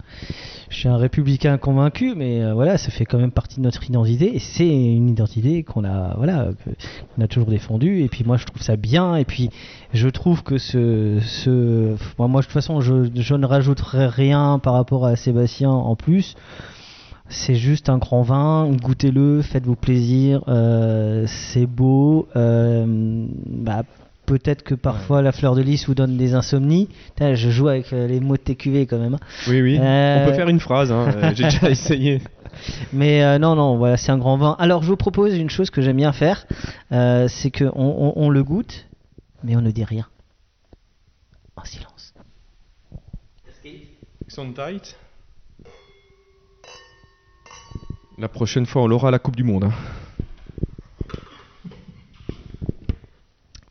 je 0.70 0.76
suis 0.78 0.88
un 0.88 0.96
républicain 0.98 1.58
convaincu, 1.58 2.14
mais 2.16 2.44
euh, 2.44 2.54
voilà, 2.54 2.78
ça 2.78 2.92
fait 2.92 3.04
quand 3.06 3.18
même 3.18 3.32
partie 3.32 3.58
de 3.58 3.64
notre 3.64 3.84
identité. 3.90 4.36
Et 4.36 4.40
c'est 4.40 4.68
une 4.70 5.10
identité 5.10 5.64
qu'on 5.64 5.84
a, 5.84 6.14
voilà, 6.18 6.50
qu'on 7.16 7.24
a 7.24 7.28
toujours 7.28 7.50
défendue. 7.50 8.04
Et 8.04 8.08
puis, 8.10 8.24
moi, 8.26 8.38
je 8.38 8.46
trouve 8.46 8.62
ça 8.62 8.76
bien. 8.78 9.16
Et 9.16 9.26
puis, 9.26 9.50
je 9.94 10.08
trouve 10.08 10.44
que 10.44 10.60
ce, 10.60 11.18
ce, 11.22 11.96
moi, 12.20 12.28
moi, 12.28 12.42
de 12.42 12.46
toute 12.46 12.54
façon, 12.54 12.80
je, 12.80 13.10
je 13.16 13.34
ne 13.34 13.46
rajouterai 13.46 14.06
rien 14.08 14.60
par 14.60 14.74
rapport 14.74 15.06
à 15.08 15.16
Sébastien 15.16 15.72
en 15.72 15.96
plus. 15.96 16.36
C'est 17.34 17.56
juste 17.56 17.88
un 17.90 17.98
grand 17.98 18.22
vin, 18.24 18.70
goûtez-le, 18.72 19.42
faites-vous 19.42 19.76
plaisir, 19.78 20.44
euh, 20.50 21.26
c'est 21.28 21.66
beau. 21.66 22.28
euh, 22.36 23.26
bah, 23.48 23.84
Peut-être 24.26 24.64
que 24.64 24.76
parfois 24.76 25.22
la 25.22 25.32
fleur 25.32 25.56
de 25.56 25.62
lys 25.62 25.88
vous 25.88 25.96
donne 25.96 26.16
des 26.18 26.36
insomnies. 26.36 26.88
Je 27.20 27.50
joue 27.50 27.68
avec 27.70 27.92
euh, 27.92 28.08
les 28.08 28.20
mots 28.20 28.38
de 28.38 28.42
TQV 28.42 28.86
quand 28.86 28.98
même. 29.00 29.16
hein. 29.16 29.20
Oui, 29.48 29.62
oui. 29.62 29.78
Euh, 29.80 30.24
On 30.26 30.30
peut 30.30 30.36
faire 30.36 30.48
une 30.50 30.60
phrase, 30.60 30.92
hein, 30.92 31.10
j'ai 31.34 31.46
déjà 31.46 31.70
essayé. 31.70 32.22
Mais 32.94 33.24
euh, 33.24 33.40
non, 33.40 33.56
non, 33.56 33.78
voilà, 33.78 33.98
c'est 33.98 34.12
un 34.12 34.18
grand 34.18 34.38
vin. 34.38 34.56
Alors 34.60 34.84
je 34.84 34.88
vous 34.90 34.96
propose 34.98 35.36
une 35.38 35.50
chose 35.50 35.70
que 35.70 35.82
j'aime 35.82 35.98
bien 35.98 36.12
faire, 36.14 36.46
euh, 36.92 37.28
c'est 37.30 37.52
que 37.52 37.66
on, 37.74 38.30
le 38.30 38.44
goûte, 38.44 38.88
mais 39.44 39.56
on 39.56 39.62
ne 39.62 39.72
dit 39.72 39.84
rien. 39.86 40.06
En 41.56 41.64
silence. 41.66 42.14
Tight? 44.54 44.96
La 48.18 48.28
prochaine 48.28 48.66
fois, 48.66 48.84
on 48.84 48.88
l'aura 48.88 49.08
à 49.10 49.12
la 49.12 49.20
Coupe 49.20 49.36
du 49.36 49.44
Monde. 49.44 49.66
hein. 49.66 49.74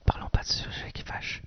Parlons 0.04 0.28
pas 0.30 0.40
de 0.42 0.46
ce 0.46 0.62
sujet 0.70 0.90
qui 0.92 1.02
fâche. 1.02 1.42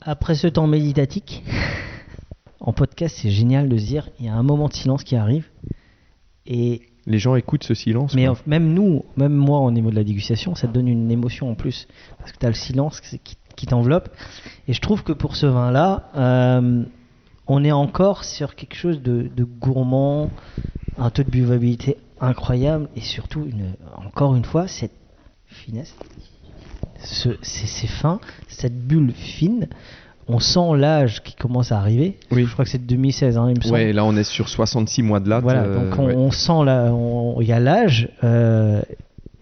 Après 0.00 0.34
ce 0.34 0.46
temps 0.46 0.66
méditatique, 0.66 1.42
en 2.60 2.72
podcast, 2.72 3.18
c'est 3.22 3.30
génial 3.30 3.68
de 3.68 3.76
se 3.78 3.84
dire 3.86 4.08
il 4.20 4.26
y 4.26 4.28
a 4.28 4.34
un 4.34 4.42
moment 4.42 4.68
de 4.68 4.74
silence 4.74 5.04
qui 5.04 5.16
arrive. 5.16 5.48
Et 6.46 6.82
Les 7.06 7.18
gens 7.18 7.36
écoutent 7.36 7.64
ce 7.64 7.74
silence. 7.74 8.14
mais 8.14 8.26
quoi. 8.26 8.36
même 8.46 8.74
nous, 8.74 9.04
même 9.16 9.32
moi 9.34 9.60
au 9.60 9.70
niveau 9.70 9.90
de 9.90 9.94
la 9.96 10.04
dégustation, 10.04 10.54
ça 10.54 10.68
te 10.68 10.72
donne 10.72 10.88
une 10.88 11.10
émotion 11.10 11.50
en 11.50 11.54
plus. 11.54 11.88
Parce 12.18 12.32
que 12.32 12.38
tu 12.38 12.44
as 12.46 12.50
le 12.50 12.54
silence 12.54 13.00
qui, 13.00 13.36
qui- 13.56 13.66
t'enveloppe. 13.66 14.08
Et 14.68 14.72
je 14.72 14.80
trouve 14.80 15.02
que 15.02 15.12
pour 15.12 15.36
ce 15.36 15.46
vin-là, 15.46 16.10
euh, 16.16 16.82
on 17.46 17.64
est 17.64 17.72
encore 17.72 18.24
sur 18.24 18.54
quelque 18.54 18.74
chose 18.76 19.02
de, 19.02 19.28
de 19.34 19.44
gourmand, 19.44 20.30
un 20.98 21.10
taux 21.10 21.22
de 21.22 21.30
buvabilité 21.30 21.96
incroyable 22.20 22.88
et 22.96 23.00
surtout, 23.00 23.44
une, 23.44 23.74
encore 23.96 24.34
une 24.36 24.44
fois, 24.44 24.66
cette 24.68 24.92
finesse, 25.46 25.94
ce, 27.02 27.30
c'est, 27.42 27.66
c'est 27.66 27.86
fin, 27.86 28.20
cette 28.48 28.78
bulle 28.86 29.12
fine. 29.12 29.68
On 30.26 30.38
sent 30.38 30.76
l'âge 30.78 31.22
qui 31.22 31.34
commence 31.34 31.70
à 31.70 31.78
arriver. 31.78 32.16
Oui. 32.30 32.46
Je 32.46 32.52
crois 32.52 32.64
que 32.64 32.70
c'est 32.70 32.78
de 32.78 32.86
2016, 32.86 33.36
hein, 33.36 33.50
il 33.50 33.58
me 33.58 33.62
semble. 33.62 33.74
Ouais, 33.74 33.92
là 33.92 34.06
on 34.06 34.16
est 34.16 34.24
sur 34.24 34.48
66 34.48 35.02
mois 35.02 35.20
de 35.20 35.28
latte. 35.28 35.42
Voilà, 35.42 35.64
euh, 35.64 35.74
donc 35.90 35.98
on, 35.98 36.06
ouais. 36.06 36.14
on 36.16 36.30
sent 36.30 36.64
là, 36.64 36.90
il 37.40 37.46
y 37.46 37.52
a 37.52 37.60
l'âge 37.60 38.08
euh, 38.24 38.80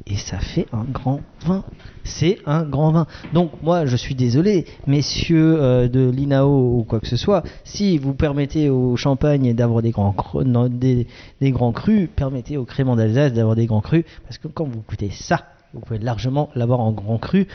et 0.07 0.17
ça 0.17 0.39
fait 0.39 0.67
un 0.73 0.85
grand 0.85 1.21
vin. 1.45 1.65
C'est 2.05 2.39
un 2.47 2.65
grand 2.65 2.91
vin. 2.93 3.07
Donc 3.33 3.51
moi, 3.63 3.87
je 3.87 3.97
suis 3.97 4.15
désolé, 4.15 4.67
messieurs 4.87 5.57
euh, 5.63 5.89
de 5.89 6.11
l'INAO 6.11 6.79
ou 6.79 6.85
quoi 6.85 7.01
que 7.01 7.07
ce 7.07 7.17
soit, 7.17 7.43
si 7.65 7.99
vous 7.99 8.13
permettez 8.15 8.69
au 8.69 8.97
champagne 8.97 9.55
d'avoir 9.55 9.81
des 9.83 9.91
grands 9.91 10.13
cru, 10.13 10.45
non, 10.45 10.69
des, 10.69 11.07
des 11.41 11.51
grands 11.53 11.73
crus, 11.73 12.09
permettez 12.15 12.57
au 12.57 12.65
crément 12.65 12.97
d'Alsace 12.97 13.33
d'avoir 13.33 13.55
des 13.57 13.67
grands 13.67 13.81
crus, 13.81 14.05
parce 14.25 14.39
que 14.39 14.49
quand 14.49 14.65
vous 14.65 14.83
goûtez 14.89 15.11
ça, 15.11 15.47
vous 15.73 15.81
pouvez 15.81 15.99
largement 15.99 16.51
l'avoir 16.55 16.81
en 16.81 16.93
grand 16.93 17.17
cru. 17.19 17.47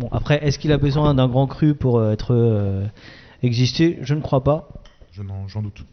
Bon, 0.00 0.08
après, 0.10 0.44
est-ce 0.44 0.58
qu'il 0.58 0.72
a 0.72 0.78
besoin 0.78 1.14
d'un 1.14 1.28
grand 1.28 1.46
cru 1.46 1.74
pour 1.74 1.98
euh, 1.98 2.12
être 2.12 2.34
euh, 2.34 2.84
exister? 3.42 3.98
Je 4.02 4.14
ne 4.14 4.20
crois 4.20 4.42
pas. 4.42 4.68
Je 5.12 5.22
n'en- 5.22 5.46
J'en 5.46 5.62
doute. 5.62 5.84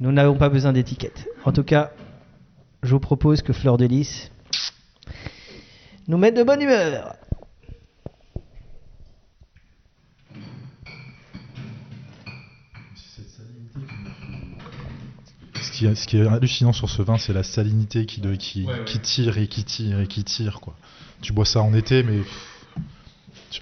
Nous 0.00 0.10
n'avons 0.10 0.34
pas 0.36 0.48
besoin 0.48 0.72
d'étiquette. 0.72 1.28
En 1.44 1.52
tout 1.52 1.62
cas, 1.62 1.92
je 2.82 2.90
vous 2.94 2.98
propose 2.98 3.42
que 3.42 3.52
Fleur 3.52 3.76
de 3.76 3.84
Lys 3.84 4.31
nous 6.12 6.18
mette 6.18 6.36
de 6.36 6.42
bonne 6.42 6.60
humeur. 6.60 7.16
Ce 15.60 15.70
qui, 15.70 15.86
est- 15.86 15.94
ce 15.94 16.06
qui 16.06 16.16
est 16.18 16.26
hallucinant 16.26 16.72
sur 16.72 16.90
ce 16.90 17.02
vin, 17.02 17.18
c'est 17.18 17.32
la 17.32 17.42
salinité 17.42 18.06
qui, 18.06 18.20
de- 18.20 18.34
qui, 18.34 18.66
qui 18.86 18.98
tire 19.00 19.38
et 19.38 19.46
qui 19.46 19.64
tire 19.64 20.00
et 20.00 20.06
qui 20.06 20.24
tire. 20.24 20.60
Quoi. 20.60 20.74
Tu 21.20 21.32
bois 21.32 21.44
ça 21.44 21.62
en 21.62 21.72
été, 21.74 22.02
mais 22.02 22.20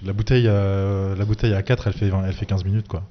la 0.03 0.13
bouteille, 0.13 0.47
à, 0.47 1.13
la 1.17 1.25
bouteille 1.25 1.53
à 1.53 1.61
4, 1.61 1.87
elle 1.87 1.93
fait, 1.93 2.09
20 2.09 2.25
elle 2.25 2.33
fait 2.33 2.45
15 2.45 2.63
minutes. 2.65 2.87
Quoi. 2.87 3.03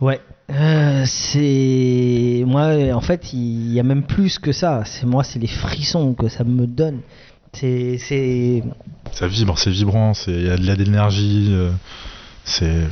Ouais. 0.00 0.20
Euh, 0.50 1.04
c'est 1.06 2.44
moi 2.46 2.72
en 2.94 3.00
fait 3.00 3.32
il 3.32 3.72
y 3.72 3.80
a 3.80 3.82
même 3.82 4.04
plus 4.04 4.38
que 4.38 4.52
ça 4.52 4.84
c'est 4.84 5.04
moi 5.04 5.24
c'est 5.24 5.40
les 5.40 5.48
frissons 5.48 6.14
que 6.14 6.28
ça 6.28 6.44
me 6.44 6.68
donne 6.68 7.00
c'est 7.58 7.98
c'est 7.98 8.62
Ça 9.12 9.26
vibre, 9.26 9.58
c'est 9.58 9.70
vibrant, 9.70 10.14
c'est- 10.14 10.30
il 10.32 10.46
y 10.46 10.50
a 10.50 10.56
de 10.76 10.82
l'énergie. 10.82 11.48
euh, 11.50 11.70
c'est. 12.44 12.82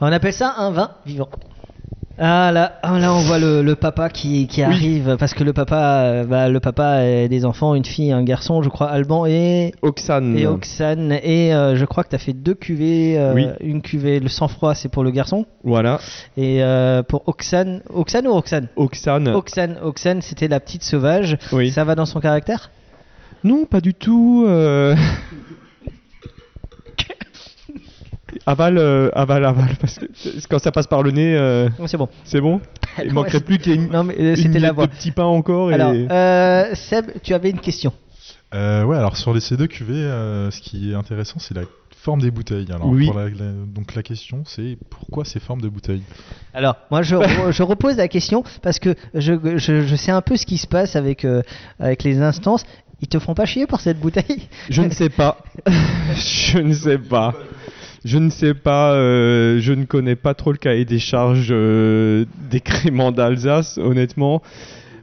on 0.00 0.06
appelle 0.12 0.32
ça 0.32 0.54
un 0.58 0.70
vin 0.70 0.90
vivant 1.06 1.28
ah 2.16 2.52
là, 2.52 2.78
ah, 2.84 2.96
là 3.00 3.12
on 3.12 3.18
voit 3.22 3.40
le, 3.40 3.60
le 3.62 3.74
papa 3.74 4.08
qui, 4.08 4.46
qui 4.46 4.62
arrive 4.62 5.16
parce 5.18 5.34
que 5.34 5.42
le 5.42 5.52
papa 5.52 6.02
euh, 6.04 6.24
bah, 6.24 6.48
le 6.48 6.60
papa 6.60 6.84
a 7.00 7.26
des 7.26 7.44
enfants 7.44 7.74
une 7.74 7.84
fille 7.84 8.12
un 8.12 8.22
garçon 8.22 8.62
je 8.62 8.68
crois 8.68 8.88
Alban 8.88 9.26
et 9.26 9.74
Oxane. 9.82 10.38
Et 10.38 10.46
Oxane, 10.46 11.10
et 11.24 11.52
euh, 11.52 11.74
je 11.74 11.84
crois 11.84 12.04
que 12.04 12.10
tu 12.10 12.14
as 12.14 12.20
fait 12.20 12.32
deux 12.32 12.54
cuvées. 12.54 13.18
euh, 13.18 13.34
Oui. 13.34 13.46
Une 13.60 13.82
cuvée, 13.82 14.20
le 14.20 14.28
sang-froid, 14.28 14.76
c'est 14.76 14.88
pour 14.88 15.02
le 15.02 15.10
garçon. 15.10 15.44
Voilà. 15.64 15.98
Et 16.36 16.62
euh, 16.62 17.02
pour 17.02 17.26
Oxane, 17.26 17.82
Oxane 17.92 18.28
ou 18.28 18.36
Oxane? 18.36 18.68
Oxane. 18.76 19.28
Oxane, 19.34 19.76
Oxane, 19.82 20.22
c'était 20.22 20.46
la 20.46 20.60
petite 20.60 20.84
sauvage. 20.84 21.36
Oui. 21.50 21.72
Ça 21.72 21.82
va 21.82 21.96
dans 21.96 22.06
son 22.06 22.20
caractère? 22.20 22.70
Non, 23.42 23.64
pas 23.66 23.80
du 23.80 23.94
tout. 23.94 24.44
euh. 24.46 24.94
aval, 28.46 28.78
euh, 28.78 29.10
aval, 29.14 29.44
aval. 29.44 29.76
Parce 29.80 29.98
que 29.98 30.06
quand 30.48 30.58
ça 30.58 30.72
passe 30.72 30.86
par 30.86 31.02
le 31.02 31.10
nez, 31.10 31.36
euh, 31.36 31.68
C'est 31.86 31.96
bon. 31.96 32.08
c'est 32.24 32.40
bon. 32.40 32.60
Il 33.02 33.08
Non, 33.08 33.14
manquerait 33.14 33.38
c'est- 33.38 33.44
plus 33.44 33.58
qu'il 33.58 33.72
y 33.72 33.74
ait 33.74 33.78
une, 33.78 33.90
Non, 33.90 34.04
mais 34.04 34.14
euh, 34.18 34.36
une 34.36 34.58
la 34.58 34.72
voix. 34.72 34.86
de 34.86 34.92
petit 34.92 35.10
pain 35.10 35.24
encore. 35.24 35.70
Et... 35.70 35.74
Alors, 35.74 35.92
euh, 35.92 36.74
Seb, 36.74 37.06
tu 37.22 37.34
avais 37.34 37.50
une 37.50 37.60
question. 37.60 37.92
Euh, 38.54 38.84
ouais, 38.84 38.96
alors 38.96 39.16
sur 39.16 39.34
les 39.34 39.40
C2 39.40 39.66
cuvées, 39.66 39.94
euh, 39.94 40.50
ce 40.50 40.60
qui 40.60 40.92
est 40.92 40.94
intéressant, 40.94 41.38
c'est 41.40 41.54
la 41.54 41.62
forme 41.96 42.20
des 42.20 42.30
bouteilles. 42.30 42.68
Alors, 42.70 42.86
Oui. 42.86 43.06
pour 43.06 43.18
la- 43.18 43.30
la- 43.30 43.52
donc 43.66 43.94
la 43.96 44.02
question, 44.02 44.42
c'est 44.46 44.76
pourquoi 44.90 45.24
ces 45.24 45.40
formes 45.40 45.60
de 45.62 45.68
bouteilles? 45.68 46.02
Alors, 46.52 46.76
moi, 46.90 47.02
je, 47.02 47.16
re- 47.16 47.50
je 47.50 47.62
repose 47.64 47.96
la 47.96 48.06
question 48.08 48.44
parce 48.62 48.78
que 48.78 48.94
je, 49.14 49.32
je, 49.56 49.80
je 49.82 49.96
sais 49.96 50.12
un 50.12 50.20
peu 50.20 50.36
ce 50.36 50.46
qui 50.46 50.58
se 50.58 50.66
passe 50.68 50.94
avec, 50.96 51.24
euh, 51.24 51.42
avec 51.80 52.04
les 52.04 52.20
instances. 52.20 52.64
Ils 53.04 53.08
te 53.08 53.18
font 53.18 53.34
pas 53.34 53.44
chier 53.44 53.66
pour 53.66 53.80
cette 53.80 54.00
bouteille 54.00 54.48
Je 54.70 54.80
ne 54.80 54.88
sais 54.88 55.10
pas. 55.10 55.36
je 56.16 56.58
ne 56.58 56.72
sais 56.72 56.96
pas. 56.96 57.34
Je 58.02 58.16
ne 58.16 58.30
sais 58.30 58.54
pas. 58.54 58.94
euh, 58.94 59.58
je 59.60 59.74
ne 59.74 59.84
connais 59.84 60.16
pas 60.16 60.32
trop 60.32 60.52
le 60.52 60.56
cahier 60.56 60.86
des 60.86 60.98
charges 60.98 61.48
euh, 61.50 62.24
des 62.50 62.60
créments 62.60 63.12
d'Alsace, 63.12 63.76
honnêtement. 63.76 64.40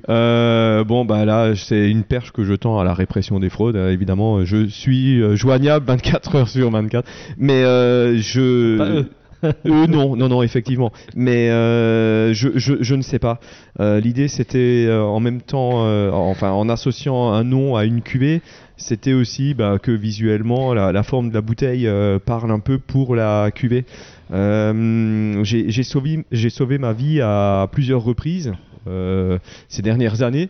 Euh, 0.10 0.84
bon, 0.84 1.06
bah 1.06 1.26
là, 1.26 1.54
c'est 1.56 1.92
une 1.92 2.04
perche 2.04 2.32
que 2.32 2.44
je 2.44 2.56
tends 2.56 2.80
à 2.80 2.84
la 2.84 2.96
répression 2.96 3.40
des 3.40 3.50
fraudes. 3.50 3.76
Euh, 3.76 3.92
évidemment, 3.92 4.44
je 4.46 4.66
suis 4.68 5.22
euh, 5.22 5.36
joignable 5.36 5.86
24 5.86 6.36
heures 6.36 6.50
sur 6.50 6.72
24. 6.72 7.08
Mais 7.38 7.64
euh, 7.64 8.18
je. 8.18 9.06
Eux, 9.44 9.88
non, 9.88 10.16
non, 10.16 10.30
non, 10.30 10.44
effectivement. 10.44 10.92
Mais 11.16 11.50
euh, 11.50 12.34
je, 12.34 12.50
je, 12.56 12.76
je 12.82 12.96
ne 12.96 13.02
sais 13.02 13.20
pas. 13.20 13.40
Euh, 13.80 14.00
L'idée, 14.00 14.28
c'était 14.28 14.86
euh, 14.88 15.04
en 15.04 15.20
même 15.20 15.42
temps, 15.42 15.86
euh, 15.86 16.12
enfin, 16.12 16.52
en 16.52 16.70
associant 16.70 17.32
un 17.32 17.44
nom 17.44 17.76
à 17.76 17.86
une 17.86 18.02
cuvée, 18.02 18.42
c'était 18.78 19.14
aussi 19.14 19.54
bah, 19.54 19.78
que 19.82 19.92
visuellement, 19.92 20.74
la, 20.74 21.04
forme 21.04 21.30
de 21.30 21.34
la 21.34 21.42
bouteille 21.42 21.88
euh, 21.88 22.20
parle 22.20 22.52
un 22.52 22.60
peu 22.60 22.78
pour 22.78 23.16
la 23.16 23.52
cuvée. 23.54 23.86
Euh, 24.32 25.44
J'ai 25.44 25.84
sauvé, 25.84 26.26
sauvé 26.50 26.78
ma 26.78 26.94
vie 26.94 27.22
à 27.22 27.68
plusieurs 27.72 28.04
reprises 28.04 28.54
euh, 28.88 29.38
ces 29.70 29.82
dernières 29.82 30.22
années. 30.24 30.50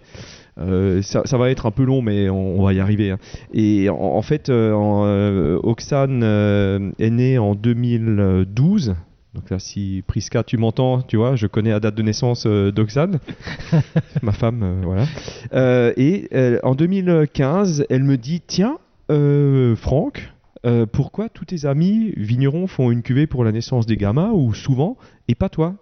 Euh, 0.58 1.02
ça, 1.02 1.22
ça 1.26 1.38
va 1.38 1.50
être 1.50 1.66
un 1.66 1.72
peu 1.72 1.84
long, 1.84 2.02
mais 2.02 2.30
on, 2.30 2.60
on 2.60 2.64
va 2.64 2.74
y 2.74 2.80
arriver. 2.80 3.12
hein. 3.12 3.18
Et 3.54 3.90
en, 3.90 3.96
en 3.96 4.22
fait, 4.22 4.50
euh, 4.50 4.74
euh, 4.74 5.60
Oxane 5.64 6.22
euh, 6.24 6.92
est 7.00 7.10
né 7.10 7.38
en 7.38 7.56
2012. 7.56 8.96
Donc 9.34 9.50
là, 9.50 9.60
si 9.60 10.04
Priska, 10.08 10.44
tu 10.44 10.58
m'entends, 10.58 11.02
tu 11.04 11.16
vois, 11.16 11.38
je 11.38 11.48
connais 11.48 11.70
la 11.70 11.80
date 11.80 11.96
de 11.96 12.02
naissance 12.04 12.46
d'Oxane, 12.46 13.20
ma 14.22 14.34
femme, 14.34 14.82
voilà. 14.84 15.06
Et 15.96 16.28
en 16.64 16.76
2015, 16.76 17.86
elle 17.90 18.04
me 18.04 18.18
dit, 18.18 18.42
tiens, 18.46 18.78
Franck, 19.78 20.34
pourquoi 20.92 21.30
tous 21.30 21.46
tes 21.46 21.66
amis 21.66 22.12
vignerons 22.18 22.68
font 22.68 22.92
une 22.92 23.04
cuvée 23.04 23.26
pour 23.26 23.46
la 23.46 23.54
naissance 23.54 23.86
des 23.86 23.96
gamins 23.96 24.32
ou 24.34 24.54
souvent 24.54 24.98
et 25.30 25.36
pas 25.36 25.48
toi? 25.48 25.76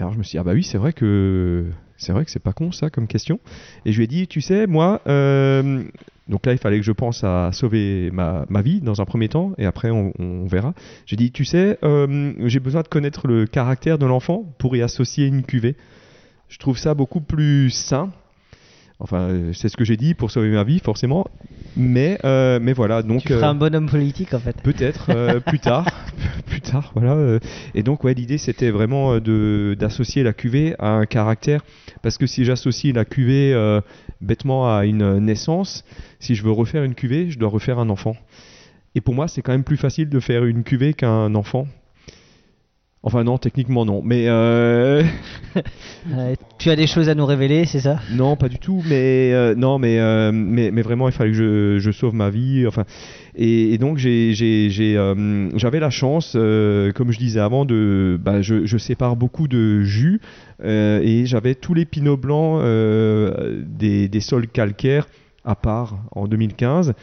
Alors 0.00 0.12
je 0.12 0.18
me 0.18 0.24
suis 0.24 0.32
dit, 0.32 0.38
ah 0.38 0.42
bah 0.44 0.52
oui, 0.52 0.64
c'est 0.64 0.76
vrai 0.78 0.92
que 0.92 1.66
c'est 1.98 2.12
vrai 2.12 2.24
que 2.24 2.30
c'est 2.30 2.42
pas 2.42 2.52
con 2.52 2.72
ça 2.72 2.90
comme 2.90 3.06
question. 3.06 3.40
Et 3.84 3.92
je 3.92 3.98
lui 3.98 4.04
ai 4.04 4.06
dit, 4.06 4.26
tu 4.26 4.40
sais, 4.40 4.66
moi, 4.66 5.00
euh, 5.06 5.84
donc 6.28 6.46
là 6.46 6.52
il 6.52 6.58
fallait 6.58 6.78
que 6.78 6.84
je 6.84 6.92
pense 6.92 7.24
à 7.24 7.50
sauver 7.52 8.10
ma, 8.12 8.44
ma 8.48 8.62
vie 8.62 8.80
dans 8.80 9.00
un 9.00 9.04
premier 9.04 9.28
temps 9.28 9.52
et 9.58 9.66
après 9.66 9.90
on, 9.90 10.46
verra. 10.46 10.74
J'ai 11.06 11.16
dit, 11.16 11.32
tu 11.32 11.44
sais, 11.44 11.78
euh, 11.82 12.34
j'ai 12.46 12.60
besoin 12.60 12.82
de 12.82 12.88
connaître 12.88 13.26
le 13.26 13.46
caractère 13.46 13.98
de 13.98 14.06
l'enfant 14.06 14.44
pour 14.58 14.76
y 14.76 14.82
associer 14.82 15.26
une 15.26 15.42
cuvée. 15.42 15.76
Je 16.48 16.58
trouve 16.58 16.78
ça 16.78 16.94
beaucoup 16.94 17.20
plus 17.20 17.70
sain. 17.70 18.12
Enfin, 18.98 19.28
euh, 19.28 19.52
c'est 19.52 19.68
ce 19.68 19.76
que 19.76 19.84
j'ai 19.84 19.96
dit 19.96 20.14
pour 20.14 20.30
sauver 20.30 20.50
ma 20.50 20.64
vie, 20.64 20.78
forcément. 20.78 21.26
Mais, 21.76 22.18
euh, 22.24 22.58
mais 22.60 22.72
voilà, 22.72 23.02
donc. 23.02 23.20
Tu 23.20 23.28
feras 23.28 23.48
euh, 23.48 23.50
un 23.50 23.54
bonhomme 23.54 23.88
politique 23.88 24.32
en 24.32 24.38
fait. 24.38 24.56
Peut-être 24.62 25.10
euh, 25.10 25.40
plus 25.46 25.58
tard, 25.58 25.86
plus 26.46 26.62
tard, 26.62 26.92
voilà. 26.94 27.38
Et 27.74 27.82
donc 27.82 28.02
ouais, 28.02 28.14
l'idée 28.14 28.38
c'était 28.38 28.70
vraiment 28.70 29.18
de 29.18 29.76
d'associer 29.78 30.22
la 30.22 30.32
cuvée 30.32 30.74
à 30.78 30.88
un 30.92 31.04
caractère, 31.04 31.62
parce 32.02 32.16
que 32.16 32.26
si 32.26 32.44
j'associe 32.44 32.94
la 32.94 33.04
cuvée 33.04 33.52
euh, 33.52 33.82
bêtement 34.22 34.74
à 34.74 34.86
une 34.86 35.18
naissance, 35.18 35.84
si 36.18 36.34
je 36.34 36.42
veux 36.42 36.50
refaire 36.50 36.82
une 36.82 36.94
cuvée, 36.94 37.30
je 37.30 37.38
dois 37.38 37.50
refaire 37.50 37.78
un 37.78 37.90
enfant. 37.90 38.16
Et 38.94 39.02
pour 39.02 39.14
moi, 39.14 39.28
c'est 39.28 39.42
quand 39.42 39.52
même 39.52 39.64
plus 39.64 39.76
facile 39.76 40.08
de 40.08 40.20
faire 40.20 40.46
une 40.46 40.64
cuvée 40.64 40.94
qu'un 40.94 41.34
enfant. 41.34 41.66
Enfin 43.02 43.22
non, 43.22 43.38
techniquement 43.38 43.84
non, 43.84 44.02
mais 44.04 44.24
euh, 44.28 45.02
Euh, 46.12 46.34
tu 46.58 46.70
as 46.70 46.76
des 46.76 46.86
choses 46.86 47.08
à 47.08 47.14
nous 47.14 47.26
révéler, 47.26 47.64
c'est 47.64 47.80
ça? 47.80 47.98
Non, 48.12 48.36
pas 48.36 48.48
du 48.48 48.58
tout. 48.58 48.82
Mais 48.88 49.32
euh, 49.32 49.54
non, 49.56 49.78
mais, 49.78 49.98
euh, 49.98 50.30
mais 50.32 50.70
mais 50.70 50.82
vraiment, 50.82 51.08
il 51.08 51.12
fallait 51.12 51.32
que 51.32 51.36
je, 51.36 51.78
je 51.80 51.90
sauve 51.90 52.14
ma 52.14 52.30
vie. 52.30 52.64
Enfin, 52.66 52.84
et, 53.34 53.74
et 53.74 53.78
donc 53.78 53.98
j'avais 53.98 55.80
la 55.80 55.90
chance, 55.90 56.32
comme 56.32 57.10
je 57.10 57.18
disais 57.18 57.40
avant, 57.40 57.64
de 57.64 58.18
bah, 58.22 58.40
je, 58.40 58.66
je 58.66 58.78
sépare 58.78 59.16
beaucoup 59.16 59.48
de 59.48 59.82
jus 59.82 60.20
et 60.62 61.22
j'avais 61.26 61.54
tous 61.56 61.74
les 61.74 61.84
pinots 61.84 62.16
blancs 62.16 62.62
des 62.62 64.08
des 64.08 64.20
sols 64.20 64.46
calcaires 64.46 65.08
à 65.44 65.56
part 65.56 65.98
en 66.12 66.28
2015. 66.28 66.94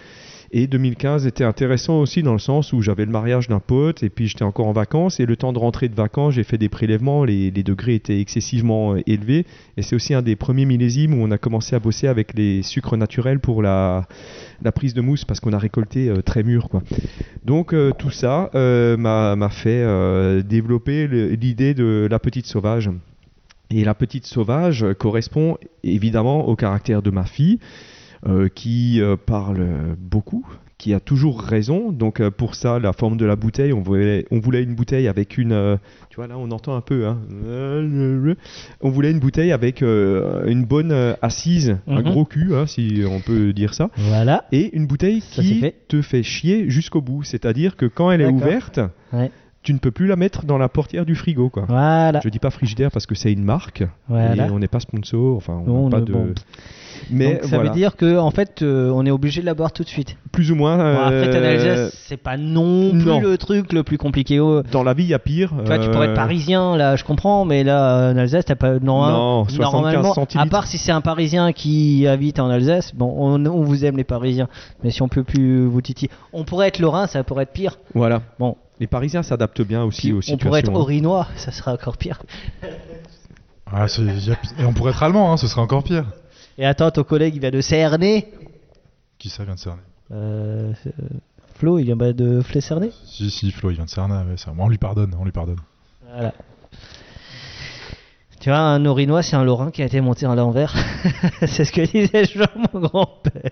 Et 0.56 0.68
2015 0.68 1.26
était 1.26 1.44
intéressant 1.44 2.00
aussi 2.00 2.22
dans 2.22 2.34
le 2.34 2.40
sens 2.40 2.74
où 2.74 2.82
j'avais 2.84 3.06
le 3.06 3.12
mariage 3.12 3.48
d'un 3.48 3.60
pote 3.60 4.04
et 4.04 4.10
puis 4.12 4.28
j'étais 4.28 4.44
encore 4.44 4.68
en 4.68 4.72
vacances 4.72 5.20
et 5.20 5.26
le 5.26 5.36
temps 5.36 5.52
de 5.52 5.58
rentrer 5.58 5.90
de 5.90 5.96
vacances 5.96 6.36
j'ai 6.36 6.44
fait 6.44 6.60
des 6.60 6.70
prélèvements, 6.70 7.24
les, 7.26 7.50
les 7.50 7.64
degrés 7.64 7.96
étaient 7.96 8.20
excessivement 8.20 8.94
euh, 8.94 9.02
élevés 9.08 9.48
et 9.78 9.82
c'est 9.82 9.96
aussi 9.96 10.14
un 10.14 10.22
des 10.22 10.36
premiers 10.36 10.66
millésimes 10.66 11.16
où 11.16 11.24
on 11.24 11.32
a 11.32 11.40
commencé 11.40 11.76
à 11.76 11.80
bosser 11.80 12.08
avec 12.08 12.36
les 12.36 12.62
sucres 12.62 12.98
naturels 12.98 13.40
pour 13.40 13.64
la, 13.64 14.06
la 14.62 14.72
prise 14.72 14.94
de 14.94 15.02
mousse 15.02 15.26
parce 15.26 15.40
qu'on 15.40 15.54
a 15.54 15.58
récolté 15.58 16.10
euh, 16.10 16.22
très 16.22 16.44
mûr 16.44 16.70
quoi. 16.70 16.84
Donc 17.44 17.74
euh, 17.74 17.92
tout 17.98 18.12
ça 18.12 18.52
m'a 18.54 19.50
fait 19.50 19.84
développer 20.44 21.08
l'idée 21.08 21.74
de 21.74 22.08
la 22.10 22.20
petite 22.20 22.46
sauvage. 22.46 22.92
Et 23.72 23.84
la 23.84 23.96
petite 23.96 24.28
sauvage 24.28 24.86
correspond 25.00 25.58
évidemment 25.84 26.48
au 26.48 26.56
caractère 26.56 27.02
de 27.02 27.10
ma 27.10 27.24
fille, 27.24 27.60
qui 28.54 29.02
euh, 29.02 29.16
parle 29.18 29.66
beaucoup, 30.00 30.46
qui 30.78 30.94
a 30.94 31.00
toujours 31.00 31.42
raison. 31.42 31.92
Donc 31.92 32.20
euh, 32.20 32.30
pour 32.32 32.56
ça, 32.56 32.80
la 32.80 32.94
forme 32.94 33.18
de 33.18 33.26
la 33.26 33.36
bouteille, 33.36 33.74
on 33.74 33.82
voulait, 33.82 34.26
on 34.32 34.40
voulait 34.40 34.64
une 34.64 34.76
bouteille 34.76 35.08
avec 35.08 35.38
une... 35.38 35.52
euh, 35.52 35.78
tu 36.10 36.18
vois 36.18 36.28
là, 36.28 36.36
on 36.38 36.52
entend 36.52 36.76
un 36.76 36.82
peu. 36.82 37.08
Hein, 37.08 37.18
on 38.82 38.90
voulait 38.90 39.12
une 39.12 39.20
bouteille 39.20 39.52
avec 39.52 39.82
euh, 39.82 40.46
une 40.46 40.66
bonne 40.66 40.92
euh, 40.92 41.14
assise, 41.22 41.78
un 41.88 42.02
Mhm. 42.02 42.04
gros 42.12 42.26
cul, 42.26 42.54
hein, 42.56 42.66
si 42.68 43.04
on 43.10 43.20
peut 43.20 43.54
dire 43.54 43.74
ça. 43.74 43.90
Voilà. 43.98 44.46
Et 44.52 44.76
une 44.76 44.88
bouteille 44.88 45.22
Ça, 45.22 45.42
qui 45.42 45.60
fait. 45.60 45.76
te 45.88 46.02
fait 46.02 46.24
chier 46.24 46.70
jusqu'au 46.70 47.02
bout. 47.02 47.24
C'est-à-dire 47.24 47.76
que 47.76 47.86
quand 47.86 48.12
elle 48.12 48.22
est 48.22 48.28
ouverte, 48.32 48.80
Ouais. 49.12 49.32
tu 49.64 49.74
ne 49.74 49.80
peux 49.80 49.92
plus 49.92 50.08
la 50.08 50.16
mettre 50.16 50.46
dans 50.46 50.58
la 50.58 50.70
portière 50.70 51.06
du 51.06 51.16
frigo. 51.16 51.50
Quoi. 51.50 51.66
Voilà. 51.68 52.20
Je 52.24 52.30
dis 52.30 52.40
pas 52.40 52.50
frigidaire 52.52 52.92
parce 52.92 53.06
que 53.06 53.16
c'est 53.16 53.32
une 53.32 53.44
marque. 53.44 53.84
Voilà. 54.10 54.48
Et 54.48 54.52
on 54.52 54.60
n'est 54.60 54.68
pas 54.68 54.80
sponsor. 54.82 55.38
Enfin, 55.38 55.62
on 55.66 55.90
n'a 55.90 55.98
pas 56.00 56.02
de. 56.02 56.12
bon. 56.14 56.34
Mais 57.10 57.34
Donc, 57.36 57.44
ça 57.44 57.56
voilà. 57.56 57.70
veut 57.70 57.76
dire 57.76 57.96
que 57.96 58.18
en 58.18 58.32
fait, 58.32 58.62
euh, 58.62 58.90
on 58.94 59.06
est 59.06 59.12
obligé 59.12 59.42
de 59.42 59.46
la 59.46 59.54
boire 59.54 59.72
tout 59.72 59.84
de 59.84 59.88
suite. 59.90 60.16
plus 60.32 60.52
ou 60.52 60.56
moins. 60.56 60.78
Bon, 60.78 61.00
après, 61.02 61.30
t'as 61.30 61.38
euh, 61.38 61.42
l'Alsace, 61.42 61.94
c'est 62.08 62.18
pas 62.18 62.38
non 62.38 62.92
plus 62.92 63.06
non. 63.06 63.20
le 63.20 63.38
truc 63.38 63.74
le 63.74 63.84
plus 63.84 63.98
compliqué. 63.98 64.40
Oh, 64.40 64.62
Dans 64.72 64.84
la 64.84 64.94
vie, 64.94 65.04
il 65.04 65.10
y 65.10 65.14
a 65.14 65.20
pire. 65.20 65.52
Tu 65.60 65.66
vois, 65.66 65.80
tu 65.80 65.90
pourrais 65.90 66.06
être 66.08 66.12
euh, 66.12 66.16
parisien, 66.16 66.76
là, 66.78 66.96
je 66.96 67.04
comprends, 67.04 67.46
mais 67.46 67.64
là, 67.64 68.12
en 68.12 68.18
Alsace, 68.18 68.46
t'as 68.46 68.56
pas. 68.56 68.80
Non, 68.80 69.06
Non, 69.08 69.46
75 69.48 69.72
normalement, 69.72 70.16
à 70.36 70.46
part 70.46 70.68
si 70.68 70.78
c'est 70.78 70.92
un 70.92 71.02
parisien 71.02 71.54
qui 71.54 72.08
habite 72.08 72.40
en 72.40 72.50
Alsace, 72.50 72.94
bon, 72.96 73.14
on, 73.18 73.46
on 73.46 73.64
vous 73.64 73.86
aime 73.86 73.98
les 73.98 74.04
parisiens, 74.04 74.48
mais 74.84 74.90
si 74.92 75.02
on 75.02 75.08
peut 75.08 75.24
plus 75.24 75.66
vous 75.66 75.82
titiller. 75.82 76.12
On 76.32 76.44
pourrait 76.44 76.68
être 76.70 76.80
lorrain, 76.80 77.08
ça 77.08 77.24
pourrait 77.24 77.44
être 77.44 77.54
pire. 77.54 77.78
Voilà. 77.94 78.22
Bon, 78.40 78.58
Les 78.80 78.88
Parisiens 78.88 79.24
s'adaptent 79.24 79.62
bien 79.62 79.84
aussi 79.84 80.02
Puis 80.02 80.12
aux 80.14 80.18
on 80.18 80.22
situations. 80.22 80.48
pourrait 80.48 80.60
être 80.62 80.70
hein. 80.72 80.76
orinois, 80.76 81.28
ça 81.36 81.52
serait 81.52 81.72
encore 81.72 81.98
pire. 81.98 82.22
Ah, 83.72 83.86
et 83.88 84.66
on 84.66 84.74
pourrait 84.74 84.92
être 84.92 85.02
allemand, 85.04 85.32
hein, 85.32 85.38
ce 85.38 85.48
serait 85.48 85.62
encore 85.62 85.84
pire. 85.84 86.06
Et 86.58 86.66
attends, 86.66 86.92
ton 86.92 87.04
collègue, 87.04 87.36
il 87.36 87.40
vient 87.42 87.52
de 87.52 87.62
Cernay. 87.62 88.28
Qui 89.18 89.30
ça 89.30 89.44
vient 89.44 89.56
de 89.56 89.60
Cernay 89.60 89.82
Euh, 90.12 90.74
euh, 90.88 90.92
Flo, 91.56 91.80
il 91.80 91.86
vient 91.86 91.96
de 91.96 92.42
Flé-Cernay 92.42 92.92
Si, 93.06 93.30
si, 93.32 93.52
Flo, 93.52 93.70
il 93.72 93.76
vient 93.76 93.86
de 93.86 93.90
Cernay, 93.90 94.30
ouais, 94.30 94.38
ça. 94.38 94.54
on 94.58 94.70
lui 94.70 94.78
pardonne, 94.78 95.16
on 95.20 95.24
lui 95.26 95.32
pardonne. 95.32 95.58
Voilà. 96.12 96.34
Tu 98.40 98.50
vois, 98.50 98.60
un 98.60 98.86
Orinois, 98.86 99.24
c'est 99.24 99.36
un 99.38 99.44
Lorrain 99.46 99.72
qui 99.72 99.82
a 99.82 99.86
été 99.86 100.02
monté 100.02 100.26
à 100.26 100.36
l'envers. 100.36 100.74
c'est 101.48 101.64
ce 101.64 101.72
que 101.72 101.82
disait 101.82 102.26
Jean, 102.26 102.46
mon 102.74 102.82
grand-père. 102.82 103.52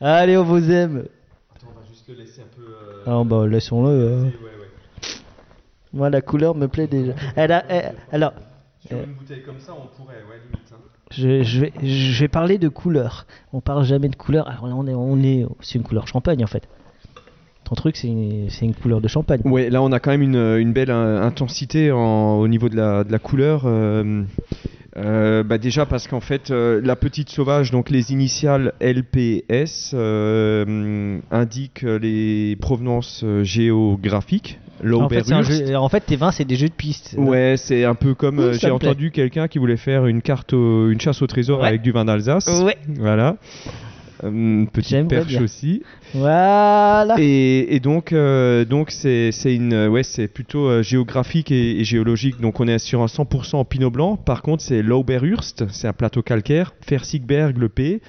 Allez, 0.00 0.36
on 0.36 0.44
vous 0.44 0.70
aime. 0.70 1.04
on 1.64 1.80
va 1.80 1.86
juste 1.88 2.06
le 2.08 2.14
laisser 2.16 2.42
un 2.42 2.54
peu. 2.56 2.62
euh, 2.62 3.02
Ah 3.06 3.24
bah, 3.24 3.46
laissons-le. 3.46 4.26
hein. 4.26 4.30
Moi, 5.92 6.10
la 6.10 6.20
couleur 6.20 6.54
me 6.54 6.68
plaît 6.68 6.86
déjà. 6.86 7.14
Elle 7.36 7.52
a, 7.52 7.64
elle- 7.68 7.94
alors, 8.12 8.32
Sur 8.86 8.96
Euh. 8.98 9.04
une 9.04 9.14
bouteille 9.14 9.42
comme 9.42 9.60
ça, 9.60 9.72
on 9.74 9.86
pourrait, 9.96 10.16
ouais, 10.28 10.40
limite. 10.44 10.70
hein. 10.72 10.76
Je, 11.10 11.42
je 11.42 12.20
vais, 12.20 12.28
parler 12.28 12.58
de 12.58 12.68
couleur. 12.68 13.26
On 13.52 13.60
parle 13.60 13.84
jamais 13.84 14.08
de 14.08 14.16
couleur. 14.16 14.48
Alors 14.48 14.66
là, 14.66 14.74
on 14.76 14.86
est, 14.86 14.94
on 14.94 15.22
est, 15.22 15.44
c'est 15.60 15.78
une 15.78 15.84
couleur 15.84 16.06
champagne 16.06 16.42
en 16.44 16.46
fait. 16.46 16.68
Ton 17.64 17.74
truc, 17.74 17.96
c'est 17.96 18.08
une, 18.08 18.74
couleur 18.74 19.00
de 19.00 19.08
champagne. 19.08 19.40
Ouais, 19.44 19.70
là 19.70 19.80
on 19.80 19.92
a 19.92 20.00
quand 20.00 20.10
même 20.10 20.22
une, 20.22 20.72
belle 20.72 20.90
intensité 20.90 21.92
en- 21.92 22.38
au 22.38 22.48
niveau 22.48 22.68
de 22.68 22.76
la, 22.76 23.04
de 23.04 23.12
la 23.12 23.18
couleur. 23.18 23.62
euh, 23.64 24.24
euh, 24.96 25.44
bah 25.44 25.56
déjà 25.56 25.86
parce 25.86 26.08
qu'en 26.08 26.18
fait 26.18 26.50
euh, 26.50 26.80
la 26.82 26.96
petite 26.96 27.30
sauvage, 27.30 27.70
donc 27.70 27.90
les 27.90 28.10
initiales 28.10 28.72
LPS, 28.80 29.94
indiquent 31.30 31.82
les 31.82 32.56
provenances 32.56 33.22
euh, 33.22 33.44
En 34.82 35.08
fait, 35.08 35.74
en 35.74 35.88
fait, 35.88 36.00
tes 36.00 36.16
vins, 36.16 36.30
c'est 36.30 36.44
des 36.44 36.56
jeux 36.56 36.68
de 36.68 36.72
piste. 36.74 37.14
Ouais, 37.18 37.54
c'est 37.56 37.84
un 37.84 37.94
peu 37.94 38.14
comme 38.14 38.38
euh, 38.38 38.52
j'ai 38.52 38.70
entendu 38.70 39.10
quelqu'un 39.10 39.46
qui 39.48 39.58
voulait 39.58 39.76
faire 39.76 40.06
une 40.06 40.22
carte, 40.22 40.52
au- 40.52 40.88
une 40.90 41.00
chasse 41.00 41.20
au 41.22 41.26
trésor 41.26 41.60
Ouais. 41.60 41.68
avec 41.68 41.82
du 41.82 41.92
vin 41.92 42.04
d'Alsace. 42.04 42.46
Ouais. 42.64 42.76
Voilà. 42.98 43.36
Euh, 44.22 44.66
petite 44.72 45.08
perche 45.08 45.28
bien. 45.28 45.42
aussi. 45.42 45.82
Voilà. 46.14 47.14
Et, 47.18 47.74
et 47.74 47.80
donc, 47.80 48.12
euh, 48.12 48.64
donc 48.66 48.90
c'est 48.90 49.32
c'est 49.32 49.54
une, 49.54 49.72
euh, 49.72 49.88
ouais, 49.88 50.02
c'est 50.02 50.28
plutôt 50.28 50.66
euh, 50.68 50.82
géographique 50.82 51.50
et, 51.50 51.80
et 51.80 51.84
géologique. 51.84 52.38
Donc, 52.40 52.60
on 52.60 52.68
est 52.68 52.78
sur 52.78 53.00
un 53.00 53.06
100% 53.06 53.56
en 53.56 53.64
pinot 53.64 53.90
blanc. 53.90 54.16
Par 54.16 54.42
contre, 54.42 54.62
c'est 54.62 54.82
Lauberhurst, 54.82 55.64
c'est 55.70 55.88
un 55.88 55.92
plateau 55.94 56.20
calcaire. 56.22 56.74
Fersigberg, 56.82 57.56
le 57.56 57.68
P. 57.70 58.02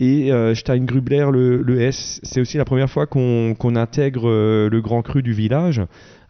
Et 0.00 0.32
euh, 0.32 0.56
Steingrubler, 0.56 1.26
le, 1.30 1.62
le 1.62 1.80
S, 1.80 2.20
c'est 2.24 2.40
aussi 2.40 2.56
la 2.56 2.64
première 2.64 2.90
fois 2.90 3.06
qu'on 3.06 3.76
intègre 3.76 4.28
euh, 4.28 4.68
le 4.68 4.80
grand 4.80 5.02
cru 5.02 5.22
du 5.22 5.32
village. 5.32 5.80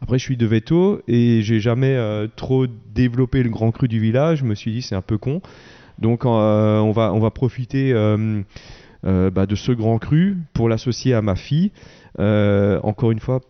Après, 0.03 0.19
je 0.19 0.25
suis 0.25 0.37
de 0.37 0.45
Veto 0.45 1.01
et 1.09 1.41
j'ai 1.41 1.61
jamais 1.61 1.95
euh, 1.95 2.27
trop 2.37 2.67
développé 2.67 3.43
le 3.43 3.49
grand 3.49 3.71
cru 3.71 3.89
du 3.89 4.01
village. 4.01 4.41
Je 4.41 4.45
me 4.45 4.55
suis 4.55 4.71
dit, 4.71 4.83
c'est 4.83 4.95
un 4.95 5.03
peu 5.03 5.17
con. 5.17 5.41
Donc, 5.99 6.27
on, 6.27 6.93
va, 6.93 7.31
profiter 7.31 7.95
bah, 9.03 9.47
de 9.47 9.55
ce 9.55 9.73
grand 9.73 9.99
cru 9.99 10.37
pour 10.53 10.69
l'associer 10.69 11.15
à 11.15 11.23
ma 11.23 11.37
fille. 11.37 11.71
Encore 12.19 13.13
une 13.13 13.21
fois, 13.21 13.41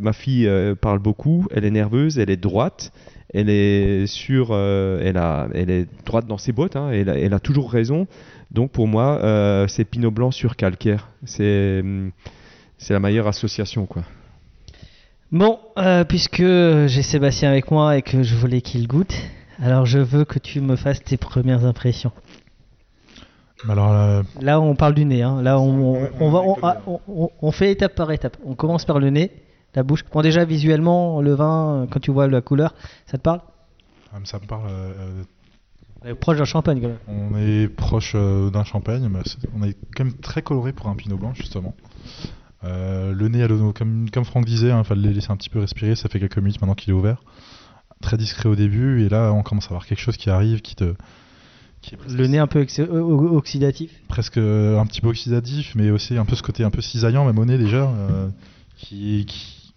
ma 0.00 0.14
fille 0.14 0.50
parle 0.80 0.98
beaucoup, 0.98 1.46
elle 1.50 1.66
est 1.66 1.70
nerveuse, 1.70 2.18
elle 2.18 2.30
est 2.30 2.38
droite, 2.38 2.90
elle 3.34 3.50
est 3.50 4.06
sûre, 4.06 4.56
elle, 4.56 5.70
est 5.70 5.86
droite 6.06 6.26
dans 6.26 6.38
ses 6.38 6.52
bottes, 6.52 6.76
hein, 6.76 6.90
elle 6.90 7.34
a 7.34 7.38
toujours 7.38 7.70
raison. 7.70 8.06
Donc 8.54 8.70
pour 8.70 8.86
moi, 8.86 9.18
euh, 9.22 9.66
c'est 9.66 9.84
Pinot 9.84 10.12
Blanc 10.12 10.30
sur 10.30 10.54
calcaire. 10.56 11.08
C'est 11.24 11.80
hum, 11.82 12.12
c'est 12.78 12.94
la 12.94 13.00
meilleure 13.00 13.26
association, 13.26 13.84
quoi. 13.86 14.02
Bon, 15.32 15.58
euh, 15.78 16.04
puisque 16.04 16.42
j'ai 16.42 17.02
Sébastien 17.02 17.50
avec 17.50 17.70
moi 17.72 17.96
et 17.96 18.02
que 18.02 18.22
je 18.22 18.36
voulais 18.36 18.60
qu'il 18.60 18.86
goûte, 18.86 19.14
alors 19.60 19.86
je 19.86 19.98
veux 19.98 20.24
que 20.24 20.38
tu 20.38 20.60
me 20.60 20.76
fasses 20.76 21.02
tes 21.02 21.16
premières 21.16 21.64
impressions. 21.64 22.12
Alors 23.68 23.92
là, 23.92 24.22
Là, 24.40 24.60
on 24.60 24.76
parle 24.76 24.94
du 24.94 25.04
nez. 25.04 25.22
hein. 25.22 25.42
Là, 25.42 25.58
on, 25.58 25.94
on- 25.96 26.08
on 26.20 26.30
va, 26.30 26.40
on, 26.40 26.56
ah, 26.62 26.76
on- 26.86 27.30
on- 27.40 27.50
fait 27.50 27.72
étape 27.72 27.94
par 27.94 28.12
étape. 28.12 28.36
On 28.44 28.54
commence 28.54 28.84
par 28.84 28.98
le 29.00 29.10
nez, 29.10 29.32
la 29.74 29.82
bouche. 29.82 30.04
Bon, 30.12 30.20
déjà 30.22 30.44
visuellement, 30.44 31.20
le 31.22 31.32
vin, 31.34 31.82
euh, 31.82 31.86
quand 31.90 31.98
tu 31.98 32.10
vois 32.12 32.28
la 32.28 32.42
couleur, 32.42 32.74
ça 33.06 33.16
te 33.16 33.22
parle? 33.22 33.40
Ah, 34.12 34.18
ça 34.24 34.38
me 34.38 34.46
parle. 34.46 34.68
Euh, 36.04 36.08
On 36.08 36.10
est 36.10 36.14
proche 36.14 36.36
d'un 36.38 36.44
champagne 36.44 36.80
quand 36.80 36.88
même. 36.88 36.98
on 37.32 37.36
est 37.38 37.68
proche 37.68 38.12
euh, 38.14 38.50
d'un 38.50 38.64
champagne, 38.64 39.08
mais 39.10 39.20
c'est- 39.24 39.38
on 39.54 39.62
est 39.62 39.76
quand 39.96 40.04
même 40.04 40.14
très 40.14 40.42
coloré 40.42 40.72
pour 40.72 40.88
un 40.88 40.94
pinot 40.96 41.16
blanc 41.16 41.32
justement. 41.34 41.74
Euh, 42.64 43.12
le 43.12 43.28
nez, 43.28 43.46
comme, 43.74 44.08
comme 44.10 44.24
Franck 44.24 44.46
disait, 44.46 44.70
il 44.76 44.84
fallait 44.84 45.02
le 45.02 45.10
laisser 45.10 45.30
un 45.30 45.36
petit 45.36 45.50
peu 45.50 45.58
respirer. 45.60 45.94
Ça 45.96 46.08
fait 46.08 46.18
quelques 46.18 46.38
minutes 46.38 46.60
maintenant 46.60 46.74
qu'il 46.74 46.90
est 46.90 46.94
ouvert. 46.96 47.22
Très 48.00 48.16
discret 48.16 48.48
au 48.48 48.56
début, 48.56 49.02
et 49.02 49.08
là 49.08 49.32
on 49.32 49.42
commence 49.42 49.64
à 49.64 49.68
avoir 49.68 49.86
quelque 49.86 50.00
chose 50.00 50.16
qui 50.16 50.28
arrive, 50.30 50.60
qui 50.60 50.74
te, 50.74 50.94
qui 51.80 51.94
est 51.94 51.96
presque, 51.96 52.16
Le 52.16 52.26
nez 52.26 52.38
un 52.38 52.46
peu 52.46 52.66
o- 52.90 53.36
oxydatif. 53.36 53.90
presque, 54.08 54.36
euh, 54.38 54.78
un 54.78 54.84
petit 54.86 55.00
peu 55.00 55.08
oxydatif, 55.08 55.74
mais 55.74 55.90
aussi 55.90 56.16
un 56.18 56.24
peu 56.26 56.36
ce 56.36 56.42
côté 56.42 56.64
un 56.64 56.70
peu 56.70 56.82
cisaillant 56.82 57.24
même 57.24 57.38
au 57.38 57.44
nez 57.46 57.56
déjà, 57.56 57.88
euh, 57.88 58.28
qui, 58.76 59.24
qui, 59.26 59.74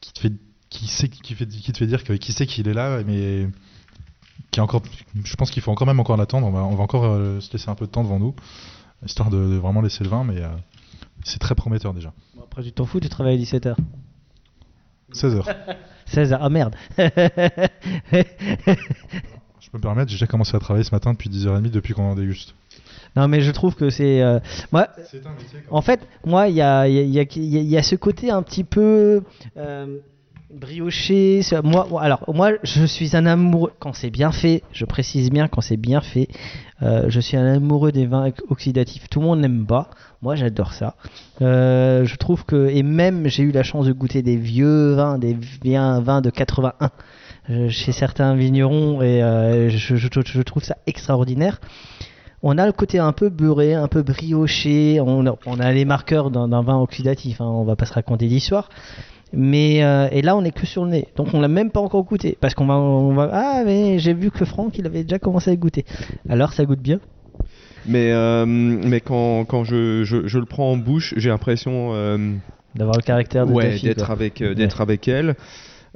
qui 0.00 0.12
te 0.12 0.18
fait, 0.20 0.32
qui 0.70 0.86
sait, 0.86 1.08
qui 1.08 1.34
fait, 1.34 1.46
qui 1.48 1.72
te 1.72 1.78
fait 1.78 1.86
dire 1.86 2.04
que, 2.04 2.12
qui 2.12 2.32
sait 2.32 2.46
qu'il 2.46 2.68
est 2.68 2.74
là, 2.74 3.00
mais 3.04 3.48
qui 4.50 4.60
est 4.60 4.62
encore, 4.62 4.82
je 5.24 5.34
pense 5.36 5.50
qu'il 5.50 5.62
faut 5.62 5.70
encore 5.72 5.86
même 5.86 6.00
encore 6.00 6.16
l'attendre. 6.16 6.46
On 6.46 6.50
va, 6.52 6.60
on 6.64 6.74
va 6.74 6.82
encore 6.82 7.04
euh, 7.04 7.40
se 7.40 7.52
laisser 7.52 7.68
un 7.70 7.74
peu 7.74 7.86
de 7.86 7.90
temps 7.90 8.02
devant 8.04 8.18
nous, 8.18 8.34
histoire 9.04 9.30
de, 9.30 9.36
de 9.36 9.56
vraiment 9.56 9.80
laisser 9.80 10.04
le 10.04 10.10
vin, 10.10 10.24
mais 10.24 10.40
euh, 10.40 10.48
c'est 11.24 11.38
très 11.38 11.54
prometteur 11.54 11.92
déjà. 11.94 12.12
Bon, 12.36 12.42
après, 12.44 12.62
tu 12.62 12.72
t'en 12.72 12.84
fous, 12.86 13.00
tu 13.00 13.08
travailles 13.08 13.36
à 13.40 13.42
17h. 13.44 13.74
16h. 15.12 15.44
16h, 16.08 16.38
ah 16.40 16.48
merde. 16.48 16.74
Je 19.60 19.70
peux 19.70 19.78
me 19.78 19.82
permettre, 19.82 20.10
j'ai 20.10 20.16
déjà 20.16 20.26
commencé 20.26 20.54
à 20.56 20.60
travailler 20.60 20.84
ce 20.84 20.94
matin 20.94 21.12
depuis 21.12 21.30
10h30 21.30 21.70
depuis 21.70 21.94
qu'on 21.94 22.10
en 22.10 22.14
déguste. 22.14 22.54
non, 23.16 23.28
mais 23.28 23.40
je 23.40 23.50
trouve 23.50 23.74
que 23.74 23.90
c'est. 23.90 24.22
euh, 24.22 24.38
Moi, 24.72 24.88
C'est 25.10 25.24
un 25.26 25.30
métier 25.32 25.60
En 25.70 25.82
fait, 25.82 26.00
moi, 26.24 26.48
il 26.48 26.54
y 26.56 26.62
a, 26.62 26.86
y, 26.88 26.98
a, 26.98 27.02
y 27.02 27.18
a- 27.18 27.60
y 27.62 27.76
a 27.76 27.82
ce 27.82 27.94
côté 27.96 28.30
un 28.30 28.42
petit 28.42 28.64
peu 28.64 29.22
euh, 29.56 29.98
brioché. 30.54 31.40
Moi, 31.62 31.86
alors, 32.00 32.24
moi, 32.32 32.52
je 32.62 32.84
suis 32.84 33.16
un 33.16 33.26
amoureux. 33.26 33.72
Quand 33.78 33.92
c'est 33.92 34.10
bien 34.10 34.32
fait, 34.32 34.62
je 34.72 34.84
précise 34.84 35.30
bien, 35.30 35.48
quand 35.48 35.60
c'est 35.60 35.76
bien 35.76 36.00
fait, 36.00 36.28
euh, 36.82 37.06
je 37.08 37.20
suis 37.20 37.36
un 37.36 37.46
amoureux 37.46 37.92
des 37.92 38.06
vins 38.06 38.30
oxydatifs. 38.48 39.08
Tout 39.08 39.20
le 39.20 39.26
monde 39.26 39.40
n'aime 39.40 39.66
pas. 39.66 39.90
Moi, 40.22 40.36
j'adore 40.36 40.72
ça. 40.72 40.94
Euh, 41.42 42.04
je 42.04 42.16
trouve 42.16 42.44
que. 42.44 42.68
Et 42.68 42.82
même, 42.82 43.28
j'ai 43.28 43.42
eu 43.42 43.52
la 43.52 43.62
chance 43.62 43.86
de 43.86 43.92
goûter 43.92 44.22
des 44.22 44.36
vieux 44.36 44.94
vins, 44.94 45.18
des 45.18 45.36
vins 45.62 46.20
de 46.20 46.30
81 46.30 46.90
euh, 47.50 47.68
chez 47.68 47.92
certains 47.92 48.34
vignerons 48.34 49.02
et 49.02 49.20
je, 49.70 50.42
trouve 50.42 50.64
ça 50.64 50.76
extraordinaire. 50.86 51.60
On 52.46 52.58
a 52.58 52.66
le 52.66 52.72
côté 52.72 52.98
un 52.98 53.12
peu 53.12 53.30
beurré, 53.30 53.72
un 53.72 53.88
peu 53.88 54.02
brioché. 54.02 55.00
On 55.00 55.26
a, 55.26 55.72
les 55.72 55.86
marqueurs 55.86 56.30
d'un 56.30 56.48
d'un 56.48 56.62
vin 56.62 56.76
oxydatif. 56.78 57.40
Hein, 57.40 57.46
on 57.46 57.64
va 57.64 57.74
pas 57.74 57.86
se 57.86 57.94
raconter 57.94 58.26
d'histoire. 58.28 58.68
Mais 59.36 59.82
euh, 59.82 60.08
et 60.12 60.22
là, 60.22 60.36
on 60.36 60.44
est 60.44 60.50
que 60.52 60.66
sur 60.66 60.84
le 60.84 60.90
nez. 60.90 61.08
Donc, 61.16 61.28
on 61.34 61.40
l'a 61.40 61.48
même 61.48 61.70
pas 61.70 61.80
encore 61.80 62.04
goûté 62.04 62.36
parce 62.40 62.54
qu'on 62.54 62.66
va, 62.66 62.74
on 62.74 63.14
va. 63.14 63.30
Ah, 63.32 63.62
mais 63.64 63.98
j'ai 63.98 64.14
vu 64.14 64.30
que 64.30 64.44
Franck, 64.44 64.78
il 64.78 64.86
avait 64.86 65.02
déjà 65.02 65.18
commencé 65.18 65.50
à 65.50 65.56
goûter. 65.56 65.84
Alors, 66.28 66.52
ça 66.52 66.64
goûte 66.64 66.80
bien. 66.80 67.00
Mais, 67.86 68.12
euh, 68.12 68.46
mais 68.46 69.00
quand, 69.00 69.44
quand 69.44 69.64
je, 69.64 70.04
je, 70.04 70.26
je 70.26 70.38
le 70.38 70.46
prends 70.46 70.72
en 70.72 70.76
bouche, 70.76 71.12
j'ai 71.16 71.28
l'impression 71.28 71.90
euh, 71.92 72.32
D'avoir 72.74 72.96
le 72.96 73.02
caractère 73.02 73.46
de 73.46 73.52
ouais, 73.52 73.78
d'être 73.78 74.10
avec, 74.10 74.42
d'être 74.42 74.80
avec 74.80 75.06
elle. 75.08 75.34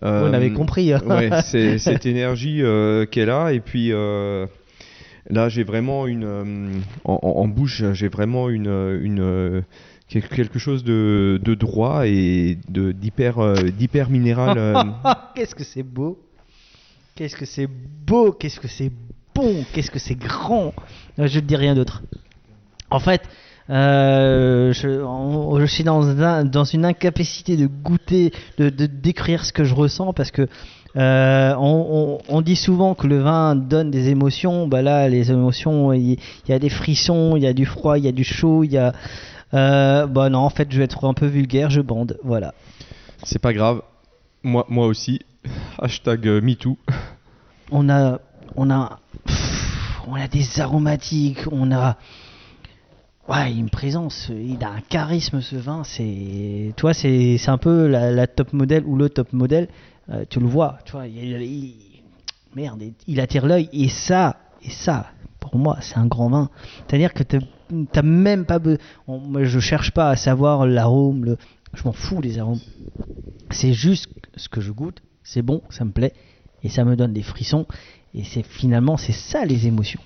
on 0.02 0.32
avait 0.32 0.52
compris. 0.52 0.92
hein. 0.92 1.00
ouais, 1.06 1.30
c'est 1.44 1.78
cette 1.78 2.04
énergie 2.06 2.62
qu'elle 3.10 3.30
a. 3.30 3.52
Et 3.52 3.60
puis 3.60 3.90
là, 3.90 5.48
j'ai 5.48 5.64
vraiment 5.64 6.06
une. 6.06 6.82
en, 7.04 7.18
en- 7.22 7.48
bouche, 7.48 7.82
j'ai 7.92 8.08
vraiment 8.08 8.48
une. 8.48 8.66
une 9.02 9.62
quelque 10.08 10.58
chose 10.58 10.84
de, 10.84 11.40
droit 11.54 12.06
et 12.06 12.58
d'hyper 12.68 13.38
euh, 13.38 13.54
minéral. 14.08 14.58
euh, 14.58 14.82
Qu'est-ce 15.34 15.54
que 15.54 15.64
c'est 15.64 15.82
beau 15.82 16.18
Qu'est-ce 17.14 17.36
que 17.36 17.44
c'est 17.46 17.68
beau 18.06 18.32
Qu'est-ce 18.32 18.60
que 18.60 18.68
c'est 18.68 18.92
bon 19.34 19.64
Qu'est-ce 19.72 19.90
que 19.90 19.98
c'est 19.98 20.14
grand 20.14 20.72
Je 21.18 21.22
ne 21.38 21.44
dis 21.44 21.56
rien 21.56 21.74
d'autre. 21.74 22.02
En 22.90 23.00
fait, 23.00 23.22
euh, 23.70 24.72
je, 24.72 25.66
suis 25.66 25.84
dans, 25.84 26.44
dans 26.44 26.64
une 26.64 26.84
incapacité 26.84 27.56
de 27.56 27.66
goûter, 27.66 28.32
de, 28.58 28.70
décrire 28.70 29.44
ce 29.44 29.52
que 29.52 29.64
je 29.64 29.74
ressens 29.74 30.12
parce 30.14 30.30
que 30.30 30.48
euh, 30.96 31.54
on, 31.58 32.18
on- 32.28 32.40
dit 32.40 32.56
souvent 32.56 32.94
que 32.94 33.06
le 33.06 33.18
vin 33.20 33.54
donne 33.54 33.90
des 33.90 34.08
émotions. 34.08 34.66
Bah 34.66 34.80
là, 34.80 35.08
les 35.08 35.30
émotions, 35.30 35.92
il 35.92 36.16
y, 36.48 36.52
a 36.52 36.58
des 36.58 36.70
frissons, 36.70 37.36
il 37.36 37.42
y 37.42 37.46
a 37.46 37.52
du 37.52 37.66
froid, 37.66 37.98
il 37.98 38.04
y 38.04 38.08
a 38.08 38.12
du 38.12 38.24
chaud, 38.24 38.64
il 38.64 38.72
y 38.72 38.78
a. 38.78 38.94
Euh, 39.54 40.06
bah 40.06 40.28
non, 40.28 40.40
en 40.40 40.50
fait, 40.50 40.70
je 40.70 40.78
vais 40.78 40.84
être 40.84 41.04
un 41.06 41.14
peu 41.14 41.26
vulgaire, 41.26 41.70
je 41.70 41.80
bande. 41.80 42.18
Voilà. 42.22 42.54
c'est 43.22 43.38
pas 43.38 43.52
grave. 43.52 43.82
Moi, 44.42 44.66
moi 44.68 44.86
aussi. 44.86 45.20
Hashtag 45.78 46.26
euh, 46.28 46.40
MeToo. 46.40 46.76
on 47.70 47.88
a 47.88 48.18
on 48.56 48.70
a 48.70 48.98
pff, 49.26 50.00
on 50.08 50.14
a 50.14 50.26
des 50.26 50.60
aromatiques 50.60 51.40
on 51.52 51.70
a 51.70 51.98
ouais 53.28 53.52
une 53.52 53.68
présence 53.68 54.30
il 54.30 54.64
a 54.64 54.70
un 54.70 54.80
charisme 54.80 55.42
ce 55.42 55.56
vin 55.56 55.84
c'est 55.84 56.72
toi 56.76 56.94
c'est 56.94 57.36
c'est 57.36 57.50
un 57.50 57.58
peu 57.58 57.86
la, 57.86 58.10
la 58.10 58.26
top 58.26 58.54
modèle 58.54 58.84
ou 58.86 58.96
le 58.96 59.10
top 59.10 59.34
modèle 59.34 59.68
euh, 60.10 60.24
tu 60.30 60.40
le 60.40 60.46
vois 60.46 60.78
tu 60.86 60.92
vois 60.92 61.06
il, 61.06 61.42
il- 61.42 61.74
merde 62.56 62.82
il- 63.06 63.20
attire 63.20 63.44
l'œil 63.46 63.68
et 63.74 63.88
ça 63.90 64.36
et 64.62 64.70
ça 64.70 65.08
pour 65.38 65.56
moi 65.56 65.76
c'est 65.82 65.98
un 65.98 66.06
grand 66.06 66.30
vin 66.30 66.48
c'est 66.88 66.96
à 66.96 66.98
dire 66.98 67.12
que 67.12 67.22
t'as 67.22 67.38
t'as 67.92 68.02
même 68.02 68.44
pas 68.44 68.58
je 69.40 69.58
cherche 69.60 69.92
pas 69.92 70.10
à 70.10 70.16
savoir 70.16 70.66
l'arôme 70.66 71.24
le 71.24 71.36
je 71.74 71.82
m'en 71.84 71.92
fous 71.92 72.20
des 72.20 72.38
arômes 72.38 72.60
c'est 73.50 73.72
juste 73.72 74.08
ce 74.36 74.48
que 74.48 74.60
je 74.60 74.72
goûte 74.72 75.02
c'est 75.22 75.42
bon 75.42 75.62
ça 75.70 75.84
me 75.84 75.90
plaît 75.90 76.12
et 76.62 76.68
ça 76.68 76.84
me 76.84 76.96
donne 76.96 77.12
des 77.12 77.22
frissons 77.22 77.66
et 78.14 78.24
c'est 78.24 78.42
finalement 78.42 78.96
c'est 78.96 79.12
ça 79.12 79.44
les 79.44 79.66
émotions 79.66 80.00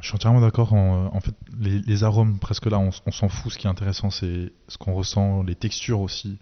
Je 0.00 0.08
suis 0.08 0.14
entièrement 0.16 0.40
d'accord. 0.40 0.72
En, 0.74 1.14
en 1.14 1.20
fait, 1.20 1.34
les, 1.58 1.80
les 1.80 2.04
arômes, 2.04 2.38
presque 2.38 2.66
là, 2.66 2.78
on, 2.78 2.90
s'en 3.10 3.28
fout. 3.30 3.52
Ce 3.52 3.58
qui 3.58 3.66
est 3.66 3.70
intéressant, 3.70 4.10
c'est 4.10 4.52
ce 4.68 4.76
qu'on 4.76 4.92
ressent, 4.92 5.42
les 5.42 5.54
textures 5.54 6.00
aussi. 6.00 6.36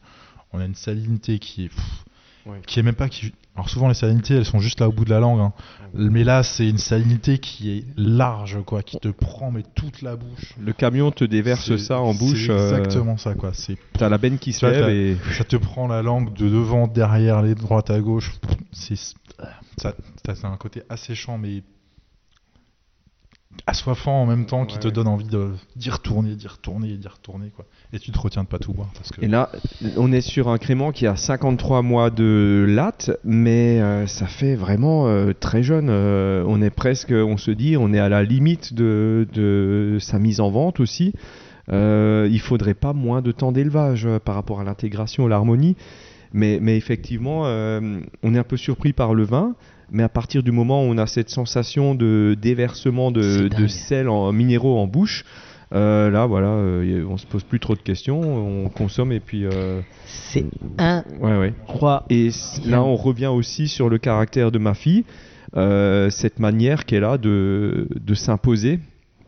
On 0.52 0.58
a 0.58 0.64
une 0.64 0.74
salinité 0.74 1.38
qui 1.38 1.66
est, 1.66 1.68
pff, 1.68 2.04
Ouais. 2.44 2.60
qui 2.66 2.80
est 2.80 2.82
même 2.82 2.96
pas. 2.96 3.08
Qui, 3.08 3.32
alors 3.54 3.68
souvent, 3.68 3.88
les 3.88 3.94
salinités, 3.94 4.34
elles 4.34 4.46
sont 4.46 4.60
juste 4.60 4.80
là 4.80 4.88
au 4.88 4.92
bout 4.92 5.04
de 5.04 5.10
la 5.10 5.20
langue. 5.20 5.40
hein. 5.40 5.52
Mais 5.92 6.24
là, 6.24 6.42
c'est 6.42 6.66
une 6.66 6.78
salinité 6.78 7.36
qui 7.36 7.70
est 7.76 7.84
large, 7.98 8.58
quoi, 8.64 8.82
qui 8.82 8.98
te 8.98 9.08
prend 9.08 9.50
mais 9.50 9.62
toute 9.74 10.00
la 10.00 10.16
bouche. 10.16 10.54
Le 10.58 10.72
camion 10.72 11.10
te 11.10 11.24
déverse 11.24 11.76
ça 11.76 12.00
en 12.00 12.14
bouche. 12.14 12.46
C'est 12.46 12.52
euh, 12.52 12.78
exactement 12.78 13.18
ça, 13.18 13.34
quoi. 13.34 13.50
C'est 13.52 13.76
T'as 13.98 14.08
la 14.08 14.16
benne 14.16 14.38
qui 14.38 14.54
se 14.54 14.64
lève 14.64 14.88
et. 14.88 15.18
ça 15.36 15.44
te 15.44 15.56
prend 15.56 15.86
la 15.86 16.00
langue 16.00 16.32
de 16.32 16.48
devant, 16.48 16.86
derrière, 16.86 17.42
les 17.42 17.54
droite 17.54 17.90
à 17.90 18.00
gauche. 18.00 18.32
C'est 18.72 18.96
ça, 18.96 19.14
ça 19.76 20.34
c'est 20.34 20.46
un 20.46 20.56
côté 20.56 20.82
asséchant 20.88 21.36
mais 21.36 21.62
assoiffant 23.66 24.22
en 24.22 24.26
même 24.26 24.46
temps 24.46 24.64
qui 24.66 24.76
Ouais, 24.76 24.80
te 24.82 24.88
donne 24.88 25.08
envie 25.08 25.26
de 25.26 25.50
d'y 25.76 25.90
retourner, 25.90 26.34
d'y 26.34 26.48
retourner, 26.48 26.96
d'y 26.96 27.08
retourner 27.08 27.50
quoi. 27.54 27.64
Et 27.92 27.98
tu 27.98 28.10
te 28.10 28.18
retiens 28.18 28.42
de 28.42 28.48
pas 28.48 28.58
tout 28.58 28.72
boire 28.72 28.90
parce 28.94 29.10
que 29.10 29.24
Et 29.24 29.28
là, 29.28 29.50
on 29.96 30.12
est 30.12 30.20
sur 30.20 30.48
un 30.48 30.58
crément 30.58 30.92
qui 30.92 31.06
a 31.06 31.16
53 31.16 31.82
mois 31.82 32.10
de 32.10 32.64
latte, 32.68 33.10
mais 33.24 33.80
euh, 33.80 34.06
ça 34.06 34.26
fait 34.26 34.54
vraiment 34.54 35.06
euh, 35.06 35.32
très 35.32 35.62
jeune. 35.62 35.88
Euh, 35.90 36.44
on 36.46 36.62
est 36.62 36.70
presque, 36.70 37.12
on 37.12 37.36
se 37.36 37.50
dit, 37.50 37.76
on 37.76 37.92
est 37.92 38.00
à 38.00 38.08
la 38.08 38.22
limite 38.22 38.74
de, 38.74 39.28
de 39.32 39.98
sa 40.00 40.18
mise 40.18 40.40
en 40.40 40.50
vente 40.50 40.80
aussi. 40.80 41.12
Euh, 41.70 42.28
il 42.30 42.40
faudrait 42.40 42.74
pas 42.74 42.92
moins 42.92 43.22
de 43.22 43.32
temps 43.32 43.52
d'élevage 43.52 44.06
euh, 44.06 44.18
par 44.18 44.34
rapport 44.34 44.60
à 44.60 44.64
l'intégration, 44.64 45.26
l'harmonie. 45.26 45.76
Mais, 46.32 46.58
mais 46.60 46.76
effectivement, 46.76 47.42
euh, 47.46 48.00
on 48.22 48.34
est 48.34 48.38
un 48.38 48.44
peu 48.44 48.56
surpris 48.56 48.92
par 48.92 49.14
le 49.14 49.24
vin. 49.24 49.54
Mais 49.92 50.02
à 50.02 50.08
partir 50.08 50.42
du 50.42 50.50
moment 50.52 50.82
où 50.82 50.86
on 50.86 50.98
a 50.98 51.06
cette 51.06 51.28
sensation 51.28 51.94
de 51.94 52.34
déversement 52.40 53.10
de, 53.12 53.48
sel 53.68 54.08
en 54.08 54.32
minéraux 54.32 54.78
en 54.78 54.86
bouche, 54.86 55.24
Euh, 55.74 56.10
là, 56.10 56.26
voilà, 56.26 56.48
euh, 56.48 57.02
on 57.08 57.16
se 57.16 57.24
pose 57.24 57.44
plus 57.44 57.58
trop 57.58 57.74
de 57.74 57.80
questions, 57.80 58.20
on 58.20 58.68
consomme 58.68 59.10
et 59.10 59.20
puis. 59.20 59.46
euh, 59.46 59.80
C'est 60.04 60.44
un. 60.76 61.02
Ouais, 61.18 61.38
ouais. 61.38 61.54
Et 62.10 62.28
là, 62.66 62.82
on 62.82 62.94
revient 62.94 63.28
aussi 63.28 63.68
sur 63.68 63.88
le 63.88 63.96
caractère 63.96 64.50
de 64.50 64.58
ma 64.58 64.74
fille, 64.74 65.04
euh, 65.56 66.10
cette 66.10 66.38
manière 66.40 66.84
qu'elle 66.84 67.04
a 67.04 67.16
de, 67.16 67.88
de 67.98 68.14
s'imposer. 68.14 68.80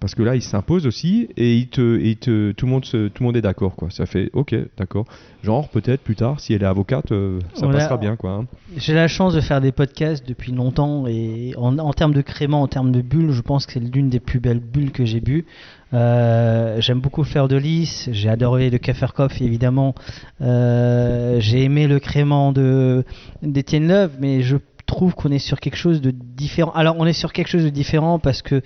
Parce 0.05 0.15
que 0.15 0.23
là, 0.23 0.35
il 0.37 0.43
s'impose 0.43 0.87
aussi 0.87 1.29
et 1.39 1.57
il 1.57 1.69
te, 1.69 1.99
et 1.99 2.11
il 2.11 2.17
te, 2.19 2.53
tout, 2.53 2.67
le 2.67 2.73
monde 2.73 2.85
se- 2.85 3.09
tout 3.09 3.23
le 3.23 3.25
monde 3.27 3.39
est 3.39 3.41
d'accord. 3.41 3.75
quoi. 3.75 3.89
Ça 3.91 4.05
fait 4.05 4.29
OK, 4.35 4.55
d'accord. 4.77 5.07
Genre, 5.43 5.67
peut-être 5.71 6.03
plus 6.03 6.15
tard, 6.15 6.41
si 6.41 6.53
elle 6.53 6.63
est 6.63 6.67
avocate, 6.67 7.11
euh, 7.11 7.39
ça 7.55 7.67
passera 7.69 7.97
bien. 7.97 8.15
quoi. 8.15 8.33
hein. 8.33 8.47
J'ai 8.77 8.93
la 8.93 9.09
chance 9.09 9.33
de 9.33 9.41
faire 9.41 9.63
des 9.63 9.73
podcasts 9.73 10.29
depuis 10.29 10.53
longtemps 10.53 11.07
et 11.07 11.55
en, 11.57 11.79
en 11.79 11.93
termes 11.95 12.13
de 12.13 12.21
crément, 12.21 12.61
en 12.61 12.69
termes 12.69 12.93
de 12.93 13.01
bulles, 13.01 13.31
je 13.33 13.41
pense 13.41 13.65
que 13.65 13.73
c'est 13.73 13.81
l'une 13.81 14.11
des 14.11 14.21
plus 14.21 14.41
belles 14.41 14.61
bulles 14.61 14.91
que 14.93 15.07
j'ai 15.07 15.21
bu. 15.21 15.47
Euh, 15.95 16.81
J'aime 16.83 17.01
beaucoup 17.01 17.23
le 17.23 17.27
fleur 17.27 17.49
de 17.49 17.57
lys, 17.57 18.11
j'ai 18.13 18.29
adoré 18.29 18.69
le 18.69 18.77
Kaferkopf 18.77 19.41
évidemment. 19.41 19.95
Euh, 20.43 21.37
j'ai 21.41 21.63
aimé 21.63 21.87
le 21.87 21.99
crément 21.99 22.53
de 22.53 23.05
d'Étienne 23.43 23.89
Love, 23.89 24.13
mais 24.21 24.43
je 24.43 24.57
trouve 24.87 25.15
qu'on 25.15 25.31
est 25.31 25.39
sur 25.39 25.61
quelque 25.61 25.77
chose 25.77 26.01
de 26.03 26.11
différent. 26.11 26.71
Alors 26.75 26.97
on 26.99 27.07
est 27.07 27.15
sur 27.15 27.33
quelque 27.33 27.49
chose 27.49 27.65
de 27.65 27.71
différent 27.71 28.19
parce 28.19 28.43
que 28.43 28.61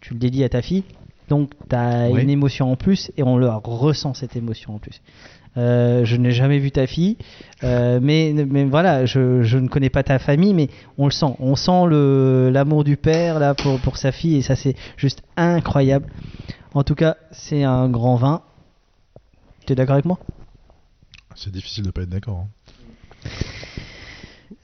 tu 0.00 0.14
le 0.14 0.18
dédies 0.20 0.44
à 0.44 0.48
ta 0.48 0.62
fille, 0.62 0.84
donc 1.28 1.50
tu 1.68 1.74
as 1.76 2.08
une 2.22 2.30
émotion 2.30 2.70
en 2.72 2.76
plus 2.76 3.10
et 3.16 3.22
on 3.22 3.36
le 3.36 3.48
ressent 3.48 4.14
cette 4.14 4.36
émotion 4.36 4.74
en 4.76 4.78
plus. 4.78 5.00
Euh, 5.56 6.04
je 6.04 6.14
n'ai 6.16 6.30
jamais 6.30 6.58
vu 6.58 6.70
ta 6.70 6.86
fille, 6.86 7.16
euh, 7.64 7.98
mais, 8.02 8.32
mais 8.32 8.64
voilà, 8.64 9.06
je, 9.06 9.42
je 9.42 9.58
ne 9.58 9.66
connais 9.66 9.90
pas 9.90 10.02
ta 10.04 10.18
famille, 10.18 10.54
mais 10.54 10.68
on 10.98 11.06
le 11.06 11.10
sent. 11.10 11.34
On 11.40 11.56
sent 11.56 11.86
le- 11.88 12.50
l'amour 12.52 12.84
du 12.84 12.96
père 12.96 13.38
là 13.40 13.54
pour, 13.54 13.80
pour 13.80 13.96
sa 13.96 14.12
fille 14.12 14.36
et 14.36 14.42
ça 14.42 14.54
c'est 14.56 14.76
juste 14.96 15.22
incroyable. 15.36 16.06
En 16.74 16.84
tout 16.84 16.94
cas, 16.94 17.16
c'est 17.32 17.64
un 17.64 17.88
grand 17.88 18.16
vin. 18.16 18.42
Tu 19.66 19.72
es 19.72 19.76
d'accord 19.76 19.94
avec 19.94 20.04
moi? 20.04 20.18
C'est 21.34 21.50
difficile 21.50 21.84
de 21.84 21.90
pas 21.90 22.02
être 22.02 22.08
d'accord. 22.10 22.44
hein. 22.46 23.28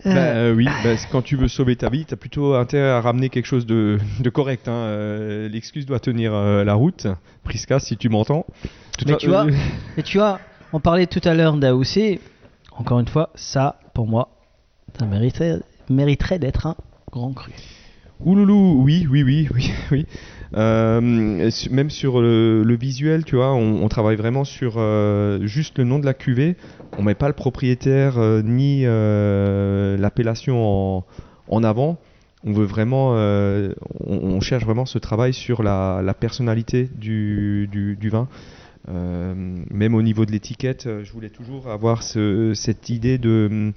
Bah, 0.05 0.11
euh, 0.15 0.55
oui, 0.55 0.67
bah, 0.83 0.95
quand 1.11 1.23
tu 1.23 1.37
veux 1.37 1.49
sauver 1.49 1.77
ta 1.77 1.89
vie, 1.91 2.05
tu 2.07 2.15
as 2.15 2.17
plutôt 2.17 2.55
intérêt 2.55 2.89
à 2.91 3.01
ramener 3.01 3.29
quelque 3.29 3.47
chose 3.47 3.67
de, 3.67 3.99
de 4.21 4.31
correct. 4.31 4.69
hein. 4.69 4.73
Euh, 4.73 5.49
L'excuse 5.49 5.87
doit 5.87 6.01
tenir 6.01 6.33
euh, 6.35 6.65
la 6.65 6.75
route. 6.75 7.07
Prisca, 7.43 7.79
si 7.79 7.97
tu 7.97 8.09
m'entends. 8.09 8.47
Mais 9.07 9.13
fa- 9.13 9.19
tu 9.19 9.29
vois, 9.29 9.45
euh, 9.47 9.53
mais 9.97 10.03
tu 10.03 10.19
vois, 10.19 10.41
on 10.73 10.81
parlait 10.81 11.07
tout 11.07 11.21
à 11.25 11.35
l'heure 11.35 11.57
d'AOC. 11.57 12.21
Encore 12.77 12.99
une 13.01 13.09
fois, 13.09 13.31
ça, 13.35 13.79
pour 13.95 14.07
moi, 14.07 14.29
ça 14.99 15.07
mériterait, 15.07 15.61
mériterait 15.91 16.39
d'être 16.39 16.67
un 16.67 16.77
grand 17.13 17.33
cru. 17.33 17.53
Ouloulou, 18.25 18.81
oui, 18.83 19.07
oui, 19.11 19.23
oui, 19.23 19.49
oui, 19.55 19.71
oui. 19.91 20.07
Euh, 20.57 21.01
même 21.71 21.91
sur 21.91 22.23
le, 22.23 22.77
visuel, 22.81 23.25
tu 23.25 23.37
vois, 23.37 23.53
on, 23.53 23.87
travaille 23.89 24.17
vraiment 24.17 24.45
sur 24.45 24.75
euh, 24.79 25.45
juste 25.47 25.79
le 25.79 25.85
nom 25.85 25.99
de 25.99 26.07
la 26.07 26.15
cuvée. 26.15 26.57
On 26.97 27.03
met 27.03 27.15
pas 27.15 27.29
le 27.29 27.35
propriétaire 27.35 28.19
euh, 28.19 28.41
ni 28.43 28.85
l'appellation 30.01 30.97
en, 30.99 31.05
en 31.49 31.65
avant. 31.65 31.99
On 32.47 32.53
veut 32.53 32.65
vraiment, 32.67 33.13
on, 34.07 34.41
cherche 34.41 34.65
vraiment 34.65 34.85
ce 34.85 34.99
travail 34.99 35.33
sur 35.33 35.63
la, 35.63 36.15
personnalité 36.19 36.89
du, 36.95 37.69
du, 37.71 38.09
vin. 38.11 38.29
Même 38.87 39.95
au 39.95 40.03
niveau 40.03 40.27
de 40.27 40.33
l'étiquette, 40.33 40.87
je 41.03 41.13
voulais 41.13 41.31
toujours 41.31 41.69
avoir 41.69 42.03
ce- 42.03 42.53
cette 42.55 42.91
idée 42.91 43.17
de 43.17 43.73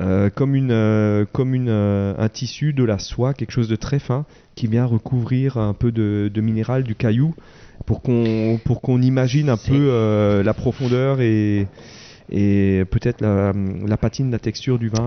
euh, 0.00 0.30
comme 0.30 0.54
une 0.54 0.70
euh, 0.70 1.24
comme 1.32 1.54
une 1.54 1.68
euh, 1.68 2.14
un 2.18 2.28
tissu 2.28 2.72
de 2.72 2.84
la 2.84 2.98
soie, 2.98 3.34
quelque 3.34 3.50
chose 3.50 3.68
de 3.68 3.76
très 3.76 3.98
fin 3.98 4.26
qui 4.54 4.68
vient 4.68 4.84
recouvrir 4.84 5.56
un 5.56 5.74
peu 5.74 5.90
de, 5.90 6.30
de 6.32 6.40
minéral 6.40 6.84
du 6.84 6.94
caillou 6.94 7.34
pour 7.84 8.02
qu'on 8.02 8.60
pour 8.64 8.80
qu'on 8.80 9.02
imagine 9.02 9.48
un 9.48 9.56
peu 9.56 10.42
la 10.44 10.54
profondeur 10.54 11.20
et 11.20 11.66
et 12.30 12.84
peut-être 12.90 13.22
la, 13.22 13.54
la 13.86 13.96
patine, 13.96 14.30
la 14.30 14.38
texture 14.38 14.78
du 14.78 14.88
vin 14.88 15.06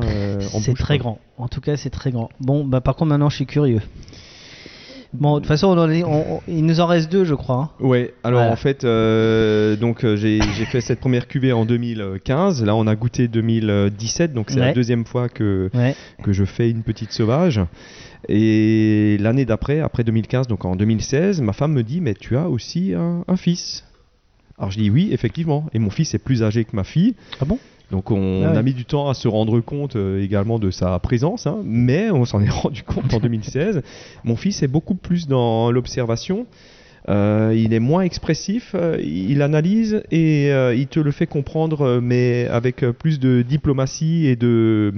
en 0.54 0.60
C'est 0.60 0.74
très 0.74 0.98
grand. 0.98 1.20
En 1.38 1.48
tout 1.48 1.62
cas, 1.62 1.78
c'est 1.78 1.92
très 1.92 2.12
grand. 2.12 2.30
Bon, 2.40 2.66
bah 2.66 2.82
par 2.82 2.96
contre, 2.96 3.10
maintenant, 3.10 3.30
je 3.30 3.36
suis 3.36 3.46
curieux. 3.46 3.82
Bon, 5.14 5.36
de 5.36 5.40
toute 5.40 5.48
façon, 5.48 5.68
on 5.68 5.78
en 5.78 5.90
est- 5.90 6.04
on- 6.04 6.36
on- 6.38 6.42
il 6.48 6.66
nous 6.66 6.80
en 6.80 6.86
reste 6.88 7.12
deux, 7.12 7.26
je 7.26 7.36
crois. 7.36 7.74
hein. 7.80 7.86
Ouais, 7.86 8.14
alors 8.24 8.40
Voilà. 8.40 8.54
en 8.54 8.56
fait, 8.56 8.86
euh, 8.86 9.76
donc 9.76 10.06
euh, 10.06 10.16
j'ai 10.16 10.40
j'ai 10.58 10.66
fait 10.66 10.80
cette 10.80 11.02
première 11.02 11.28
cuvée 11.28 11.52
en 11.52 11.66
2015. 11.66 12.64
Là, 12.64 12.76
on 12.76 12.88
a 12.88 12.96
goûté 12.96 13.28
2017, 13.28 14.34
donc 14.34 14.50
c'est 14.50 14.60
Ouais. 14.60 14.68
la 14.68 14.74
deuxième 14.74 15.04
fois 15.06 15.28
que 15.28 15.70
Ouais. 15.74 15.96
que 16.24 16.32
je 16.32 16.46
fais 16.46 16.70
une 16.70 16.84
petite 16.84 17.12
sauvage. 17.12 17.60
Et 18.30 19.18
l'année 19.20 19.46
d'après, 19.46 19.80
après 19.82 20.04
2015, 20.04 20.48
donc 20.48 20.64
en 20.64 20.76
2016, 20.76 21.42
ma 21.42 21.54
femme 21.54 21.74
me 21.74 21.84
dit 21.84 22.00
mais 22.02 22.14
tu 22.14 22.38
as 22.38 22.48
aussi 22.50 22.94
un, 22.94 23.24
un 23.28 23.36
fils. 23.36 23.84
Alors 24.58 24.72
je 24.72 24.78
dis 24.78 24.90
oui, 24.90 25.10
effectivement. 25.12 25.66
Et 25.74 25.80
mon 25.80 25.90
fils 25.90 26.14
est 26.14 26.20
plus 26.20 26.44
âgé 26.44 26.64
que 26.66 26.76
ma 26.76 26.84
fille. 26.84 27.16
Ah 27.42 27.46
bon? 27.46 27.58
Donc 27.92 28.10
on 28.10 28.44
Ah 28.46 28.52
ouais. 28.52 28.58
a 28.58 28.64
mis 28.64 28.74
du 28.74 28.86
temps 28.86 29.10
à 29.10 29.14
se 29.14 29.28
rendre 29.28 29.60
compte 29.60 29.96
euh, 29.98 30.24
également 30.24 30.58
de 30.60 30.72
sa 30.72 30.98
présence, 31.00 31.46
hein, 31.46 31.60
mais 31.66 32.10
on 32.10 32.26
s'en 32.26 32.42
est 32.42 32.50
rendu 32.64 32.84
compte 32.84 33.14
en 33.14 33.20
2016. 33.20 33.82
Mon 34.24 34.36
fils 34.38 34.64
est 34.64 34.68
beaucoup 34.68 34.96
plus 34.96 35.28
dans 35.28 35.72
l'observation. 35.72 36.46
Euh, 37.10 37.54
il 37.56 37.74
est 37.74 37.80
moins 37.80 38.04
expressif, 38.04 38.74
euh, 38.76 38.98
il 39.04 39.42
analyse 39.42 40.04
et 40.12 40.50
il 40.50 40.88
te 40.88 41.00
le 41.00 41.12
fait 41.12 41.28
comprendre, 41.28 42.00
mais 42.02 42.48
avec 42.48 42.86
plus 42.92 43.20
de 43.20 43.42
diplomatie 43.42 44.28
et 44.28 44.36
de. 44.36 44.94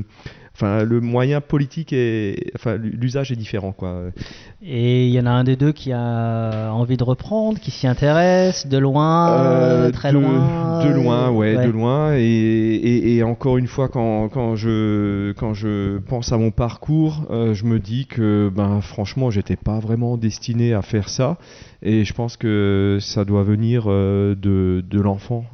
Enfin, 0.56 0.84
le 0.84 1.02
moyen 1.02 1.42
politique 1.42 1.94
et. 1.94 2.52
Enfin, 2.54 2.76
l'usage 2.78 3.32
est 3.32 3.36
différent, 3.36 3.72
quoi. 3.72 4.04
Et 4.62 5.08
il 5.08 5.12
y 5.12 5.20
en 5.20 5.26
a 5.26 5.32
un 5.32 5.44
des 5.44 5.56
deux 5.56 5.72
qui 5.72 5.92
a 5.92 6.70
envie 6.72 6.96
de 6.96 7.04
reprendre, 7.04 7.60
qui 7.60 7.72
s'y 7.72 7.88
intéresse, 7.88 8.68
de 8.68 8.78
loin, 8.78 9.32
Euh, 9.32 9.90
très 9.92 10.14
de, 10.14 10.20
loin. 10.20 10.86
De 10.86 10.90
loin, 10.94 11.32
ouais, 11.32 11.58
Ouais. 11.58 11.66
de 11.66 11.72
loin. 11.72 12.14
Et, 12.16 12.22
et- 12.22 13.16
et 13.16 13.24
encore 13.24 13.58
une 13.58 13.66
fois, 13.66 13.88
quand, 13.90 14.30
quand, 14.30 14.56
je, 14.56 15.32
quand 15.32 15.56
je 15.56 15.98
pense 15.98 16.32
à 16.32 16.38
mon 16.38 16.52
parcours, 16.52 17.26
euh, 17.32 17.56
je 17.56 17.66
me 17.66 17.80
dis 17.80 18.06
que, 18.06 18.52
ben, 18.56 18.80
franchement, 18.82 19.32
j'étais 19.32 19.56
pas 19.56 19.80
vraiment 19.80 20.18
destiné 20.18 20.74
à 20.76 20.84
faire 20.84 21.10
ça. 21.10 21.38
Et 21.82 22.06
je 22.06 22.14
pense 22.14 22.38
que 22.38 23.00
ça 23.02 23.26
doit 23.26 23.42
venir 23.44 23.86
euh, 23.88 24.36
de, 24.36 24.86
de 24.88 25.02
l'enfant. 25.02 25.46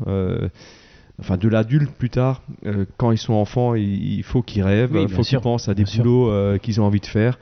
Euh, 1.20 1.22
Enfin, 1.22 1.38
de 1.38 1.48
l'adulte 1.50 1.91
plus 1.91 2.10
tard, 2.10 2.41
Euh, 2.66 2.86
quand 2.98 3.12
ils 3.12 3.18
sont 3.18 3.34
enfants, 3.34 3.76
il, 3.76 4.18
il 4.20 4.24
faut 4.24 4.41
qu'ils 4.41 4.64
rêvent, 4.64 4.90
il 5.02 5.08
bien 5.08 5.16
faut 5.18 5.22
qu'ils 5.30 5.38
pensent 5.44 5.70
à 5.70 5.74
des 5.74 5.84
boulots 6.04 6.30
euh, 6.32 6.58
qu'ils 6.58 6.80
ont 6.82 6.86
envie 6.86 7.00
de 7.02 7.06
faire. 7.06 7.38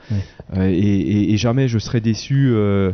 Euh, 0.56 0.68
et, 0.68 0.78
et- 0.78 1.32
et 1.32 1.36
jamais 1.36 1.68
je 1.68 1.78
serais 1.78 2.00
déçu 2.00 2.50
euh, 2.52 2.92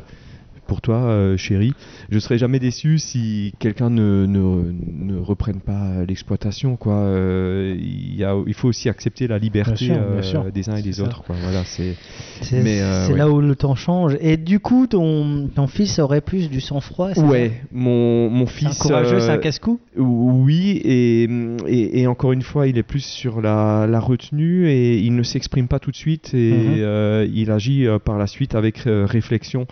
pour 0.67 0.81
toi, 0.81 0.97
euh, 0.97 1.37
chérie. 1.37 1.73
Je 2.11 2.19
serais 2.19 2.39
jamais 2.39 2.59
déçu 2.59 2.99
si 2.99 3.53
quelqu'un 3.59 3.91
ne, 3.91 4.27
ne, 4.27 4.73
ne 4.73 5.19
reprenne 5.19 5.61
pas 5.61 6.05
l'exploitation. 6.07 6.77
Quoi. 6.77 6.95
Euh, 6.95 7.77
il, 7.79 8.17
y 8.17 8.25
a, 8.25 8.35
il 8.47 8.55
faut 8.55 8.69
aussi 8.69 8.89
accepter 8.89 9.27
la 9.29 9.39
liberté 9.39 9.87
Bien 9.87 9.95
sûr, 9.95 9.95
bien 9.95 10.17
euh, 10.19 10.23
sûr. 10.23 10.45
des 10.53 10.69
uns 10.69 10.77
et 10.77 10.83
des 10.83 10.93
ça. 10.95 11.03
autres. 11.05 11.23
Quoi. 11.23 11.37
Voilà, 11.43 11.65
c'est. 11.65 11.95
C'est 12.41 12.63
Mais, 12.63 12.79
c'est 13.07 13.13
ouais. 13.13 13.19
là 13.19 13.31
où 13.31 13.41
le 13.41 13.55
temps 13.57 13.75
change. 13.75 14.17
Et 14.21 14.37
du 14.37 14.61
coup, 14.61 14.87
ton, 14.87 15.49
ton 15.55 15.67
fils 15.67 15.99
aurait 15.99 16.21
plus 16.21 16.49
du 16.51 16.61
sang-froid 16.61 17.11
c'est 17.15 17.23
Ouais, 17.23 17.53
mon, 17.73 18.29
mon 18.31 18.47
C'est 18.47 18.67
un 18.67 18.71
fils. 18.71 18.79
courageux, 18.79 19.21
c'est 19.21 19.31
un 19.31 19.39
casse-cou? 19.39 19.81
Oui, 19.97 20.81
et, 20.85 21.25
et, 21.67 22.01
et 22.01 22.07
encore 22.07 22.33
une 22.33 22.43
fois, 22.43 22.67
il 22.67 22.79
est 22.79 22.83
plus 22.83 23.05
sur 23.05 23.41
la, 23.41 23.87
la 23.89 24.01
retenue 24.01 24.69
et 24.69 24.99
il 24.99 25.15
ne 25.15 25.23
s'exprime 25.23 25.69
pas 25.69 25.79
tout 25.79 25.91
de 25.91 25.97
suite 25.97 26.33
et 26.35 26.53
Mhm. 26.55 27.31
il 27.35 27.51
agit 27.51 27.87
par 28.05 28.19
la 28.19 28.27
suite 28.27 28.55
avec 28.55 28.83
réflexion. 28.87 29.67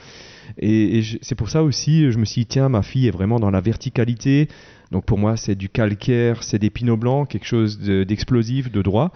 Et, 0.59 1.03
c'est 1.23 1.35
pour 1.35 1.51
ça 1.51 1.63
aussi, 1.63 2.11
je 2.11 2.19
me 2.19 2.25
suis 2.25 2.43
dit, 2.43 2.47
tiens, 2.47 2.69
ma 2.69 2.83
fille 2.83 3.07
est 3.07 3.13
vraiment 3.13 3.41
dans 3.41 3.51
la 3.51 3.61
verticalité. 3.61 4.49
Donc 4.91 5.05
pour 5.07 5.19
moi, 5.19 5.37
c'est 5.37 5.55
du 5.55 5.69
calcaire, 5.69 6.43
c'est 6.43 6.59
des 6.59 6.71
pinots 6.71 6.97
blancs, 6.99 7.29
quelque 7.29 7.47
chose 7.47 7.79
de- 7.79 8.05
d'explosif, 8.05 8.71
de 8.71 8.83
droit. 8.83 9.13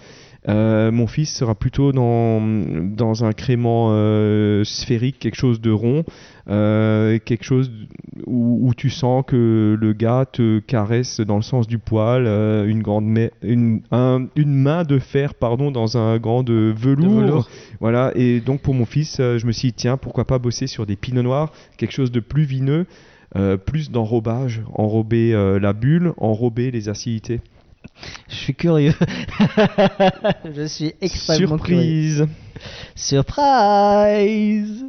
Euh, 0.49 0.93
mon 0.93 1.09
fils 1.09 1.35
sera 1.35 1.57
plutôt 1.57 1.91
dans, 1.91 2.41
dans 2.41 3.25
un 3.25 3.33
crément 3.33 3.89
euh, 3.91 4.63
sphérique, 4.63 5.19
quelque 5.19 5.35
chose 5.35 5.61
de 5.61 5.73
rond, 5.73 6.05
euh, 6.49 7.19
quelque 7.25 7.43
chose 7.45 7.73
où, 8.29 8.61
où 8.69 8.73
tu 8.73 8.89
sens 8.89 9.25
que 9.27 9.77
le 9.81 9.93
gars 9.93 10.25
te 10.31 10.61
caresse 10.61 11.21
dans 11.21 11.35
le 11.37 11.43
sens 11.43 11.67
du 11.67 11.79
poil, 11.79 12.27
une, 12.69 12.81
grande 12.81 13.07
ma- 13.07 13.31
une, 13.43 13.81
un- 13.91 14.27
une 14.37 14.55
main 14.55 14.85
de 14.85 15.01
fer 15.01 15.35
pardon, 15.35 15.73
dans 15.73 15.99
un 15.99 16.17
grand 16.19 16.45
de 16.45 16.73
velours. 16.77 17.21
velours. 17.23 17.49
Voilà, 17.81 18.13
et 18.15 18.39
donc 18.41 18.61
pour 18.61 18.75
mon 18.75 18.85
fils, 18.87 19.17
je 19.19 19.45
me 19.47 19.53
suis 19.53 19.69
dit, 19.69 19.75
tiens, 19.75 19.97
pourquoi 19.97 20.27
pas 20.27 20.39
bosser 20.39 20.69
sur 20.69 20.87
des 20.87 20.95
pinots 20.97 21.23
noirs, 21.23 21.53
quelque 21.77 21.93
chose 21.93 22.13
de 22.13 22.21
plus 22.21 22.45
vineux, 22.45 22.87
plus 23.67 23.91
d'enrobage, 23.91 24.63
enrober 24.75 25.33
la 25.61 25.73
bulle, 25.73 26.13
enrober 26.19 26.71
les 26.71 26.89
acidités. 26.89 27.41
Je 28.29 28.35
suis 28.35 28.55
curieux. 28.55 28.95
je 30.55 30.67
suis 30.67 30.95
extrêmement 31.01 31.59
curieux. 31.59 32.27
Surprise 32.27 32.29
Surprise 32.95 34.87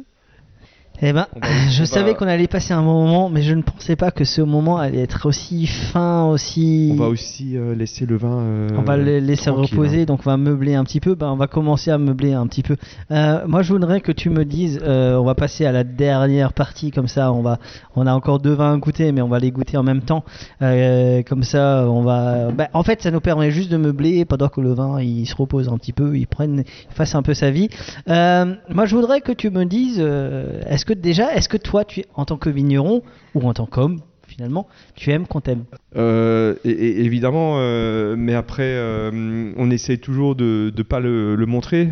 Eh 1.00 1.12
ben, 1.12 1.26
va- 1.40 1.48
je 1.70 1.84
savais 1.84 2.10
va- 2.10 2.14
qu'on 2.16 2.26
allait 2.26 2.48
passer 2.48 2.72
un 2.74 2.82
bon 2.82 3.04
moment, 3.06 3.28
mais 3.30 3.42
je 3.42 3.54
ne 3.54 3.62
pensais 3.62 3.94
pas 3.94 4.10
que 4.10 4.24
ce 4.24 4.42
moment 4.42 4.78
allait 4.78 5.02
être 5.02 5.26
aussi 5.26 5.66
fin, 5.68 6.24
aussi. 6.24 6.90
On 6.92 6.96
va 6.96 7.06
aussi 7.06 7.56
euh, 7.56 7.74
laisser 7.76 8.04
le 8.04 8.16
vin. 8.16 8.38
euh, 8.40 8.68
On 8.76 8.82
va 8.82 8.96
le 8.96 9.20
laisser 9.20 9.44
tranquille, 9.52 9.76
reposer, 9.78 10.02
hein. 10.02 10.04
donc 10.06 10.20
on 10.26 10.30
va 10.30 10.36
meubler 10.36 10.74
un 10.74 10.82
petit 10.82 10.98
peu. 10.98 11.14
Ben, 11.14 11.28
on 11.28 11.36
va 11.36 11.46
commencer 11.46 11.92
à 11.92 11.98
meubler 11.98 12.32
un 12.32 12.48
petit 12.48 12.64
peu. 12.64 12.76
Euh, 13.12 13.42
moi, 13.46 13.62
je 13.62 13.72
voudrais 13.72 14.00
que 14.00 14.10
tu 14.10 14.28
me 14.28 14.44
dises, 14.44 14.80
euh, 14.82 15.16
on 15.16 15.24
va 15.24 15.36
passer 15.36 15.64
à 15.66 15.70
la 15.72 15.84
dernière 15.84 16.52
partie, 16.52 16.90
comme 16.90 17.06
ça, 17.06 17.32
on 17.32 17.42
va, 17.42 17.58
on 17.94 18.04
a 18.08 18.12
encore 18.12 18.40
deux 18.40 18.54
vins 18.54 18.74
à 18.74 18.76
goûter, 18.76 19.12
mais 19.12 19.22
on 19.22 19.28
va 19.28 19.38
les 19.38 19.52
goûter 19.52 19.76
en 19.76 19.84
même 19.84 20.02
temps. 20.02 20.24
Euh, 20.62 21.22
comme 21.22 21.44
ça, 21.44 21.84
on 21.88 22.02
va. 22.02 22.50
ben, 22.50 22.66
en 22.72 22.82
fait, 22.82 23.02
ça 23.02 23.12
nous 23.12 23.20
permet 23.20 23.52
juste 23.52 23.70
de 23.70 23.76
meubler 23.76 24.24
pendant 24.24 24.48
que 24.48 24.60
le 24.60 24.72
vin 24.74 25.00
il 25.00 25.26
se 25.26 25.36
repose 25.36 25.68
un 25.68 25.78
petit 25.78 25.92
peu, 25.92 26.16
il 26.18 26.26
prenne, 26.26 26.64
il 26.90 26.94
fasse 26.94 27.14
un 27.14 27.22
peu 27.22 27.34
sa 27.34 27.52
vie. 27.52 27.68
Euh, 28.08 28.54
moi, 28.68 28.84
je 28.84 28.96
voudrais 28.96 29.20
que 29.20 29.30
tu 29.30 29.50
me 29.50 29.64
dises, 29.64 29.98
euh, 30.00 30.60
est-ce 30.68 30.87
que 30.88 30.94
déjà, 30.94 31.34
est-ce 31.34 31.50
que 31.50 31.58
toi, 31.58 31.84
tu, 31.84 32.02
en 32.14 32.24
tant 32.24 32.38
que 32.38 32.48
vigneron 32.48 33.02
ou 33.34 33.46
en 33.46 33.52
tant 33.52 33.66
qu'homme, 33.66 34.00
finalement, 34.26 34.66
tu 34.94 35.10
aimes 35.10 35.26
qu'on 35.26 35.42
t'aime? 35.42 35.64
Euh, 35.96 36.54
évidemment, 36.64 37.56
euh, 37.58 38.16
mais 38.16 38.34
après, 38.34 38.62
euh, 38.74 39.52
on 39.58 39.70
essaie 39.70 39.98
toujours 39.98 40.34
de 40.34 40.72
ne 40.74 40.82
pas 40.82 41.00
le, 41.00 41.36
montrer. 41.44 41.90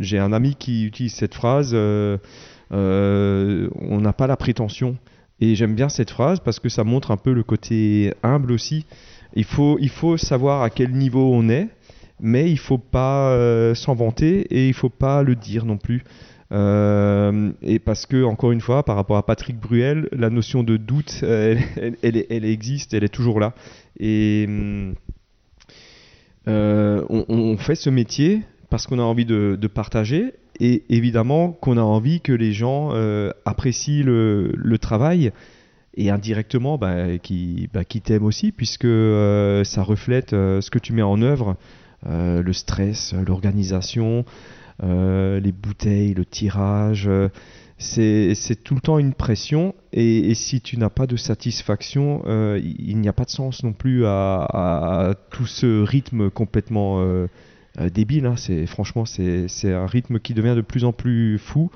J'ai 0.00 0.18
un 0.18 0.32
ami 0.34 0.54
qui 0.54 0.84
utilise 0.84 1.14
cette 1.14 1.34
phrase 1.34 1.74
on 1.74 2.18
n'a 2.70 4.12
pas 4.12 4.26
la 4.26 4.36
prétention. 4.36 4.96
Et 5.40 5.54
j'aime 5.54 5.74
bien 5.74 5.88
cette 5.88 6.10
phrase 6.10 6.40
parce 6.40 6.58
que 6.58 6.68
ça 6.68 6.84
montre 6.84 7.10
un 7.10 7.16
peu 7.16 7.32
le 7.32 7.42
côté 7.42 8.12
humble 8.22 8.52
aussi. 8.52 8.84
Il 9.34 9.44
faut, 9.44 9.78
il 9.80 9.88
faut 9.88 10.18
savoir 10.18 10.60
à 10.60 10.68
quel 10.68 10.92
niveau 10.92 11.32
on 11.32 11.48
est, 11.48 11.68
mais 12.20 12.50
il 12.50 12.58
faut 12.58 12.76
pas 12.76 13.34
s'en 13.74 13.94
vanter 13.94 14.40
et 14.50 14.68
il 14.68 14.74
faut 14.74 14.90
pas 14.90 15.22
le 15.22 15.36
dire 15.36 15.64
non 15.64 15.78
plus. 15.78 16.04
Euh, 16.52 17.52
et 17.62 17.78
parce 17.78 18.06
que, 18.06 18.24
encore 18.24 18.52
une 18.52 18.60
fois, 18.60 18.82
par 18.82 18.96
rapport 18.96 19.16
à 19.16 19.24
Patrick 19.24 19.58
Bruel, 19.58 20.08
la 20.12 20.30
notion 20.30 20.62
de 20.62 20.76
doute, 20.76 21.20
euh, 21.22 21.56
elle, 22.02 22.44
existe, 22.44 22.94
elle 22.94 23.04
est 23.04 23.08
toujours 23.08 23.40
là. 23.40 23.54
Et 23.98 24.46
euh, 26.48 27.04
on, 27.08 27.56
fait 27.56 27.74
ce 27.74 27.90
métier 27.90 28.42
parce 28.68 28.86
qu'on 28.86 28.98
a 28.98 29.02
envie 29.02 29.26
de, 29.26 29.58
partager 29.72 30.34
et 30.58 30.82
évidemment 30.88 31.52
qu'on 31.52 31.76
a 31.76 31.82
envie 31.82 32.20
que 32.20 32.32
les 32.32 32.52
gens 32.52 32.90
apprécient 33.44 34.04
le, 34.04 34.76
travail 34.80 35.32
et 35.96 36.10
indirectement 36.10 36.78
bah, 36.78 37.18
qui, 37.18 37.68
bah, 37.72 37.84
t'aiment 37.84 38.24
aussi 38.24 38.52
puisque 38.52 38.88
ça 39.64 39.82
reflète 39.82 40.30
ce 40.30 40.70
que 40.70 40.78
tu 40.78 40.92
mets 40.92 41.02
en 41.02 41.20
œuvre, 41.22 41.56
le 42.06 42.52
stress, 42.52 43.14
l'organisation, 43.26 44.24
les 44.82 45.52
bouteilles, 45.52 46.14
le 46.14 46.24
tirage. 46.24 47.08
euh, 47.08 47.28
c'est 47.80 48.62
tout 48.62 48.74
le 48.74 48.80
temps 48.80 48.98
une 48.98 49.14
pression 49.14 49.74
et, 49.92 50.34
si 50.34 50.60
tu 50.60 50.76
n'as 50.76 50.90
pas 50.90 51.06
de 51.06 51.16
satisfaction, 51.16 52.22
euh, 52.26 52.60
il 52.62 52.98
n'y 52.98 53.08
a 53.08 53.12
pas 53.12 53.24
de 53.24 53.30
sens 53.30 53.62
non 53.64 53.72
plus 53.72 54.04
à, 54.06 55.14
tout 55.30 55.46
ce 55.46 55.82
rythme 55.82 56.30
complètement 56.30 57.00
euh, 57.00 57.26
euh, 57.80 57.88
débile. 57.88 58.26
hein. 58.26 58.36
C'est 58.36 58.66
franchement 58.66 59.04
c'est 59.06 59.72
un 59.72 59.86
rythme 59.86 60.18
qui 60.20 60.34
devient 60.34 60.54
de 60.54 60.60
plus 60.60 60.84
en 60.84 60.92
plus 60.92 61.38
fou, 61.38 61.70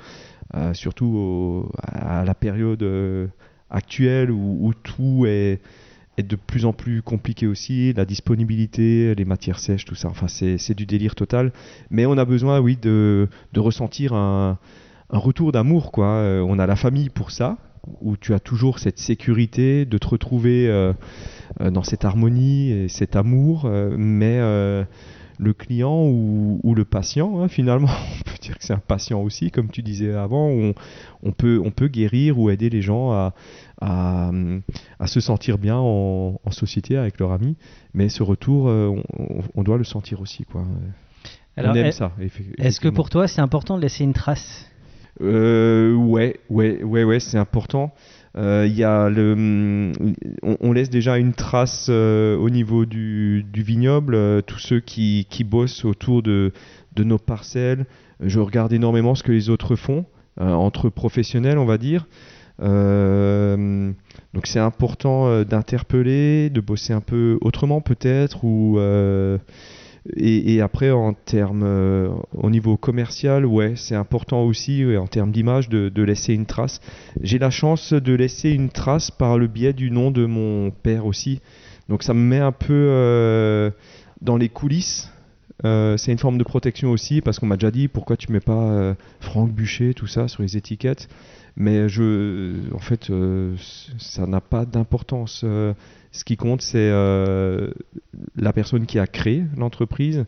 euh, 0.55 0.74
surtout 0.74 1.70
à 1.82 2.24
la 2.24 2.35
période 2.35 2.82
euh, 2.82 3.26
actuelle 3.70 4.31
où 4.31 4.72
tout 4.82 5.24
est 5.26 5.60
est 6.16 6.23
de 6.23 6.36
plus 6.36 6.65
en 6.65 6.73
plus 6.73 7.03
compliqué 7.03 7.47
aussi, 7.47 7.93
la 7.93 8.05
disponibilité, 8.05 9.15
les 9.15 9.24
matières 9.24 9.59
sèches, 9.59 9.85
tout 9.85 9.95
ça. 9.95 10.09
Enfin, 10.09 10.28
c'est 10.28 10.74
du 10.74 10.86
délire 10.86 11.15
total. 11.15 11.53
Mais 11.91 12.07
on 12.07 12.16
a 12.19 12.24
besoin, 12.24 12.61
oui, 12.61 12.77
de, 12.81 13.28
de 13.53 13.61
ressentir 13.61 14.12
un, 14.12 14.59
un 15.11 15.19
retour 15.19 15.53
d'amour, 15.53 15.93
quoi. 15.93 16.07
Euh, 16.07 16.41
on 16.47 16.59
a 16.59 16.66
la 16.66 16.77
famille 16.77 17.09
pour 17.09 17.31
ça, 17.31 17.59
où 18.01 18.16
tu 18.16 18.35
as 18.35 18.41
toujours 18.41 18.78
cette 18.78 18.99
sécurité 18.99 19.85
de 19.85 19.99
te 19.99 20.07
retrouver 20.07 20.69
euh, 20.69 20.93
euh, 21.61 21.70
dans 21.70 21.82
cette 21.82 22.05
harmonie 22.05 22.70
et 22.70 22.89
cet 22.89 23.16
amour. 23.16 23.69
mais 23.97 24.41
le 25.39 25.52
client 25.52 26.05
ou, 26.06 26.61
ou 26.62 26.74
le 26.74 26.85
patient, 26.85 27.40
hein, 27.40 27.48
finalement, 27.48 27.89
on 28.20 28.23
peut 28.31 28.39
dire 28.40 28.59
que 28.59 28.65
c'est 28.65 28.73
un 28.73 28.78
patient 28.78 29.20
aussi, 29.23 29.51
comme 29.51 29.69
tu 29.70 29.82
disais 29.82 30.12
avant, 30.15 30.48
où 30.48 30.61
on, 30.62 30.74
on 31.23 31.32
peut, 31.32 31.61
on 31.65 31.70
peut 31.70 31.89
guérir 31.89 32.39
ou 32.39 32.51
aider 32.51 32.70
les 32.70 32.82
gens 32.82 33.11
à, 33.12 33.35
à, 33.81 34.31
à 35.01 35.06
se 35.06 35.20
sentir 35.20 35.59
bien 35.59 35.77
en, 35.77 36.40
en 36.44 36.51
société 36.51 36.97
avec 36.97 37.19
leurs 37.19 37.32
amis. 37.32 37.56
Mais 37.94 38.09
ce 38.09 38.23
retour, 38.23 38.69
euh, 38.69 38.94
on, 39.55 39.62
doit 39.62 39.78
le 39.78 39.85
sentir 39.85 40.20
aussi. 40.20 40.44
Quoi. 40.44 40.65
Alors, 41.56 41.73
on 41.73 41.74
aime 41.77 41.86
est- 41.86 41.93
ça. 41.93 42.12
Est-ce 42.59 42.81
que 42.81 42.89
pour 42.89 43.11
toi, 43.11 43.27
c'est 43.28 43.40
important 43.40 43.77
de 43.77 43.82
laisser 43.82 44.05
une 44.05 44.12
trace? 44.15 44.70
Euh, 45.20 45.94
ouais, 45.94 46.40
ouais, 46.51 46.82
ouais, 46.82 47.05
ouais, 47.05 47.20
c'est 47.20 47.39
important. 47.39 47.93
Euh, 48.36 48.66
y 48.69 48.82
a 48.82 49.09
le, 49.09 49.32
hum, 49.32 49.93
on, 50.43 50.73
laisse 50.73 50.90
déjà 50.90 51.19
une 51.19 51.35
trace 51.35 51.86
euh, 51.89 52.36
au 52.36 52.51
niveau 52.51 52.85
du, 52.85 53.44
du 53.44 53.62
vignoble. 53.62 54.15
euh, 54.16 54.40
tous 54.43 54.59
ceux 54.59 54.81
qui, 54.81 55.27
qui 55.31 55.44
bossent 55.44 55.85
autour 55.85 56.23
de, 56.23 56.52
de 56.97 57.05
nos 57.05 57.19
parcelles, 57.19 57.86
je 58.20 58.40
regarde 58.40 58.73
énormément 58.73 59.15
ce 59.15 59.23
que 59.23 59.32
les 59.32 59.51
autres 59.51 59.77
font 59.77 60.05
entre 60.40 60.89
professionnels, 60.89 61.59
on 61.59 61.65
va 61.65 61.78
dire. 61.78 62.09
Donc 62.59 64.47
c'est 64.47 64.59
important 64.59 65.44
d'interpeller, 65.44 66.51
de 66.51 66.61
bosser 66.61 66.93
un 66.93 67.01
peu 67.01 67.39
autrement 67.40 67.81
peut-être 67.81 68.44
ou 68.44 68.78
et, 70.16 70.60
après, 70.60 70.90
en 70.90 71.14
termes, 71.14 71.62
euh, 71.64 72.10
au 72.35 72.51
niveau 72.51 72.76
commercial, 72.76 73.47
ouais, 73.47 73.72
c'est 73.74 73.94
important 73.94 74.43
aussi, 74.43 74.85
en 74.97 75.06
termes 75.06 75.32
d'image, 75.32 75.70
de, 75.70 76.02
laisser 76.02 76.35
une 76.35 76.44
trace. 76.44 76.81
J'ai 77.22 77.39
la 77.39 77.51
chance 77.51 77.94
de 77.94 78.12
laisser 78.12 78.51
une 78.51 78.68
trace 78.68 79.10
par 79.10 79.39
le 79.39 79.47
biais 79.47 79.72
du 79.72 79.90
nom 79.90 80.10
de 80.10 80.26
mon 80.26 80.70
père 80.70 81.06
aussi. 81.06 81.40
Donc 81.89 82.02
ça 82.02 82.12
me 82.12 82.20
met 82.20 82.39
un 82.39 82.52
peu 82.52 82.72
euh, 82.72 83.70
dans 84.20 84.36
les 84.36 84.51
coulisses. 84.51 85.10
Euh, 85.64 85.97
c'est 85.97 86.12
une 86.12 86.18
forme 86.18 86.36
de 86.36 86.44
protection 86.44 86.90
aussi, 86.90 87.22
parce 87.22 87.39
qu'on 87.39 87.47
m'a 87.47 87.56
déjà 87.56 87.70
dit 87.70 87.89
pourquoi 87.89 88.18
tu 88.18 88.31
mets 88.31 88.40
pas 88.40 88.94
Franck 89.20 89.52
Bûcher, 89.52 89.94
tout 89.94 90.06
ça, 90.06 90.28
sur 90.28 90.43
les 90.43 90.59
étiquettes? 90.59 91.09
Mais 91.56 91.89
je, 91.89 92.72
en 92.74 92.81
fait, 92.81 93.10
euh, 93.10 93.55
ça 93.98 94.26
n'a 94.26 94.40
pas 94.40 94.64
d'importance. 94.64 95.43
Euh, 95.44 95.72
ce 96.10 96.24
qui 96.24 96.36
compte, 96.36 96.62
c'est 96.62 96.90
euh, 96.90 97.70
la 98.36 98.52
personne 98.52 98.86
qui 98.86 98.98
a 98.98 99.06
créé 99.06 99.44
l'entreprise 99.56 100.24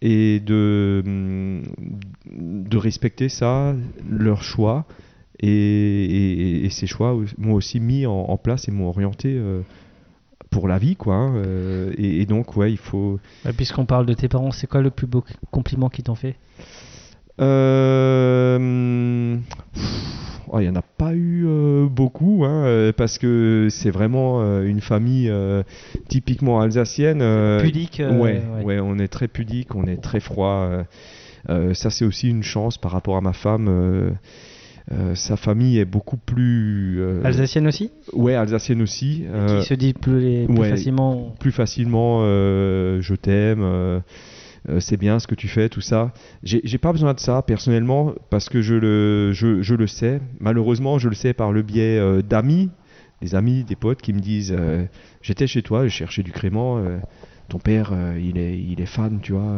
et 0.00 0.40
de, 0.40 1.62
respecter 2.72 3.28
ça, 3.28 3.74
leur 4.08 4.42
choix. 4.42 4.86
Et, 5.40 6.68
ces 6.70 6.86
choix 6.86 7.18
m'ont 7.38 7.54
aussi 7.54 7.80
mis 7.80 8.06
en, 8.06 8.36
place 8.36 8.68
et 8.68 8.70
m'ont 8.70 8.88
orienté 8.88 9.40
pour 10.50 10.68
la 10.68 10.78
vie. 10.78 10.96
Quoi, 10.96 11.14
hein. 11.14 11.42
Et, 11.96 12.20
et 12.20 12.26
donc, 12.26 12.56
ouais, 12.56 12.72
il 12.72 12.78
faut. 12.78 13.18
Puisqu'on 13.56 13.86
parle 13.86 14.06
de 14.06 14.14
tes 14.14 14.28
parents, 14.28 14.52
c'est 14.52 14.68
quoi 14.68 14.80
le 14.80 14.90
plus 14.90 15.06
beau 15.06 15.24
compliment 15.50 15.88
qu'ils 15.88 16.04
t'ont 16.04 16.14
fait? 16.14 16.36
Euh, 17.40 19.36
pff, 19.74 19.82
oh, 20.48 20.60
Il 20.60 20.64
n'y 20.64 20.68
en 20.68 20.76
a 20.76 20.82
pas 20.82 21.14
eu 21.14 21.44
euh, 21.46 21.86
beaucoup, 21.88 22.44
hein, 22.44 22.64
euh, 22.66 22.92
parce 22.92 23.18
que 23.18 23.68
c'est 23.70 23.90
vraiment 23.90 24.42
euh, 24.42 24.64
une 24.64 24.80
famille 24.80 25.28
euh, 25.30 25.62
typiquement 26.08 26.60
alsacienne. 26.60 27.22
Pudique, 27.60 28.00
ouais, 28.04 28.42
ouais. 28.56 28.62
ouais, 28.64 28.80
on 28.80 28.98
est 28.98 29.08
très 29.08 29.28
pudique, 29.28 29.74
on 29.74 29.86
est 29.86 30.00
très 30.02 30.20
froid. 30.20 30.68
ça, 31.48 31.90
c'est 31.90 32.04
aussi 32.04 32.28
une 32.28 32.42
chance 32.42 32.78
par 32.78 32.92
rapport 32.92 33.16
à 33.16 33.20
ma 33.20 33.32
femme. 33.32 33.68
euh, 33.68 34.10
sa 35.14 35.36
famille 35.36 35.78
est 35.78 35.84
beaucoup 35.84 36.16
plus. 36.18 37.00
euh, 37.00 37.22
Alsacienne 37.24 37.68
aussi? 37.68 37.90
Ouais, 38.12 38.34
alsacienne 38.34 38.82
aussi. 38.82 39.24
euh, 39.32 39.60
Qui 39.60 39.66
se 39.66 39.74
dit 39.74 39.94
plus, 39.94 40.44
plus 40.46 40.58
ouais, 40.58 40.70
facilement? 40.70 41.34
plus 41.38 41.52
facilement 41.52 42.20
je 42.24 43.14
t'aime 43.14 44.02
euh, 44.68 44.80
c'est 44.80 44.96
bien 44.96 45.18
ce 45.18 45.26
que 45.26 45.34
tu 45.34 45.48
fais 45.48 45.68
tout 45.68 45.80
ça. 45.80 46.12
J'ai 46.42 46.78
pas 46.78 46.92
besoin 46.92 47.14
de 47.14 47.20
ça 47.20 47.42
personnellement 47.42 48.14
parce 48.30 48.48
que 48.48 48.62
je 48.62 48.74
le 48.74 49.32
je, 49.32 49.62
je 49.62 49.74
le 49.74 49.86
sais. 49.86 50.20
Malheureusement 50.40 50.98
je 50.98 51.08
le 51.08 51.14
sais 51.14 51.32
par 51.32 51.52
le 51.52 51.62
biais 51.62 51.98
euh, 51.98 52.22
d'amis 52.22 52.70
des 53.20 53.34
amis 53.34 53.62
des 53.64 53.76
potes 53.76 54.02
qui 54.02 54.12
me 54.12 54.20
disent 54.20 54.54
euh, 54.56 54.84
j'étais 55.20 55.46
chez 55.46 55.62
toi 55.62 55.86
je 55.86 55.92
cherchais 55.92 56.24
du 56.24 56.32
crément 56.32 56.82
ton 57.48 57.58
père 57.58 57.92
il 58.18 58.36
est 58.36 58.58
il 58.58 58.80
est 58.80 58.86
fan 58.86 59.20
tu 59.22 59.32
vois 59.32 59.56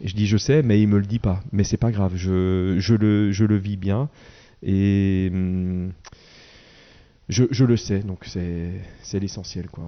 et 0.00 0.08
je 0.08 0.14
dis 0.14 0.26
je 0.26 0.36
sais 0.36 0.62
mais 0.62 0.80
il 0.80 0.88
me 0.88 0.98
le 0.98 1.06
dit 1.06 1.20
pas. 1.20 1.40
Mais 1.52 1.64
c'est 1.64 1.76
pas 1.76 1.92
grave 1.92 2.12
je, 2.16 2.76
je 2.78 2.94
le 2.94 3.32
je 3.32 3.44
le 3.44 3.56
vis 3.56 3.76
bien. 3.76 4.08
Et 4.62 5.28
hum, 5.32 5.92
je, 7.28 7.44
je 7.50 7.64
le 7.64 7.76
sais, 7.76 8.00
donc 8.00 8.24
c'est 8.24 9.20
l'essentiel 9.20 9.68
quoi. 9.68 9.84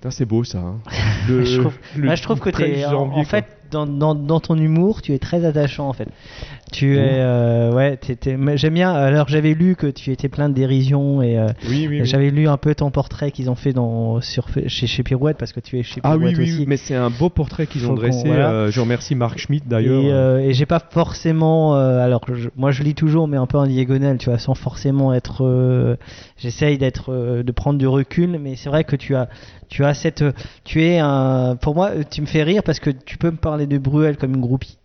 Putain, 0.00 0.10
C'est 0.10 0.24
beau 0.26 0.44
ça. 0.44 0.58
hein. 0.58 0.78
Le- 1.28 1.44
je 1.44 1.60
trouve, 1.60 1.74
le 1.96 2.06
bah, 2.08 2.14
je 2.14 2.22
trouve 2.22 2.38
que 2.40 2.50
13 2.50 2.70
t'es, 2.70 2.84
en, 2.86 2.90
janvier, 2.90 3.20
en 3.20 3.24
fait, 3.24 3.57
dans, 3.70 3.86
dans, 3.86 4.14
dans 4.14 4.40
ton 4.40 4.56
humour, 4.56 5.02
tu 5.02 5.12
es 5.14 5.18
très 5.18 5.44
attachant 5.44 5.88
en 5.88 5.92
fait. 5.92 6.08
Tu 6.70 6.96
es, 6.98 7.00
euh, 7.00 7.72
ouais, 7.72 7.98
j'aime 8.56 8.74
bien. 8.74 8.92
Alors 8.92 9.28
j'avais 9.28 9.54
lu 9.54 9.74
que 9.74 9.86
tu 9.86 10.12
étais 10.12 10.28
plein 10.28 10.50
de 10.50 10.54
dérision 10.54 11.22
et, 11.22 11.38
euh, 11.38 11.46
Oui, 11.68 11.86
oui, 11.88 11.96
et 11.96 12.00
oui. 12.02 12.06
j'avais 12.06 12.30
lu 12.30 12.46
un 12.46 12.58
peu 12.58 12.74
ton 12.74 12.90
portrait 12.90 13.30
qu'ils 13.30 13.48
ont 13.48 13.54
fait 13.54 13.72
dans 13.72 14.20
sur 14.20 14.46
chez 14.66 14.86
chez 14.86 15.02
Pirouette 15.02 15.38
parce 15.38 15.52
que 15.52 15.60
tu 15.60 15.78
es 15.78 15.82
chez 15.82 16.00
Ah 16.04 16.16
oui, 16.18 16.28
Pirouette 16.28 16.38
aussi. 16.48 16.58
oui, 16.60 16.64
mais 16.68 16.76
c'est 16.76 16.94
un 16.94 17.08
beau 17.08 17.30
portrait 17.30 17.66
qu'ils 17.66 17.86
ont 17.88 17.94
dressé. 17.94 18.26
voilà. 18.28 18.50
euh, 18.50 18.70
je 18.70 18.80
remercie 18.80 19.14
Marc 19.14 19.38
Schmitt 19.38 19.66
d'ailleurs. 19.66 20.38
Et, 20.40 20.48
et 20.48 20.52
j'ai 20.52 20.66
pas 20.66 20.80
forcément. 20.90 21.74
alors, 21.74 22.20
je- 22.34 22.50
moi 22.56 22.70
je 22.70 22.82
lis 22.82 22.94
toujours, 22.94 23.28
mais 23.28 23.38
un 23.38 23.46
peu 23.46 23.56
en 23.56 23.66
diagonale, 23.66 24.18
tu 24.18 24.28
vois, 24.28 24.38
sans 24.38 24.54
forcément 24.54 25.14
être. 25.14 25.96
J'essaye 26.36 26.78
d'être, 26.78 27.42
de 27.42 27.52
prendre 27.52 27.78
du 27.78 27.86
recul, 27.86 28.38
mais 28.40 28.56
c'est 28.56 28.68
vrai 28.68 28.84
que 28.84 28.94
tu 28.96 29.14
as, 29.16 29.28
tu 29.68 29.84
as 29.84 29.94
cette, 29.94 30.22
tu 30.64 30.84
es 30.84 30.98
un. 30.98 31.56
Pour 31.60 31.74
moi, 31.74 31.90
tu 32.10 32.20
me 32.20 32.26
fais 32.26 32.42
rire 32.42 32.62
parce 32.62 32.78
que 32.80 32.90
tu 32.90 33.16
peux 33.18 33.30
me 33.30 33.36
parler 33.36 33.57
de 33.66 33.78
Bruel 33.78 34.16
comme 34.16 34.34
une 34.34 34.40
groupie. 34.40 34.78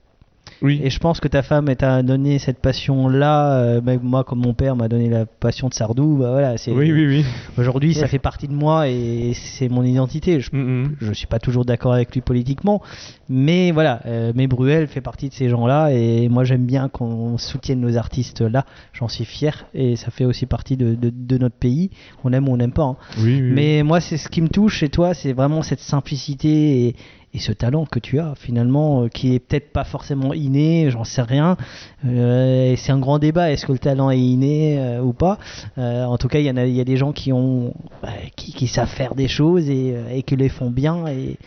Oui. 0.62 0.80
Et 0.84 0.90
je 0.90 1.00
pense 1.00 1.20
que 1.20 1.28
ta 1.28 1.42
femme 1.42 1.74
t'a 1.76 2.04
donné 2.04 2.40
cette 2.40 2.60
passion-là. 2.60 3.60
euh, 3.64 3.82
moi, 4.02 4.24
comme 4.24 4.40
mon 4.40 4.54
père 4.54 4.76
m'a 4.78 4.88
donné 4.88 5.10
la 5.10 5.26
passion 5.26 5.68
de 5.68 5.74
Sardou, 5.74 6.18
bah 6.18 6.32
voilà. 6.32 6.58
C'est, 6.58 6.72
Oui, 6.72 6.90
oui, 6.92 7.06
oui. 7.06 7.26
Aujourd'hui, 7.58 7.94
ça 7.94 8.08
fait 8.08 8.20
partie 8.20 8.48
de 8.48 8.54
moi 8.54 8.88
et 8.88 9.34
c'est 9.34 9.68
mon 9.68 9.84
identité. 9.84 10.40
Je, 10.40 10.50
Mm, 10.54 10.84
mm. 10.84 10.96
je 11.02 11.12
suis 11.14 11.28
pas 11.28 11.40
toujours 11.40 11.66
d'accord 11.66 11.92
avec 11.94 12.14
lui 12.14 12.22
politiquement, 12.22 12.82
mais 13.30 13.72
voilà. 13.72 14.02
Euh, 14.06 14.32
mais 14.36 14.48
Bruel 14.48 14.88
fait 14.88 15.02
partie 15.02 15.28
de 15.28 15.34
ces 15.34 15.50
gens-là 15.50 15.92
et 15.92 16.30
moi 16.30 16.44
j'aime 16.46 16.66
bien 16.66 16.88
qu'on 16.88 17.38
soutienne 17.38 17.82
nos 17.82 17.98
artistes 17.98 18.42
là. 18.42 18.66
J'en 18.94 19.08
suis 19.10 19.26
fier 19.26 19.66
et 19.74 19.96
ça 19.98 20.12
fait 20.12 20.26
aussi 20.26 20.46
partie 20.46 20.78
de, 20.78 20.94
de- 20.96 21.12
de 21.14 21.38
notre 21.38 21.56
pays. 21.56 21.90
On 22.24 22.32
aime 22.32 22.48
ou 22.48 22.54
on 22.54 22.58
n'aime 22.58 22.74
pas. 22.74 22.84
hein. 22.84 22.96
Oui, 23.18 23.42
oui, 23.42 23.52
Mais 23.54 23.84
moi, 23.84 24.00
c'est 24.00 24.18
ce 24.18 24.30
qui 24.30 24.42
me 24.42 24.50
touche 24.50 24.78
chez 24.78 24.90
toi, 24.90 25.14
c'est 25.14 25.34
vraiment 25.34 25.62
cette 25.62 25.80
simplicité 25.82 26.88
et, 26.88 26.96
et 27.34 27.40
ce 27.40 27.52
talent 27.52 27.86
que 27.86 28.00
tu 28.00 28.20
as 28.20 28.34
finalement, 28.36 29.04
euh, 29.04 29.08
qui 29.08 29.34
est 29.34 29.40
peut-être 29.40 29.72
pas 29.72 29.84
forcément 29.84 30.34
inné, 30.34 30.90
j'en 30.92 31.04
sais 31.04 31.22
rien. 31.24 31.58
Euh, 32.06 32.76
c'est 32.78 32.92
un 32.92 33.00
grand 33.00 33.18
débat, 33.20 33.52
est-ce 33.52 33.66
que 33.66 33.72
le 33.72 33.80
talent 33.80 34.12
est 34.12 34.20
inné 34.20 34.78
euh, 34.80 35.02
ou 35.02 35.14
pas? 35.14 35.40
Euh, 35.78 36.04
En 36.06 36.18
tout 36.18 36.28
cas, 36.28 36.40
il 36.40 36.46
y, 36.46 36.52
en 36.52 36.58
a, 36.58 36.66
il 36.66 36.76
y 36.76 36.82
a 36.82 36.84
des 36.84 36.98
gens 36.98 37.12
qui 37.12 37.34
ont, 37.34 37.74
bah, 38.04 38.10
qui, 38.36 38.54
qui 38.54 38.68
savent 38.68 38.88
faire 38.90 39.16
des 39.16 39.28
choses 39.28 39.70
et, 39.70 39.96
et 40.14 40.22
qui 40.24 40.36
les 40.36 40.50
font 40.50 40.70
bien. 40.70 41.08
Et, 41.08 41.38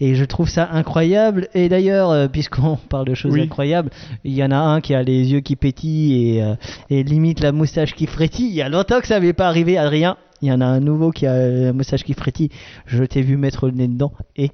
et 0.00 0.14
je 0.14 0.24
trouve 0.24 0.48
ça 0.48 0.68
incroyable. 0.72 1.48
Et 1.54 1.68
d'ailleurs, 1.68 2.30
puisqu'on 2.30 2.76
parle 2.88 3.06
de 3.06 3.14
choses 3.14 3.34
Oui. 3.34 3.42
incroyables, 3.42 3.90
il 4.24 4.32
y 4.32 4.42
en 4.42 4.50
a 4.50 4.56
un 4.56 4.80
qui 4.80 4.94
a 4.94 5.02
les 5.02 5.30
yeux 5.32 5.40
qui 5.40 5.56
pétillent 5.56 6.38
et, 6.38 6.54
et 6.88 7.02
limite 7.02 7.40
la 7.40 7.52
moustache 7.52 7.94
qui 7.94 8.06
frétille. 8.06 8.48
Il 8.48 8.54
y 8.54 8.62
a 8.62 8.68
longtemps 8.70 9.00
que 9.00 9.06
ça 9.08 9.14
n'avait 9.14 9.34
pas 9.34 9.48
arrivé, 9.48 9.76
Adrien. 9.76 10.16
Il 10.40 10.48
y 10.48 10.52
en 10.52 10.60
a 10.60 10.66
un 10.66 10.80
nouveau 10.80 11.10
qui 11.10 11.26
a 11.26 11.48
la 11.48 11.72
moustache 11.72 12.02
qui 12.02 12.14
frétille. 12.14 12.48
Je 12.86 13.04
t'ai 13.04 13.22
vu 13.22 13.36
mettre 13.36 13.66
le 13.66 13.72
nez 13.72 13.86
dedans. 13.88 14.12
Et 14.36 14.50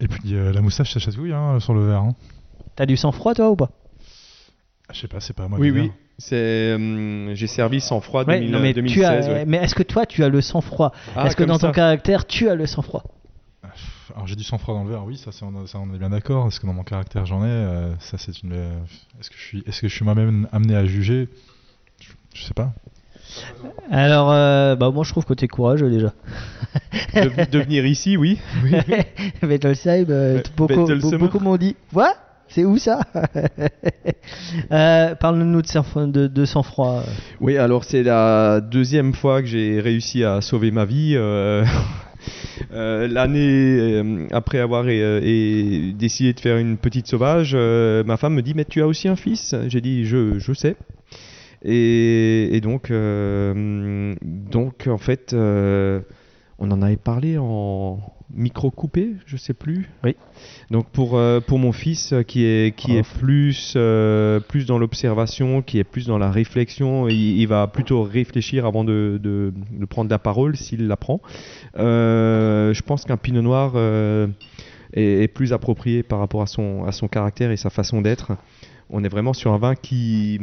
Et 0.00 0.08
puis 0.08 0.34
euh, 0.34 0.52
la 0.52 0.60
moustache, 0.60 0.92
ça 0.92 1.00
chatouille 1.00 1.32
hein, 1.32 1.58
sur 1.60 1.74
le 1.74 1.86
verre. 1.86 2.02
Hein. 2.02 2.14
t'as 2.76 2.86
du 2.86 2.96
sang-froid, 2.96 3.34
toi, 3.34 3.50
ou 3.50 3.56
pas? 3.56 3.70
Je 4.92 5.00
sais 5.00 5.08
pas, 5.08 5.20
c'est 5.20 5.34
pas 5.34 5.44
à 5.44 5.48
moi. 5.48 5.58
Oui, 5.58 5.70
de 5.72 5.80
oui. 5.80 5.90
hum, 6.74 7.34
j'ai 7.34 7.46
servi 7.46 7.80
sans 7.80 8.00
froid 8.00 8.24
Ouais, 8.24 8.38
2000, 8.40 8.50
non, 8.50 8.60
mais, 8.60 8.68
tu 8.72 8.74
2016. 8.82 9.04
as, 9.04 9.32
ouais. 9.32 9.44
mais 9.44 9.58
est-ce 9.58 9.74
que 9.74 9.82
toi, 9.82 10.06
tu 10.06 10.22
as 10.24 10.28
le 10.28 10.40
sang-froid 10.40 10.92
Ah, 11.16 11.26
Est-ce 11.26 11.36
que 11.36 11.44
dans 11.44 11.58
ton 11.58 11.72
caractère, 11.72 12.26
tu 12.26 12.48
as 12.48 12.54
le 12.54 12.66
sang-froid 12.66 13.02
Alors 14.14 14.26
j'ai 14.26 14.36
du 14.36 14.44
sang-froid 14.44 14.74
dans 14.74 14.84
le 14.84 14.90
verre, 14.90 15.04
oui, 15.04 15.16
ça, 15.18 15.32
c'est- 15.32 15.44
on, 15.44 15.66
ça 15.66 15.78
on 15.78 15.92
est 15.94 15.98
bien 15.98 16.10
d'accord. 16.10 16.46
Est-ce 16.46 16.60
que 16.60 16.66
dans 16.66 16.72
mon 16.72 16.84
caractère 16.84 17.26
j'en 17.26 17.44
ai? 17.44 17.48
Euh, 17.48 17.94
Ça 17.98 18.16
c'est 18.18 18.42
une. 18.42 18.52
euh, 18.52 18.78
Est-ce 19.20 19.28
que 19.30 19.36
je 19.36 19.42
suis, 19.42 19.62
est-ce 19.66 19.82
que 19.82 19.88
je 19.88 19.94
suis 19.94 20.04
moi-même 20.04 20.48
amené 20.52 20.74
à 20.76 20.86
juger? 20.86 21.28
Je, 22.00 22.08
je 22.34 22.42
sais 22.44 22.54
pas. 22.54 22.72
Alors, 23.90 24.30
euh, 24.32 24.76
bah, 24.76 24.90
moi, 24.90 25.04
je 25.04 25.10
trouve 25.10 25.24
que 25.24 25.34
t'es 25.34 25.48
courageux 25.48 25.90
déjà. 25.90 26.12
De, 27.14 27.50
de 27.50 27.58
venir 27.60 27.86
ici, 27.86 28.16
oui. 28.16 28.38
oui. 28.64 28.72
Bettelsheim, 29.42 30.06
euh, 30.10 30.40
beaucoup, 30.56 30.86
beaucoup 31.18 31.38
m'ont 31.40 31.56
dit 31.56 31.76
Quoi? 31.92 32.14
C'est 32.48 32.64
où 32.64 32.78
ça? 32.78 33.00
Euh, 34.72 35.14
Parle-nous 35.14 35.62
de, 35.62 35.66
sang- 35.66 36.06
de, 36.06 36.26
de 36.26 36.44
sang-froid. 36.44 37.02
Oui, 37.40 37.56
alors 37.56 37.84
c'est 37.84 38.02
la 38.02 38.60
deuxième 38.60 39.14
fois 39.14 39.40
que 39.40 39.48
j'ai 39.48 39.80
réussi 39.80 40.24
à 40.24 40.40
sauver 40.40 40.70
ma 40.70 40.84
vie. 40.84 41.14
euh, 41.16 41.64
euh, 42.72 43.08
L'année 43.08 43.78
euh, 43.80 44.26
après 44.32 44.58
avoir 44.58 44.88
et 44.88 45.92
décidé 45.98 46.32
de 46.34 46.40
faire 46.40 46.58
une 46.58 46.76
petite 46.76 47.06
sauvage, 47.06 47.52
euh, 47.54 48.04
ma 48.04 48.16
femme 48.16 48.34
me 48.34 48.42
dit 48.42 48.52
Mais 48.54 48.64
tu 48.64 48.82
as 48.82 48.86
aussi 48.86 49.08
un 49.08 49.16
fils? 49.16 49.54
J'ai 49.68 49.80
dit 49.80 50.04
Je, 50.04 50.38
je 50.38 50.52
sais. 50.52 50.76
Et, 51.62 52.54
et 52.56 52.60
donc, 52.60 52.90
euh, 52.90 54.14
donc, 54.22 54.86
en 54.86 54.98
fait, 54.98 55.32
euh, 55.32 56.00
on 56.58 56.70
en 56.70 56.82
avait 56.82 56.96
parlé 56.96 57.36
en 57.38 58.00
micro 58.34 58.70
coupé, 58.70 59.14
je 59.24 59.36
sais 59.36 59.54
plus. 59.54 59.88
Oui. 60.04 60.14
Donc 60.70 60.90
pour, 60.90 61.16
euh, 61.16 61.40
pour 61.40 61.58
mon 61.58 61.72
fils 61.72 62.12
qui 62.26 62.44
est, 62.44 62.76
qui 62.76 62.96
est 62.96 63.08
plus, 63.18 63.72
euh, 63.74 64.38
plus 64.38 64.66
dans 64.66 64.78
l'observation, 64.78 65.62
qui 65.62 65.78
est 65.78 65.84
plus 65.84 66.06
dans 66.06 66.18
la 66.18 66.30
réflexion, 66.30 67.08
il, 67.08 67.40
il 67.40 67.46
va 67.46 67.66
plutôt 67.68 68.02
réfléchir 68.02 68.66
avant 68.66 68.84
de, 68.84 69.18
de, 69.22 69.54
de 69.70 69.84
prendre 69.86 70.10
la 70.10 70.18
parole 70.18 70.56
s'il 70.56 70.88
la 70.88 70.96
prend. 70.96 71.22
Euh, 71.78 72.74
je 72.74 72.82
pense 72.82 73.04
qu'un 73.04 73.16
pinot 73.16 73.40
noir 73.40 73.78
est, 74.92 75.22
est 75.22 75.28
plus 75.28 75.54
approprié 75.54 76.02
par 76.02 76.18
rapport 76.18 76.42
à 76.42 76.46
son, 76.46 76.84
à 76.84 76.92
son 76.92 77.08
caractère 77.08 77.50
et 77.50 77.56
sa 77.56 77.70
façon 77.70 78.02
d'être. 78.02 78.32
On 78.90 79.04
est 79.04 79.08
vraiment 79.08 79.32
sur 79.32 79.52
un 79.52 79.58
vin 79.58 79.74
qui, 79.74 80.38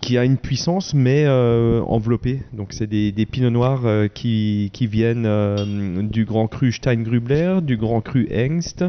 qui 0.00 0.18
a 0.18 0.24
une 0.24 0.38
puissance 0.38 0.94
mais 0.94 1.24
euh, 1.26 1.80
enveloppée. 1.82 2.42
Donc 2.52 2.72
c'est 2.72 2.86
des, 2.86 3.12
des 3.12 3.26
pinots 3.26 3.50
noirs 3.50 3.82
euh, 3.84 4.08
qui, 4.08 4.70
viennent 4.90 5.26
euh, 5.26 6.02
du 6.02 6.24
grand 6.24 6.48
cru 6.48 6.72
Steingrubler, 6.72 7.60
du 7.62 7.76
grand 7.76 8.00
cru 8.00 8.28
Hengst. 8.32 8.84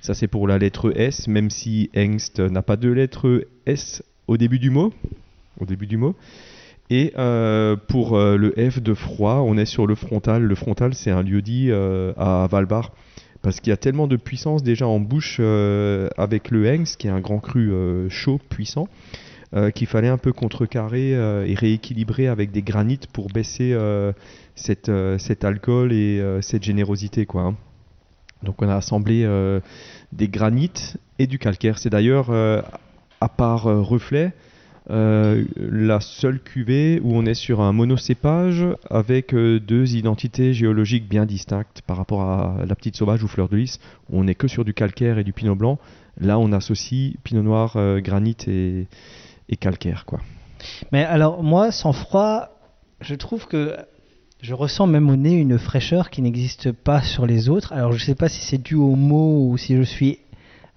Ça 0.00 0.14
c'est 0.14 0.28
pour 0.28 0.46
la 0.46 0.58
lettre 0.58 0.92
S, 0.94 1.28
même 1.28 1.50
si 1.50 1.90
Hengst 1.96 2.40
n'a 2.40 2.62
pas 2.62 2.76
de 2.76 2.90
lettre 2.90 3.46
S 3.66 4.02
au 4.26 4.36
début 4.36 4.58
du 4.58 4.70
mot. 4.70 4.92
Au 5.60 5.64
début 5.64 5.86
du 5.86 5.96
mot. 5.96 6.14
Et 6.90 7.12
pour 7.88 8.16
le 8.18 8.70
F 8.70 8.80
de 8.80 8.94
froid, 8.94 9.42
on 9.46 9.58
est 9.58 9.66
sur 9.66 9.86
le 9.86 9.94
frontal. 9.94 10.42
Le 10.42 10.54
frontal, 10.54 10.94
c'est 10.94 11.10
un 11.10 11.22
lieu-dit 11.22 11.66
euh, 11.70 12.14
à 12.16 12.46
Valbar. 12.50 12.92
Parce 13.42 13.60
qu'il 13.60 13.70
y 13.70 13.74
a 13.74 13.76
tellement 13.76 14.06
de 14.06 14.16
puissance 14.16 14.62
déjà 14.62 14.86
en 14.86 14.98
bouche 14.98 15.40
avec 15.40 16.50
le 16.50 16.66
Hengst, 16.66 16.96
qui 16.96 17.08
est 17.08 17.10
un 17.10 17.20
grand 17.20 17.40
cru 17.40 17.70
chaud, 18.08 18.40
puissant, 18.48 18.88
euh, 19.54 19.70
qu'il 19.70 19.86
fallait 19.86 20.08
un 20.08 20.18
peu 20.18 20.34
contrecarrer 20.34 21.14
euh, 21.14 21.46
et 21.46 21.54
rééquilibrer 21.54 22.28
avec 22.28 22.50
des 22.50 22.60
granites 22.60 23.06
pour 23.06 23.28
baisser 23.28 23.72
euh, 23.72 24.12
cette, 24.54 24.90
cet 25.18 25.44
alcool 25.44 25.92
et 25.92 26.22
cette 26.42 26.62
générosité. 26.62 27.24
Quoi, 27.24 27.42
hein. 27.42 27.56
Donc 28.42 28.60
on 28.60 28.68
a 28.68 28.74
assemblé 28.74 29.26
des 30.12 30.28
granites 30.28 30.96
et 31.18 31.26
du 31.26 31.38
calcaire. 31.38 31.78
C'est 31.78 31.90
d'ailleurs, 31.90 32.30
à 32.30 33.28
part 33.28 33.62
Reflet, 33.64 34.32
la 34.88 36.00
seule 36.00 36.40
cuvée 36.40 37.00
où 37.02 37.14
on 37.14 37.24
est 37.24 37.34
sur 37.34 37.60
un 37.60 37.72
monocépage 37.72 38.64
avec 38.90 39.34
deux 39.34 39.94
identités 39.94 40.54
géologiques 40.54 41.08
bien 41.08 41.24
distinctes 41.24 41.82
par 41.86 41.96
rapport 41.96 42.22
à 42.22 42.64
la 42.66 42.74
petite 42.74 42.96
sauvage 42.96 43.22
ou 43.22 43.28
fleur 43.28 43.48
de 43.48 43.56
lys, 43.56 43.78
où 44.10 44.18
on 44.18 44.24
n'est 44.24 44.34
que 44.34 44.48
sur 44.48 44.64
du 44.64 44.74
calcaire 44.74 45.18
et 45.18 45.24
du 45.24 45.32
pinot 45.32 45.54
blanc. 45.54 45.78
Là, 46.20 46.38
on 46.38 46.52
associe 46.52 47.14
pinot 47.22 47.42
noir, 47.42 47.74
euh, 47.76 48.00
granit 48.00 48.36
et, 48.48 48.86
et 49.48 49.56
calcaire. 49.56 50.04
Quoi. 50.06 50.20
Mais 50.92 51.04
alors, 51.04 51.42
moi, 51.42 51.70
sans 51.70 51.92
froid, 51.92 52.48
je 53.00 53.14
trouve 53.14 53.46
que 53.46 53.76
je 54.42 54.54
ressens 54.54 54.86
même 54.86 55.08
au 55.10 55.16
nez 55.16 55.32
une 55.34 55.58
fraîcheur 55.58 56.10
qui 56.10 56.22
n'existe 56.22 56.72
pas 56.72 57.02
sur 57.02 57.26
les 57.26 57.48
autres. 57.48 57.72
Alors, 57.72 57.92
je 57.92 58.04
sais 58.04 58.14
pas 58.14 58.28
si 58.28 58.40
c'est 58.40 58.58
dû 58.62 58.74
au 58.74 58.94
mot 58.94 59.48
ou 59.50 59.56
si 59.58 59.76
je 59.76 59.82
suis 59.82 60.18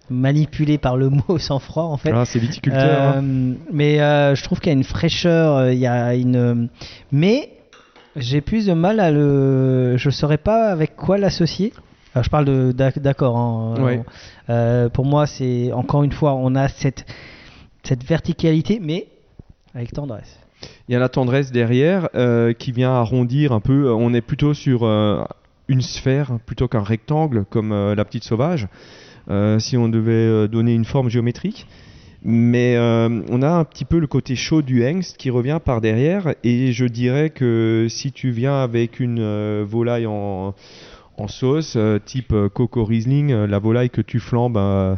manipulé 0.10 0.77
par 0.77 0.98
le 0.98 1.10
mot 1.27 1.38
sans 1.38 1.60
froid 1.60 1.84
en 1.84 1.98
fait. 1.98 2.11
Ah, 2.14 2.26
c'est 2.26 2.39
viticulteur. 2.39 2.84
hein. 3.15 3.23
Euh, 3.23 3.53
mais 3.72 4.02
euh, 4.02 4.35
je 4.35 4.43
trouve 4.43 4.60
qu'il 4.60 4.72
y 4.72 4.76
a 4.76 4.77
une 4.77 4.84
fraîcheur, 4.84 5.56
euh, 5.57 5.73
il 5.73 5.80
y 5.80 5.88
a 5.88 6.15
une. 6.15 6.69
Mais 7.11 7.49
j'ai 8.15 8.41
plus 8.41 8.65
de 8.65 8.73
mal 8.73 8.99
à 8.99 9.11
le. 9.11 9.95
Je 9.98 10.10
saurais 10.10 10.38
pas 10.38 10.69
avec 10.72 10.95
quoi 10.95 11.18
l'associer. 11.18 11.72
Alors, 12.14 12.26
je 12.26 12.30
parle 12.30 12.45
de 12.45 12.72
d'accord. 12.99 13.38
hein. 13.38 13.76
Ouais. 13.81 14.02
Euh, 14.49 14.89
pour 14.89 15.06
moi, 15.06 15.27
c'est 15.27 15.72
encore 15.72 16.03
une 16.03 16.11
fois, 16.11 16.34
on 16.34 16.56
a 16.56 16.68
cette 16.68 17.06
cette 17.84 18.03
verticalité, 18.03 18.80
mais 18.82 19.08
avec 19.74 19.94
tendresse. 19.94 20.40
Il 20.88 20.94
y 20.94 20.95
a 20.95 20.99
la 20.99 21.10
tendresse 21.10 21.52
derrière 21.52 22.10
euh, 22.16 22.53
qui 22.53 22.72
vient 22.72 22.91
arrondir 22.91 23.52
un 23.52 23.60
peu. 23.62 23.91
On 23.91 24.14
est 24.14 24.22
plutôt 24.22 24.53
sur 24.53 24.84
euh, 24.84 25.24
une 25.68 25.82
sphère 25.82 26.38
plutôt 26.45 26.68
qu'un 26.68 26.84
rectangle 26.84 27.45
comme 27.49 27.72
euh, 27.72 27.95
la 27.95 28.06
petite 28.06 28.24
sauvage. 28.24 28.68
euh, 29.30 29.60
si 29.60 29.78
on 29.78 29.90
devait 29.90 30.12
euh, 30.12 30.48
donner 30.48 30.74
une 30.74 30.86
forme 30.86 31.10
géométrique. 31.10 31.68
Mais 32.24 32.76
euh, 32.76 33.22
on 33.30 33.41
a 33.41 33.49
un 33.49 33.64
petit 33.64 33.86
peu 33.86 33.98
le 33.98 34.06
côté 34.06 34.36
chaud 34.36 34.62
du 34.62 34.86
hengst 34.86 35.18
qui 35.18 35.30
revient 35.32 35.60
par 35.64 35.82
derrière. 35.82 36.36
Et 36.44 36.72
je 36.72 36.86
dirais 36.86 37.32
que 37.32 37.88
si 37.90 38.12
tu 38.12 38.30
viens 38.30 38.62
avec 38.62 38.99
une 38.99 39.20
euh, 39.20 39.66
volaille 39.68 40.06
en, 40.06 40.53
en 41.18 41.28
sauce, 41.28 41.74
euh, 41.78 41.98
type 42.03 42.32
euh, 42.34 42.48
Coco 42.48 42.84
Riesling, 42.86 43.32
euh, 43.32 43.48
la 43.48 43.58
volaille 43.58 43.90
que 43.90 44.02
tu 44.02 44.20
flambes 44.20 44.58
euh, 44.58 44.95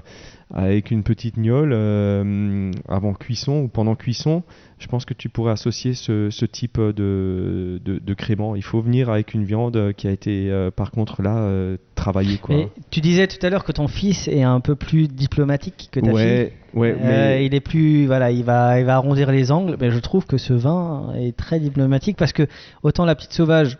avec 0.55 0.91
une 0.91 1.01
petite 1.01 1.37
gnôle 1.39 1.71
euh, 1.73 2.71
avant 2.87 3.13
cuisson 3.13 3.63
ou 3.63 3.67
pendant 3.67 3.95
cuisson, 3.95 4.43
je 4.77 4.87
pense 4.87 5.03
que 5.05 5.13
tu 5.15 5.27
pourrais 5.27 5.51
associer 5.53 5.93
ce, 5.95 6.29
ce 6.29 6.45
type 6.45 6.79
de, 6.79 7.79
de, 7.83 7.99
de 7.99 8.13
crément. 8.13 8.55
Il 8.55 8.61
faut 8.63 8.79
venir 8.81 9.09
avec 9.09 9.33
une 9.33 9.45
viande 9.45 9.93
qui 9.97 10.07
a 10.07 10.11
été, 10.11 10.51
euh, 10.51 10.69
par 10.69 10.91
contre, 10.91 11.21
là, 11.23 11.37
euh, 11.37 11.77
travaillée. 11.95 12.37
Quoi. 12.37 12.55
Mais 12.55 12.69
tu 12.91 13.01
disais 13.01 13.25
tout 13.27 13.43
à 13.43 13.49
l'heure 13.49 13.63
que 13.63 13.71
ton 13.71 13.87
fils 13.87 14.27
est 14.27 14.43
un 14.43 14.59
peu 14.59 14.75
plus 14.75 15.07
diplomatique 15.07 15.89
que 15.91 15.99
ta 15.99 16.11
Ouais, 16.11 16.51
fille. 16.73 16.79
ouais, 16.79 16.95
mais- 17.01 17.45
il 17.45 17.55
est 17.55 17.59
plus, 17.61 18.05
voilà, 18.05 18.29
il 18.29 18.43
va, 18.43 18.79
il 18.79 18.85
va 18.85 18.95
arrondir 18.95 19.31
les 19.31 19.51
angles. 19.51 19.77
Mais 19.79 19.89
je 19.89 19.99
trouve 19.99 20.25
que 20.27 20.37
ce 20.37 20.53
vin 20.53 21.13
est 21.17 21.35
très 21.35 21.59
diplomatique 21.59 22.17
parce 22.17 22.33
que 22.33 22.43
autant 22.83 23.05
la 23.05 23.15
petite 23.15 23.33
sauvage, 23.33 23.79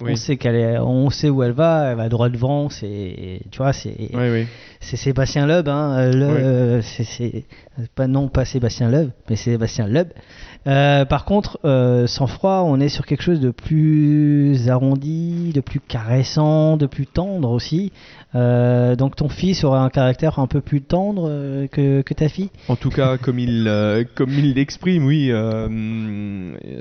Oui. 0.00 0.12
on 0.12 0.16
sait 0.16 0.36
qu'elle 0.36 0.54
est, 0.54 0.78
on 0.78 1.10
sait 1.10 1.28
où 1.28 1.42
elle 1.42 1.52
va, 1.52 1.90
elle 1.90 1.96
va 1.96 2.08
droit 2.08 2.28
devant. 2.28 2.68
C'est, 2.70 3.40
tu 3.50 3.58
vois, 3.58 3.72
c'est, 3.72 3.94
Oui, 4.14 4.30
oui. 4.32 4.46
c'est 4.80 4.96
Sébastien 4.96 5.46
Loeb. 5.46 5.68
Hein, 5.68 6.10
le- 6.12 6.80
c'est, 6.82 7.04
c'est- 7.04 7.44
pas 7.94 8.06
non 8.06 8.28
pas 8.28 8.44
Sébastien 8.44 8.90
Loeb, 8.90 9.10
mais 9.28 9.36
Sébastien 9.36 9.86
Loeb. 9.88 10.08
Euh, 10.66 11.04
par 11.04 11.24
contre, 11.24 11.58
euh, 11.64 12.06
sans 12.06 12.26
froid, 12.26 12.62
on 12.66 12.78
est 12.80 12.88
sur 12.88 13.06
quelque 13.06 13.22
chose 13.22 13.40
de 13.40 13.50
plus 13.50 14.68
arrondi, 14.68 15.52
de 15.54 15.60
plus 15.60 15.80
caressant, 15.80 16.76
de 16.76 16.86
plus 16.86 17.06
tendre 17.06 17.50
aussi. 17.50 17.92
Euh, 18.34 18.94
donc 18.96 19.16
ton 19.16 19.28
fils 19.28 19.64
aura 19.64 19.82
un 19.82 19.88
caractère 19.88 20.38
un 20.38 20.46
peu 20.46 20.60
plus 20.60 20.82
tendre 20.82 21.66
que, 21.68 22.02
que 22.02 22.14
ta 22.14 22.28
fille? 22.28 22.50
En 22.68 22.76
tout 22.76 22.90
cas, 22.90 23.16
comme 23.22 23.38
il 23.38 24.06
comme 24.14 24.30
il 24.30 24.54
l'exprime, 24.54 25.06
oui, 25.06 25.30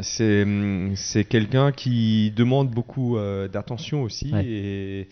c'est 0.02 0.45
c'est 0.95 1.24
quelqu'un 1.24 1.72
qui 1.72 2.32
demande 2.36 2.70
beaucoup 2.70 3.18
d'attention 3.52 4.04
aussi 4.04 4.32
Ouais. 4.34 4.45
et 4.45 5.08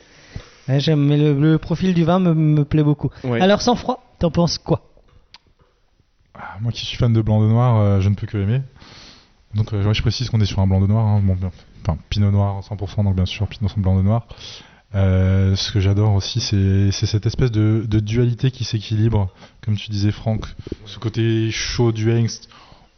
Ouais, 0.67 0.79
j'aime, 0.79 0.99
mais 1.05 1.15
le, 1.17 1.33
le 1.39 1.59
profil 1.59 1.93
du 1.93 2.03
vin 2.03 2.17
me, 2.19 2.33
me 2.33 2.65
plaît 2.65 2.81
beaucoup. 2.83 3.11
Ouais. 3.23 3.39
Alors 3.39 3.61
sans 3.61 3.75
froid, 3.75 4.03
t'en 4.17 4.31
penses 4.31 4.57
quoi? 4.57 4.81
Moi 6.61 6.71
qui 6.71 6.85
suis 6.85 6.97
fan 6.97 7.13
de 7.13 7.21
blanc 7.21 7.41
de 7.41 7.47
noir, 7.47 7.77
euh, 7.77 8.01
je 8.01 8.09
ne 8.09 8.15
peux 8.15 8.27
que 8.27 8.37
aimer. 8.37 8.61
Donc 9.55 9.73
euh, 9.73 9.93
je 9.93 10.01
précise 10.01 10.29
qu'on 10.29 10.41
est 10.41 10.45
sur 10.45 10.59
un 10.59 10.67
blanc 10.67 10.81
de 10.81 10.87
noir, 10.87 11.05
hein, 11.05 11.21
bon, 11.23 11.37
enfin 11.81 11.97
pinot 12.09 12.31
noir 12.31 12.61
100%, 12.61 13.03
donc 13.03 13.15
bien 13.15 13.25
sûr 13.25 13.47
pinot 13.47 13.69
blanc 13.77 13.95
de 13.95 14.01
noir. 14.01 14.27
Euh, 14.93 15.55
ce 15.55 15.71
que 15.71 15.79
j'adore 15.79 16.13
aussi, 16.13 16.39
c'est 16.39 16.91
cette 16.91 17.25
espèce 17.25 17.51
de, 17.51 17.85
de 17.87 17.99
dualité 17.99 18.51
qui 18.51 18.63
s'équilibre, 18.63 19.29
comme 19.61 19.75
tu 19.75 19.89
disais 19.91 20.11
Franck, 20.11 20.45
ce 20.85 20.99
côté 20.99 21.51
chaud 21.51 21.91
du 21.91 22.11
hengst 22.11 22.49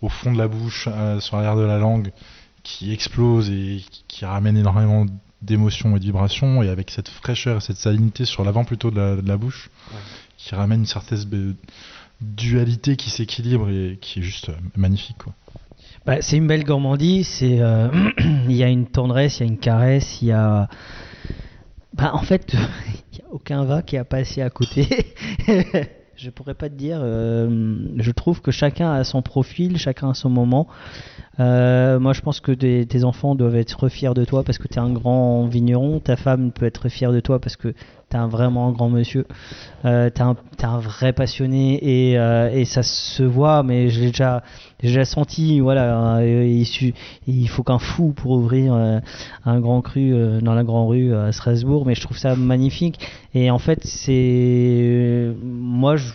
au 0.01 0.09
fond 0.09 0.31
de 0.31 0.37
la 0.37 0.47
bouche, 0.47 0.87
euh, 0.91 1.19
sur 1.19 1.37
l'arrière 1.37 1.55
de 1.55 1.63
la 1.63 1.79
langue, 1.79 2.11
qui 2.61 2.93
explose 2.93 3.49
et 3.49 3.83
qui, 3.89 4.03
qui 4.07 4.25
ramène 4.25 4.57
énormément 4.57 5.05
d'émotions 5.41 5.95
et 5.95 5.99
de 5.99 6.05
vibrations, 6.05 6.61
et 6.61 6.69
avec 6.69 6.91
cette 6.91 7.09
fraîcheur 7.09 7.57
et 7.57 7.61
cette 7.61 7.77
salinité 7.77 8.25
sur 8.25 8.43
l'avant 8.43 8.63
plutôt 8.63 8.91
de 8.91 8.97
la, 8.97 9.15
de 9.15 9.27
la 9.27 9.37
bouche, 9.37 9.71
qui 10.37 10.53
ramène 10.53 10.81
une 10.81 10.85
certaine 10.85 11.55
dualité 12.21 12.95
qui 12.95 13.09
s'équilibre 13.09 13.69
et 13.69 13.97
qui 14.01 14.19
est 14.19 14.23
juste 14.23 14.49
euh, 14.49 14.53
magnifique. 14.75 15.17
Quoi. 15.23 15.33
Bah, 16.05 16.21
c'est 16.21 16.37
une 16.37 16.47
belle 16.47 16.63
gourmandise, 16.63 17.27
c'est 17.27 17.59
euh, 17.61 17.89
il 18.47 18.55
y 18.55 18.63
a 18.63 18.69
une 18.69 18.87
tendresse, 18.87 19.39
il 19.39 19.45
y 19.45 19.49
a 19.49 19.51
une 19.51 19.59
caresse, 19.59 20.21
il 20.21 20.29
y 20.29 20.31
a 20.31 20.67
bah, 21.93 22.11
en 22.13 22.21
fait 22.21 22.53
il 23.13 23.19
y 23.19 23.21
a 23.21 23.25
aucun 23.31 23.63
vin 23.65 23.81
qui 23.81 23.97
a 23.97 24.05
passé 24.05 24.41
à 24.41 24.49
côté. 24.49 24.87
je 26.15 26.29
pourrais 26.31 26.55
pas 26.55 26.69
te 26.69 26.75
dire 26.75 26.99
euh, 27.01 27.77
je 27.97 28.11
trouve 28.11 28.41
que 28.41 28.51
chacun 28.51 28.91
a 28.91 29.03
son 29.03 29.21
profil, 29.21 29.77
chacun 29.77 30.09
a 30.09 30.13
son 30.13 30.29
moment. 30.29 30.67
Moi 31.37 32.13
je 32.13 32.21
pense 32.21 32.39
que 32.39 32.51
tes 32.51 33.03
enfants 33.03 33.35
doivent 33.35 33.57
être 33.57 33.89
fiers 33.89 34.15
de 34.15 34.25
toi 34.25 34.43
parce 34.43 34.57
que 34.57 34.67
tu 34.67 34.75
es 34.75 34.79
un 34.79 34.91
grand 34.91 35.45
vigneron, 35.45 35.99
ta 35.99 36.15
femme 36.15 36.51
peut 36.51 36.65
être 36.65 36.89
fière 36.89 37.11
de 37.11 37.19
toi 37.19 37.39
parce 37.39 37.57
que 37.57 37.75
tu 38.09 38.15
es 38.15 38.19
un 38.19 38.27
vraiment 38.27 38.71
grand 38.71 38.89
monsieur. 38.89 39.25
Euh, 39.85 40.09
t'es 40.09 40.21
un, 40.21 40.35
t'es 40.57 40.65
vrai 40.65 41.13
passionné 41.13 41.79
et, 41.81 42.17
euh, 42.17 42.49
et 42.51 42.65
ça 42.65 42.83
se 42.83 43.23
voit, 43.23 43.63
mais 43.63 43.87
déjà, 43.87 44.43
j'ai 44.81 44.87
déjà 44.87 45.05
senti, 45.05 45.59
voilà, 45.59 46.17
euh, 46.17 46.63
il, 47.27 47.49
faut 47.49 47.63
qu'un 47.63 47.79
fou 47.79 48.13
pour 48.13 48.31
ouvrir 48.31 48.73
un 48.73 49.59
grand 49.59 49.81
cru 49.81 50.13
dans 50.41 50.53
la 50.53 50.63
Grande 50.63 50.89
Rue 50.89 51.13
à 51.13 51.31
Strasbourg, 51.31 51.85
mais 51.85 51.95
je 51.95 52.01
trouve 52.01 52.17
ça 52.17 52.35
magnifique. 52.35 52.99
Et 53.33 53.51
en 53.51 53.59
fait, 53.59 53.79
c'est. 53.83 55.31
Moi, 55.43 55.95
je- 55.97 56.11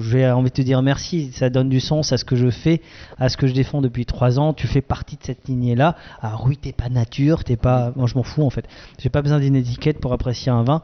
j'ai 0.00 0.28
envie 0.30 0.50
de 0.50 0.54
te 0.54 0.62
dire 0.62 0.82
merci, 0.82 1.30
ça 1.32 1.50
donne 1.50 1.68
du 1.68 1.78
sens 1.78 2.12
à 2.12 2.16
ce 2.16 2.24
que 2.24 2.36
je 2.36 2.50
fais, 2.50 2.80
à 3.18 3.28
ce 3.28 3.36
que 3.36 3.46
je 3.46 3.52
défends 3.52 3.80
depuis 3.80 4.06
trois 4.06 4.38
ans. 4.38 4.54
Tu 4.54 4.66
fais 4.66 4.80
partie 4.80 5.16
de 5.16 5.22
cette 5.22 5.46
lignée-là. 5.46 5.94
Alors, 6.20 6.44
oui, 6.46 6.56
t'es 6.56 6.72
pas 6.72 6.88
nature, 6.88 7.44
t'es 7.44 7.56
pas. 7.56 7.92
Moi, 7.96 8.06
je 8.06 8.14
m'en 8.14 8.22
fous 8.22 8.42
en 8.42 8.50
fait. 8.50 8.66
J'ai 8.98 9.10
pas 9.10 9.22
besoin 9.22 9.38
d'une 9.40 9.56
étiquette 9.56 10.00
pour 10.00 10.12
apprécier 10.12 10.50
un 10.50 10.62
vin. 10.62 10.82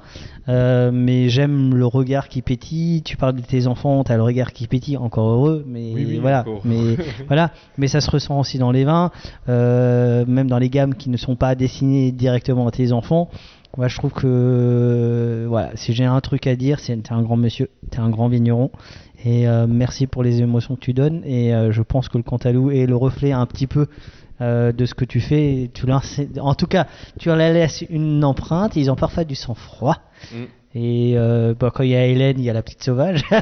Euh, 0.50 0.90
mais 0.92 1.28
j'aime 1.28 1.74
le 1.74 1.86
regard 1.86 2.28
qui 2.28 2.42
pétille. 2.42 3.02
Tu 3.02 3.16
parles 3.16 3.36
de 3.36 3.40
tes 3.40 3.66
enfants, 3.66 4.02
tu 4.04 4.12
as 4.12 4.16
le 4.16 4.22
regard 4.22 4.52
qui 4.52 4.66
pétille, 4.66 4.96
encore 4.96 5.28
heureux, 5.28 5.64
mais 5.66 5.92
Oui, 5.94 6.04
oui, 6.08 6.18
voilà. 6.18 6.44
Mais 6.64 6.96
voilà, 7.28 7.52
mais 7.78 7.86
ça 7.86 8.00
se 8.00 8.10
ressent 8.10 8.38
aussi 8.40 8.58
dans 8.58 8.72
les 8.72 8.84
vins, 8.84 9.10
euh, 9.48 10.24
même 10.26 10.48
dans 10.48 10.58
les 10.58 10.68
gammes 10.68 10.94
qui 10.94 11.08
ne 11.08 11.16
sont 11.16 11.36
pas 11.36 11.54
destinées 11.54 12.10
directement 12.10 12.66
à 12.66 12.70
tes 12.70 12.92
enfants. 12.92 13.30
Moi, 13.76 13.86
je 13.86 13.96
trouve 13.96 14.12
que 14.12 15.46
voilà, 15.48 15.70
si 15.76 15.92
j'ai 15.92 16.04
un 16.04 16.20
truc 16.20 16.48
à 16.48 16.56
dire, 16.56 16.80
c'est 16.80 16.96
t'es 16.96 17.12
un 17.12 17.22
grand 17.22 17.36
monsieur, 17.36 17.70
t'es 17.90 18.00
un 18.00 18.10
grand 18.10 18.28
vigneron. 18.28 18.70
Et 19.24 19.46
euh, 19.46 19.66
merci 19.68 20.06
pour 20.08 20.24
les 20.24 20.40
émotions 20.40 20.74
que 20.74 20.80
tu 20.80 20.92
donnes. 20.92 21.22
Et 21.24 21.52
je 21.70 21.82
pense 21.82 22.08
que 22.08 22.16
le 22.16 22.24
Cantalou 22.24 22.72
est 22.72 22.86
le 22.86 22.96
reflet 22.96 23.30
un 23.30 23.46
petit 23.46 23.68
peu 23.68 23.86
euh, 24.40 24.72
de 24.72 24.86
ce 24.86 24.94
que 24.94 25.04
tu 25.04 25.20
fais. 25.20 25.70
Tu 25.74 25.86
leur- 25.86 26.02
en 26.40 26.54
tout 26.54 26.66
cas, 26.66 26.86
tu 27.18 27.28
leur 27.28 27.36
laisses 27.36 27.82
une 27.90 28.24
empreinte. 28.24 28.76
Ils 28.76 28.90
ont 28.90 28.96
parfois 28.96 29.24
du 29.24 29.34
sang-froid. 29.34 29.96
Mm. 30.32 30.36
Et 30.74 31.14
euh, 31.16 31.54
bah, 31.58 31.70
quand 31.74 31.82
il 31.82 31.90
y 31.90 31.96
a 31.96 32.06
Hélène, 32.06 32.38
il 32.38 32.44
y 32.44 32.50
a 32.50 32.52
la 32.52 32.62
petite 32.62 32.82
sauvage. 32.82 33.24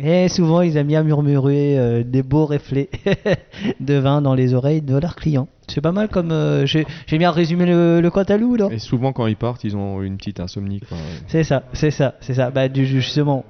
Et 0.00 0.28
souvent, 0.28 0.60
ils 0.60 0.76
aiment 0.76 0.86
bien 0.86 1.02
murmurer 1.02 1.76
euh, 1.76 2.04
des 2.04 2.22
beaux 2.22 2.46
reflets 2.46 2.88
de 3.80 3.94
vin 3.94 4.22
dans 4.22 4.34
les 4.34 4.54
oreilles 4.54 4.80
de 4.80 4.96
leurs 4.96 5.16
clients. 5.16 5.48
C'est 5.66 5.80
pas 5.80 5.90
mal 5.90 6.08
comme. 6.08 6.30
euh, 6.30 6.66
J'ai 6.66 6.86
bien 7.18 7.32
résumé 7.32 7.66
le, 7.66 8.00
le 8.00 8.10
Cantalou, 8.10 8.56
non? 8.56 8.70
Et 8.70 8.78
souvent, 8.78 9.12
quand 9.12 9.26
ils 9.26 9.34
partent, 9.36 9.64
ils 9.64 9.76
ont 9.76 10.00
une 10.02 10.16
petite 10.16 10.38
insomnie. 10.38 10.80
C'est 11.26 11.42
ça, 11.42 11.64
c'est 11.72 11.90
ça, 11.90 12.14
c'est 12.20 12.34
ça. 12.34 12.50
Bah, 12.52 12.68
du, 12.68 12.86
justement. 12.86 13.44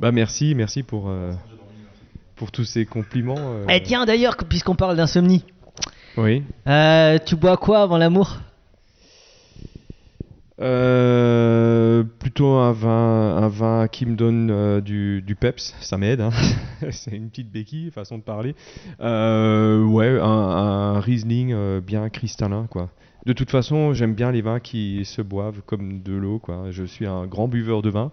Bah 0.00 0.10
merci, 0.10 0.54
merci 0.56 0.82
pour, 0.82 1.08
euh, 1.08 1.32
pour 2.36 2.50
tous 2.52 2.64
ces 2.64 2.84
compliments. 2.86 3.36
euh. 3.38 3.66
Eh 3.68 3.82
tiens, 3.82 4.04
d'ailleurs, 4.06 4.36
puisqu'on 4.36 4.74
parle 4.76 4.96
d'insomnie, 4.96 5.44
Oui. 6.16 6.42
euh, 6.66 7.18
tu 7.24 7.36
bois 7.36 7.56
quoi 7.56 7.82
avant 7.82 7.98
l'amour? 7.98 8.38
Euh, 10.60 12.04
plutôt 12.20 12.46
un 12.52 12.72
vin, 12.72 13.36
un 13.36 13.48
vin 13.48 13.88
qui 13.88 14.06
me 14.06 14.14
donne 14.14 14.50
euh, 14.52 14.80
du, 14.80 15.20
du 15.20 15.34
peps, 15.34 15.74
ça 15.80 15.98
m'aide. 15.98 16.20
hein. 16.20 16.30
C'est 16.90 17.10
une 17.10 17.28
petite 17.28 17.50
béquille, 17.50 17.90
façon 17.90 18.18
de 18.18 18.22
parler. 18.22 18.54
Euh, 19.00 19.82
ouais, 19.84 20.18
un, 20.20 20.24
un 20.24 21.00
Riesling 21.00 21.80
bien 21.80 22.08
cristallin, 22.08 22.66
quoi. 22.70 22.90
De 23.26 23.32
toute 23.32 23.50
façon, 23.50 23.94
j'aime 23.94 24.14
bien 24.14 24.30
les 24.30 24.42
vins 24.42 24.60
qui 24.60 25.04
se 25.04 25.22
boivent 25.22 25.62
comme 25.66 26.02
de 26.02 26.12
l'eau, 26.12 26.38
quoi. 26.38 26.66
Je 26.70 26.84
suis 26.84 27.06
un 27.06 27.26
grand 27.26 27.48
buveur 27.48 27.82
de 27.82 27.90
vin. 27.90 28.12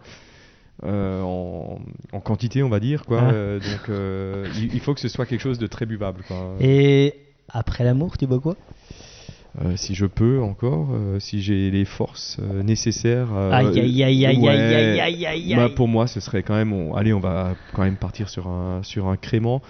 Euh, 0.83 1.21
en, 1.21 1.79
en 2.13 2.19
quantité, 2.19 2.63
on 2.63 2.69
va 2.69 2.79
dire, 2.79 3.05
quoi. 3.05 3.21
Ah. 3.23 3.31
Euh, 3.31 3.59
donc, 3.59 3.89
euh, 3.89 4.47
il, 4.57 4.73
il 4.73 4.79
faut 4.79 4.93
que 4.93 4.99
ce 4.99 5.07
soit 5.07 5.25
quelque 5.25 5.41
chose 5.41 5.59
de 5.59 5.67
très 5.67 5.85
buvable, 5.85 6.21
quoi. 6.27 6.55
Et 6.59 7.13
après 7.49 7.83
l'amour, 7.83 8.17
tu 8.17 8.27
bois 8.27 8.39
quoi? 8.39 8.55
Si 9.75 9.95
je 9.95 10.05
peux 10.05 10.39
encore, 10.41 10.87
si 11.19 11.41
j'ai 11.41 11.71
les 11.71 11.83
forces 11.83 12.39
nécessaires. 12.63 13.33
Aïe, 13.33 13.77
aïe, 13.81 14.03
aïe, 14.03 14.25
aïe, 14.25 14.37
ouais, 14.37 14.47
aïe, 14.49 14.73
aïe, 14.75 14.99
aïe, 15.01 15.25
aïe, 15.25 15.53
aïe. 15.53 15.75
pour 15.75 15.89
moi, 15.89 16.07
ce 16.07 16.21
serait 16.21 16.41
quand 16.41 16.55
même. 16.55 16.71
on- 16.71 16.95
allez, 16.95 17.11
on 17.11 17.19
va 17.19 17.55
quand 17.73 17.81
même 17.83 17.97
partir 17.97 18.29
sur 18.29 18.47
un, 18.47 18.81
sur 18.83 19.07
un 19.09 19.17
crément. 19.17 19.61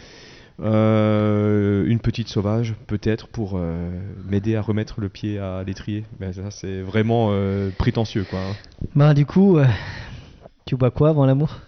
Euh, 0.61 1.85
une 1.87 1.99
petite 1.99 2.27
sauvage, 2.27 2.75
peut-être, 2.85 3.27
pour 3.27 3.53
euh, 3.55 3.89
m'aider 4.29 4.55
à 4.55 4.61
remettre 4.61 5.01
le 5.01 5.09
pied 5.09 5.39
à 5.39 5.63
l'étrier. 5.65 6.03
Mais 6.19 6.33
ça, 6.33 6.51
c'est 6.51 6.81
vraiment 6.81 7.29
euh, 7.31 7.71
prétentieux, 7.75 8.25
quoi. 8.29 8.39
Bah, 8.95 9.15
du 9.15 9.25
coup, 9.25 9.57
tu 10.71 10.77
bois 10.77 10.89
quoi 10.89 11.09
avant 11.09 11.25
l'amour? 11.25 11.59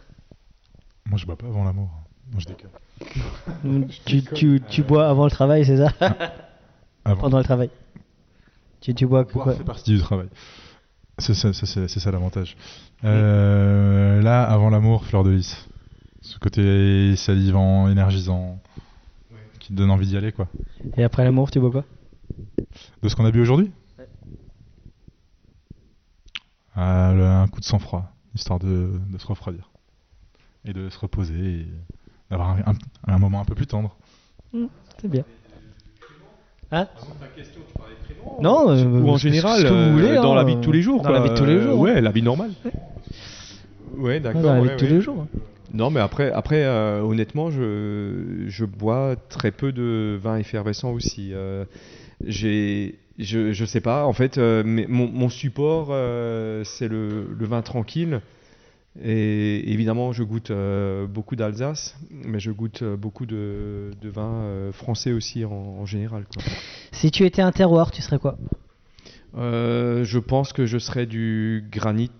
Moi 1.07 1.17
je 1.17 1.25
bois 1.25 1.35
pas 1.35 1.47
avant 1.47 1.65
l'amour. 1.65 1.89
Moi 2.31 2.39
je 2.39 2.45
déconne. 2.45 3.89
tu, 4.05 4.23
tu, 4.23 4.61
tu 4.69 4.81
bois 4.81 5.09
avant 5.09 5.25
le 5.25 5.29
travail, 5.29 5.65
c'est 5.65 5.75
ça? 5.75 5.91
Avant. 7.03 7.19
Pendant 7.23 7.37
le 7.37 7.43
travail. 7.43 7.69
Tu, 8.79 8.95
tu 8.95 9.05
bois 9.05 9.25
Boire 9.25 9.43
quoi? 9.43 9.55
fait 9.55 9.63
partie 9.65 9.91
du 9.91 9.99
travail. 9.99 10.29
C'est 11.17 11.33
ça, 11.33 12.11
l'avantage. 12.11 12.55
Euh, 13.03 14.21
là, 14.21 14.45
avant 14.45 14.69
l'amour, 14.69 15.03
fleur 15.03 15.25
de 15.25 15.31
lys. 15.31 15.67
Ce 16.21 16.39
côté 16.39 17.17
salivant, 17.17 17.89
énergisant, 17.89 18.61
qui 19.59 19.73
te 19.73 19.73
donne 19.73 19.91
envie 19.91 20.07
d'y 20.07 20.15
aller, 20.15 20.31
quoi. 20.31 20.47
Et 20.95 21.03
après 21.03 21.25
l'amour, 21.25 21.51
tu 21.51 21.59
bois 21.59 21.71
quoi? 21.71 21.83
De 23.01 23.09
ce 23.09 23.17
qu'on 23.17 23.25
a 23.25 23.31
bu 23.31 23.41
aujourd'hui? 23.41 23.69
Ah, 26.73 27.09
Un 27.09 27.47
coup 27.49 27.59
de 27.59 27.65
sang-froid, 27.65 28.09
histoire 28.35 28.59
de, 28.59 28.91
de 29.09 29.17
se 29.17 29.27
refroidir. 29.27 29.69
Et 30.65 30.73
de 30.73 30.89
se 30.89 30.97
reposer, 30.99 31.33
et 31.61 31.67
d'avoir 32.29 32.51
un, 32.51 32.59
un- 32.67 33.13
un 33.13 33.17
moment 33.19 33.41
un 33.41 33.45
peu 33.45 33.55
plus 33.55 33.67
tendre. 33.67 33.95
C'est 35.01 35.09
bien. 35.09 35.23
Hein 36.71 36.87
Non, 38.41 38.69
euh, 38.71 38.83
Ou 38.85 39.09
en 39.09 39.17
général, 39.17 39.59
ce 39.59 39.63
que 39.63 39.69
vous 39.69 39.75
euh, 39.75 39.91
voulez, 39.91 40.15
dans 40.15 40.31
hein, 40.33 40.35
la 40.35 40.43
vie 40.43 40.55
de 40.55 40.61
tous 40.61 40.71
les 40.71 40.81
jours. 40.81 41.01
Dans 41.01 41.11
la 41.11 41.21
vie 41.21 41.29
de 41.29 41.35
tous 41.35 41.45
les 41.45 41.61
jours. 41.61 41.73
hein. 41.73 41.81
ouais, 41.81 42.01
la 42.01 42.11
vie 42.11 42.21
normale. 42.23 42.51
Ouais, 43.97 44.19
d'accord. 44.19 44.41
Dans 44.41 44.53
la 44.53 44.61
vie 44.61 44.67
ouais, 44.67 44.73
de 44.73 44.79
tous 44.79 44.85
ouais. 44.85 44.91
les 44.91 45.01
jours. 45.01 45.27
Non, 45.73 45.89
mais 45.89 45.99
après, 45.99 46.31
après 46.31 46.63
euh, 46.65 47.01
honnêtement, 47.01 47.51
je, 47.51 48.45
je 48.47 48.65
bois 48.65 49.15
très 49.29 49.51
peu 49.51 49.71
de 49.71 50.17
vin 50.21 50.37
effervescent 50.37 50.91
aussi. 50.91 51.31
Euh, 51.33 51.65
j'ai, 52.23 52.99
je, 53.19 53.53
je 53.53 53.65
sais 53.65 53.81
pas, 53.81 54.05
en 54.05 54.13
fait, 54.13 54.37
euh, 54.37 54.63
mais 54.65 54.85
mon, 54.87 55.07
mon 55.07 55.29
support, 55.29 55.87
euh, 55.91 56.63
c'est 56.63 56.87
le, 56.87 57.27
le 57.31 57.45
vin 57.45 57.61
tranquille. 57.61 58.21
Et 59.03 59.71
évidemment, 59.71 60.13
je 60.13 60.21
goûte 60.23 60.51
euh, 60.51 61.07
beaucoup 61.07 61.35
d'Alsace, 61.35 61.95
mais 62.11 62.39
je 62.39 62.51
goûte 62.51 62.83
beaucoup 62.83 63.25
de, 63.25 63.89
de 63.99 64.09
vins 64.09 64.71
français 64.71 65.11
aussi 65.13 65.45
en, 65.45 65.51
en 65.51 65.85
général. 65.87 66.25
quoi. 66.31 66.43
Si 66.91 67.09
tu 67.09 67.25
étais 67.25 67.41
un 67.41 67.51
terroir, 67.51 67.89
tu 67.91 68.01
serais 68.03 68.19
quoi? 68.19 68.37
Je 69.35 70.17
pense 70.19 70.53
que 70.53 70.67
je 70.67 70.77
serais 70.77 71.07
du 71.07 71.65
granit. 71.71 72.11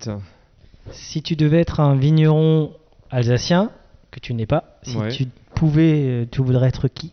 Si 0.92 1.22
tu 1.22 1.36
devais 1.36 1.60
être 1.60 1.80
un 1.80 1.96
vigneron 1.96 2.74
alsacien, 3.12 3.70
que 4.10 4.20
tu 4.20 4.34
n'es 4.34 4.48
pas, 4.48 4.80
si 4.84 4.98
Ouais. 4.98 5.10
tu 5.10 5.28
pouvais, 5.54 6.28
tu 6.32 6.42
voudrais 6.42 6.70
être 6.70 6.88
qui? 6.88 7.12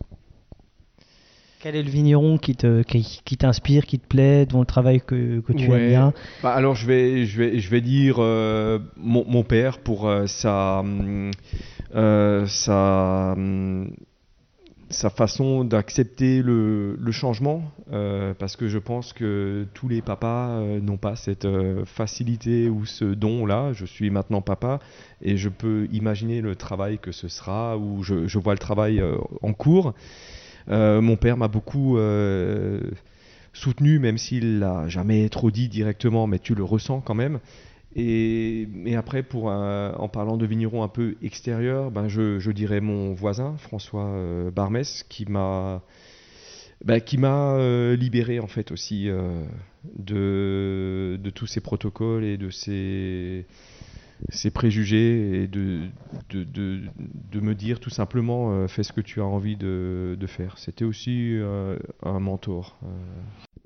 Quel 1.62 1.76
est 1.76 1.82
le 1.82 1.90
vigneron 1.90 2.38
qui 2.38 2.56
te, 2.56 2.80
qui, 2.82 3.20
qui 3.22 3.36
t'inspire, 3.36 3.84
qui 3.84 3.98
te 3.98 4.06
plaît, 4.06 4.46
dont 4.46 4.60
le 4.60 4.66
travail 4.66 5.02
que, 5.02 5.40
que 5.40 5.52
tu 5.52 5.68
Ouais. 5.68 5.78
aimes 5.82 5.88
bien? 5.90 6.12
Bah, 6.42 6.54
alors 6.54 6.74
je 6.74 6.86
vais, 6.86 7.26
je 7.26 7.36
vais, 7.38 7.58
je 7.58 7.68
vais 7.68 7.82
dire 7.82 8.16
euh, 8.18 8.78
mon, 8.96 9.26
mon 9.28 9.42
père 9.42 9.78
pour 9.80 10.08
euh, 10.08 10.26
sa, 10.26 10.82
euh, 11.94 12.46
sa, 12.46 13.36
sa 14.88 15.10
façon 15.10 15.64
d'accepter 15.64 16.40
le, 16.40 16.96
le 16.98 17.12
changement, 17.12 17.62
euh, 17.92 18.32
parce 18.38 18.56
que 18.56 18.68
je 18.68 18.78
pense 18.78 19.12
que 19.12 19.66
tous 19.74 19.86
les 19.88 20.00
papas 20.00 20.60
euh, 20.60 20.80
n'ont 20.80 20.96
pas 20.96 21.14
cette 21.14 21.44
euh, 21.44 21.84
facilité 21.84 22.70
ou 22.70 22.86
ce 22.86 23.04
don-là. 23.04 23.74
Je 23.74 23.84
suis 23.84 24.08
maintenant 24.08 24.40
papa 24.40 24.78
et 25.20 25.36
je 25.36 25.50
peux 25.50 25.88
imaginer 25.92 26.40
le 26.40 26.56
travail 26.56 26.98
que 26.98 27.12
ce 27.12 27.28
sera, 27.28 27.76
ou 27.76 28.02
je, 28.02 28.26
je 28.26 28.38
vois 28.38 28.54
le 28.54 28.58
travail 28.58 29.02
en 29.42 29.52
cours. 29.52 29.92
Euh, 30.70 31.00
mon 31.00 31.16
père 31.16 31.36
m'a 31.36 31.48
beaucoup 31.48 31.98
euh, 31.98 32.80
soutenu, 33.52 33.98
même 33.98 34.18
s'il 34.18 34.60
l'a 34.60 34.88
jamais 34.88 35.28
trop 35.28 35.50
dit 35.50 35.68
directement, 35.68 36.26
mais 36.26 36.38
tu 36.38 36.54
le 36.54 36.64
ressens 36.64 37.00
quand 37.00 37.14
même. 37.14 37.40
Et, 37.96 38.68
après, 38.96 39.24
pour 39.24 39.46
en 39.46 40.08
parlant 40.08 40.36
de 40.36 40.46
vigneron 40.46 40.84
un 40.84 40.88
peu 40.88 41.16
extérieur, 41.22 41.90
ben 41.90 42.06
je, 42.06 42.50
dirais 42.52 42.80
mon 42.80 43.14
voisin, 43.14 43.56
François 43.58 44.06
euh, 44.06 44.50
Barmès, 44.52 45.04
qui 45.08 45.26
m'a 45.26 45.82
ben, 46.84 47.00
qui 47.00 47.18
m'a 47.18 47.58
libéré 47.96 48.38
en 48.38 48.46
fait 48.46 48.70
aussi 48.70 49.08
de, 49.98 51.18
de 51.20 51.30
tous 51.30 51.46
ces 51.46 51.60
protocoles 51.60 52.24
et 52.24 52.38
de 52.38 52.48
ces, 52.48 53.44
ces 54.28 54.50
préjugés 54.50 55.42
et 55.42 55.46
de, 55.48 55.80
de, 56.30 56.44
de, 56.44 56.80
de 57.32 57.40
me 57.40 57.54
dire 57.54 57.80
tout 57.80 57.90
simplement 57.90 58.52
euh, 58.52 58.68
fais 58.68 58.82
ce 58.82 58.92
que 58.92 59.00
tu 59.00 59.20
as 59.20 59.24
envie 59.24 59.56
de, 59.56 60.16
de 60.18 60.26
faire. 60.26 60.54
C'était 60.58 60.84
aussi 60.84 61.36
euh, 61.38 61.76
un 62.04 62.20
mentor. 62.20 62.76
euh. 62.84 62.86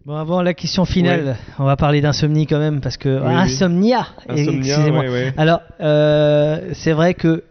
Bon, 0.06 0.16
avant 0.16 0.42
la 0.42 0.52
question 0.54 0.84
finale, 0.84 1.36
on 1.58 1.64
va 1.64 1.76
parler 1.76 2.02
d'insomnie 2.02 2.46
quand 2.46 2.58
même, 2.58 2.80
parce 2.82 2.98
que. 2.98 3.08
Oui, 3.08 3.26
oui. 3.26 3.32
insomnia, 3.34 4.06
Excusez-moi. 4.28 5.00
ouais, 5.00 5.08
ouais. 5.08 5.34
Alors, 5.38 5.60
c'est 6.74 6.92
vrai 6.92 7.14
que 7.14 7.42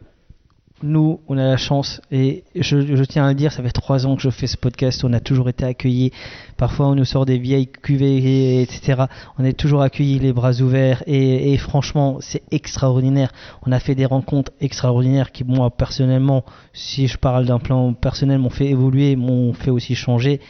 nous, 0.84 1.22
on 1.28 1.38
a 1.38 1.46
la 1.46 1.58
chance, 1.58 2.02
et 2.12 2.44
je, 2.56 3.04
tiens 3.06 3.26
à 3.26 3.30
le 3.30 3.36
dire, 3.36 3.52
ça 3.52 3.64
fait 3.64 3.72
trois 3.72 4.06
ans 4.06 4.16
que 4.16 4.22
je 4.22 4.30
fais 4.30 4.48
ce 4.48 4.58
podcast, 4.58 5.04
on 5.04 5.14
a 5.14 5.20
toujours 5.20 5.50
été 5.50 5.66
accueillis. 5.66 6.12
Parfois, 6.58 6.88
on 6.88 6.96
nous 6.96 7.06
sort 7.06 7.26
des 7.26 7.38
vieilles 7.38 7.68
cuvées, 7.68 8.62
etc. 8.62 9.06
On 9.40 9.46
est 9.46 9.54
toujours 9.54 9.82
accueillis 9.82 10.20
les 10.20 10.34
bras 10.34 10.54
ouverts, 10.62 11.02
et, 11.08 11.54
et 11.54 11.58
franchement, 11.58 12.18
c'est 12.20 12.44
extraordinaire. 12.52 13.32
On 13.66 13.72
a 13.72 13.80
fait 13.80 13.96
des 13.96 14.06
rencontres 14.06 14.52
extraordinaires 14.60 15.32
qui, 15.32 15.44
moi, 15.44 15.72
personnellement, 15.72 16.44
si 16.74 17.08
je 17.08 17.18
parle 17.18 17.46
d'un 17.46 17.60
plan 17.60 17.94
personnel, 17.94 18.40
m'ont 18.40 18.50
fait 18.50 18.68
évoluer, 18.68 19.16
m'ont 19.16 19.54
fait 19.54 19.72
aussi 19.72 19.96
changer 19.96 20.42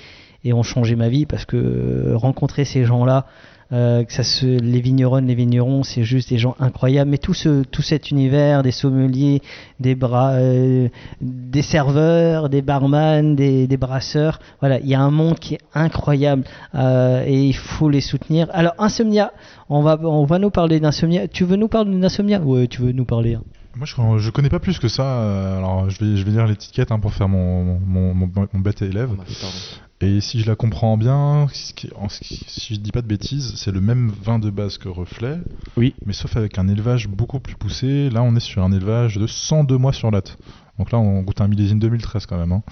et 0.44 0.54
ont 0.54 0.64
changé 0.64 0.96
ma 0.96 1.10
vie 1.10 1.26
parce 1.26 1.46
que 1.46 1.58
euh, 1.58 2.18
rencontrer 2.18 2.66
ces 2.66 2.86
gens-là, 2.86 3.26
euh, 3.74 4.04
que 4.04 4.14
ça 4.14 4.24
se, 4.24 4.46
les 4.46 4.80
vigneronnes, 4.80 5.26
les 5.28 5.36
vignerons, 5.36 5.84
c'est 5.84 6.04
juste 6.04 6.30
des 6.30 6.38
gens 6.38 6.56
incroyables. 6.60 7.10
Mais 7.12 7.18
tout 7.18 7.34
ce, 7.34 7.64
tout 7.64 7.82
cet 7.82 8.12
univers 8.12 8.62
des 8.64 8.72
sommeliers, 8.72 9.42
des 9.80 9.96
bras, 9.96 10.34
euh, 10.34 10.88
des 11.22 11.62
serveurs, 11.64 12.50
des 12.50 12.62
barman, 12.62 13.36
des, 13.36 13.66
des 13.68 13.78
brasseurs, 13.78 14.40
voilà, 14.60 14.80
il 14.80 14.88
y 14.88 14.96
a 14.96 15.02
un 15.02 15.12
monde 15.12 15.40
qui 15.40 15.56
est 15.56 15.62
incroyable 15.74 16.44
euh, 16.76 17.24
et 17.26 17.44
il 17.46 17.56
faut 17.56 17.90
les 17.90 18.02
soutenir. 18.02 18.48
Alors 18.54 18.74
Insomnia, 18.78 19.34
on 19.70 19.82
va, 19.82 19.98
on 20.04 20.26
va 20.26 20.40
nous 20.40 20.52
parler 20.52 20.80
d'Insomnia. 20.80 21.28
Tu 21.28 21.44
veux 21.44 21.56
nous 21.56 21.68
parler 21.68 21.98
d'Insomnia? 22.00 22.40
Ouais, 22.40 22.68
tu 22.68 22.82
veux 22.82 22.92
nous 22.92 23.06
parler. 23.06 23.36
hein. 23.36 23.44
Moi, 23.76 23.88
je, 23.88 23.96
je 24.20 24.30
connais 24.30 24.50
pas 24.50 24.60
plus 24.60 24.78
que 24.78 24.88
ça. 24.88 25.58
alors, 25.58 25.90
je 25.90 25.98
vais, 26.06 26.16
je 26.16 26.24
vais 26.24 26.30
lire 26.30 26.46
l'étiquette 26.46 26.92
hein, 26.92 27.00
pour 27.00 27.12
faire 27.12 27.28
mon, 27.28 27.80
mon, 27.80 28.14
mon, 28.14 28.30
mon 28.54 28.60
bête 28.60 28.84
élève. 28.84 29.10
Pardon. 29.10 29.58
Et 30.04 30.20
si 30.20 30.42
je 30.42 30.48
la 30.50 30.56
comprends 30.56 30.98
bien, 30.98 31.48
si 31.54 32.74
je 32.74 32.80
dis 32.80 32.92
pas 32.92 33.02
de 33.02 33.08
bêtises, 33.08 33.54
c'est 33.56 33.72
le 33.72 33.80
même 33.80 34.12
vin 34.22 34.38
de 34.38 34.50
base 34.50 34.78
que 34.78 34.90
Reflet. 34.90 35.38
Oui. 35.78 35.94
Mais 36.06 36.12
sauf 36.12 36.36
avec 36.36 36.58
un 36.60 36.68
élevage 36.68 37.08
beaucoup 37.08 37.40
plus 37.40 37.56
poussé. 37.56 38.10
Là, 38.10 38.22
on 38.22 38.36
est 38.36 38.42
sur 38.42 38.62
un 38.64 38.72
élevage 38.74 39.16
de 39.18 39.28
102 39.28 39.78
mois 39.78 39.94
sur 39.94 40.12
latte. 40.12 40.38
Donc 40.78 40.92
là, 40.92 40.98
on 41.00 41.22
goûte 41.22 41.40
un 41.40 41.48
millésime 41.48 41.80
2013 41.80 42.26
quand 42.26 42.38
même. 42.38 42.52
hein. 42.52 42.64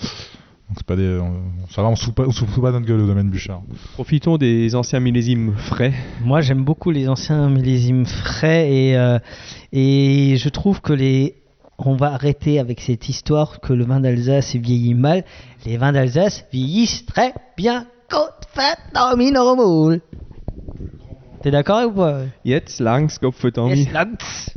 Donc 0.67 0.77
c'est 0.77 0.85
pas 0.85 0.95
des, 0.95 1.19
on- 1.21 1.67
ça 1.69 1.81
va, 1.81 1.89
on 1.89 1.95
se 1.95 2.05
fout 2.05 2.15
pas, 2.15 2.23
on 2.27 2.31
fout 2.31 2.61
pas 2.61 2.71
notre 2.71 2.85
gueule 2.85 3.01
au 3.01 3.07
domaine 3.07 3.29
Bouchard. 3.29 3.61
Profitons 3.93 4.37
des 4.37 4.73
anciens 4.75 4.99
millésimes 4.99 5.53
frais. 5.55 5.93
Moi, 6.23 6.41
j'aime 6.41 6.63
beaucoup 6.63 6.91
les 6.91 7.07
anciens 7.07 7.49
millésimes 7.49 8.05
frais 8.05 8.71
et, 8.73 8.97
euh, 8.97 9.19
et 9.71 10.35
je 10.37 10.49
trouve 10.49 10.81
que 10.81 10.93
les. 10.93 11.35
On 11.77 11.95
va 11.95 12.13
arrêter 12.13 12.59
avec 12.59 12.79
cette 12.79 13.09
histoire 13.09 13.59
que 13.59 13.73
le 13.73 13.83
vin 13.85 13.99
d'Alsace 13.99 14.55
vieillit 14.55 14.93
mal. 14.93 15.23
Les 15.65 15.77
vins 15.77 15.91
d'Alsace 15.91 16.45
vieillissent 16.51 17.05
très 17.05 17.33
bien. 17.57 17.87
Côte 18.09 18.45
faite 18.53 18.77
dans 18.93 19.15
mi 19.17 19.31
normal. 19.31 20.01
T'es 21.41 21.49
d'accord 21.49 21.87
ou 21.87 21.91
pas? 21.91 22.19
Jetzt 22.45 22.79
langs 22.79 23.07
Kopfvetomie. 23.19 23.83
Yes, 23.83 23.93
langs. 23.93 24.51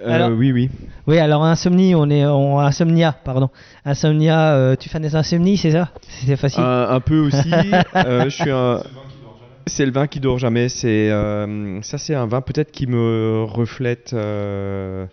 Euh, 0.00 0.10
Alors- 0.14 0.30
oui, 0.36 0.50
oui. 0.50 0.70
Oui, 1.06 1.18
alors 1.18 1.44
insomnie, 1.44 1.94
on 1.94 2.08
est 2.10 2.24
en 2.24 2.58
insomnia, 2.58 3.12
pardon. 3.12 3.50
Insomnia, 3.84 4.54
euh, 4.54 4.76
tu 4.76 4.88
fais 4.88 4.98
des 5.00 5.14
insomnies, 5.14 5.56
c'est 5.56 5.72
ça? 5.72 5.90
C'est 6.26 6.36
facile. 6.36 6.62
Un, 6.62 6.88
un 6.90 7.00
peu 7.00 7.18
aussi. 7.20 7.50
euh, 7.94 8.24
je 8.24 8.28
suis 8.30 8.50
un. 8.50 8.82
C'est 9.66 9.86
le 9.86 9.92
vin 9.92 10.06
qui 10.06 10.18
dort 10.20 10.38
jamais. 10.38 10.68
C'est 10.68 11.10
euh, 11.10 11.80
ça, 11.82 11.98
c'est 11.98 12.14
un 12.14 12.26
vin 12.26 12.40
peut-être 12.40 12.72
qui 12.72 12.86
me 12.86 13.44
reflète 13.44 14.12
euh, 14.12 15.06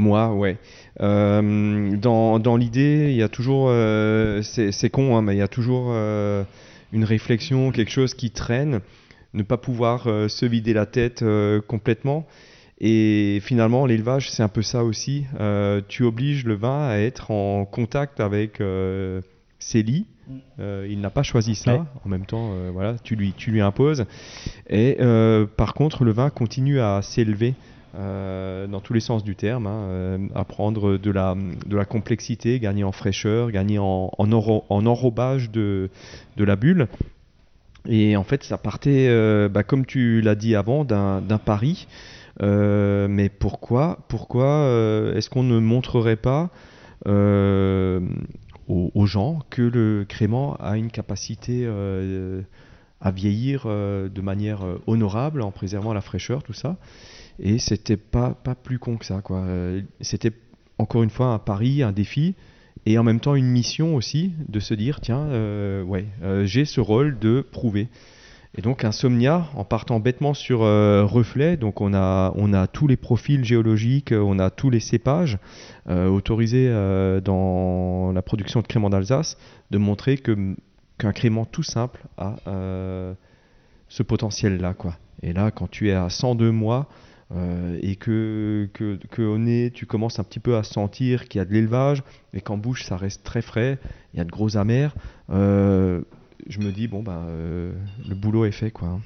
moi, 0.00 0.34
ouais. 0.34 0.56
Euh, 1.00 1.96
dans 1.96 2.38
dans 2.38 2.56
l'idée, 2.56 3.08
il 3.10 3.16
y 3.16 3.22
a 3.22 3.28
toujours, 3.28 3.68
euh, 3.68 4.42
c'est 4.42 4.90
con, 4.90 5.16
hein, 5.16 5.22
mais 5.22 5.34
il 5.34 5.38
y 5.38 5.42
a 5.42 5.48
toujours 5.48 5.90
euh, 5.90 6.42
une 6.92 7.04
réflexion, 7.04 7.70
quelque 7.70 7.92
chose 7.92 8.14
qui 8.14 8.30
traîne, 8.30 8.80
ne 9.34 9.42
pas 9.42 9.56
pouvoir 9.56 10.04
se 10.28 10.46
vider 10.46 10.72
la 10.72 10.86
tête 10.86 11.24
complètement. 11.68 12.26
Et 12.82 13.40
finalement, 13.42 13.86
l'élevage, 13.86 14.30
c'est 14.30 14.42
un 14.42 14.48
peu 14.48 14.62
ça 14.62 14.82
aussi. 14.82 15.24
Tu 15.88 16.02
obliges 16.02 16.44
le 16.44 16.54
vin 16.54 16.88
à 16.88 16.96
être 16.96 17.30
en 17.30 17.64
contact 17.64 18.18
avec 18.18 18.60
ses 19.60 19.82
lits. 19.82 20.06
Euh, 20.58 20.86
il 20.88 21.00
n'a 21.00 21.10
pas 21.10 21.22
choisi 21.22 21.54
ça. 21.54 21.74
Ouais. 21.74 21.82
En 22.04 22.08
même 22.08 22.26
temps, 22.26 22.50
euh, 22.52 22.70
voilà, 22.72 22.96
tu 23.02 23.16
lui, 23.16 23.32
tu 23.36 23.50
lui 23.50 23.60
imposes. 23.60 24.04
Et 24.68 24.96
euh, 25.00 25.46
par 25.46 25.74
contre, 25.74 26.04
le 26.04 26.12
vin 26.12 26.30
continue 26.30 26.80
à 26.80 27.02
s'élever 27.02 27.54
euh, 27.96 28.68
dans 28.68 28.80
tous 28.80 28.92
les 28.92 29.00
sens 29.00 29.24
du 29.24 29.34
terme, 29.34 29.66
hein, 29.66 29.82
euh, 29.88 30.18
à 30.34 30.44
prendre 30.44 30.96
de 30.96 31.10
la, 31.10 31.34
complexité, 31.84 32.60
gagner 32.60 32.84
en 32.84 32.92
fraîcheur, 32.92 33.50
gagner 33.50 33.78
en, 33.80 34.12
en, 34.16 34.30
enro- 34.30 34.64
en 34.68 34.86
enrobage 34.86 35.50
de, 35.50 35.90
la 36.36 36.56
bulle. 36.56 36.86
Et 37.88 38.16
en 38.16 38.22
fait, 38.22 38.44
ça 38.44 38.58
partait, 38.58 39.08
euh, 39.08 39.48
bah, 39.48 39.64
comme 39.64 39.86
tu 39.86 40.20
l'as 40.20 40.36
dit 40.36 40.54
avant, 40.54 40.84
d'un 40.84 41.20
pari. 41.44 41.88
Mais 42.40 43.28
pourquoi, 43.28 43.98
pourquoi 44.08 44.66
est-ce 45.14 45.28
qu'on 45.28 45.42
ne 45.42 45.58
montrerait 45.58 46.16
pas 46.16 46.50
aux, 47.06 48.00
aux 48.94 49.06
gens 49.06 49.40
que 49.50 49.62
le 49.62 50.06
crément 50.08 50.54
a 50.56 50.78
une 50.78 50.90
capacité 50.90 51.68
à 53.00 53.10
vieillir 53.10 53.66
de 53.66 54.20
manière 54.22 54.60
honorable 54.86 55.42
en 55.42 55.50
préservant 55.50 55.92
la 55.92 56.00
fraîcheur, 56.00 56.42
tout 56.42 56.54
ça? 56.54 56.76
Et 57.42 57.58
c'était 57.58 57.96
pas, 57.96 58.34
pas 58.34 58.54
plus 58.54 58.78
con 58.78 58.96
que 58.96 59.06
ça, 59.06 59.20
quoi. 59.22 59.38
Euh, 59.38 59.80
C'était 60.00 60.32
encore 60.78 61.02
une 61.02 61.10
fois 61.10 61.28
un 61.28 61.38
pari, 61.38 61.82
un 61.82 61.92
défi. 61.92 62.34
Et 62.86 62.96
en 62.98 63.02
même 63.02 63.20
temps 63.20 63.34
une 63.34 63.50
mission 63.50 63.94
aussi 63.94 64.32
de 64.48 64.58
se 64.58 64.72
dire 64.72 65.00
tiens 65.02 65.26
euh, 65.26 65.82
ouais 65.82 66.06
euh, 66.22 66.46
j'ai 66.46 66.64
ce 66.64 66.80
rôle 66.80 67.18
de 67.18 67.42
prouver 67.42 67.88
et 68.56 68.62
donc 68.62 68.84
Insomnia, 68.84 69.48
en 69.54 69.64
partant 69.64 70.00
bêtement 70.00 70.32
sur 70.32 70.60
reflet, 70.60 71.56
donc 71.56 71.80
on 71.80 71.94
a, 71.94 72.32
on 72.34 72.52
a 72.52 72.66
tous 72.66 72.88
les 72.88 72.96
profils 72.96 73.44
géologiques, 73.44 74.12
on 74.12 74.40
a 74.40 74.50
tous 74.50 74.70
les 74.70 74.80
cépages 74.80 75.38
autorisés 75.88 76.68
dans 77.22 78.10
la 78.12 78.22
production 78.22 78.60
de 78.60 78.66
crément 78.66 78.90
d'Alsace, 78.90 79.38
de 79.70 79.78
montrer 79.78 80.18
que 80.18 80.56
qu'un 80.98 81.12
crément 81.12 81.44
tout 81.44 81.62
simple 81.62 82.00
a 82.18 82.34
ce 83.88 84.02
potentiel-là. 84.02 84.74
quoi. 84.74 84.96
Et 85.22 85.32
là, 85.32 85.52
quand 85.52 85.70
tu 85.70 85.90
es 85.90 85.92
à 85.92 86.08
102 86.08 86.50
mois, 86.50 86.88
euh, 87.32 87.78
et 87.80 87.96
que, 87.96 88.68
que, 88.72 88.98
que 89.10 89.22
au 89.22 89.38
nez, 89.38 89.70
tu 89.70 89.86
commences 89.86 90.18
un 90.18 90.24
petit 90.24 90.40
peu 90.40 90.56
à 90.56 90.62
sentir 90.62 91.28
qu'il 91.28 91.38
y 91.38 91.42
a 91.42 91.44
de 91.44 91.52
l'élevage 91.52 92.02
et 92.32 92.40
qu'en 92.40 92.56
bouche, 92.56 92.84
ça 92.84 92.96
reste 92.96 93.22
très 93.22 93.42
frais, 93.42 93.78
il 94.14 94.18
y 94.18 94.20
a 94.20 94.24
de 94.24 94.30
gros 94.30 94.56
amers, 94.56 94.94
euh, 95.30 96.02
je 96.48 96.58
me 96.60 96.72
dis, 96.72 96.88
bon, 96.88 97.02
bah, 97.02 97.26
le 97.28 98.14
boulot 98.14 98.44
est 98.46 98.52
fait, 98.52 98.70
quoi. 98.70 99.00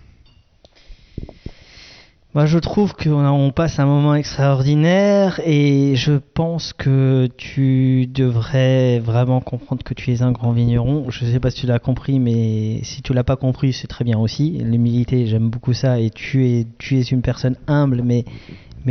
Moi, 2.34 2.46
je 2.46 2.58
trouve 2.58 2.94
qu'on 2.94 3.52
passe 3.54 3.78
un 3.78 3.86
moment 3.86 4.16
extraordinaire 4.16 5.40
et 5.44 5.94
je 5.94 6.14
pense 6.14 6.72
que 6.72 7.28
tu 7.36 8.08
devrais 8.08 8.98
vraiment 8.98 9.40
comprendre 9.40 9.84
que 9.84 9.94
tu 9.94 10.12
es 10.12 10.20
un 10.20 10.32
grand 10.32 10.50
vigneron. 10.50 11.08
Je 11.10 11.24
ne 11.24 11.30
sais 11.30 11.38
pas 11.38 11.50
si 11.50 11.60
tu 11.60 11.66
l'as 11.68 11.78
compris, 11.78 12.18
mais 12.18 12.82
si 12.82 13.02
tu 13.02 13.14
l'as 13.14 13.22
pas 13.22 13.36
compris, 13.36 13.72
c'est 13.72 13.86
très 13.86 14.02
bien 14.02 14.18
aussi. 14.18 14.58
L'humilité, 14.64 15.28
j'aime 15.28 15.48
beaucoup 15.48 15.74
ça 15.74 16.00
et 16.00 16.10
tu 16.10 16.48
es, 16.48 16.66
tu 16.78 16.98
es 16.98 17.02
une 17.02 17.22
personne 17.22 17.54
humble, 17.68 18.02
mais, 18.02 18.24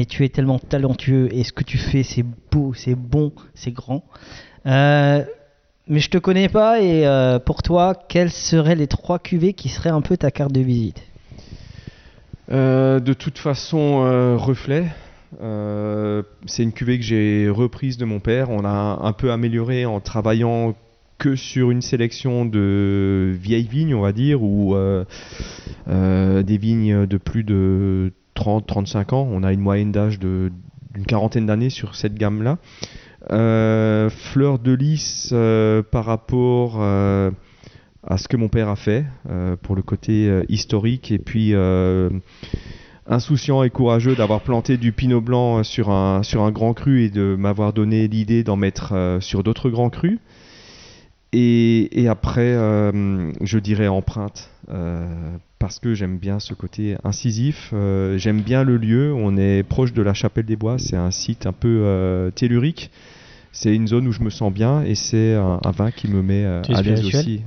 tu 0.06 0.24
es 0.24 0.30
tellement 0.30 0.58
talentueux 0.58 1.28
et 1.34 1.44
ce 1.44 1.52
que 1.52 1.66
tu 1.66 1.78
fais, 1.78 2.04
c'est 2.04 2.24
beau, 2.50 2.74
c'est 2.74 2.96
bon, 2.96 3.34
c'est 3.56 3.72
grand. 3.72 4.06
Euh, 4.68 5.22
mais 5.90 6.00
je 6.00 6.10
te 6.10 6.18
connais 6.18 6.48
pas 6.48 6.80
et 6.80 7.06
euh, 7.06 7.40
pour 7.40 7.62
toi, 7.62 7.94
quelles 8.08 8.32
seraient 8.32 8.76
les 8.76 8.88
trois 8.88 9.20
cuvées 9.20 9.52
qui 9.52 9.68
seraient 9.68 9.90
un 9.90 10.00
peu 10.00 10.16
ta 10.16 10.32
carte 10.32 10.54
de 10.54 10.62
visite? 10.62 11.04
Euh, 12.52 13.00
de 13.00 13.14
toute 13.14 13.38
façon, 13.38 14.04
euh, 14.04 14.36
reflet. 14.36 14.88
Euh, 15.42 16.24
c'est 16.46 16.64
une 16.64 16.74
cuvée 16.74 16.98
que 17.00 17.06
j'ai 17.06 17.50
reprise 17.50 17.98
de 17.98 18.06
mon 18.06 18.20
père. 18.20 18.50
On 18.50 18.66
a 18.66 19.00
un 19.02 19.14
peu 19.14 19.32
amélioré 19.32 19.86
en 19.86 20.00
travaillant 20.00 20.76
que 21.18 21.36
sur 21.36 21.72
une 21.72 21.82
sélection 21.82 22.46
de 22.46 23.32
vieilles 23.34 23.68
vignes, 23.68 23.96
on 23.96 24.02
va 24.02 24.12
dire, 24.12 24.44
ou 24.44 24.76
des 25.88 26.58
vignes 26.58 27.06
de 27.06 27.18
plus 27.18 27.44
de 27.44 28.12
30-35 28.36 29.16
ans. 29.16 29.28
On 29.32 29.44
a 29.44 29.54
une 29.54 29.62
moyenne 29.62 29.92
d'âge 29.92 30.20
d'une 30.20 30.52
quarantaine 31.08 31.46
d'années 31.46 31.70
sur 31.70 31.96
cette 31.96 32.16
gamme-là. 32.16 32.58
Fleur 33.30 34.60
de 34.60 34.74
lys 34.74 35.34
par 35.92 36.06
rapport 36.06 36.82
à 38.06 38.18
ce 38.18 38.28
que 38.28 38.38
mon 38.38 38.50
père 38.50 38.70
a 38.70 38.76
fait 38.76 39.06
euh, 39.30 39.56
pour 39.62 39.76
le 39.76 39.82
côté 39.82 40.28
euh, 40.28 40.44
historique 40.50 41.12
et 41.12 41.20
puis 41.20 41.54
euh, 41.54 42.10
insouciant 43.08 43.64
et 43.64 43.70
courageux 43.70 44.16
d'avoir 44.16 44.42
planté 44.42 44.78
du 44.78 44.92
pinot 44.92 45.22
blanc 45.22 45.64
sur 45.64 45.90
un, 45.90 46.24
sur 46.24 46.44
un 46.44 46.52
grand 46.52 46.74
cru 46.74 47.04
et 47.04 47.10
de 47.10 47.36
m'avoir 47.38 47.74
donné 47.74 48.08
l'idée 48.08 48.44
d'en 48.44 48.56
mettre 48.56 48.94
euh, 48.94 49.20
sur 49.20 49.44
d'autres 49.44 49.70
grands 49.70 49.90
crus. 49.90 50.20
Et, 51.34 52.02
et 52.02 52.08
après, 52.08 52.54
euh, 52.54 53.32
je 53.42 53.58
dirais 53.58 53.88
empreinte, 53.88 54.52
euh, 54.70 55.08
parce 55.58 55.80
que 55.80 55.96
j'aime 55.96 56.18
bien 56.18 56.40
ce 56.40 56.54
côté 56.54 56.96
incisif. 57.04 57.74
j'aime 58.18 58.42
bien 58.42 58.64
le 58.64 58.78
lieu. 58.78 59.14
On 59.14 59.36
est 59.38 59.64
proche 59.64 59.94
de 59.94 60.02
la 60.04 60.14
Chapelle 60.14 60.46
des 60.46 60.58
Bois. 60.58 60.78
C'est 60.78 60.98
un 60.98 61.10
site 61.10 61.48
un 61.48 61.54
peu 61.54 62.32
tellurique. 62.36 62.92
C'est 63.52 63.74
une 63.74 63.88
zone 63.88 64.08
où 64.08 64.12
je 64.12 64.22
me 64.22 64.30
sens 64.30 64.54
bien 64.54 64.84
et 64.84 64.94
c'est 64.96 65.34
un, 65.34 65.60
un 65.64 65.72
vin 65.72 65.90
qui 65.90 66.08
me 66.08 66.22
met 66.22 66.44
à 66.46 66.82
l'aise 66.82 67.06
aussi. 67.06 67.42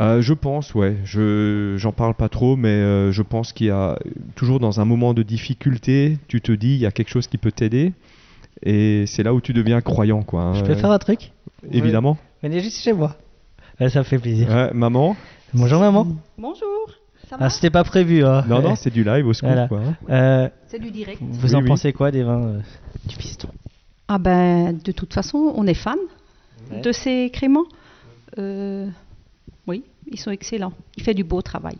Euh, 0.00 0.20
je 0.22 0.32
pense, 0.32 0.74
ouais. 0.74 0.96
Je 1.04 1.74
j'en 1.76 1.92
parle 1.92 2.14
pas 2.14 2.28
trop, 2.28 2.54
mais 2.56 2.68
euh, 2.68 3.10
je 3.10 3.22
pense 3.22 3.52
qu'il 3.52 3.66
y 3.66 3.70
a 3.70 3.98
toujours 4.36 4.60
dans 4.60 4.80
un 4.80 4.84
moment 4.84 5.12
de 5.12 5.22
difficulté, 5.24 6.18
tu 6.28 6.40
te 6.40 6.52
dis 6.52 6.74
il 6.74 6.78
y 6.78 6.86
a 6.86 6.92
quelque 6.92 7.08
chose 7.10 7.26
qui 7.26 7.36
peut 7.38 7.50
t'aider, 7.50 7.92
et 8.62 9.04
c'est 9.06 9.24
là 9.24 9.34
où 9.34 9.40
tu 9.40 9.52
deviens 9.52 9.80
croyant, 9.80 10.22
quoi. 10.22 10.42
hein. 10.42 10.54
Je 10.54 10.62
peux 10.64 10.74
faire 10.74 10.92
un 10.92 10.98
truc? 10.98 11.32
Évidemment. 11.72 12.16
Venez 12.42 12.60
juste 12.60 12.80
chez 12.80 12.92
moi. 12.92 13.16
Là, 13.80 13.88
ça 13.88 13.98
me 14.00 14.04
fait 14.04 14.18
plaisir. 14.18 14.48
Ouais, 14.48 14.70
maman? 14.72 15.16
Bonjour 15.54 15.80
maman. 15.80 16.06
Bonjour. 16.36 16.64
Ah, 17.32 17.50
c'était 17.50 17.70
pas 17.70 17.84
prévu. 17.84 18.24
Hein. 18.24 18.44
Non, 18.48 18.62
non, 18.62 18.74
c'est 18.76 18.90
du 18.90 19.04
live 19.04 19.26
au 19.26 19.32
scoop, 19.32 19.48
Voilà. 19.50 19.68
quoi. 19.68 19.80
hein. 19.80 19.94
Euh, 20.10 20.48
C'est 20.68 20.78
du 20.80 20.90
direct. 20.90 21.20
Vous 21.20 21.48
Oui, 21.50 21.54
en 21.56 21.60
oui. 21.62 21.66
pensez 21.68 21.92
quoi 21.92 22.10
des 22.10 22.22
vins 22.22 22.42
euh, 22.42 22.60
du 23.06 23.16
piston? 23.16 23.48
Ah 24.08 24.18
ben, 24.18 24.72
de 24.82 24.92
toute 24.92 25.12
façon, 25.12 25.52
on 25.56 25.66
est 25.66 25.74
fan 25.74 25.98
Ouais. 26.70 26.80
de 26.80 26.92
ces 26.92 27.30
créments. 27.32 27.66
Euh, 28.38 28.86
oui, 29.68 29.84
ils 30.10 30.18
sont 30.18 30.30
excellents. 30.32 30.72
Il 30.96 31.02
fait 31.04 31.14
du 31.14 31.22
beau 31.24 31.40
travail. 31.42 31.76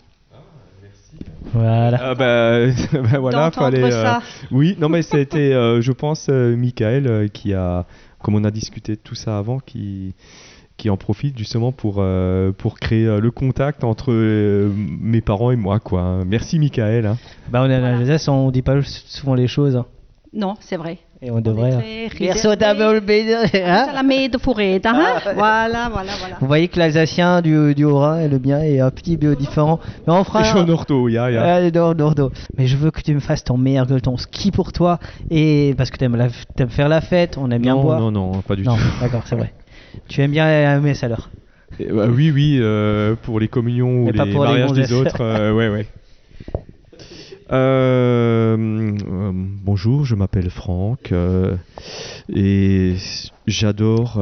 Voilà. 1.54 1.98
Ah 2.02 2.14
bah, 2.14 2.66
bah 2.92 3.18
voilà, 3.18 3.44
D'entendre 3.50 3.76
fallait. 3.76 3.90
ça. 3.90 4.20
Oui, 4.50 4.76
non 4.78 4.88
mais 4.88 5.02
c'était, 5.02 5.52
euh, 5.54 5.80
je 5.80 5.92
pense, 5.92 6.28
euh, 6.28 6.54
Michael 6.56 7.06
euh, 7.06 7.28
qui 7.28 7.54
a, 7.54 7.86
comme 8.22 8.34
on 8.34 8.44
a 8.44 8.50
discuté 8.50 8.92
de 8.92 9.00
tout 9.02 9.14
ça 9.14 9.38
avant, 9.38 9.58
qui 9.58 10.14
qui 10.76 10.90
en 10.90 10.96
profite 10.96 11.36
justement 11.36 11.72
pour 11.72 11.96
euh, 11.98 12.52
pour 12.52 12.78
créer 12.78 13.06
euh, 13.06 13.18
le 13.20 13.30
contact 13.32 13.82
entre 13.82 14.12
euh, 14.12 14.70
mes 14.76 15.20
parents 15.20 15.50
et 15.50 15.56
moi 15.56 15.80
quoi. 15.80 16.22
Merci 16.26 16.58
Michael. 16.58 17.06
hein. 17.06 17.16
Bah, 17.50 17.62
on 17.64 17.70
est 17.70 17.74
à 17.74 17.80
l'Alsace, 17.80 18.28
on 18.28 18.50
dit 18.50 18.62
pas 18.62 18.80
souvent 18.82 19.34
les 19.34 19.48
choses. 19.48 19.74
hein. 19.76 19.86
Non, 20.34 20.54
c'est 20.60 20.76
vrai. 20.76 20.98
Et 21.20 21.32
on 21.32 21.40
devrait. 21.40 21.72
hein. 21.72 21.82
belle- 23.00 23.36
hein 23.64 23.84
Salamé 23.86 24.28
de 24.28 24.38
forêt, 24.38 24.80
hein 24.84 25.04
Voilà, 25.34 25.88
voilà, 25.92 26.12
voilà. 26.20 26.36
Vous 26.40 26.46
voyez 26.46 26.68
que 26.68 26.78
l'Alsacien 26.78 27.40
du, 27.42 27.74
du 27.74 27.84
Haut-Rhin 27.84 28.20
et 28.20 28.28
le 28.28 28.38
mien 28.38 28.60
est 28.60 28.78
un 28.78 28.90
petit 28.92 29.16
peu 29.16 29.34
différent. 29.34 29.80
Mais 30.06 30.12
on 30.12 30.22
fera. 30.22 30.42
Et 30.42 30.44
Jean 30.44 30.68
Orto, 30.68 31.08
ya, 31.08 31.28
ya. 31.30 31.42
Allez, 31.56 31.72
non, 31.72 31.92
non, 31.94 32.12
non. 32.16 32.30
Mais 32.56 32.68
je 32.68 32.76
veux 32.76 32.92
que 32.92 33.00
tu 33.02 33.14
me 33.14 33.20
fasses 33.20 33.42
ton 33.42 33.56
meilleur 33.56 33.86
gueule, 33.86 34.00
ton 34.00 34.16
ski 34.16 34.52
pour 34.52 34.72
toi. 34.72 35.00
Et 35.30 35.74
parce 35.76 35.90
que 35.90 35.96
t'aimes, 35.96 36.14
la... 36.14 36.28
t'aimes 36.56 36.70
faire 36.70 36.88
la 36.88 37.00
fête, 37.00 37.36
on 37.36 37.50
aime 37.50 37.62
bien 37.62 37.74
non, 37.74 37.82
boire. 37.82 38.00
non, 38.00 38.10
non, 38.12 38.32
pas 38.42 38.54
du 38.54 38.62
Non, 38.62 38.76
tout. 38.76 38.82
d'accord, 39.00 39.22
c'est 39.26 39.34
vrai. 39.36 39.52
Tu 40.08 40.20
aimes 40.22 40.30
bien 40.30 40.46
la 40.46 40.78
messe 40.78 41.02
alors? 41.02 41.30
Bah, 41.80 42.06
oui, 42.08 42.30
oui, 42.30 42.58
euh, 42.60 43.14
pour 43.20 43.40
les 43.40 43.48
communions 43.48 44.04
ou 44.04 44.12
pas 44.12 44.24
les 44.24 44.32
mariages 44.34 44.72
des 44.72 44.92
autres, 44.92 45.20
euh, 45.20 45.52
ouais, 45.52 45.68
ouais. 45.68 45.86
Euh, 47.50 48.56
euh, 48.58 49.32
bonjour, 49.32 50.04
je 50.04 50.14
m'appelle 50.14 50.50
Franck 50.50 51.12
euh, 51.12 51.56
et 52.30 52.96
j'adore 53.46 54.20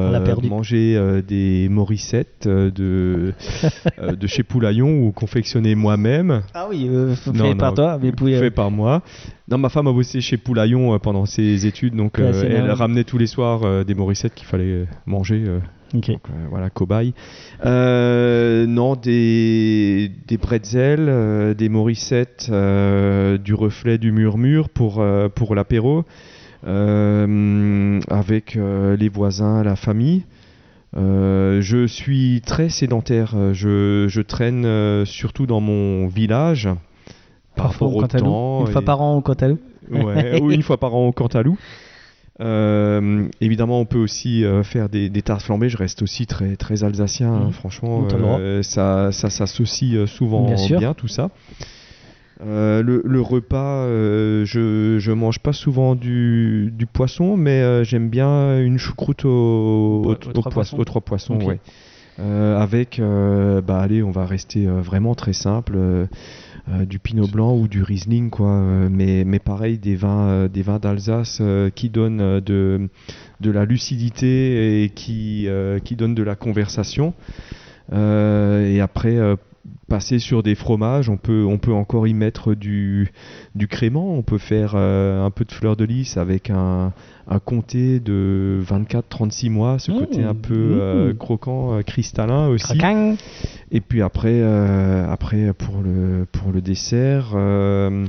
manger 0.48 1.22
des 1.26 1.68
morissettes 1.68 2.46
de, 2.46 3.32
de 4.12 4.26
chez 4.26 4.44
Poulaillon 4.44 5.02
ou 5.02 5.10
confectionnées 5.10 5.74
moi-même. 5.74 6.42
Ah 6.54 6.66
oui, 6.70 6.88
fait 7.16 7.32
Non, 7.32 7.56
par 7.56 7.70
non, 7.70 7.74
toi, 7.76 7.98
mais 8.00 8.12
fait 8.38 8.50
par 8.50 8.70
moi. 8.70 9.02
Non, 9.48 9.58
ma 9.58 9.68
femme 9.68 9.86
a 9.86 9.92
bossé 9.92 10.20
chez 10.20 10.36
Poulaillon 10.38 10.94
euh, 10.94 10.98
pendant 10.98 11.24
ses 11.24 11.66
études, 11.66 11.94
donc 11.94 12.18
Ouais, 12.18 12.24
euh, 12.24 12.44
elle 12.50 12.64
marrant. 12.64 12.74
ramenait 12.74 13.04
tous 13.04 13.16
les 13.18 13.28
soirs 13.28 13.62
euh, 13.62 13.84
des 13.84 13.94
morissettes 13.94 14.34
qu'il 14.34 14.46
fallait 14.46 14.86
manger. 15.06 15.44
euh, 15.46 15.60
Ok. 15.94 16.08
donc, 16.10 16.22
voilà, 16.50 16.68
cobaye. 16.68 17.14
Non, 17.64 18.96
des, 18.96 20.10
des 20.26 20.36
bretzels, 20.36 21.54
des 21.56 21.68
morissettes, 21.68 22.50
du 22.50 23.54
reflet, 23.54 23.96
du 23.98 24.10
murmure 24.10 24.68
pour, 24.68 25.04
pour 25.36 25.54
l'apéro, 25.54 26.04
avec 26.64 28.58
les 28.58 29.08
voisins, 29.08 29.62
la 29.62 29.76
famille. 29.76 30.24
Euh, 30.96 31.60
je 31.60 31.86
suis 31.86 32.42
très 32.44 32.68
sédentaire. 32.68 33.34
Je, 33.52 34.06
je 34.08 34.20
traîne 34.22 34.64
euh, 34.64 35.04
surtout 35.04 35.46
dans 35.46 35.60
mon 35.60 36.06
village. 36.08 36.68
Par 37.56 37.66
Parfois 37.66 37.88
au 37.88 38.00
Cantalou. 38.00 38.60
Une 38.66 38.72
fois 38.72 38.82
par 38.82 39.00
an 39.00 39.16
au 39.16 39.20
Cantalou. 39.22 39.58
Ouais, 39.90 40.40
ou 40.42 40.50
une 40.52 40.62
fois 40.62 40.76
par 40.78 40.94
an 40.94 41.06
au 41.08 41.12
Cantalou. 41.12 41.56
Euh, 42.40 43.28
évidemment, 43.40 43.80
on 43.80 43.86
peut 43.86 43.98
aussi 43.98 44.44
euh, 44.44 44.62
faire 44.62 44.90
des, 44.90 45.08
des 45.08 45.22
tartes 45.22 45.40
flambées. 45.42 45.70
Je 45.70 45.78
reste 45.78 46.02
aussi 46.02 46.26
très, 46.26 46.56
très 46.56 46.84
alsacien, 46.84 47.32
hein, 47.32 47.44
Mhm. 47.46 47.52
franchement. 47.52 48.02
Droit. 48.02 48.38
euh, 48.38 48.62
ça, 48.62 49.10
ça 49.10 49.30
s'associe 49.30 50.06
souvent 50.06 50.44
Bien 50.44 50.78
bien, 50.78 50.94
tout 50.94 51.08
ça. 51.08 51.30
Le, 52.44 53.00
le 53.02 53.20
repas, 53.22 53.86
je, 53.86 54.96
je 54.98 55.12
mange 55.12 55.38
pas 55.38 55.54
souvent 55.54 55.94
du, 55.94 56.70
du 56.76 56.84
poisson, 56.84 57.38
mais 57.38 57.82
j'aime 57.84 58.10
bien 58.10 58.60
une 58.60 58.76
choucroute 58.78 59.24
au, 59.24 60.02
Aux 60.04 60.10
au- 60.10 60.14
trois 60.14 60.50
poissons. 60.52 60.76
aux 60.78 60.84
trois 60.84 61.00
poissons. 61.00 61.36
Ok. 61.36 61.46
ouais. 61.46 61.58
Avec, 62.18 63.00
bah 63.66 63.78
allez, 63.80 64.02
on 64.02 64.10
va 64.10 64.26
rester 64.26 64.66
vraiment 64.66 65.14
très 65.14 65.32
simple. 65.32 65.78
Euh, 66.68 66.84
du 66.84 66.98
pinot 66.98 67.28
blanc 67.28 67.56
ou 67.56 67.68
du 67.68 67.82
riesling 67.82 68.28
quoi 68.30 68.50
euh, 68.50 68.88
mais 68.90 69.24
mais 69.24 69.38
pareil 69.38 69.78
des 69.78 69.94
vins 69.94 70.26
euh, 70.28 70.48
des 70.48 70.62
vins 70.62 70.78
d'Alsace 70.78 71.40
qui 71.74 71.90
donnent 71.90 72.40
de 72.40 72.88
de 73.40 73.50
la 73.50 73.64
lucidité 73.64 74.82
et 74.84 74.90
qui 74.90 75.48
qui 75.84 75.96
donnent 75.96 76.14
de 76.14 76.22
la 76.22 76.34
conversation 76.34 77.14
et 77.92 78.80
après 78.80 79.18
passer 79.88 80.18
sur 80.18 80.42
des 80.42 80.54
fromages 80.54 81.08
on 81.08 81.16
peut 81.16 81.44
on 81.44 81.58
peut 81.58 81.72
encore 81.72 82.06
y 82.08 82.14
mettre 82.14 82.54
du 82.54 83.12
du 83.54 83.68
crément 83.68 84.14
on 84.14 84.22
peut 84.22 84.38
faire 84.38 84.72
euh, 84.74 85.24
un 85.24 85.30
peu 85.30 85.44
de 85.44 85.52
fleur 85.52 85.76
de 85.76 85.84
lys 85.84 86.16
avec 86.16 86.50
un 86.50 86.92
un 87.28 87.38
comté 87.40 87.98
de 88.00 88.60
24-36 88.68 89.50
mois 89.50 89.78
ce 89.78 89.90
Mmh. 89.92 89.98
côté 89.98 90.22
un 90.24 90.34
peu 90.34 90.54
euh, 90.54 91.12
Mmh. 91.12 91.16
croquant 91.16 91.74
euh, 91.78 91.82
cristallin 91.82 92.48
aussi. 92.48 92.72
Et 93.70 93.80
puis 93.80 94.02
après, 94.02 94.40
euh, 94.42 95.10
après 95.10 95.52
pour 95.52 95.82
le 95.82 96.26
pour 96.30 96.52
le 96.52 96.60
dessert, 96.60 97.32
euh, 97.34 98.06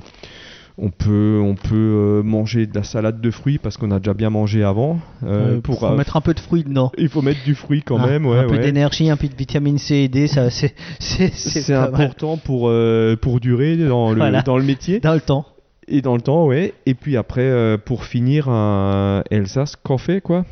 on 0.78 0.90
peut 0.92 1.40
on 1.44 1.56
peut 1.56 1.74
euh, 1.76 2.24
manger 2.24 2.68
de 2.68 2.76
la 2.76 2.84
salade 2.84 3.20
de 3.20 3.32
fruits 3.32 3.58
parce 3.58 3.78
qu'on 3.78 3.90
a 3.92 3.98
déjà 4.00 4.14
bien 4.14 4.30
mangé 4.30 4.64
avant. 4.64 5.00
Euh, 5.24 5.60
pour 5.60 5.80
faut 5.80 5.86
euh, 5.88 5.96
mettre 5.98 6.16
un 6.16 6.22
peu 6.22 6.34
de 6.36 6.40
fruits 6.40 6.64
dedans. 6.64 6.92
il 6.98 7.10
faut 7.10 7.22
mettre 7.24 7.44
du 7.44 7.56
fruit 7.56 7.82
quand 7.82 7.98
Ah, 8.00 8.06
même, 8.08 8.26
ouais, 8.28 8.38
un 8.38 8.44
peu 8.44 8.52
ouais. 8.58 8.60
d'énergie, 8.60 9.10
un 9.10 9.18
peu 9.18 9.28
de 9.28 9.36
vitamine 9.36 9.78
C 9.80 9.96
et 9.96 10.08
D, 10.08 10.28
ça 10.28 10.50
c'est 10.52 10.76
c'est 11.00 11.70
mal. 11.70 11.94
important 11.96 12.38
pour 12.38 12.70
euh, 12.70 13.16
pour 13.16 13.40
durer 13.40 13.78
dans 13.78 14.12
le 14.12 14.18
Voilà. 14.18 14.44
dans 14.44 14.58
le 14.58 14.64
métier. 14.64 15.00
dans 15.00 15.14
le 15.16 15.22
temps. 15.22 15.46
Et 15.90 16.02
dans 16.02 16.16
le 16.16 16.22
temps, 16.22 16.46
ouais. 16.46 16.74
Et 16.86 16.94
puis 16.96 17.16
après, 17.16 17.78
pour 17.86 18.04
finir, 18.04 18.50
un 18.50 19.24
Elsace 19.32 19.78
Café, 19.78 20.20
quoi. 20.20 20.44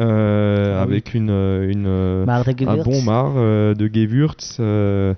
Euh, 0.00 0.78
Ah 0.80 0.84
oui. 0.86 0.92
avec 0.92 1.14
une, 1.14 1.30
euh, 1.30 1.70
une, 1.70 1.86
euh, 1.86 2.24
un 2.26 2.76
bon 2.82 3.02
mar 3.02 3.34
de 3.34 3.90
Gewürz. 3.92 4.56
euh, 4.60 5.14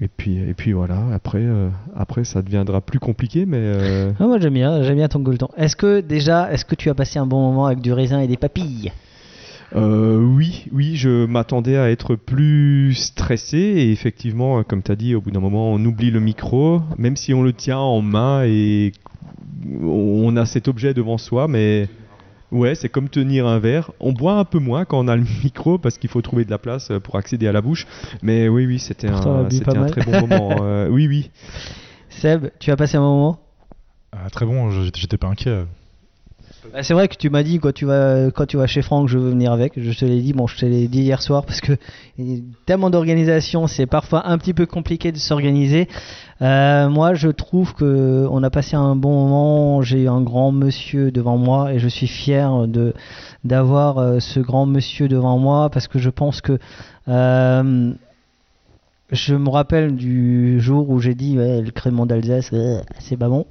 et, 0.00 0.08
puis, 0.08 0.36
et 0.38 0.54
puis 0.54 0.72
voilà, 0.72 0.98
après, 1.14 1.40
euh, 1.42 1.68
après 1.96 2.24
ça 2.24 2.42
deviendra 2.42 2.80
plus 2.80 2.98
compliqué, 2.98 3.46
mais 3.46 3.56
euh, 3.60 4.12
Ah, 4.20 4.26
moi 4.26 4.38
j'aime 4.38 4.54
bien, 4.54 4.82
j'aime 4.82 4.96
bien 4.96 5.08
ton 5.08 5.20
gueuleton. 5.20 5.48
Est-ce 5.56 5.74
que 5.74 6.00
déjà, 6.00 6.52
est-ce 6.52 6.64
que 6.64 6.74
tu 6.74 6.90
as 6.90 6.94
passé 6.94 7.18
un 7.18 7.26
bon 7.26 7.40
moment 7.40 7.66
avec 7.66 7.80
du 7.80 7.92
raisin 7.92 8.20
et 8.20 8.26
des 8.28 8.36
papilles? 8.36 8.92
Oui, 9.74 10.66
oui, 10.72 10.96
je 10.96 11.26
m'attendais 11.26 11.76
à 11.76 11.90
être 11.90 12.14
plus 12.14 12.94
stressé 12.94 13.58
et 13.58 13.92
effectivement, 13.92 14.62
comme 14.62 14.82
tu 14.82 14.90
as 14.92 14.96
dit, 14.96 15.14
au 15.14 15.20
bout 15.20 15.30
d'un 15.30 15.40
moment, 15.40 15.72
on 15.72 15.84
oublie 15.84 16.10
le 16.10 16.20
micro, 16.20 16.80
même 16.96 17.16
si 17.16 17.34
on 17.34 17.42
le 17.42 17.52
tient 17.52 17.78
en 17.78 18.00
main 18.00 18.44
et 18.46 18.92
on 19.82 20.34
a 20.36 20.46
cet 20.46 20.68
objet 20.68 20.94
devant 20.94 21.18
soi, 21.18 21.48
mais 21.48 21.86
ouais, 22.52 22.74
c'est 22.74 22.88
comme 22.88 23.08
tenir 23.08 23.46
un 23.46 23.58
verre. 23.58 23.90
On 24.00 24.12
boit 24.12 24.34
un 24.34 24.44
peu 24.44 24.58
moins 24.58 24.84
quand 24.84 24.98
on 24.98 25.08
a 25.08 25.16
le 25.16 25.24
micro 25.44 25.78
parce 25.78 25.98
qu'il 25.98 26.10
faut 26.10 26.22
trouver 26.22 26.44
de 26.44 26.50
la 26.50 26.58
place 26.58 26.90
euh, 26.90 27.00
pour 27.00 27.16
accéder 27.16 27.46
à 27.48 27.52
la 27.52 27.60
bouche, 27.60 27.86
mais 28.22 28.48
oui, 28.48 28.66
oui, 28.66 28.78
c'était 28.78 29.08
un, 29.08 29.48
c'était 29.50 29.64
pas 29.64 29.72
un 29.72 29.80
mal. 29.80 29.90
très 29.90 30.02
bon 30.02 30.20
moment. 30.20 30.58
euh, 30.62 30.88
oui, 30.88 31.06
oui. 31.08 31.30
Seb, 32.08 32.50
tu 32.58 32.70
as 32.70 32.76
passé 32.76 32.96
un 32.96 33.00
bon 33.00 33.16
moment? 33.16 33.40
Ah, 34.12 34.30
très 34.30 34.46
bon, 34.46 34.70
j'étais 34.70 35.18
pas 35.18 35.28
inquiet. 35.28 35.64
Bah, 36.72 36.82
C'est 36.82 36.92
vrai 36.92 37.08
que 37.08 37.16
tu 37.16 37.30
m'as 37.30 37.42
dit 37.42 37.58
quand 37.58 37.72
tu 37.72 37.86
vas 37.86 38.30
quand 38.30 38.46
tu 38.46 38.56
vas 38.56 38.66
chez 38.66 38.82
Franck, 38.82 39.08
je 39.08 39.18
veux 39.18 39.30
venir 39.30 39.52
avec. 39.52 39.72
Je 39.76 39.98
te 39.98 40.04
l'ai 40.04 40.20
dit, 40.20 40.32
bon, 40.32 40.46
je 40.46 40.56
te 40.56 40.66
l'ai 40.66 40.86
dit 40.88 41.00
hier 41.00 41.22
soir 41.22 41.44
parce 41.46 41.60
que 41.60 41.72
tellement 42.66 42.90
d'organisation, 42.90 43.66
c'est 43.66 43.86
parfois 43.86 44.28
un 44.28 44.36
petit 44.38 44.52
peu 44.52 44.66
compliqué 44.66 45.10
de 45.12 45.16
s'organiser. 45.16 45.88
Euh, 46.42 46.88
moi, 46.88 47.14
je 47.14 47.28
trouve 47.28 47.74
que 47.74 48.26
on 48.30 48.42
a 48.42 48.50
passé 48.50 48.76
un 48.76 48.96
bon 48.96 49.26
moment. 49.26 49.82
J'ai 49.82 50.08
un 50.08 50.20
grand 50.20 50.52
monsieur 50.52 51.10
devant 51.10 51.38
moi 51.38 51.72
et 51.72 51.78
je 51.78 51.88
suis 51.88 52.06
fier 52.06 52.66
de 52.66 52.92
d'avoir 53.44 53.98
euh, 53.98 54.20
ce 54.20 54.40
grand 54.40 54.66
monsieur 54.66 55.08
devant 55.08 55.38
moi 55.38 55.70
parce 55.70 55.88
que 55.88 55.98
je 55.98 56.10
pense 56.10 56.40
que 56.40 56.58
euh, 57.08 57.92
je 59.10 59.34
me 59.34 59.48
rappelle 59.48 59.96
du 59.96 60.60
jour 60.60 60.90
où 60.90 60.98
j'ai 61.00 61.14
dit 61.14 61.38
ouais, 61.38 61.62
le 61.62 61.70
crémant 61.70 62.04
d'Alsace, 62.04 62.50
c'est 62.98 63.16
pas 63.16 63.28
bon. 63.28 63.46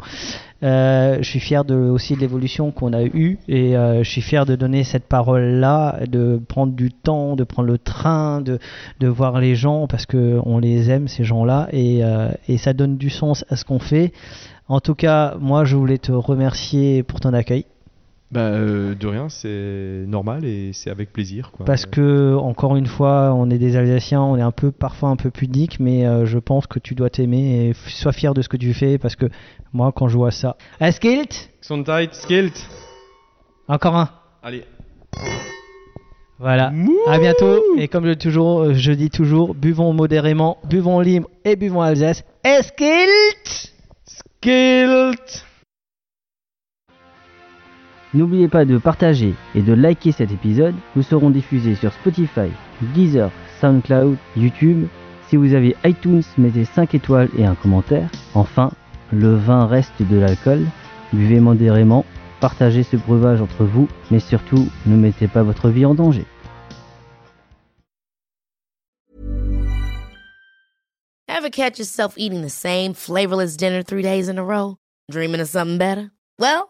Euh, 0.63 1.17
je 1.21 1.29
suis 1.29 1.39
fier 1.39 1.65
de, 1.65 1.75
aussi 1.75 2.15
de 2.15 2.19
l'évolution 2.19 2.71
qu'on 2.71 2.93
a 2.93 3.03
eue 3.03 3.37
et 3.47 3.77
euh, 3.77 4.03
je 4.03 4.09
suis 4.09 4.21
fier 4.21 4.45
de 4.45 4.55
donner 4.55 4.83
cette 4.83 5.07
parole-là, 5.07 5.99
de 6.07 6.41
prendre 6.47 6.73
du 6.73 6.91
temps, 6.91 7.35
de 7.35 7.43
prendre 7.43 7.67
le 7.67 7.77
train, 7.77 8.41
de, 8.41 8.59
de 8.99 9.07
voir 9.07 9.39
les 9.39 9.55
gens 9.55 9.87
parce 9.87 10.05
que 10.05 10.39
on 10.45 10.57
les 10.59 10.89
aime 10.89 11.07
ces 11.07 11.23
gens-là 11.23 11.67
et, 11.71 12.03
euh, 12.03 12.29
et 12.47 12.57
ça 12.57 12.73
donne 12.73 12.97
du 12.97 13.09
sens 13.09 13.45
à 13.49 13.55
ce 13.55 13.65
qu'on 13.65 13.79
fait. 13.79 14.13
En 14.67 14.79
tout 14.79 14.95
cas, 14.95 15.35
moi 15.39 15.63
je 15.63 15.75
voulais 15.75 15.99
te 15.99 16.11
remercier 16.11 17.03
pour 17.03 17.19
ton 17.19 17.33
accueil. 17.33 17.65
Bah, 18.29 18.41
euh, 18.41 18.93
de 18.93 19.07
rien, 19.07 19.29
c'est 19.29 20.03
normal 20.05 20.43
et 20.43 20.71
c'est 20.73 20.89
avec 20.89 21.13
plaisir. 21.13 21.51
Quoi. 21.51 21.65
Parce 21.65 21.85
que, 21.85 22.35
encore 22.35 22.75
une 22.75 22.85
fois, 22.85 23.33
on 23.33 23.49
est 23.49 23.57
des 23.57 23.77
Alsaciens, 23.77 24.21
on 24.21 24.37
est 24.37 24.41
un 24.41 24.51
peu, 24.51 24.71
parfois 24.71 25.09
un 25.09 25.15
peu 25.15 25.31
pudique, 25.31 25.79
mais 25.79 26.05
euh, 26.05 26.25
je 26.25 26.37
pense 26.37 26.67
que 26.67 26.79
tu 26.79 26.93
dois 26.93 27.09
t'aimer 27.09 27.69
et 27.69 27.73
sois 27.73 28.11
fier 28.11 28.33
de 28.33 28.41
ce 28.41 28.49
que 28.49 28.57
tu 28.57 28.73
fais 28.73 28.97
parce 28.97 29.15
que 29.15 29.27
moi, 29.71 29.93
quand 29.95 30.09
je 30.09 30.17
vois 30.17 30.31
ça. 30.31 30.57
Gilt 30.81 31.49
Gesundheit, 31.61 32.09
Skilt. 32.11 32.69
Encore 33.69 33.95
un. 33.95 34.09
Allez. 34.43 34.65
Voilà. 36.39 36.71
À 37.07 37.17
bientôt. 37.19 37.63
Et 37.77 37.87
comme 37.87 38.05
je, 38.05 38.13
toujours, 38.13 38.59
euh, 38.59 38.73
je 38.73 38.91
dis 38.91 39.09
toujours, 39.09 39.55
buvons 39.55 39.93
modérément, 39.93 40.57
buvons 40.69 40.99
libre 40.99 41.29
et 41.45 41.55
buvons 41.55 41.81
Alsace. 41.81 42.23
Es 42.43 42.61
gilt 42.77 43.73
Skilt 44.05 45.46
N'oubliez 48.13 48.47
pas 48.47 48.63
de 48.63 48.77
partager 48.77 49.33
et 49.53 49.61
de 49.61 49.73
liker 49.73 50.13
cet 50.13 50.31
épisode. 50.31 50.75
Nous 50.95 51.03
serons 51.03 51.29
diffusés 51.29 51.75
sur 51.75 51.91
Spotify, 51.91 52.49
Deezer, 52.93 53.31
SoundCloud, 53.59 54.15
YouTube. 54.37 54.87
Si 55.27 55.35
vous 55.35 55.53
avez 55.53 55.75
iTunes, 55.83 56.23
mettez 56.37 56.63
5 56.63 56.95
étoiles 56.95 57.29
et 57.37 57.45
un 57.45 57.55
commentaire. 57.55 58.09
Enfin, 58.33 58.71
le 59.11 59.35
vin 59.35 59.65
reste 59.65 60.01
de 60.01 60.17
l'alcool. 60.17 60.65
Buvez 61.11 61.41
modérément, 61.41 62.05
partagez 62.39 62.83
ce 62.83 62.95
breuvage 62.95 63.41
entre 63.41 63.65
vous, 63.65 63.89
mais 64.09 64.19
surtout, 64.19 64.67
ne 64.85 64.95
mettez 64.95 65.27
pas 65.27 65.43
votre 65.43 65.69
vie 65.69 65.85
en 65.85 65.93
danger. 65.93 66.25
Ever 71.27 71.49
catch 71.49 71.77
yourself 71.77 72.15
eating 72.17 72.41
the 72.41 72.49
same 72.49 72.93
flavorless 72.93 73.57
dinner 73.57 73.83
three 73.83 74.01
days 74.01 74.29
in 74.29 74.37
a 74.37 74.43
row? 74.43 74.77
Dreaming 75.11 75.39
of 75.39 75.47
something 75.47 75.77
better? 75.77 76.09
Well, 76.39 76.69